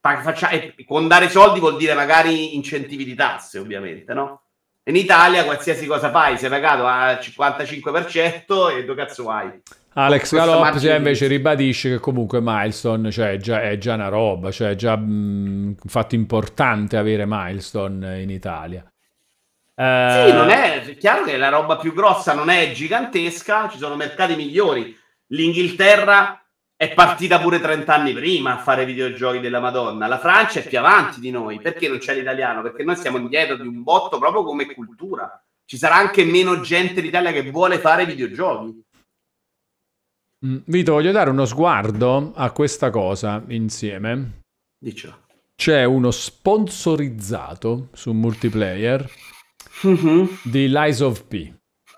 [0.00, 0.50] faccia,
[0.86, 4.42] con dare soldi vuol dire magari incentivi di tasse, ovviamente, no?
[4.84, 9.60] In Italia qualsiasi cosa fai sei pagato al 55% e dove cazzo hai?
[9.92, 14.74] Alex Galop invece ribadisce che comunque Milestone cioè, già, è già una roba, cioè è
[14.76, 18.82] già un fatto importante avere Milestone in Italia.
[19.74, 20.24] Eh...
[20.26, 23.94] Sì, non è, è chiaro che la roba più grossa non è gigantesca, ci sono
[23.94, 24.96] mercati migliori.
[25.28, 26.42] L'Inghilterra
[26.78, 30.06] è partita pure 30 anni prima a fare videogiochi della Madonna.
[30.06, 31.58] La Francia è più avanti di noi.
[31.58, 32.62] Perché non c'è l'italiano?
[32.62, 35.44] Perché noi siamo indietro di un botto proprio come cultura.
[35.64, 38.80] Ci sarà anche meno gente in Italia che vuole fare videogiochi.
[40.46, 44.42] Mm, Vito, voglio dare uno sguardo a questa cosa insieme.
[44.78, 45.26] Dicelo.
[45.56, 49.04] C'è uno sponsorizzato su multiplayer
[49.84, 50.26] mm-hmm.
[50.44, 51.52] di Lies of P.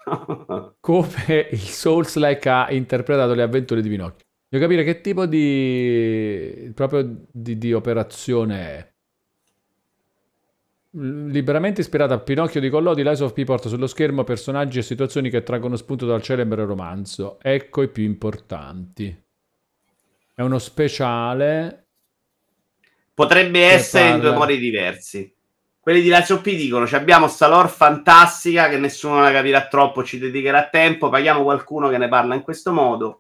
[0.80, 4.24] come il Souls-like ha interpretato le avventure di Pinocchio.
[4.52, 8.92] Devo capire che tipo di, proprio di, di operazione è.
[10.90, 15.30] Liberamente ispirata a Pinocchio di Collodi, Lies of P porta sullo schermo personaggi e situazioni
[15.30, 17.38] che traggono spunto dal celebre romanzo.
[17.40, 19.16] Ecco i più importanti.
[20.34, 21.86] È uno speciale.
[23.14, 24.16] Potrebbe essere parla...
[24.16, 25.32] in due modi diversi.
[25.78, 30.02] Quelli di Lies of P dicono: abbiamo sta lore fantastica che nessuno la capirà troppo,
[30.02, 33.19] ci dedicherà tempo, paghiamo qualcuno che ne parla in questo modo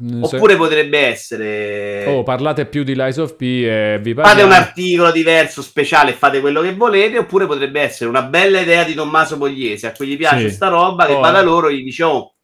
[0.00, 2.04] Oppure potrebbe essere.
[2.06, 4.40] Oh, parlate più di Lies of P e vi parliamo.
[4.40, 7.18] Fate un articolo diverso, speciale, fate quello che volete.
[7.18, 10.54] Oppure potrebbe essere una bella idea di Tommaso Pogliese a cui gli piace sì.
[10.54, 11.04] sta roba.
[11.04, 11.20] Che oh.
[11.20, 12.34] va da loro gli dice: Oh,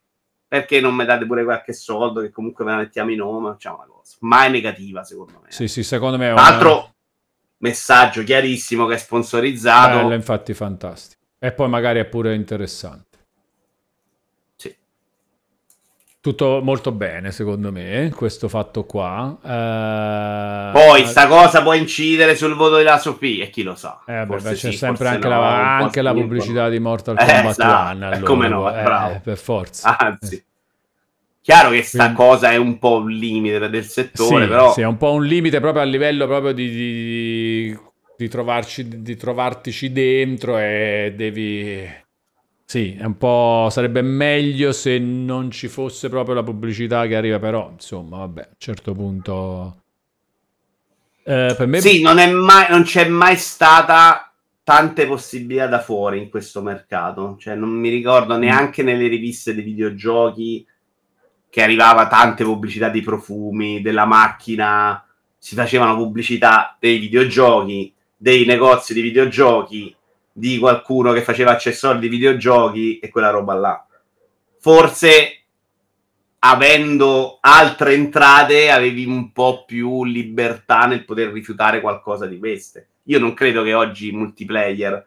[0.48, 2.22] perché non mi date pure qualche soldo?
[2.22, 3.52] Che comunque ve la mettiamo in nome.
[3.52, 5.48] Facciamo una cosa mai negativa, secondo me.
[5.50, 6.30] Sì, sì, secondo me.
[6.30, 6.94] È un altro
[7.58, 9.98] messaggio chiarissimo che è sponsorizzato.
[9.98, 11.22] Bello, infatti, fantastico.
[11.38, 13.13] E poi magari è pure interessante.
[16.24, 19.36] Tutto molto bene, secondo me, questo fatto qua.
[19.44, 20.70] Eh...
[20.72, 24.02] Poi sta cosa può incidere sul voto della Sofì e chi lo sa.
[24.06, 27.48] Eh, beh, c'è sì, sempre anche, no, la, anche la, pubblicità di Mortal Kombat eh,
[27.50, 27.96] esatto.
[27.96, 28.06] 1.
[28.06, 28.20] Allora.
[28.20, 29.20] Come no, eh, bravo.
[29.22, 29.98] per forza.
[29.98, 30.42] Anzi.
[31.42, 32.16] Chiaro che sta Quindi...
[32.16, 34.72] cosa è un po' un limite del settore, sì, però...
[34.72, 37.78] Sì, è un po' un limite proprio a livello proprio di, di
[38.16, 42.02] di, trovarci, di trovartici dentro e devi...
[42.64, 43.68] Sì, è un po'...
[43.70, 48.48] sarebbe meglio se non ci fosse proprio la pubblicità che arriva, però insomma, vabbè, a
[48.48, 49.82] un certo punto...
[51.24, 51.80] Eh, per me...
[51.80, 54.32] Sì, non, mai, non c'è mai stata
[54.64, 57.36] tante possibilità da fuori in questo mercato.
[57.38, 60.66] Cioè, non mi ricordo neanche nelle riviste dei videogiochi
[61.50, 65.06] che arrivava tante pubblicità di profumi, della macchina,
[65.38, 69.94] si facevano pubblicità dei videogiochi, dei negozi di videogiochi,
[70.36, 73.86] di qualcuno che faceva accessori di videogiochi e quella roba là.
[74.58, 75.44] Forse
[76.40, 82.88] avendo altre entrate avevi un po' più libertà nel poter rifiutare qualcosa di queste.
[83.04, 85.06] Io non credo che oggi multiplayer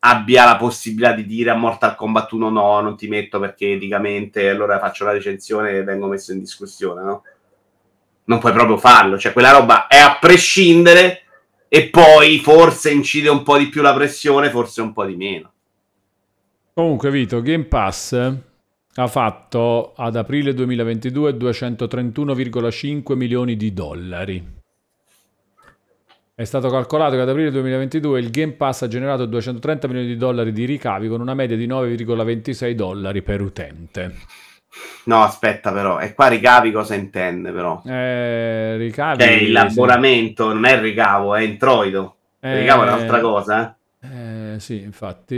[0.00, 4.48] abbia la possibilità di dire a Mortal Kombat 1 no, non ti metto perché eticamente
[4.48, 7.22] allora faccio la recensione e vengo messo in discussione, no?
[8.24, 11.23] Non puoi proprio farlo, cioè quella roba è a prescindere
[11.74, 15.50] e poi forse incide un po' di più la pressione, forse un po' di meno.
[16.72, 18.12] Comunque Vito, Game Pass
[18.94, 24.46] ha fatto ad aprile 2022 231,5 milioni di dollari.
[26.36, 30.16] È stato calcolato che ad aprile 2022 il Game Pass ha generato 230 milioni di
[30.16, 34.14] dollari di ricavi con una media di 9,26 dollari per utente.
[35.04, 37.82] No, aspetta però, e qua ricavi cosa intende però?
[37.84, 39.22] Eh, ricavi...
[39.22, 40.54] Cioè l'abbonamento, sì.
[40.54, 42.16] non è ricavo, è introito.
[42.40, 44.54] Eh, ricavo è un'altra cosa, eh?
[44.54, 44.60] eh?
[44.60, 45.36] Sì, infatti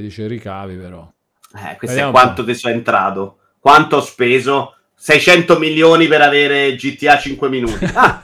[0.00, 1.08] dice ricavi però.
[1.54, 3.38] Eh, questo Vediamo è quanto ti sono entrato.
[3.58, 4.74] Quanto ho speso?
[4.94, 7.88] 600 milioni per avere GTA 5 minuti.
[7.94, 8.20] Ah.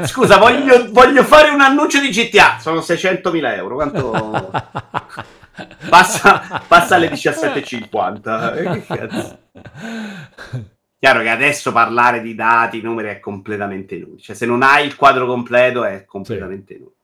[0.06, 2.56] Scusa, voglio, voglio, fare un annuncio di GTA.
[2.58, 3.74] Sono 600 mila euro.
[3.74, 4.50] Quanto...
[5.88, 9.36] Passa, passa alle 17.50.
[10.98, 14.20] Chiaro che adesso parlare di dati, numeri è completamente inutile.
[14.20, 16.80] Cioè, se non hai il quadro completo è completamente sì.
[16.80, 17.02] inutile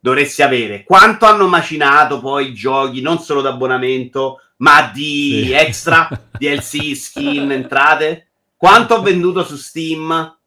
[0.00, 0.82] dovresti avere.
[0.82, 5.52] Quanto hanno macinato poi i giochi, non solo d'abbonamento, ma di sì.
[5.52, 8.28] extra, DLC, skin, entrate?
[8.56, 10.38] Quanto ho venduto su Steam?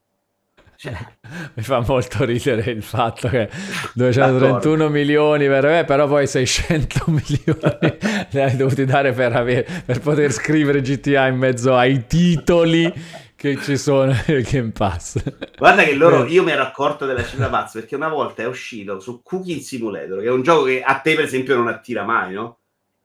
[0.75, 1.12] Cioè.
[1.55, 3.49] Mi fa molto ridere il fatto che
[3.93, 4.89] 231 D'accordo.
[4.89, 7.97] milioni per me, però poi 600 milioni
[8.31, 12.91] li hai dovuti dare per, avere, per poter scrivere GTA in mezzo ai titoli
[13.35, 15.21] che ci sono nel Game Pass.
[15.57, 18.99] Guarda che loro, io mi ero accorto della cifra pazza perché una volta è uscito
[18.99, 22.33] su Cooking Simulator, che è un gioco che a te per esempio non attira mai,
[22.33, 22.59] no?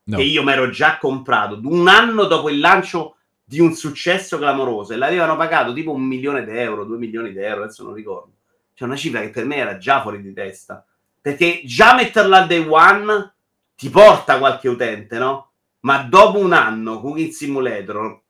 [0.05, 0.17] no.
[0.17, 3.17] Che io mi ero già comprato un anno dopo il lancio
[3.49, 7.39] di un successo clamoroso e l'avevano pagato tipo un milione di euro, due milioni di
[7.39, 8.33] euro, adesso non ricordo.
[8.75, 10.85] C'è una cifra che per me era già fuori di testa.
[11.19, 13.35] Perché già metterla al day one
[13.75, 15.53] ti porta qualche utente, no?
[15.81, 18.21] Ma dopo un anno Cooking Simulator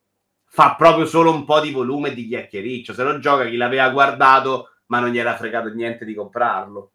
[0.44, 2.94] fa proprio solo un po' di volume di chiacchiericcio.
[2.94, 6.92] Se lo gioca chi l'aveva guardato, ma non gli era fregato niente di comprarlo.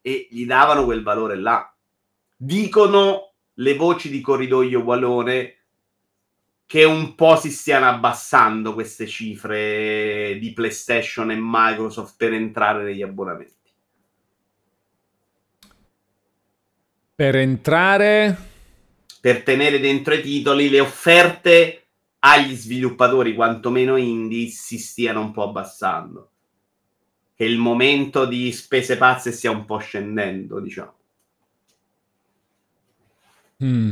[0.00, 1.70] E gli davano quel valore là.
[2.34, 5.63] Dicono le voci di corridoio Wallone
[6.66, 13.02] che un po' si stiano abbassando queste cifre di PlayStation e Microsoft per entrare negli
[13.02, 13.52] abbonamenti.
[17.14, 18.36] Per entrare?
[19.20, 21.84] Per tenere dentro i titoli le offerte
[22.18, 26.30] agli sviluppatori, quantomeno indie, si stiano un po' abbassando.
[27.34, 30.94] Che il momento di spese pazze stia un po' scendendo, diciamo.
[33.62, 33.90] Mm.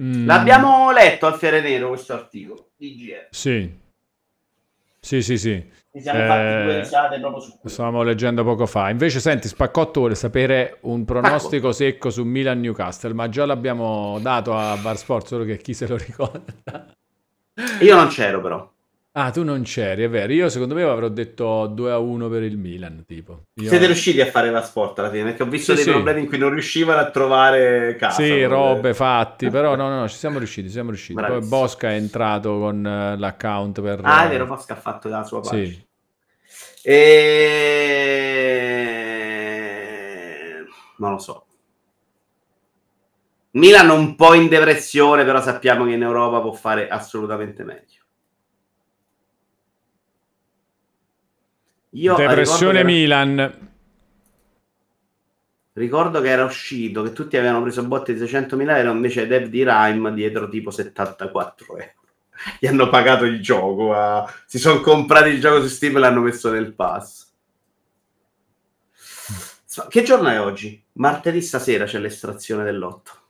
[0.00, 0.26] Mm.
[0.26, 3.26] L'abbiamo letto al Fiere Nero questo articolo di GR.
[3.30, 3.86] Sì.
[5.00, 5.70] Sì, sì, sì.
[5.90, 7.68] Ci siamo eh, fatti due risate proprio su questo.
[7.68, 8.90] Stavamo leggendo poco fa.
[8.90, 11.90] Invece, senti, Spaccotto vuole sapere un pronostico Spacco.
[11.90, 15.96] secco su Milan-Newcastle, ma già l'abbiamo dato a Bar Sport, solo che chi se lo
[15.96, 16.92] ricorda.
[17.80, 18.70] Io non c'ero però.
[19.12, 20.32] Ah, tu non c'eri, è vero.
[20.32, 23.04] Io secondo me avrò detto 2 a 1 per il Milan.
[23.06, 23.46] Tipo.
[23.54, 23.68] Io...
[23.68, 25.24] Siete riusciti a fare la sport alla fine?
[25.24, 25.90] Perché ho visto sì, dei sì.
[25.90, 28.22] problemi in cui non riuscivano a trovare casa.
[28.22, 31.20] Sì, robe fatte, però no, no, no, ci siamo riusciti, siamo riusciti.
[31.20, 34.00] Poi Bosca è entrato con uh, l'account per...
[34.02, 35.66] Ah, è vero, Bosca ha fatto la sua parte.
[35.66, 35.86] Sì.
[36.82, 37.38] E...
[40.98, 41.44] Non lo so.
[43.52, 47.97] Milan un po' in depressione, però sappiamo che in Europa può fare assolutamente meglio.
[51.98, 53.70] Io depressione ricordo Milan.
[55.72, 59.64] Ricordo che era uscito, che tutti avevano preso botte di 600.000 euro, invece Dev di
[59.64, 61.92] Rime dietro tipo 74 euro.
[62.58, 66.20] Gli hanno pagato il gioco, uh, si sono comprati il gioco su Steam e l'hanno
[66.20, 67.26] messo nel pass.
[69.88, 70.82] Che giorno è oggi?
[70.94, 73.27] Martedì stasera c'è l'estrazione dell'otto.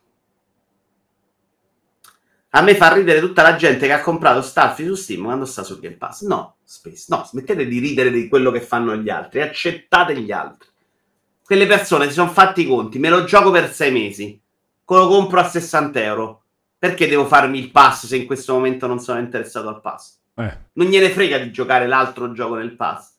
[2.50, 5.62] A me fa ridere tutta la gente che ha comprato Starfield su Steam quando sta
[5.62, 6.22] sul Game Pass.
[6.22, 10.68] No, Space, no, smettete di ridere di quello che fanno gli altri, accettate gli altri.
[11.44, 14.40] quelle persone si sono fatti i conti, me lo gioco per sei mesi,
[14.84, 16.42] lo compro a 60 euro.
[16.78, 20.18] Perché devo farmi il pass se in questo momento non sono interessato al pass?
[20.36, 20.58] Eh.
[20.74, 23.16] Non gliene frega di giocare l'altro gioco nel pass.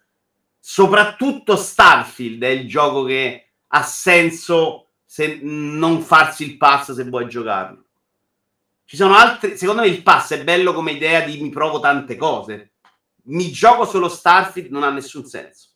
[0.58, 7.28] Soprattutto Starfield è il gioco che ha senso se non farsi il pass se vuoi
[7.28, 7.84] giocarlo.
[8.90, 9.56] Ci sono altri.
[9.56, 12.72] Secondo me il pass è bello come idea di mi provo tante cose.
[13.26, 15.70] Mi gioco solo Starfield non ha nessun senso.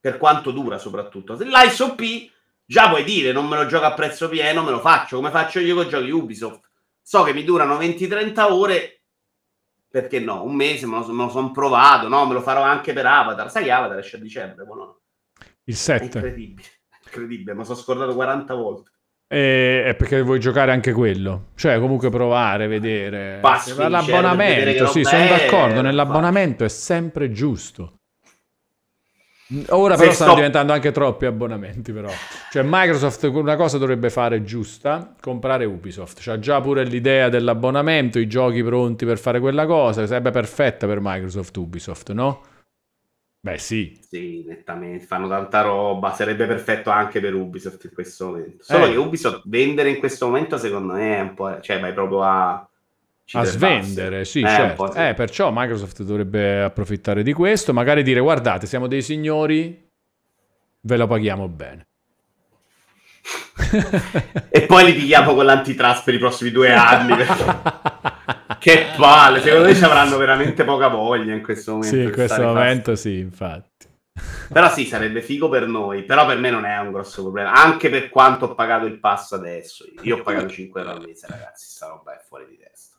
[0.00, 1.34] Per quanto dura, soprattutto.
[1.34, 2.02] L'ISOP
[2.64, 5.60] già puoi dire non me lo gioco a prezzo pieno, me lo faccio come faccio
[5.60, 6.68] io con i giochi Ubisoft.
[7.00, 9.02] So che mi durano 20-30 ore,
[9.88, 10.42] perché no?
[10.42, 12.26] Un mese me lo, lo sono provato, no?
[12.26, 13.52] Me lo farò anche per Avatar.
[13.52, 14.64] Sai che Avatar esce a dicembre?
[14.64, 15.02] Buono.
[15.62, 16.02] Il 7.
[16.02, 16.68] È incredibile,
[17.04, 18.90] incredibile, mi sono scordato 40 volte.
[19.30, 23.38] E è perché vuoi giocare anche quello, cioè comunque provare, vedere.
[23.42, 25.82] Passi, l'abbonamento, sì, sono d'accordo.
[25.82, 27.92] Nell'abbonamento è sempre giusto.
[29.68, 30.36] Ora però stanno sto...
[30.36, 32.10] diventando anche troppi abbonamenti però.
[32.50, 36.20] Cioè Microsoft una cosa dovrebbe fare giusta, comprare Ubisoft.
[36.20, 41.00] C'ha già pure l'idea dell'abbonamento, i giochi pronti per fare quella cosa, sarebbe perfetta per
[41.00, 42.42] Microsoft Ubisoft, no?
[43.40, 43.98] Beh sì.
[44.00, 48.64] Sì, nettamente, fanno tanta roba, sarebbe perfetto anche per Ubisoft in questo momento.
[48.64, 48.90] Solo eh.
[48.90, 51.60] che Ubisoft vendere in questo momento secondo me è un po'...
[51.60, 52.68] cioè vai proprio a
[53.32, 54.90] a svendere, sì, eh, certo.
[54.90, 54.98] Sì.
[54.98, 59.86] Eh, perciò Microsoft dovrebbe approfittare di questo, magari dire guardate, siamo dei signori,
[60.80, 61.86] ve lo paghiamo bene.
[64.48, 67.16] e poi li pigliamo con l'antitrust per i prossimi due anni.
[68.56, 71.94] che palle, secondo me ci avranno veramente poca voglia in questo momento.
[71.94, 73.02] Sì, in questo momento fast.
[73.02, 73.86] sì, infatti.
[74.52, 77.90] Però sì, sarebbe figo per noi, però per me non è un grosso problema, anche
[77.90, 79.84] per quanto ho pagato il passo adesso.
[80.02, 82.96] Io ho pagato 5 euro al mese, ragazzi, sta roba è fuori di testa.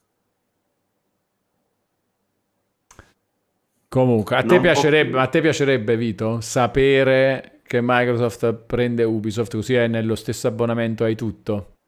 [3.89, 9.87] Comunque, a te, piacerebbe, a te piacerebbe, Vito, sapere che Microsoft prende Ubisoft così è
[9.87, 11.78] nello stesso abbonamento hai tutto?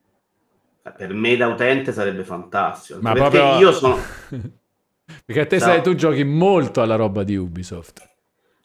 [0.82, 3.00] Per me da utente sarebbe fantastico.
[3.02, 3.60] Ma perché proprio...
[3.60, 3.98] io sono...
[5.26, 8.10] perché a te sai, tu giochi molto alla roba di Ubisoft.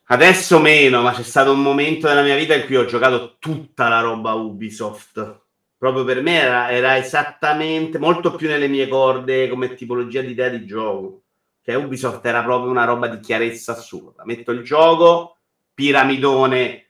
[0.08, 3.88] Adesso meno, ma c'è stato un momento nella mia vita in cui ho giocato tutta
[3.88, 5.40] la roba Ubisoft.
[5.76, 10.48] Proprio per me era, era esattamente molto più nelle mie corde come tipologia di idea
[10.48, 11.22] di gioco.
[11.62, 14.24] Cioè, Ubisoft era proprio una roba di chiarezza assurda.
[14.24, 15.38] Metto il gioco,
[15.74, 16.85] piramidone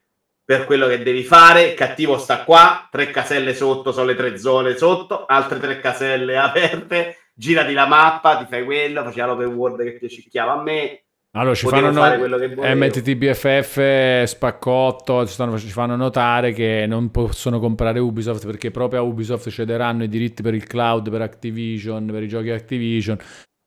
[0.47, 4.77] per quello che devi fare, cattivo sta qua, tre caselle sotto, sono le tre zone
[4.77, 9.99] sotto, altre tre caselle aperte, girati la mappa, ti fai quello, faceva l'open world che
[9.99, 11.01] ti cicchiava a me,
[11.33, 17.99] allora ci fanno no- MTTBFF Spaccotto ci, stanno, ci, fanno notare che non possono comprare
[17.99, 22.29] Ubisoft perché proprio a Ubisoft cederanno i diritti per il cloud, per Activision, per i
[22.29, 23.19] giochi Activision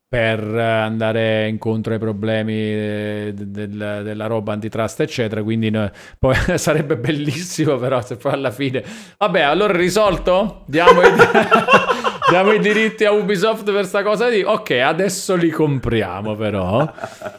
[0.09, 5.43] per andare incontro ai problemi eh, del, della roba antitrust, eccetera.
[5.43, 8.83] Quindi no, poi sarebbe bellissimo, però, se poi alla fine,
[9.17, 10.63] vabbè, allora risolto?
[10.65, 11.11] Diamo i,
[12.27, 16.91] diamo i diritti a Ubisoft per questa cosa di ok, adesso li compriamo, però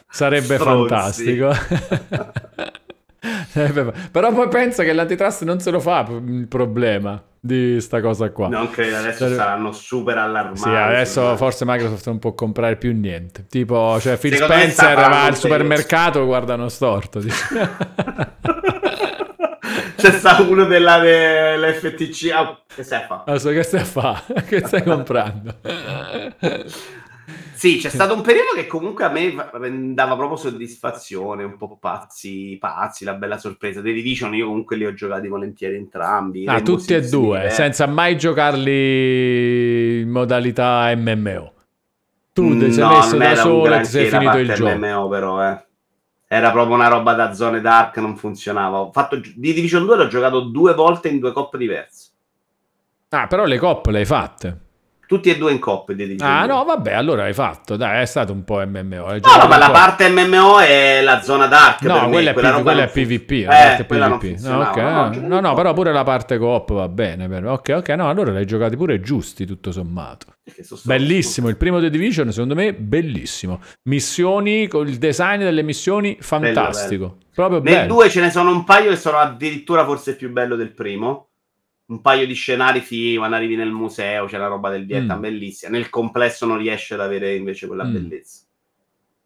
[0.08, 1.34] sarebbe Stronzi.
[1.34, 2.78] fantastico.
[4.10, 8.48] Però poi pensa che l'antitrust non se lo fa il problema di sta cosa qua.
[8.48, 9.34] Non credo, adesso Sare...
[9.34, 10.60] saranno super allarmati.
[10.60, 13.46] Sì, adesso forse Microsoft non può comprare più niente.
[13.48, 17.20] Tipo, cioè Phil Secondo Spencer va al supermercato, guardano storto.
[20.00, 22.30] C'è stato uno della, dell'FTC.
[22.34, 23.22] Oh, che stai a fare?
[23.26, 24.44] Allora, che stai a fare?
[24.48, 25.54] che stai comprando?
[27.60, 32.56] Sì, c'è stato un periodo che comunque a me dava proprio soddisfazione, un po' pazzi,
[32.58, 33.82] pazzi, la bella sorpresa.
[33.82, 36.46] The Division io comunque li ho giocati volentieri entrambi.
[36.46, 41.52] Ah, tutti e due, senza mai giocarli in modalità MMO.
[42.32, 44.76] Tu ti sei no, messo da solo e ti sei finito il gioco.
[44.76, 45.64] MMO però, eh.
[46.28, 48.78] Era proprio una roba da zone dark, non funzionava.
[48.80, 52.08] Ho fatto The Division 2 l'ho giocato due volte in due coppe diverse.
[53.10, 54.68] Ah, però le coppe le hai fatte
[55.10, 55.92] tutti e due in coppia.
[55.96, 59.06] Di ah, no, vabbè, allora hai fatto, dai, è stato un po' MMO.
[59.06, 61.82] No, no, ma la parte MMO è la zona dark.
[61.82, 63.30] No, quella, me, quella, P- quella è PvP.
[63.30, 64.38] Eh, PvP.
[64.38, 65.20] No, okay.
[65.20, 67.26] no, no, no, però pure la parte coop va bene.
[67.44, 70.26] Ok, ok, no, allora l'hai giocati pure giusti, tutto sommato.
[70.84, 73.60] Bellissimo, il primo The Division, secondo me, bellissimo.
[73.88, 76.86] Missioni, con il design delle missioni, fantastico.
[76.86, 77.28] Bello, bello.
[77.34, 77.94] Proprio Nel bello.
[77.94, 81.29] 2 ce ne sono un paio che sono addirittura forse più bello del primo
[81.90, 85.22] un paio di scenari fighi quando arrivi nel museo, c'è la roba del Vietnam mm.
[85.22, 85.72] bellissima.
[85.72, 87.92] Nel complesso non riesce ad avere invece quella mm.
[87.92, 88.40] bellezza.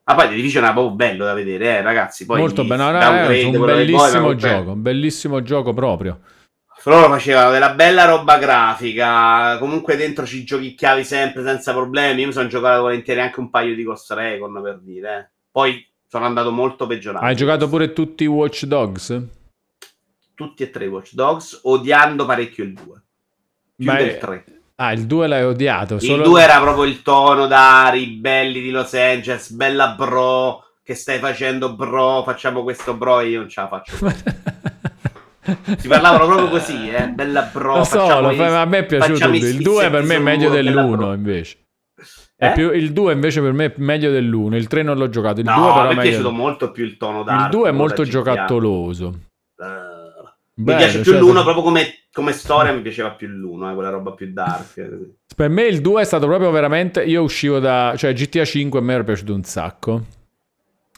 [0.04, 2.26] Ah, poi Division è proprio bello da vedere, eh, ragazzi.
[2.26, 6.20] Poi Molto bello, no, è un bellissimo gioco, un bellissimo gioco proprio.
[6.86, 12.20] Loro facevano della bella roba grafica, comunque dentro ci giochicchiavi sempre senza problemi.
[12.20, 15.18] Io mi sono giocato volentieri anche un paio di Ghost Recon per dire.
[15.18, 15.28] Eh.
[15.50, 17.24] Poi sono andato molto peggiorato.
[17.24, 19.22] Hai giocato pure tutti i Watch Dogs?
[20.34, 23.02] Tutti e tre Watch Dogs, odiando parecchio il 2.
[23.76, 24.44] Più Ma del è- 3.
[24.76, 25.94] Ah, il 2 l'hai odiato.
[25.94, 30.94] Il solo- 2 era proprio il tono da ribelli di Los Angeles, bella bro, che
[30.94, 33.96] stai facendo bro, facciamo questo bro e io non ce la faccio.
[35.76, 37.76] Si parlavano proprio così, eh, bella bro.
[37.76, 39.28] Lo so, lo fa- a me è piaciuto.
[39.28, 41.12] Il 2 per me è meglio sul bella dell'1 bro.
[41.12, 41.58] invece.
[42.36, 42.52] Eh?
[42.52, 44.54] più- il 2 invece per me è meglio dell'1.
[44.54, 45.40] Il 3 non l'ho giocato.
[45.40, 47.50] Il No, 2 a però me è piaciuto molto più il tono Il dark.
[47.50, 49.14] 2 è molto giocattoloso.
[49.58, 49.93] Eh,
[50.56, 53.74] mi Bello, piace più cioè- l'uno proprio come, come storia, mi piaceva più l'uno, eh,
[53.74, 54.74] quella roba più dark.
[54.74, 55.14] così.
[55.34, 57.02] Per me il 2 è stato proprio veramente.
[57.02, 57.94] Io uscivo da.
[57.96, 60.02] cioè GTA 5 a me era piaciuto un sacco.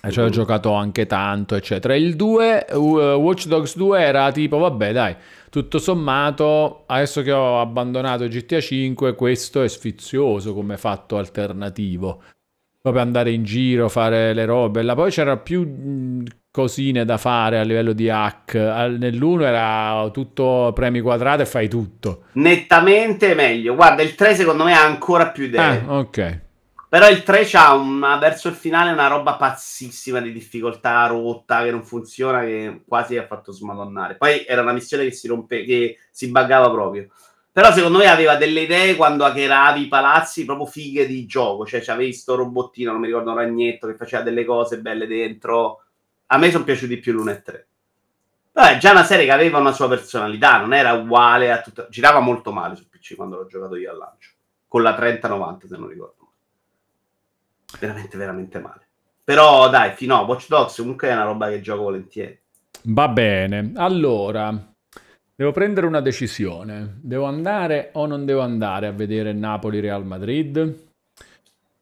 [0.02, 0.30] E ci ho Mhm.
[0.30, 1.94] giocato anche tanto, eccetera.
[1.96, 2.76] Il 2, uh,
[3.16, 5.16] Watch Dogs 2 era tipo, vabbè, dai,
[5.50, 12.22] tutto sommato, adesso che ho abbandonato GTA 5, questo è sfizioso come fatto alternativo.
[12.80, 14.82] Proprio andare in giro, fare le robe.
[14.82, 16.22] Là poi c'era più mh,
[16.56, 18.54] cosine da fare a livello di hack.
[18.54, 22.22] Nell'1 era tutto premi quadrati e fai tutto.
[22.32, 23.74] Nettamente meglio.
[23.74, 25.84] Guarda, il 3 secondo me ha ancora più idee.
[25.86, 26.40] Ah, ok.
[26.88, 31.70] Però il 3 c'ha una, verso il finale una roba pazzissima di difficoltà rotta che
[31.70, 34.16] non funziona, che quasi ha fatto smadonnare.
[34.16, 37.08] Poi era una missione che si rompe, che si buggava proprio.
[37.52, 41.66] Però secondo me aveva delle idee quando hackeravi i palazzi proprio fighe di gioco.
[41.66, 45.82] Cioè, c'avevi sto robottino, non mi ricordo un ragnetto, che faceva delle cose belle dentro.
[46.26, 47.66] A me sono piaciuti più l'1 e 3.
[48.52, 51.88] Però è già una serie che aveva una sua personalità, non era uguale a tutta...
[51.90, 54.30] Girava molto male su PC quando l'ho giocato io al lancio.
[54.66, 57.78] Con la 3090, se non ricordo male.
[57.78, 58.86] Veramente, veramente male.
[59.22, 62.38] Però dai, fino a Watch Dogs comunque è una roba che gioco volentieri.
[62.84, 64.56] Va bene, allora
[65.34, 66.98] devo prendere una decisione.
[67.02, 70.84] Devo andare o non devo andare a vedere Napoli-Real Madrid?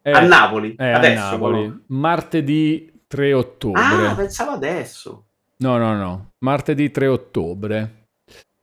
[0.02, 1.30] Eh, a Napoli, eh, a adesso.
[1.30, 1.62] Napoli.
[1.66, 1.78] però.
[1.86, 3.80] Martedì 3 ottobre.
[4.08, 5.24] Ah, pensavo adesso.
[5.58, 8.06] No, no, no, martedì 3 ottobre.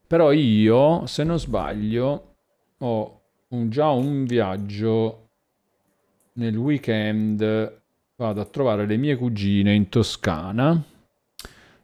[0.05, 2.33] Però io, se non sbaglio,
[2.80, 5.30] ho un- già un viaggio
[6.33, 7.80] nel weekend.
[8.17, 10.83] Vado a trovare le mie cugine in Toscana.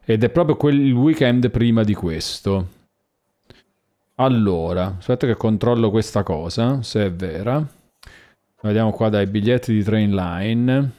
[0.03, 2.67] Ed è proprio quel weekend prima di questo.
[4.15, 7.65] Allora, aspetta che controllo questa cosa, se è vera.
[8.61, 10.91] Vediamo qua dai biglietti di train line.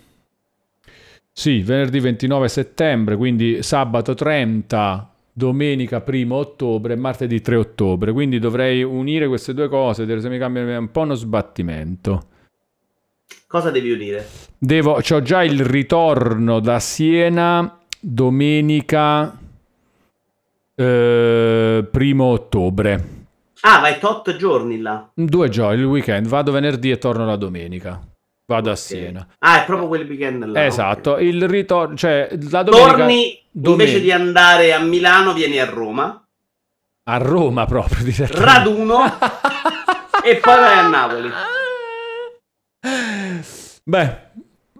[1.38, 8.10] Sì, venerdì 29 settembre, quindi sabato 30, domenica 1 ottobre e martedì 3 ottobre.
[8.10, 12.26] Quindi dovrei unire queste due cose, se mi cambia un po' uno sbattimento.
[13.46, 14.26] Cosa devi udire?
[14.58, 19.38] Devo, c'ho già il ritorno da Siena domenica
[20.74, 23.08] eh, primo ottobre.
[23.60, 25.08] Ah, vai tot giorni là.
[25.14, 26.26] Due giorni, il weekend.
[26.26, 28.07] Vado venerdì e torno la domenica.
[28.50, 28.78] Vado a Ok.
[28.78, 29.26] Siena.
[29.40, 30.64] Ah, è proprio quel weekend là.
[30.64, 31.20] esatto, ok.
[31.20, 33.82] il ritorno, cioè la domenica Torni, domenica.
[33.84, 36.26] invece di andare a Milano, vieni a Roma.
[37.10, 38.44] a Roma proprio direttamente.
[38.44, 39.04] Raduno.
[40.24, 41.30] e poi vai a Napoli.
[43.84, 44.16] Beh,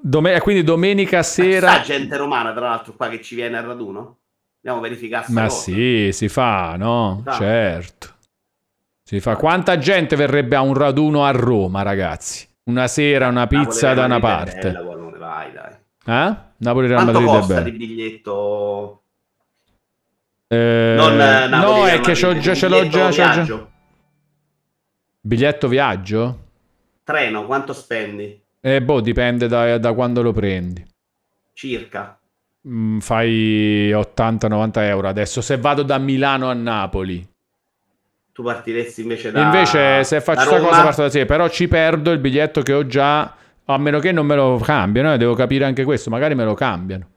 [0.00, 1.80] dome- eh, quindi domenica sera.
[1.82, 4.16] gente romana, tra l'altro, qua che ci viene a raduno?
[4.62, 5.60] Andiamo a verificare Ma cosa.
[5.60, 7.20] sì, si fa, no?
[7.22, 7.32] Fa.
[7.32, 8.08] Certo.
[9.02, 9.36] Si fa.
[9.36, 12.46] Quanta gente verrebbe a un raduno a Roma, ragazzi?
[12.68, 14.70] Una sera, una pizza da una parte.
[14.70, 15.72] bella, quando ne vai, dai.
[16.04, 16.36] Eh?
[16.58, 19.02] Napoli Real Quanto Madrid è costa di biglietto?
[20.48, 23.32] Eh, Non eh, no, è che c'ho già, ce l'ho già, c'ho già.
[23.32, 23.70] viaggio.
[25.20, 26.38] Biglietto viaggio?
[27.04, 28.40] Treno, quanto spendi?
[28.60, 30.84] Eh, boh, dipende da, da quando lo prendi.
[31.54, 32.18] Circa.
[32.68, 35.40] Mm, fai 80-90 euro adesso.
[35.40, 37.26] Se vado da Milano a Napoli,
[38.38, 41.26] Tu partiresti invece da Invece, se faccio questa cosa, parto da sé.
[41.26, 43.34] Però ci perdo il biglietto che ho già.
[43.64, 45.12] A meno che non me lo cambiano.
[45.12, 46.08] eh, devo capire anche questo.
[46.08, 47.08] Magari me lo cambiano.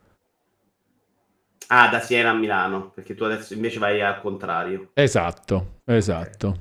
[1.67, 4.89] Ah, da Siena a Milano, perché tu adesso invece vai al contrario.
[4.95, 6.55] Esatto, esatto.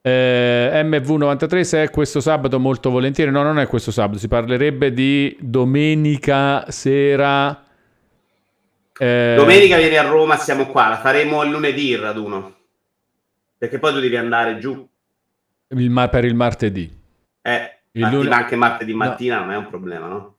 [0.00, 3.30] Eh, MV93 se è questo sabato molto volentieri.
[3.30, 4.18] No, non è questo sabato.
[4.18, 7.62] Si parlerebbe di domenica sera.
[8.98, 12.56] eh, Domenica vieni a Roma, siamo qua, la faremo il lunedì il raduno.
[13.58, 14.88] Perché poi tu devi andare giù.
[15.76, 16.90] il ma- per il martedì.
[17.42, 18.98] Eh, Il martedì, ma anche martedì No.
[18.98, 20.36] mattina non è un problema, no?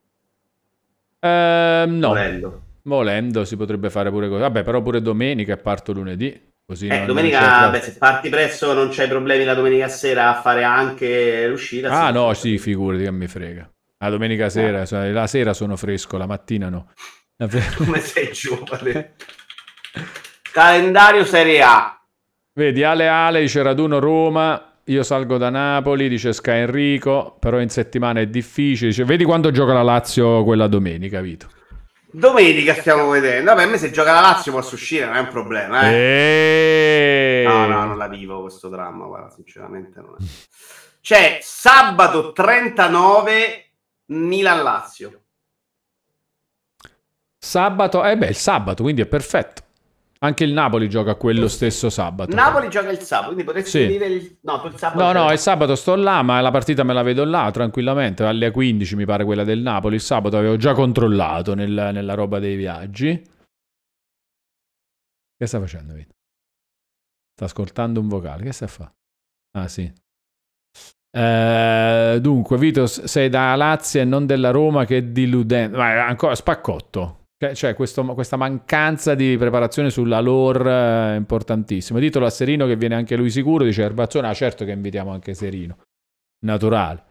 [1.20, 2.62] Ehm, no, Volendo.
[2.84, 4.42] volendo si potrebbe fare pure così.
[4.42, 6.48] Vabbè, però pure domenica parto lunedì.
[6.66, 10.64] Così Eh, domenica, beh, se parti presto non c'hai problemi la domenica sera a fare
[10.64, 11.90] anche l'uscita.
[11.90, 13.68] Ah no, sì, figurati che mi frega.
[13.98, 16.92] La domenica sera, cioè, la sera sono fresco, la mattina no.
[17.76, 19.16] Come sei giovane.
[20.52, 21.99] Calendario Serie A.
[22.60, 27.70] Vedi, Ale Ale dice raduno Roma, io salgo da Napoli, dice Sky Enrico, però in
[27.70, 28.90] settimana è difficile.
[28.90, 31.48] Dice, vedi quando gioca la Lazio quella domenica, Vito.
[32.12, 33.52] Domenica stiamo vedendo.
[33.52, 35.90] Vabbè, a me se gioca la Lazio posso uscire, non è un problema.
[35.90, 35.94] Eh.
[35.94, 37.44] E...
[37.48, 40.24] No, no, non la vivo questo dramma, guarda, sinceramente non è.
[41.00, 43.72] C'è sabato 39
[44.08, 45.22] Milan-Lazio.
[47.38, 49.68] Sabato, eh beh, il sabato, quindi è perfetto.
[50.22, 52.36] Anche il Napoli gioca quello stesso sabato.
[52.36, 53.88] Napoli gioca il sabato, quindi potresti Sì.
[53.88, 54.38] dire il...
[54.42, 55.02] No, il sabato...
[55.02, 58.24] No, no, il sabato sto là, ma la partita me la vedo là tranquillamente.
[58.26, 59.96] Alle 15 mi pare quella del Napoli.
[59.96, 63.22] Il sabato avevo già controllato nel- nella roba dei viaggi.
[65.38, 66.14] Che sta facendo, Vito?
[67.34, 68.44] Sta ascoltando un vocale.
[68.44, 68.92] Che sta a fare?
[69.58, 69.90] Ah, sì.
[71.12, 75.78] Eh, dunque, Vito, sei da Lazio e non della Roma, che è diludente.
[75.78, 77.19] Ma è ancora spaccotto.
[77.42, 81.98] Cioè, Cioè, questo- questa mancanza di preparazione sulla lore è importantissima.
[82.00, 83.64] Titolo a Serino che viene anche lui sicuro.
[83.64, 85.78] Dice Erbazzone, ah, certo che invitiamo anche Serino.
[86.46, 87.04] Naturale.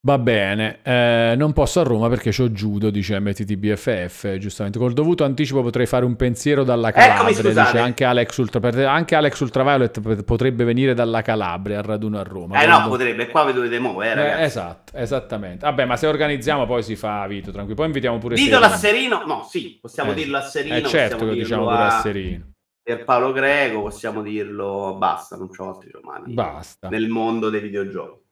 [0.00, 4.78] Va bene, eh, non posso a Roma perché c'ho judo, dice MTTBFF, giustamente.
[4.78, 7.70] Col dovuto anticipo potrei fare un pensiero dalla Eccomi, Calabria, scusate.
[7.72, 12.62] dice anche Alex, Ultra, anche Alex Ultraviolet potrebbe venire dalla Calabria al raduno a Roma.
[12.62, 14.42] Eh no, Quando- potrebbe, qua vi dovete muovere, eh, Eh, ragazzi.
[14.44, 15.64] esatto, esattamente.
[15.66, 17.74] Vabbè, ma se organizziamo poi si fa Vito, tranquillo.
[17.76, 19.16] Poi invitiamo pure Ditelo a Serino.
[19.18, 22.44] Serino, no, sì, possiamo Eh, dirlo a Serino, Eh, certo che diciamo pure a Serino.
[22.84, 26.88] per Paolo Greco, possiamo dirlo, basta, non c'ho altri romani Basta.
[26.88, 28.26] nel mondo dei videogiochi.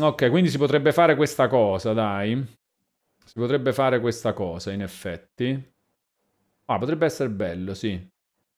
[0.00, 2.44] Ok, quindi si potrebbe fare questa cosa, dai.
[3.24, 5.72] Si potrebbe fare questa cosa, in effetti.
[6.66, 8.12] Ah, potrebbe essere bello, sì.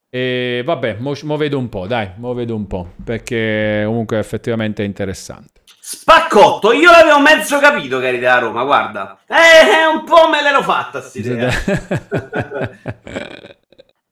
[0.09, 4.83] E vabbè, mo, mo vedo un po', dai, mo vedo un po', perché comunque effettivamente
[4.83, 5.61] è interessante.
[5.79, 9.21] Spaccotto, io l'avevo mezzo capito che eri della Roma, guarda.
[9.27, 11.51] Eh, un po' me l'ero fatta idea.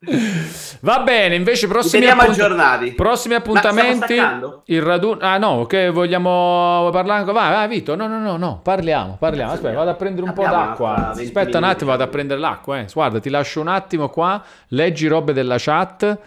[0.85, 4.21] Va bene, invece prossimi, appunt- prossimi appuntamenti,
[4.67, 5.17] il raduno...
[5.19, 7.41] Ah no, che vogliamo parlare ancora?
[7.41, 9.53] Vai, vai Vito, no, no, no, no, parliamo, parliamo.
[9.53, 10.89] Aspetta, vado a prendere un po' Abbiamo d'acqua.
[10.89, 12.87] un'altra 20 Aspetta un attimo, vado a prendere l'acqua, eh.
[12.93, 16.19] Guarda, ti lascio un attimo qua, leggi robe della chat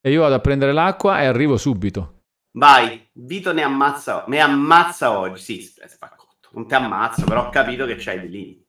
[0.00, 2.20] e io vado a prendere l'acqua e arrivo subito.
[2.52, 5.42] Vai, Vito ne ammazza, ne ammazza oggi.
[5.42, 6.48] Sì, spaccotto.
[6.52, 8.66] Non ti ammazzo, però ho capito che c'hai dei limiti.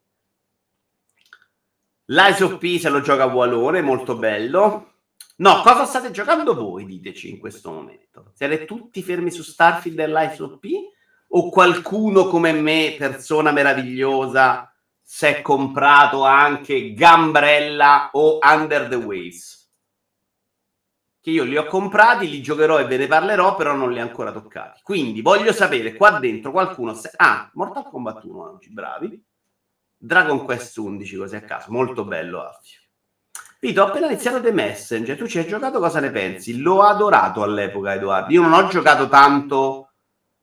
[2.08, 4.92] L'ISOP se lo gioca Vualone, molto bello.
[5.40, 8.32] No, cosa state giocando voi, diteci in questo momento?
[8.34, 10.66] Siete tutti fermi su Starfield e l'ISOP?
[11.30, 19.72] O qualcuno come me, persona meravigliosa, si è comprato anche Gambrella o Under the Waves?
[21.22, 24.04] Che io li ho comprati, li giocherò e ve ne parlerò, però non li ho
[24.04, 24.80] ancora toccati.
[24.82, 26.96] Quindi voglio sapere qua dentro qualcuno...
[26.96, 27.12] Se...
[27.16, 29.24] Ah, Mortal Kombat 1 oggi, bravi.
[29.96, 32.87] Dragon Quest 11 così a caso, molto bello Alfio.
[33.60, 36.60] Vito, ho appena iniziato The Messenger, tu ci hai giocato, cosa ne pensi?
[36.60, 38.32] L'ho adorato all'epoca, Edoardo.
[38.32, 39.94] Io non ho giocato tanto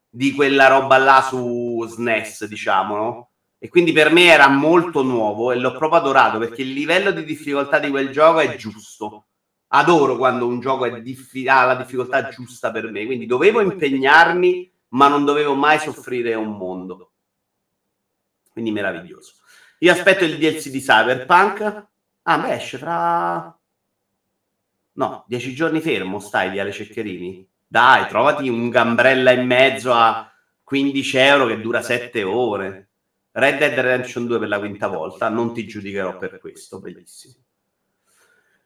[0.09, 3.31] di quella roba là su SNES, diciamo, no?
[3.59, 7.25] E quindi per me era molto nuovo e l'ho proprio adorato perché il livello di
[7.25, 9.27] difficoltà di quel gioco è giusto.
[9.69, 15.09] Adoro quando un gioco diffi- ha la difficoltà giusta per me, quindi dovevo impegnarmi, ma
[15.09, 17.13] non dovevo mai soffrire un mondo.
[18.51, 19.35] Quindi meraviglioso.
[19.79, 21.87] Io aspetto il DLC di Cyberpunk.
[22.27, 23.59] Ah, beh, esce fra...
[24.97, 27.47] No, dieci giorni fermo stai via le ceccherini.
[27.67, 30.31] Dai, trovati un gambrella in mezzo a
[30.63, 32.89] 15 euro che dura 7 ore.
[33.33, 37.35] Red Dead Redemption 2 per la quinta volta, non ti giudicherò per questo, bellissimo.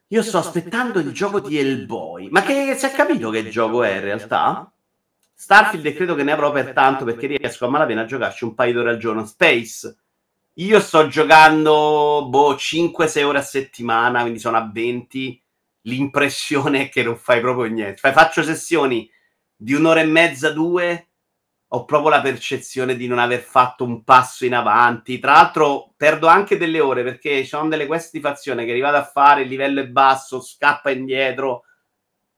[0.09, 2.29] Io sto aspettando il gioco di Hellboy.
[2.29, 4.71] Ma che si è capito che gioco è in realtà?
[5.35, 8.55] Starfield e credo che ne avrò per tanto perché riesco a malapena a giocarci un
[8.55, 9.25] paio d'ore al giorno.
[9.25, 9.97] Space.
[10.61, 15.41] Io sto giocando boh, 5-6 ore a settimana, quindi sono a 20.
[15.83, 17.99] L'impressione è che non fai proprio niente.
[17.99, 19.09] Fai- faccio sessioni
[19.55, 21.11] di un'ora e mezza, due.
[21.69, 25.21] Ho proprio la percezione di non aver fatto un passo in avanti.
[25.21, 28.97] Tra l'altro, perdo anche delle ore perché ci sono delle quest di fazione che arrivate
[28.97, 31.67] a fare, il livello è basso, scappa indietro.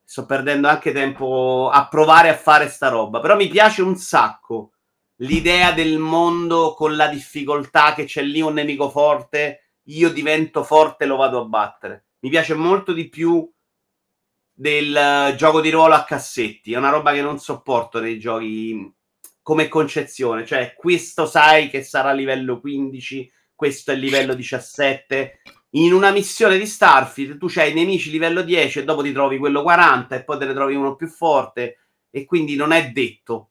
[0.05, 3.21] Sto perdendo anche tempo a provare a fare sta roba.
[3.21, 4.73] Però mi piace un sacco
[5.21, 11.05] l'idea del mondo con la difficoltà che c'è lì un nemico forte, io divento forte
[11.05, 12.05] e lo vado a battere.
[12.21, 13.51] Mi piace molto di più
[14.53, 18.93] del eh, gioco di ruolo a cassetti, è una roba che non sopporto nei giochi
[19.43, 25.41] come concezione, cioè questo sai che sarà livello 15, questo è livello 17.
[25.71, 29.63] In una missione di Starfield tu c'hai nemici livello 10 e dopo ti trovi quello
[29.63, 31.79] 40 e poi te ne trovi uno più forte
[32.11, 33.50] e quindi non è detto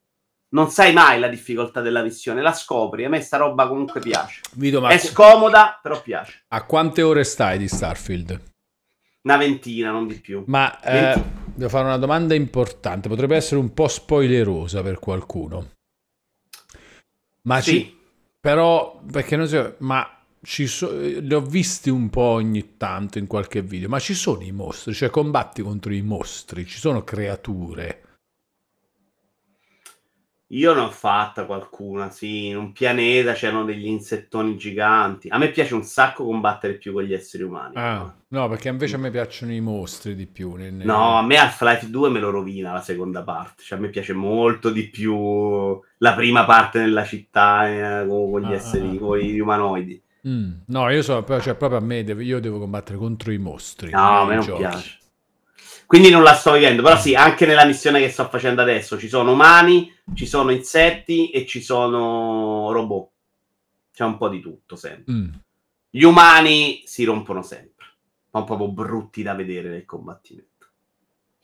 [0.50, 3.06] non sai mai la difficoltà della missione, la scopri.
[3.06, 4.42] A me sta roba comunque piace.
[4.54, 6.44] Vito, È scomoda, però piace.
[6.48, 8.42] a quante ore stai di Starfield?
[9.22, 10.44] Una ventina, non di più.
[10.48, 11.22] Ma eh,
[11.54, 15.72] devo fare una domanda importante, potrebbe essere un po' spoilerosa per qualcuno.
[17.44, 17.72] Ma Sì.
[17.72, 17.98] ci-
[18.40, 20.08] però, perché non so, ma
[20.42, 24.42] ci so- li ho visti un po' ogni tanto in qualche video, ma ci sono
[24.42, 28.04] i mostri, cioè combatti contro i mostri, ci sono creature.
[30.52, 35.28] Io ne ho fatta qualcuna, sì, in un pianeta c'erano degli insettoni giganti.
[35.30, 37.76] A me piace un sacco combattere più con gli esseri umani.
[37.76, 40.56] Ah, no, perché invece a me piacciono i mostri di più.
[40.56, 40.74] Nel...
[40.74, 43.62] No, a me Half-Life 2 me lo rovina la seconda parte.
[43.62, 48.52] Cioè, a me piace molto di più la prima parte nella città eh, con, gli
[48.52, 50.02] ah, esseri, ah, con gli umanoidi.
[50.28, 53.92] Mm, no, io so, cioè, proprio a me, devo, io devo combattere contro i mostri.
[53.92, 54.62] No, a me non giochi.
[54.62, 54.99] piace.
[55.90, 59.08] Quindi non la sto vivendo, però sì, anche nella missione che sto facendo adesso ci
[59.08, 63.10] sono umani, ci sono insetti e ci sono robot.
[63.92, 65.12] C'è un po' di tutto sempre.
[65.12, 65.30] Mm.
[65.90, 67.88] Gli umani si rompono sempre,
[68.30, 70.68] sono proprio brutti da vedere nel combattimento.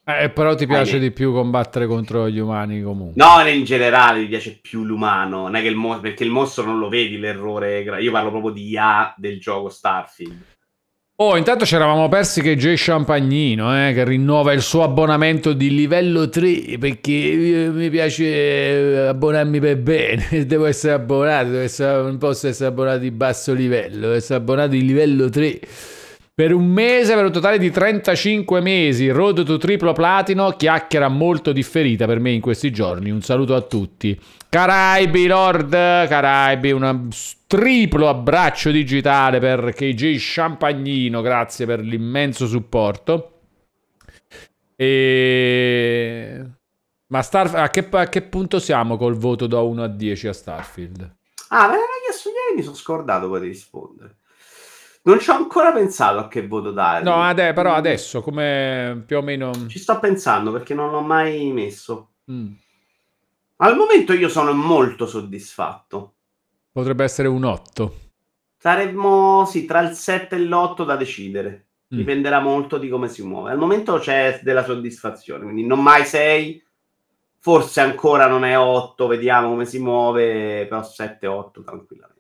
[0.04, 3.16] Eh, però ti piace di più combattere contro gli umani comunque?
[3.16, 6.66] No, in generale mi piace più l'umano, non è che il mostro, perché il mostro
[6.66, 10.54] non lo vedi l'errore, io parlo proprio di IA del gioco Starfield
[11.18, 15.74] Oh, intanto ci eravamo persi che Jay Champagnino, eh, che rinnova il suo abbonamento di
[15.74, 22.18] livello 3, perché mi piace eh, abbonarmi per bene, devo essere abbonato, devo essere, non
[22.18, 25.60] posso essere abbonato di basso livello, devo essere abbonato di livello 3.
[26.38, 31.54] Per un mese, per un totale di 35 mesi, Road to Triplo Platino, chiacchiera molto
[31.54, 33.10] differita per me in questi giorni.
[33.10, 34.20] Un saluto a tutti.
[34.50, 37.08] Caraibi, Lord, Caraibi, un
[37.48, 43.40] triplo abbraccio digitale per KJ Champagnino, grazie per l'immenso supporto.
[44.76, 46.44] E...
[47.08, 50.34] Ma Starf- a, che, a che punto siamo col voto da 1 a 10 a
[50.34, 51.16] Starfield?
[51.48, 54.18] Ah, l'hai chiesto ieri, mi sono scordato poi di rispondere.
[55.06, 57.04] Non ci ho ancora pensato a che voto dare.
[57.04, 59.52] No, ade- però adesso, come più o meno...
[59.68, 62.14] Ci sto pensando perché non l'ho mai messo.
[62.32, 62.54] Mm.
[63.58, 66.14] Al momento io sono molto soddisfatto.
[66.72, 67.96] Potrebbe essere un 8.
[68.58, 71.68] Saremmo, sì, tra il 7 e l'8 da decidere.
[71.94, 71.98] Mm.
[71.98, 73.52] Dipenderà molto di come si muove.
[73.52, 76.66] Al momento c'è della soddisfazione, quindi non mai 6,
[77.38, 82.15] forse ancora non è 8, vediamo come si muove, però 7-8 tranquillamente.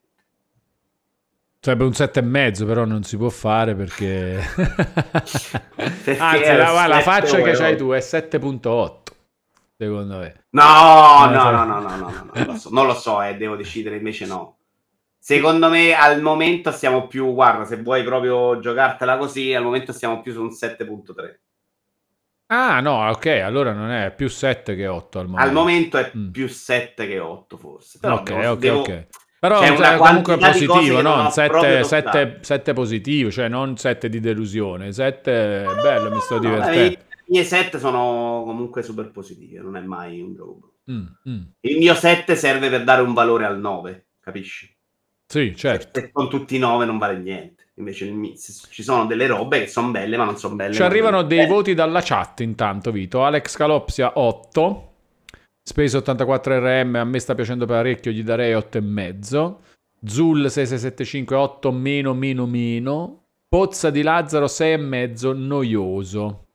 [1.67, 4.39] Un per e mezzo, però non si può fare perché...
[5.75, 9.03] perché Anzi, la, la faccia che hai tu è 7.8
[9.77, 10.45] secondo me.
[10.51, 13.55] No, no, no, no, no, no, no, non lo so, non lo so eh, devo
[13.55, 14.57] decidere invece no.
[15.17, 20.21] Secondo me al momento siamo più, guarda, se vuoi proprio giocartela così, al momento siamo
[20.21, 21.39] più su un 7.3.
[22.47, 25.47] Ah no, ok, allora non è più 7 che 8 al momento.
[25.47, 26.29] Al momento è mm.
[26.29, 27.97] più 7 che 8 forse.
[27.99, 29.07] Però ok, devo, ok, devo, ok.
[29.48, 31.30] Però c'è cioè, comunque positivo, no?
[31.30, 34.91] 7, 7, 7 positivo, cioè non 7 di delusione.
[34.91, 36.82] 7 è bello, mi sto divertendo.
[36.82, 40.74] No, I miei 7 sono comunque super positivi, non è mai un gioco.
[40.90, 41.41] Mm, mm.
[41.59, 44.75] Il mio 7 serve per dare un valore al 9, capisci?
[45.27, 45.99] Sì, certo.
[45.99, 47.67] Se con tutti i 9 non vale niente.
[47.75, 48.11] Invece
[48.69, 50.74] ci sono delle robe che sono belle, ma non sono belle.
[50.74, 53.24] Ci arrivano dei voti dalla chat intanto, Vito.
[53.24, 54.93] Alex Calopsia 8.
[55.67, 59.55] Space 84RM a me sta piacendo parecchio, gli darei 8,5.
[60.05, 63.23] Zul 6675 8 meno meno meno.
[63.49, 66.45] Pozza di Lazzaro 6,5 noioso.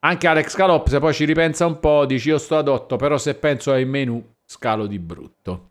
[0.00, 3.16] Anche Alex Calop, se poi ci ripensa un po', dici io sto ad 8, però
[3.16, 5.70] se penso ai menu scalo di brutto.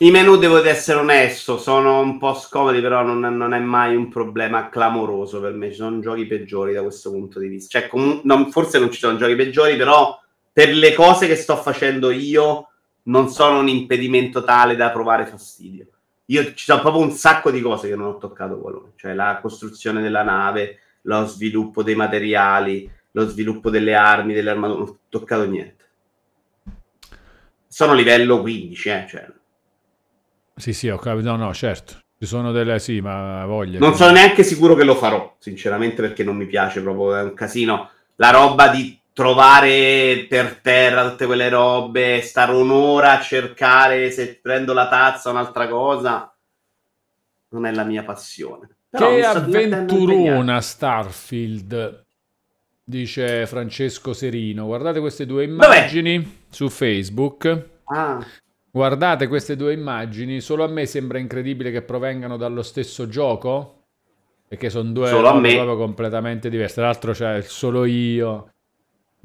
[0.00, 4.10] I menu, devo essere onesto, sono un po' scomodi, però non non è, mai un
[4.10, 5.70] problema clamoroso per me.
[5.70, 7.80] Ci sono giochi peggiori da questo punto di vista.
[7.80, 10.20] Cioè, com- non, forse non ci sono giochi peggiori, però
[10.56, 12.70] per le cose che sto facendo io
[13.08, 15.86] non sono un impedimento tale da provare fastidio.
[16.28, 19.38] Io ci sono proprio un sacco di cose che non ho toccato qualunque, cioè la
[19.42, 24.98] costruzione della nave, lo sviluppo dei materiali, lo sviluppo delle armi, delle armature, non ho
[25.10, 25.84] toccato niente.
[27.68, 29.30] Sono livello 15, eh, cioè.
[30.54, 32.00] Sì, sì, ho capito, no, no, certo.
[32.18, 33.78] Ci sono delle, sì, ma voglia.
[33.78, 37.34] Non sono neanche sicuro che lo farò, sinceramente, perché non mi piace proprio, è un
[37.34, 37.90] casino.
[38.14, 44.74] La roba di trovare per terra tutte quelle robe, stare un'ora a cercare se prendo
[44.74, 46.36] la tazza o un'altra cosa,
[47.48, 48.76] non è la mia passione.
[48.90, 52.04] Però che avventurona Starfield,
[52.84, 54.66] dice Francesco Serino.
[54.66, 56.30] Guardate queste due immagini Dov'è?
[56.50, 57.68] su Facebook.
[57.84, 58.22] Ah.
[58.70, 63.84] Guardate queste due immagini, solo a me sembra incredibile che provengano dallo stesso gioco,
[64.46, 66.74] perché sono due cose proprio completamente diverse.
[66.74, 68.50] Tra l'altro c'è il solo io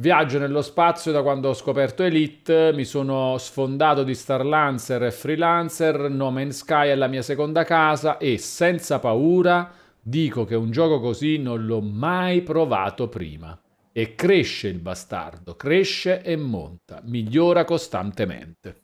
[0.01, 5.11] Viaggio nello spazio da quando ho scoperto Elite, mi sono sfondato di Star Lancer e
[5.11, 9.71] Freelancer, No Man's Sky è la mia seconda casa e senza paura
[10.01, 13.55] dico che un gioco così non l'ho mai provato prima.
[13.91, 18.80] E cresce il bastardo, cresce e monta, migliora costantemente.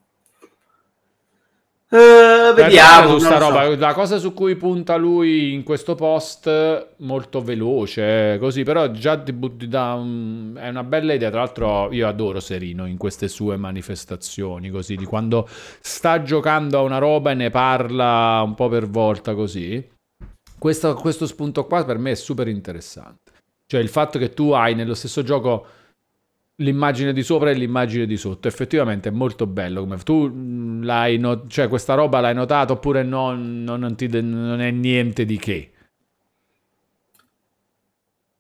[1.90, 3.18] Uh, vediamo.
[3.18, 3.76] Roba, so.
[3.78, 9.32] La cosa su cui punta lui in questo post, molto veloce, così, però già ti
[9.32, 10.58] butti da un...
[10.60, 11.30] è una bella idea.
[11.30, 15.48] Tra l'altro, io adoro Serino in queste sue manifestazioni, così, di quando
[15.80, 19.88] sta giocando a una roba e ne parla un po' per volta, così.
[20.60, 23.32] Questo, questo spunto qua per me è super interessante.
[23.66, 25.66] Cioè, il fatto che tu hai nello stesso gioco
[26.58, 28.48] l'immagine di sopra e l'immagine di sotto.
[28.48, 29.82] Effettivamente è molto bello.
[29.82, 34.08] Come tu mm, l'hai not- cioè questa roba l'hai notata oppure no, non, non, ti,
[34.22, 35.72] non è niente di che.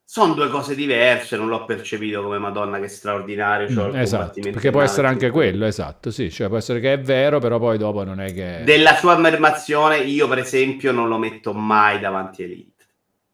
[0.09, 3.69] Sono due cose diverse, non l'ho percepito come Madonna che straordinario.
[3.69, 7.39] Cioè esatto, perché può essere anche quello, esatto, sì, cioè può essere che è vero,
[7.39, 8.61] però poi dopo non è che...
[8.63, 12.76] Della sua affermazione io per esempio non lo metto mai davanti a Elite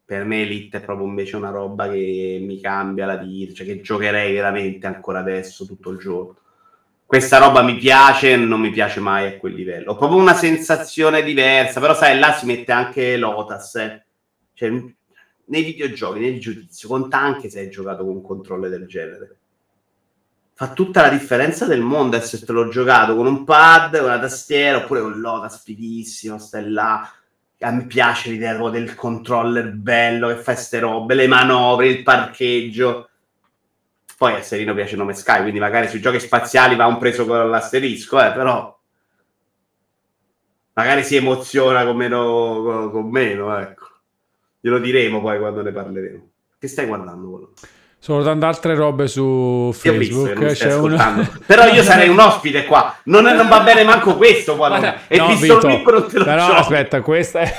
[0.04, 3.80] per me Elite è proprio invece una roba che mi cambia la vita, cioè che
[3.80, 6.36] giocherei veramente ancora adesso tutto il giorno.
[7.06, 9.92] Questa roba mi piace e non mi piace mai a quel livello.
[9.92, 14.04] Ho proprio una sensazione diversa, però sai, là si mette anche Lotus, eh.
[14.52, 14.70] cioè,
[15.46, 19.36] nei videogiochi, nel giudizio, conta anche se hai giocato con un controller del genere.
[20.54, 24.78] Fa tutta la differenza del mondo essere l'ho giocato con un pad, con una tastiera,
[24.78, 27.08] oppure con Lotus fighissimo, stai là,
[27.64, 33.08] a me piace l'idea del controller bello che fa queste robe, le manovre, il parcheggio.
[34.16, 37.26] Poi a Serino piace il nome Sky, quindi magari sui giochi spaziali va un preso
[37.26, 38.78] con l'asterisco, eh, però
[40.74, 43.88] magari si emoziona con meno, con meno, ecco.
[44.60, 46.30] Glielo diremo poi quando ne parleremo.
[46.58, 47.30] Che stai guardando?
[47.30, 47.52] Quello?
[48.04, 50.38] Sono tante altre robe su Facebook.
[50.38, 51.26] Visto, una...
[51.46, 52.94] Però io sarei un ospite qua.
[53.04, 54.56] Non, non va bene manco questo.
[54.56, 57.54] Qua, no, e no, Pistol Vito, Whip non te lo Però aspetta, questa è...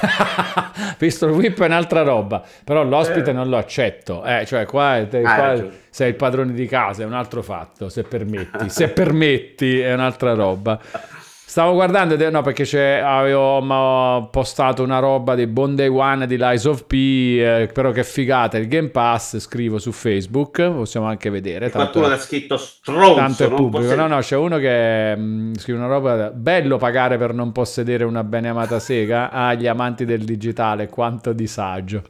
[0.99, 2.43] Pistol Whip è un'altra roba.
[2.63, 3.33] Però l'ospite eh.
[3.33, 4.23] non lo accetto.
[4.23, 7.89] Eh, cioè qua, te, ah, qua sei il padrone di casa, è un altro fatto,
[7.89, 8.69] se permetti.
[8.69, 10.79] se permetti è un'altra roba.
[11.55, 16.83] Stavo guardando, no, perché avevo postato una roba di Bond Day One di Lies of
[16.85, 16.93] P,
[17.39, 21.71] eh, però che figata il Game Pass, scrivo su Facebook, possiamo anche vedere.
[21.71, 23.15] Qualcuno ha scritto stronzo.
[23.15, 23.95] Tanto è pubblico.
[23.95, 28.03] No, no, c'è uno che mh, mm, scrive una roba, bello pagare per non possedere
[28.03, 32.03] una beneamata sega, agli ah, amanti del digitale, quanto disagio.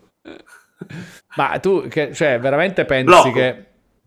[1.35, 3.31] Ma tu, che, cioè, veramente pensi Blocco.
[3.31, 3.65] che...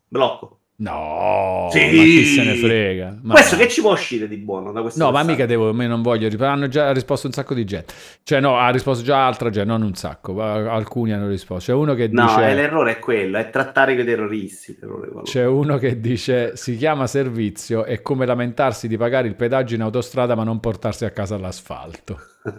[0.09, 0.58] Blocco.
[0.81, 1.81] No, sì.
[1.81, 3.19] ma chi se ne frega.
[3.23, 3.63] Ma questo no.
[3.63, 5.03] che ci può uscire di buono da questo?
[5.03, 7.93] No, ma mica devo, me non voglio, hanno già risposto un sacco di gente.
[8.23, 11.73] Cioè no, ha risposto già altra gente, non un sacco, alcuni hanno risposto.
[11.73, 12.41] C'è uno che no, dice...
[12.41, 14.79] No, l'errore è quello, è trattare i terroristi.
[15.25, 19.81] C'è uno che dice, si chiama servizio, è come lamentarsi di pagare il pedaggio in
[19.83, 22.21] autostrada ma non portarsi a casa l'asfalto.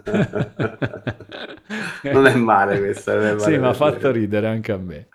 [2.02, 3.12] non è male questo.
[3.12, 5.08] È male sì, ma ha fatto ridere anche a me.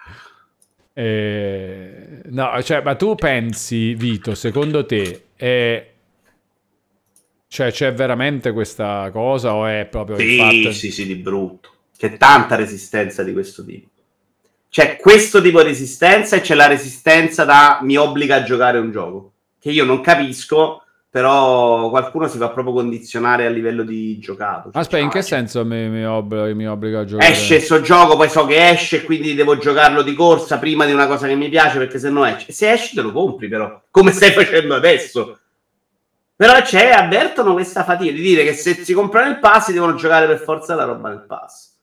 [0.97, 5.91] Eh, no, cioè, ma tu pensi, Vito, secondo te è...
[7.47, 10.71] Cioè, c'è veramente questa cosa o è proprio sì, fatto...
[10.71, 11.73] Sì, sì, di brutto.
[11.97, 13.89] C'è tanta resistenza di questo tipo.
[14.69, 18.91] C'è questo tipo di resistenza e c'è la resistenza da mi obbliga a giocare un
[18.91, 19.33] gioco.
[19.59, 20.84] Che io non capisco
[21.15, 24.69] però qualcuno si fa proprio condizionare a livello di giocato.
[24.69, 27.31] Cioè, Aspetta, in che senso mi, mi, obbliga, mi, obbliga, a giocare?
[27.31, 31.07] Esce questo gioco, poi so che esce, quindi devo giocarlo di corsa prima di una
[31.07, 32.51] cosa che mi piace, perché se no esce.
[32.51, 35.39] Se esce te lo compri però, come stai facendo adesso.
[36.35, 40.27] Però c'è, avvertono questa fatica di dire che se si comprano il pass devono giocare
[40.27, 41.77] per forza la roba nel pass,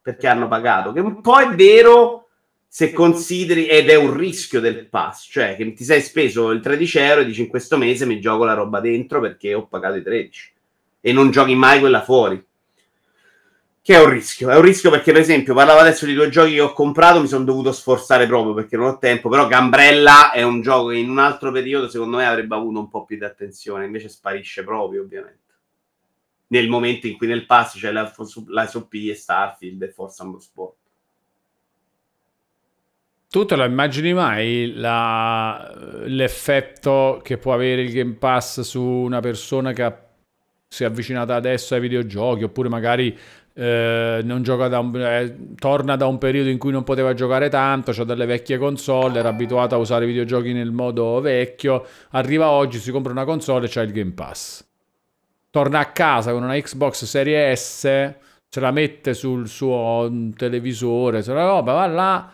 [0.00, 2.27] perché hanno pagato, che un po' è vero
[2.70, 6.98] se consideri, ed è un rischio del pass, cioè che ti sei speso il 13
[6.98, 10.02] euro e dici in questo mese mi gioco la roba dentro perché ho pagato i
[10.02, 10.52] 13
[11.00, 12.44] e non giochi mai quella fuori.
[13.80, 16.52] Che è un rischio, è un rischio perché per esempio parlavo adesso di due giochi
[16.52, 20.42] che ho comprato, mi sono dovuto sforzare proprio perché non ho tempo, però Gambrella è
[20.42, 23.24] un gioco che in un altro periodo secondo me avrebbe avuto un po' più di
[23.24, 25.54] attenzione, invece sparisce proprio ovviamente.
[26.48, 28.12] Nel momento in cui nel pass c'è la,
[28.48, 30.77] la SOP e Starfield e Forza Motorsport.
[33.30, 35.70] Tu te lo immagini mai la,
[36.06, 39.94] l'effetto che può avere il Game Pass su una persona che ha,
[40.66, 43.14] si è avvicinata adesso ai videogiochi oppure magari
[43.52, 48.04] eh, da un, eh, torna da un periodo in cui non poteva giocare tanto, ha
[48.04, 52.90] delle vecchie console, era abituato a usare i videogiochi nel modo vecchio, arriva oggi, si
[52.90, 54.64] compra una console e c'ha il Game Pass.
[55.50, 58.14] Torna a casa con una Xbox Series S,
[58.48, 62.32] ce la mette sul suo televisore, se la roba, va là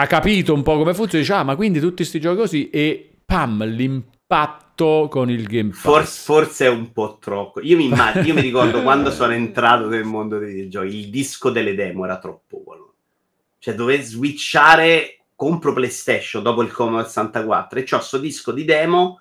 [0.00, 3.16] ha capito un po' come funziona, dice, ah, ma quindi tutti questi giochi così, e
[3.24, 5.80] pam, l'impatto con il Game Pass.
[5.80, 7.60] Forse, forse è un po' troppo.
[7.60, 11.50] Io mi, immagino, io mi ricordo quando sono entrato nel mondo dei videogiochi, il disco
[11.50, 12.94] delle demo era troppo buono.
[13.58, 19.20] Cioè, dovevo switchare, compro PlayStation dopo il Commodore 64 e c'ho questo disco di demo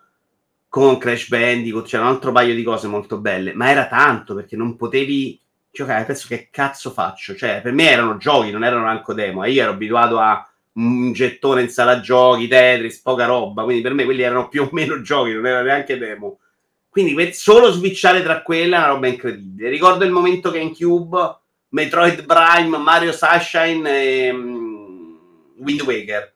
[0.69, 4.56] con Crash Bandicoot, c'era un altro paio di cose molto belle, ma era tanto perché
[4.56, 5.41] non potevi
[5.72, 9.51] giocare, penso che cazzo faccio, cioè per me erano giochi, non erano neanche demo, e
[9.51, 10.47] io ero abituato a
[10.77, 14.69] un gettone in sala giochi, Tetris, poca roba, quindi per me quelli erano più o
[14.72, 16.39] meno giochi, non erano neanche demo.
[16.89, 19.69] Quindi solo switchare tra quelle è una roba incredibile.
[19.69, 21.38] Ricordo il momento che in Cube,
[21.69, 25.19] Metroid Prime, Mario Sunshine e um,
[25.59, 26.35] Wind Waker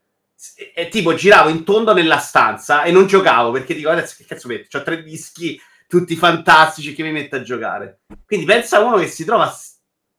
[0.56, 4.26] e, e, tipo giravo in tondo nella stanza e non giocavo perché dico adesso che
[4.26, 4.78] cazzo metto?
[4.78, 8.02] Ho tre dischi tutti fantastici che mi metto a giocare.
[8.26, 9.54] Quindi pensa uno che si trova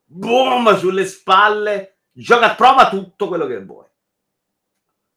[0.04, 3.86] boom sulle spalle, gioca, prova tutto quello che vuoi.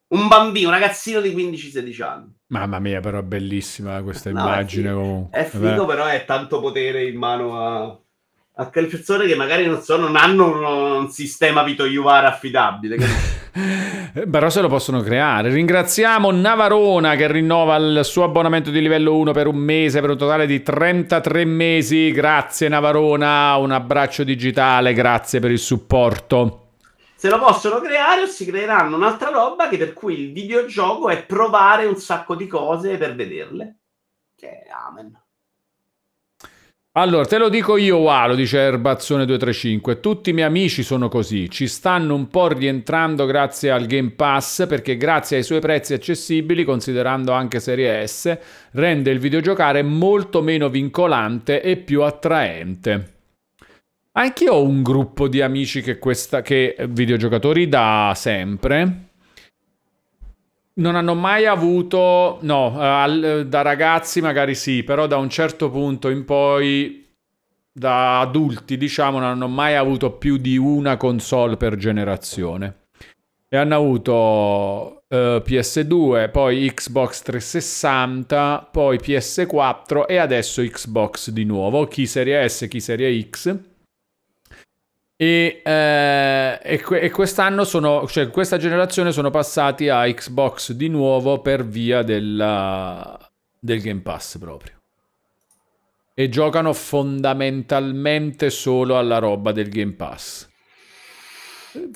[0.07, 2.33] Un bambino, un ragazzino di 15-16 anni.
[2.47, 4.89] Mamma mia, però è bellissima questa no, immagine.
[4.89, 5.39] È figo, comunque.
[5.39, 7.99] È figo però è tanto potere in mano a,
[8.57, 10.63] a persone che magari non, so, non hanno un,
[11.01, 12.97] un sistema Vito Iuvara affidabile.
[14.29, 15.49] Però se lo possono creare.
[15.49, 20.17] Ringraziamo Navarona che rinnova il suo abbonamento di livello 1 per un mese, per un
[20.17, 22.11] totale di 33 mesi.
[22.11, 26.64] Grazie Navarona, un abbraccio digitale, grazie per il supporto.
[27.25, 31.25] Se lo possono creare o si creeranno un'altra roba che per cui il videogioco è
[31.25, 33.77] provare un sacco di cose per vederle.
[34.35, 35.19] Che amen.
[36.91, 40.01] Allora, te lo dico io, Walo, dice Erbazzone235.
[40.01, 41.49] Tutti i miei amici sono così.
[41.49, 46.63] Ci stanno un po' rientrando grazie al Game Pass perché grazie ai suoi prezzi accessibili,
[46.63, 48.37] considerando anche Serie S,
[48.73, 53.14] rende il videogiocare molto meno vincolante e più attraente.
[54.17, 59.09] Anche io ho un gruppo di amici che, questa, che videogiocatori da sempre
[60.75, 66.09] non hanno mai avuto, no, al, da ragazzi magari sì, però da un certo punto
[66.09, 67.05] in poi,
[67.71, 72.83] da adulti diciamo, non hanno mai avuto più di una console per generazione.
[73.47, 81.85] E hanno avuto eh, PS2, poi Xbox 360, poi PS4 e adesso Xbox di nuovo,
[81.85, 83.73] chi Serie S, chi Serie X.
[85.17, 91.39] E, eh, e, e, quest'anno sono, cioè questa generazione sono passati a Xbox di nuovo
[91.39, 93.17] per via della,
[93.59, 94.73] del Game Pass proprio.
[96.13, 100.49] E giocano fondamentalmente solo alla roba del Game Pass.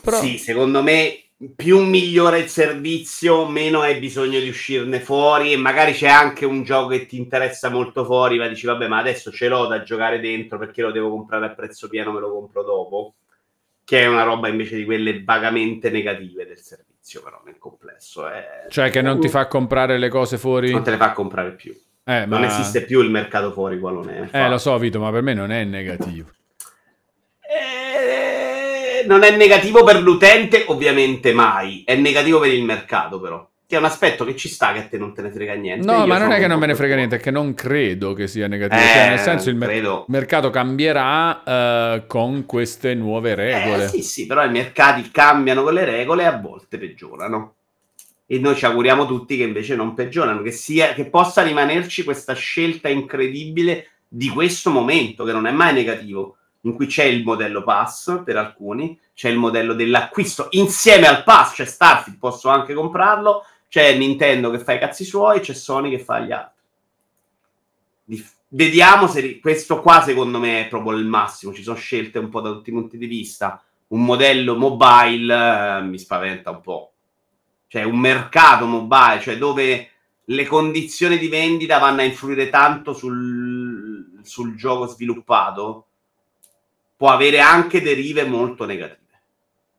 [0.01, 0.19] Però...
[0.19, 5.53] Sì, secondo me più migliora il servizio, meno hai bisogno di uscirne fuori.
[5.53, 8.98] E magari c'è anche un gioco che ti interessa molto fuori, ma dici, vabbè, ma
[8.98, 12.32] adesso ce l'ho da giocare dentro perché lo devo comprare a prezzo pieno, me lo
[12.32, 13.14] compro dopo.
[13.84, 18.27] Che è una roba invece di quelle vagamente negative del servizio, però nel complesso.
[18.27, 18.66] È...
[18.69, 20.72] Cioè, che non ti fa comprare le cose fuori?
[20.72, 21.76] Non te le fa comprare più.
[22.03, 22.48] Eh, non ma...
[22.48, 24.30] esiste più il mercato fuori, qualunque.
[24.32, 26.30] Eh, lo so, Vito, ma per me non è negativo.
[27.42, 28.39] Eh
[29.06, 31.84] non è negativo per l'utente, ovviamente mai.
[31.86, 33.48] È negativo per il mercato, però.
[33.68, 35.86] Che è un aspetto che ci sta che a te non te ne frega niente.
[35.86, 38.14] No, Io ma non è che non me ne frega niente, è che non credo
[38.14, 38.82] che sia negativo.
[38.82, 43.84] Eh, cioè, nel senso, il mer- mercato cambierà uh, con queste nuove regole.
[43.84, 47.53] Eh, sì, sì, però i mercati cambiano con le regole e a volte peggiorano.
[48.26, 52.34] E noi ci auguriamo tutti che invece non peggiorano, che, sia, che possa rimanerci questa
[52.34, 57.63] scelta incredibile di questo momento, che non è mai negativo in cui c'è il modello
[57.63, 63.45] pass per alcuni, c'è il modello dell'acquisto insieme al pass, c'è Starfield, posso anche comprarlo,
[63.67, 66.57] c'è Nintendo che fa i cazzi suoi, c'è Sony che fa gli altri.
[68.51, 72.41] Vediamo se questo qua secondo me è proprio il massimo, ci sono scelte un po'
[72.41, 73.63] da tutti i punti di vista.
[73.89, 75.33] Un modello mobile
[75.77, 76.91] eh, mi spaventa un po'.
[77.67, 79.89] Cioè un mercato mobile, cioè dove
[80.23, 85.89] le condizioni di vendita vanno a influire tanto sul, sul gioco sviluppato
[87.00, 89.22] può avere anche derive molto negative.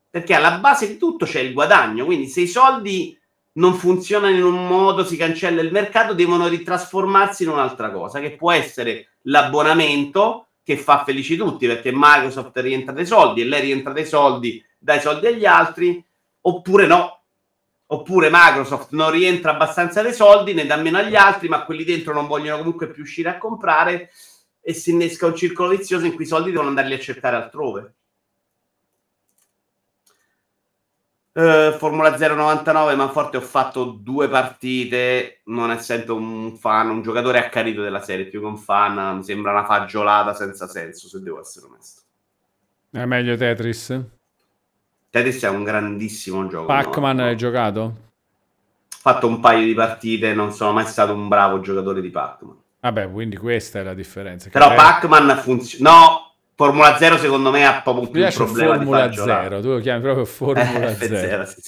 [0.09, 3.15] Perché alla base di tutto c'è il guadagno, quindi se i soldi
[3.53, 8.31] non funzionano in un modo, si cancella il mercato, devono ritrasformarsi in un'altra cosa, che
[8.31, 13.93] può essere l'abbonamento che fa felici tutti, perché Microsoft rientra dei soldi e lei rientra
[13.93, 16.03] dei soldi, dai soldi agli altri,
[16.41, 17.21] oppure no.
[17.85, 22.15] Oppure Microsoft non rientra abbastanza dei soldi, ne dà meno agli altri, ma quelli dentro
[22.15, 24.09] non vogliono comunque più uscire a comprare
[24.61, 27.95] e si innesca un circolo vizioso in cui i soldi devono andarli a cercare altrove.
[31.33, 37.37] Uh, Formula 099 ma forte ho fatto due partite non essendo un fan un giocatore
[37.37, 41.39] accanito della serie più che un fan mi sembra una fagiolata senza senso se devo
[41.39, 42.01] essere onesto
[42.91, 43.97] è meglio Tetris?
[45.09, 47.23] Tetris è un grandissimo gioco Pac-Man no?
[47.23, 47.79] hai giocato?
[47.79, 52.60] ho fatto un paio di partite non sono mai stato un bravo giocatore di Pac-Man
[52.81, 54.49] Vabbè, quindi questa è la differenza.
[54.49, 54.75] Però è...
[54.75, 55.89] Pac-Man funziona...
[55.89, 59.69] No, Formula 0 secondo me ha proprio più un problema Formula di Formula 0, tu
[59.69, 61.45] lo chiami proprio Formula eh, 0.
[61.45, 61.61] Sì,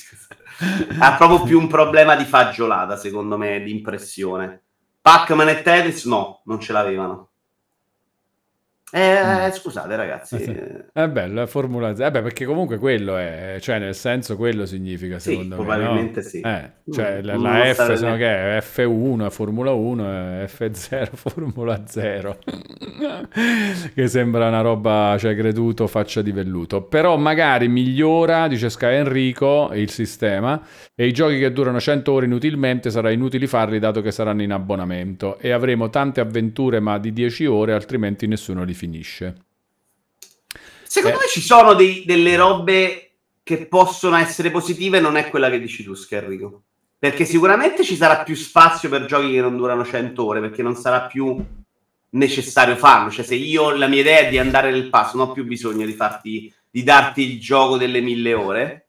[1.00, 4.62] ha proprio più un problema di fagiolata, secondo me, di impressione.
[5.02, 7.30] Pac-Man e Tetris no, non ce l'avevano.
[8.96, 9.50] Eh, mm.
[9.50, 10.36] scusate ragazzi.
[10.36, 12.02] Eh, è bello, è Formula Z.
[12.02, 15.68] Eh beh, perché comunque quello è, cioè nel senso quello significa secondo sì, me.
[15.68, 16.28] Probabilmente no?
[16.28, 16.42] sì.
[16.42, 21.82] Eh, cioè la, la F sono che è F1 è Formula 1 e F0 Formula
[21.88, 22.38] 0.
[23.96, 26.84] che sembra una roba, cioè creduto faccia di velluto.
[26.84, 30.62] Però magari migliora, dice Sky Enrico, il sistema
[30.94, 34.52] e i giochi che durano 100 ore inutilmente sarà inutile farli dato che saranno in
[34.52, 39.36] abbonamento e avremo tante avventure ma di 10 ore altrimenti nessuno li finirà finisce.
[40.84, 41.22] Secondo eh.
[41.22, 45.84] me ci sono dei, delle robe che possono essere positive, non è quella che dici
[45.84, 46.64] tu, Scherrico.
[47.00, 50.76] Perché sicuramente ci sarà più spazio per giochi che non durano 100 ore, perché non
[50.76, 51.44] sarà più
[52.12, 53.10] necessario farlo.
[53.10, 55.86] Cioè, se io la mia idea è di andare nel passo, non ho più bisogno
[55.86, 58.88] di, farti, di darti il gioco delle mille ore.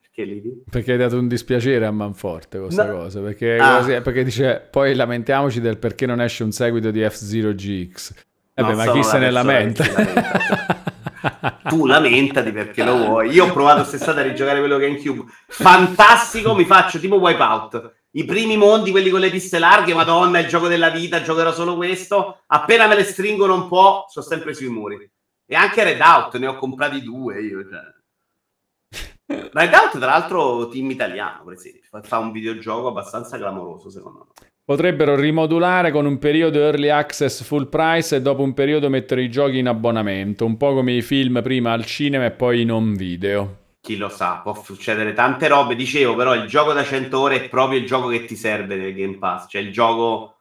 [0.00, 0.42] Perché, lì?
[0.68, 2.98] perché hai dato un dispiacere a Manforte questa no.
[2.98, 3.20] cosa.
[3.20, 3.78] Perché, ah.
[3.78, 8.30] così, perché dice poi lamentiamoci del perché non esce un seguito di F-Zero GX.
[8.54, 9.84] Vabbè, ma chi se ne lamenta?
[11.68, 13.30] tu lamentati perché lo vuoi.
[13.30, 15.24] Io ho provato quest'estate a rigiocare quello GameCube.
[15.48, 18.00] Fantastico, mi faccio tipo Wipeout.
[18.12, 21.76] I primi mondi, quelli con le piste larghe, madonna, il gioco della vita, giocherò solo
[21.76, 22.42] questo.
[22.46, 25.10] Appena me le stringono un po', sono sempre sui muri.
[25.46, 27.62] E anche Redout, ne ho comprati due io.
[27.66, 29.48] Cioè.
[29.52, 32.00] Redout, tra l'altro, team italiano, per esempio.
[32.02, 34.51] Fa un videogioco abbastanza clamoroso, secondo me.
[34.64, 39.28] Potrebbero rimodulare con un periodo early access full price e dopo un periodo mettere i
[39.28, 42.94] giochi in abbonamento, un po' come i film prima al cinema e poi in home
[42.94, 43.58] video.
[43.80, 45.74] Chi lo sa, può succedere tante robe.
[45.74, 48.94] Dicevo, però il gioco da 100 ore è proprio il gioco che ti serve nel
[48.94, 50.36] Game Pass, cioè il gioco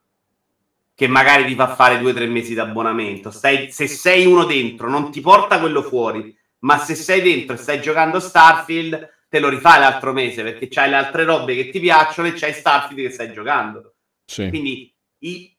[0.93, 3.31] che magari ti fa fare due o tre mesi di abbonamento.
[3.31, 7.81] Se sei uno dentro, non ti porta quello fuori, ma se sei dentro e stai
[7.81, 12.27] giocando Starfield, te lo rifai l'altro mese perché c'hai le altre robe che ti piacciono
[12.27, 13.90] e c'hai Starfield che stai giocando.
[14.31, 14.47] Sì.
[14.47, 15.53] Quindi i,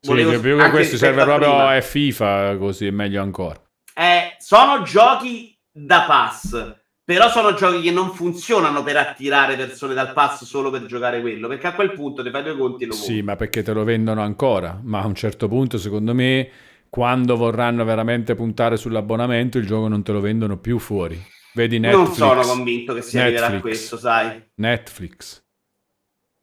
[0.00, 1.76] sì, più che questo serve proprio prima.
[1.76, 3.58] è FIFA, così è meglio ancora.
[3.94, 10.12] Eh, sono giochi da pass, però sono giochi che non funzionano per attirare persone dal
[10.12, 12.92] pass solo per giocare quello, perché a quel punto ti fai due conti e lo
[12.92, 16.50] Sì, ma perché te lo vendono ancora, ma a un certo punto secondo me
[16.90, 21.18] quando vorranno veramente puntare sull'abbonamento il gioco non te lo vendono più fuori.
[21.54, 22.06] Vedi Netflix.
[22.06, 24.50] Non sono convinto che si Netflix, arriverà a questo, sai.
[24.56, 25.46] Netflix.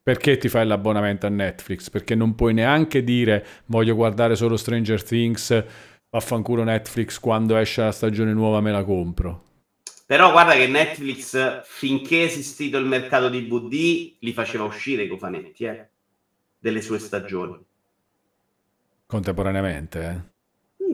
[0.06, 1.90] Perché ti fai l'abbonamento a Netflix?
[1.90, 5.66] Perché non puoi neanche dire voglio guardare solo Stranger Things,
[6.12, 9.44] vaffanculo Netflix, quando esce la stagione nuova me la compro.
[10.06, 15.64] Però guarda che Netflix, finché è esistito il mercato DVD, li faceva uscire i cofanetti,
[15.64, 15.90] eh,
[16.60, 17.58] delle sue stagioni.
[19.08, 20.35] Contemporaneamente, eh?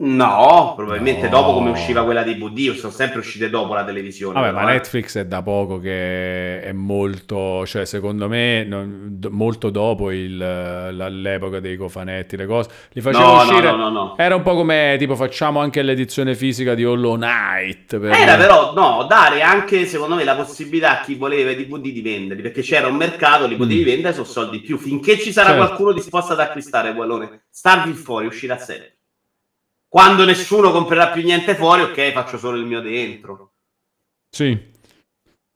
[0.04, 1.28] No, probabilmente no.
[1.28, 4.34] dopo come usciva quella di VD, sono sempre uscite dopo la televisione.
[4.34, 4.72] Vabbè, però, ma eh.
[4.74, 11.60] Netflix è da poco che è molto, cioè secondo me, non, molto dopo il, l'epoca
[11.60, 13.70] dei cofanetti, le cose, li faceva no, uscire.
[13.70, 18.00] No, no, no, Era un po' come tipo facciamo anche l'edizione fisica di Hollow Knight.
[18.00, 21.92] Per Era però, no, dare anche secondo me la possibilità a chi voleva i DVD
[21.92, 23.84] di venderli, perché c'era un mercato, li potevi mm.
[23.84, 24.78] vendere, sono soldi più.
[24.78, 25.64] Finché ci sarà certo.
[25.64, 28.96] qualcuno disposto ad acquistare, Guallone, starvi fuori, uscirà sempre.
[29.92, 33.56] Quando nessuno comprerà più niente fuori, ok, faccio solo il mio dentro.
[34.34, 34.58] Sì,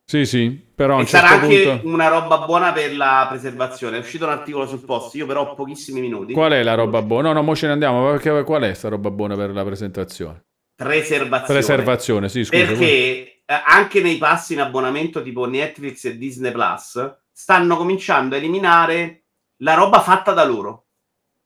[0.05, 1.01] sì, sì, però...
[1.01, 1.89] E sarà certo anche punto...
[1.89, 3.97] una roba buona per la preservazione.
[3.97, 6.35] È uscito un articolo sul post, io però ho pochissimi minuti.
[6.35, 7.29] Qual è la roba buona?
[7.29, 10.45] No, no, mo ce ne andiamo, perché qual è sta roba buona per la presentazione?
[10.75, 11.59] Preservazione.
[11.59, 12.63] Preservazione, sì, scusa.
[12.63, 18.39] Perché eh, anche nei passi in abbonamento tipo Netflix e Disney Plus stanno cominciando a
[18.39, 19.29] eliminare
[19.61, 20.89] la roba fatta da loro.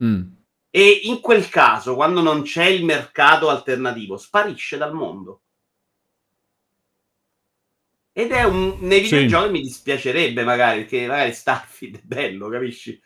[0.03, 0.39] Mm
[0.71, 5.41] e in quel caso, quando non c'è il mercato alternativo, sparisce dal mondo.
[8.13, 9.53] Ed è un nei videogiochi sì.
[9.53, 13.01] mi dispiacerebbe magari perché magari Starfield è bello, capisci?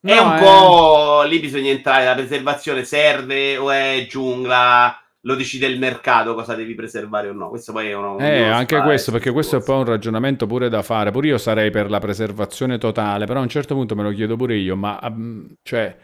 [0.00, 0.40] No, è un è...
[0.40, 6.54] po' lì bisogna entrare la preservazione serve o è giungla lo decide il mercato cosa
[6.54, 7.48] devi preservare o no.
[7.48, 8.18] Questo poi è uno.
[8.18, 11.10] Eh, anche questo, perché questo è poi un ragionamento pure da fare.
[11.10, 14.36] Pure io sarei per la preservazione totale, però a un certo punto me lo chiedo
[14.36, 15.96] pure io, ma mm, cioè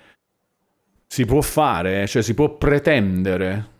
[1.07, 3.77] si può fare, cioè si può pretendere.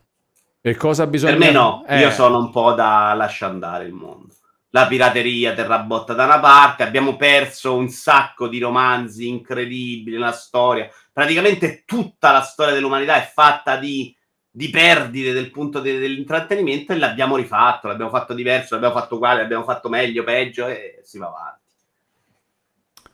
[0.61, 2.01] E cosa bisogna Per me no, eh.
[2.01, 4.35] io sono un po' da lasciare andare il mondo.
[4.71, 10.33] La pirateria terrà botta da una parte, abbiamo perso un sacco di romanzi incredibili nella
[10.33, 10.89] storia.
[11.13, 14.15] Praticamente tutta la storia dell'umanità è fatta di
[14.59, 19.43] di perdite del punto de- dell'intrattenimento e l'abbiamo rifatto, l'abbiamo fatto diverso, l'abbiamo fatto uguale,
[19.43, 21.67] l'abbiamo fatto meglio, peggio e si va avanti.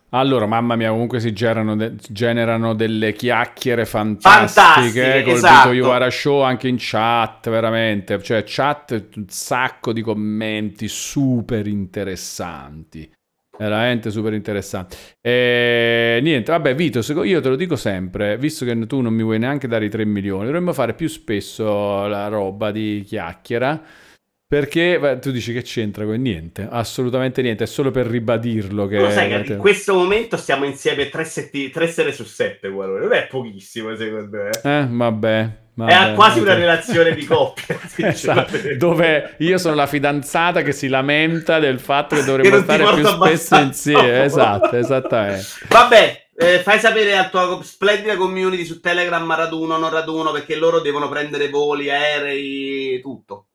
[0.08, 5.70] Allora, mamma mia, comunque si generano, de- generano delle chiacchiere fantastiche, fantastiche col esatto.
[5.70, 13.12] Vito Iwara Show anche in chat, veramente, cioè chat, un sacco di commenti super interessanti.
[13.56, 14.96] Veramente super interessante.
[15.20, 19.38] E, niente, vabbè, Vito, io te lo dico sempre, visto che tu non mi vuoi
[19.38, 23.82] neanche dare i 3 milioni, dovremmo fare più spesso la roba di chiacchiera.
[24.46, 29.00] Perché tu dici che c'entra con niente, assolutamente niente, è solo per ribadirlo che...
[29.00, 31.70] Lo sai che in questo momento stiamo insieme tre, setti...
[31.70, 33.00] tre sere su sette, guarda.
[33.00, 34.50] non è pochissimo secondo me.
[34.62, 35.63] Eh, vabbè.
[35.76, 36.50] Vabbè, è quasi vabbè.
[36.50, 37.78] una relazione di coppia.
[37.96, 42.94] esatto, dove io sono la fidanzata che si lamenta del fatto che dovremmo che stare
[42.94, 44.24] più spesso insieme.
[44.24, 45.46] Esatto, esattamente.
[45.68, 50.80] Vabbè, eh, fai sapere alla tua splendida community su Telegram raduno, non raduno, perché loro
[50.80, 53.46] devono prendere voli, aerei, tutto.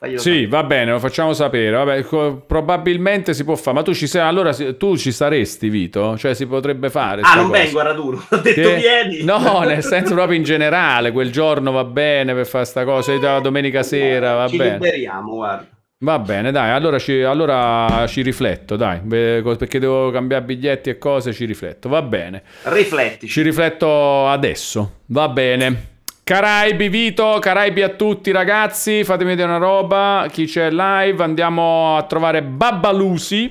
[0.00, 0.46] Faglielo sì, sapere.
[0.46, 1.72] va bene, lo facciamo sapere.
[1.72, 6.16] Vabbè, co- probabilmente si può fare, ma tu ci sei, allora tu ci saresti, Vito?
[6.16, 7.22] Cioè si potrebbe fare.
[7.24, 7.62] Ah, non cosa.
[7.62, 8.76] vengo a raduno, ho detto che...
[8.76, 9.24] vieni.
[9.24, 13.40] No, nel senso proprio in generale, quel giorno va bene per fare sta cosa, la
[13.40, 14.78] domenica sera va ci bene.
[14.78, 15.66] Ci liberiamo, guarda.
[16.00, 21.32] Va bene, dai, allora ci, allora ci, rifletto, dai, perché devo cambiare biglietti e cose,
[21.32, 22.44] ci rifletto, va bene.
[22.62, 23.26] Rifletti.
[23.26, 25.96] Ci rifletto adesso, va bene.
[26.28, 32.02] Caraibi Vito, Caraibi a tutti ragazzi, fatemi vedere una roba, chi c'è live, andiamo a
[32.02, 33.50] trovare Babbalusi,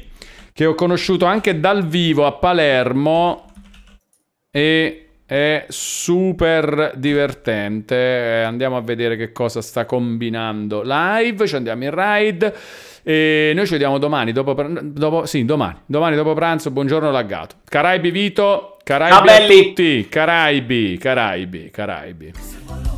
[0.54, 3.46] che ho conosciuto anche dal vivo a Palermo
[4.52, 11.84] e è super divertente, eh, andiamo a vedere che cosa sta combinando live, ci andiamo
[11.84, 12.56] in ride.
[13.02, 17.56] E noi ci vediamo domani, dopo, dopo, sì, domani, domani dopo pranzo, buongiorno laggato.
[17.68, 22.57] Caraibi Vito, Caraibi a tutti, Caraibi, Caraibi, Caraibi.
[22.68, 22.97] Colón.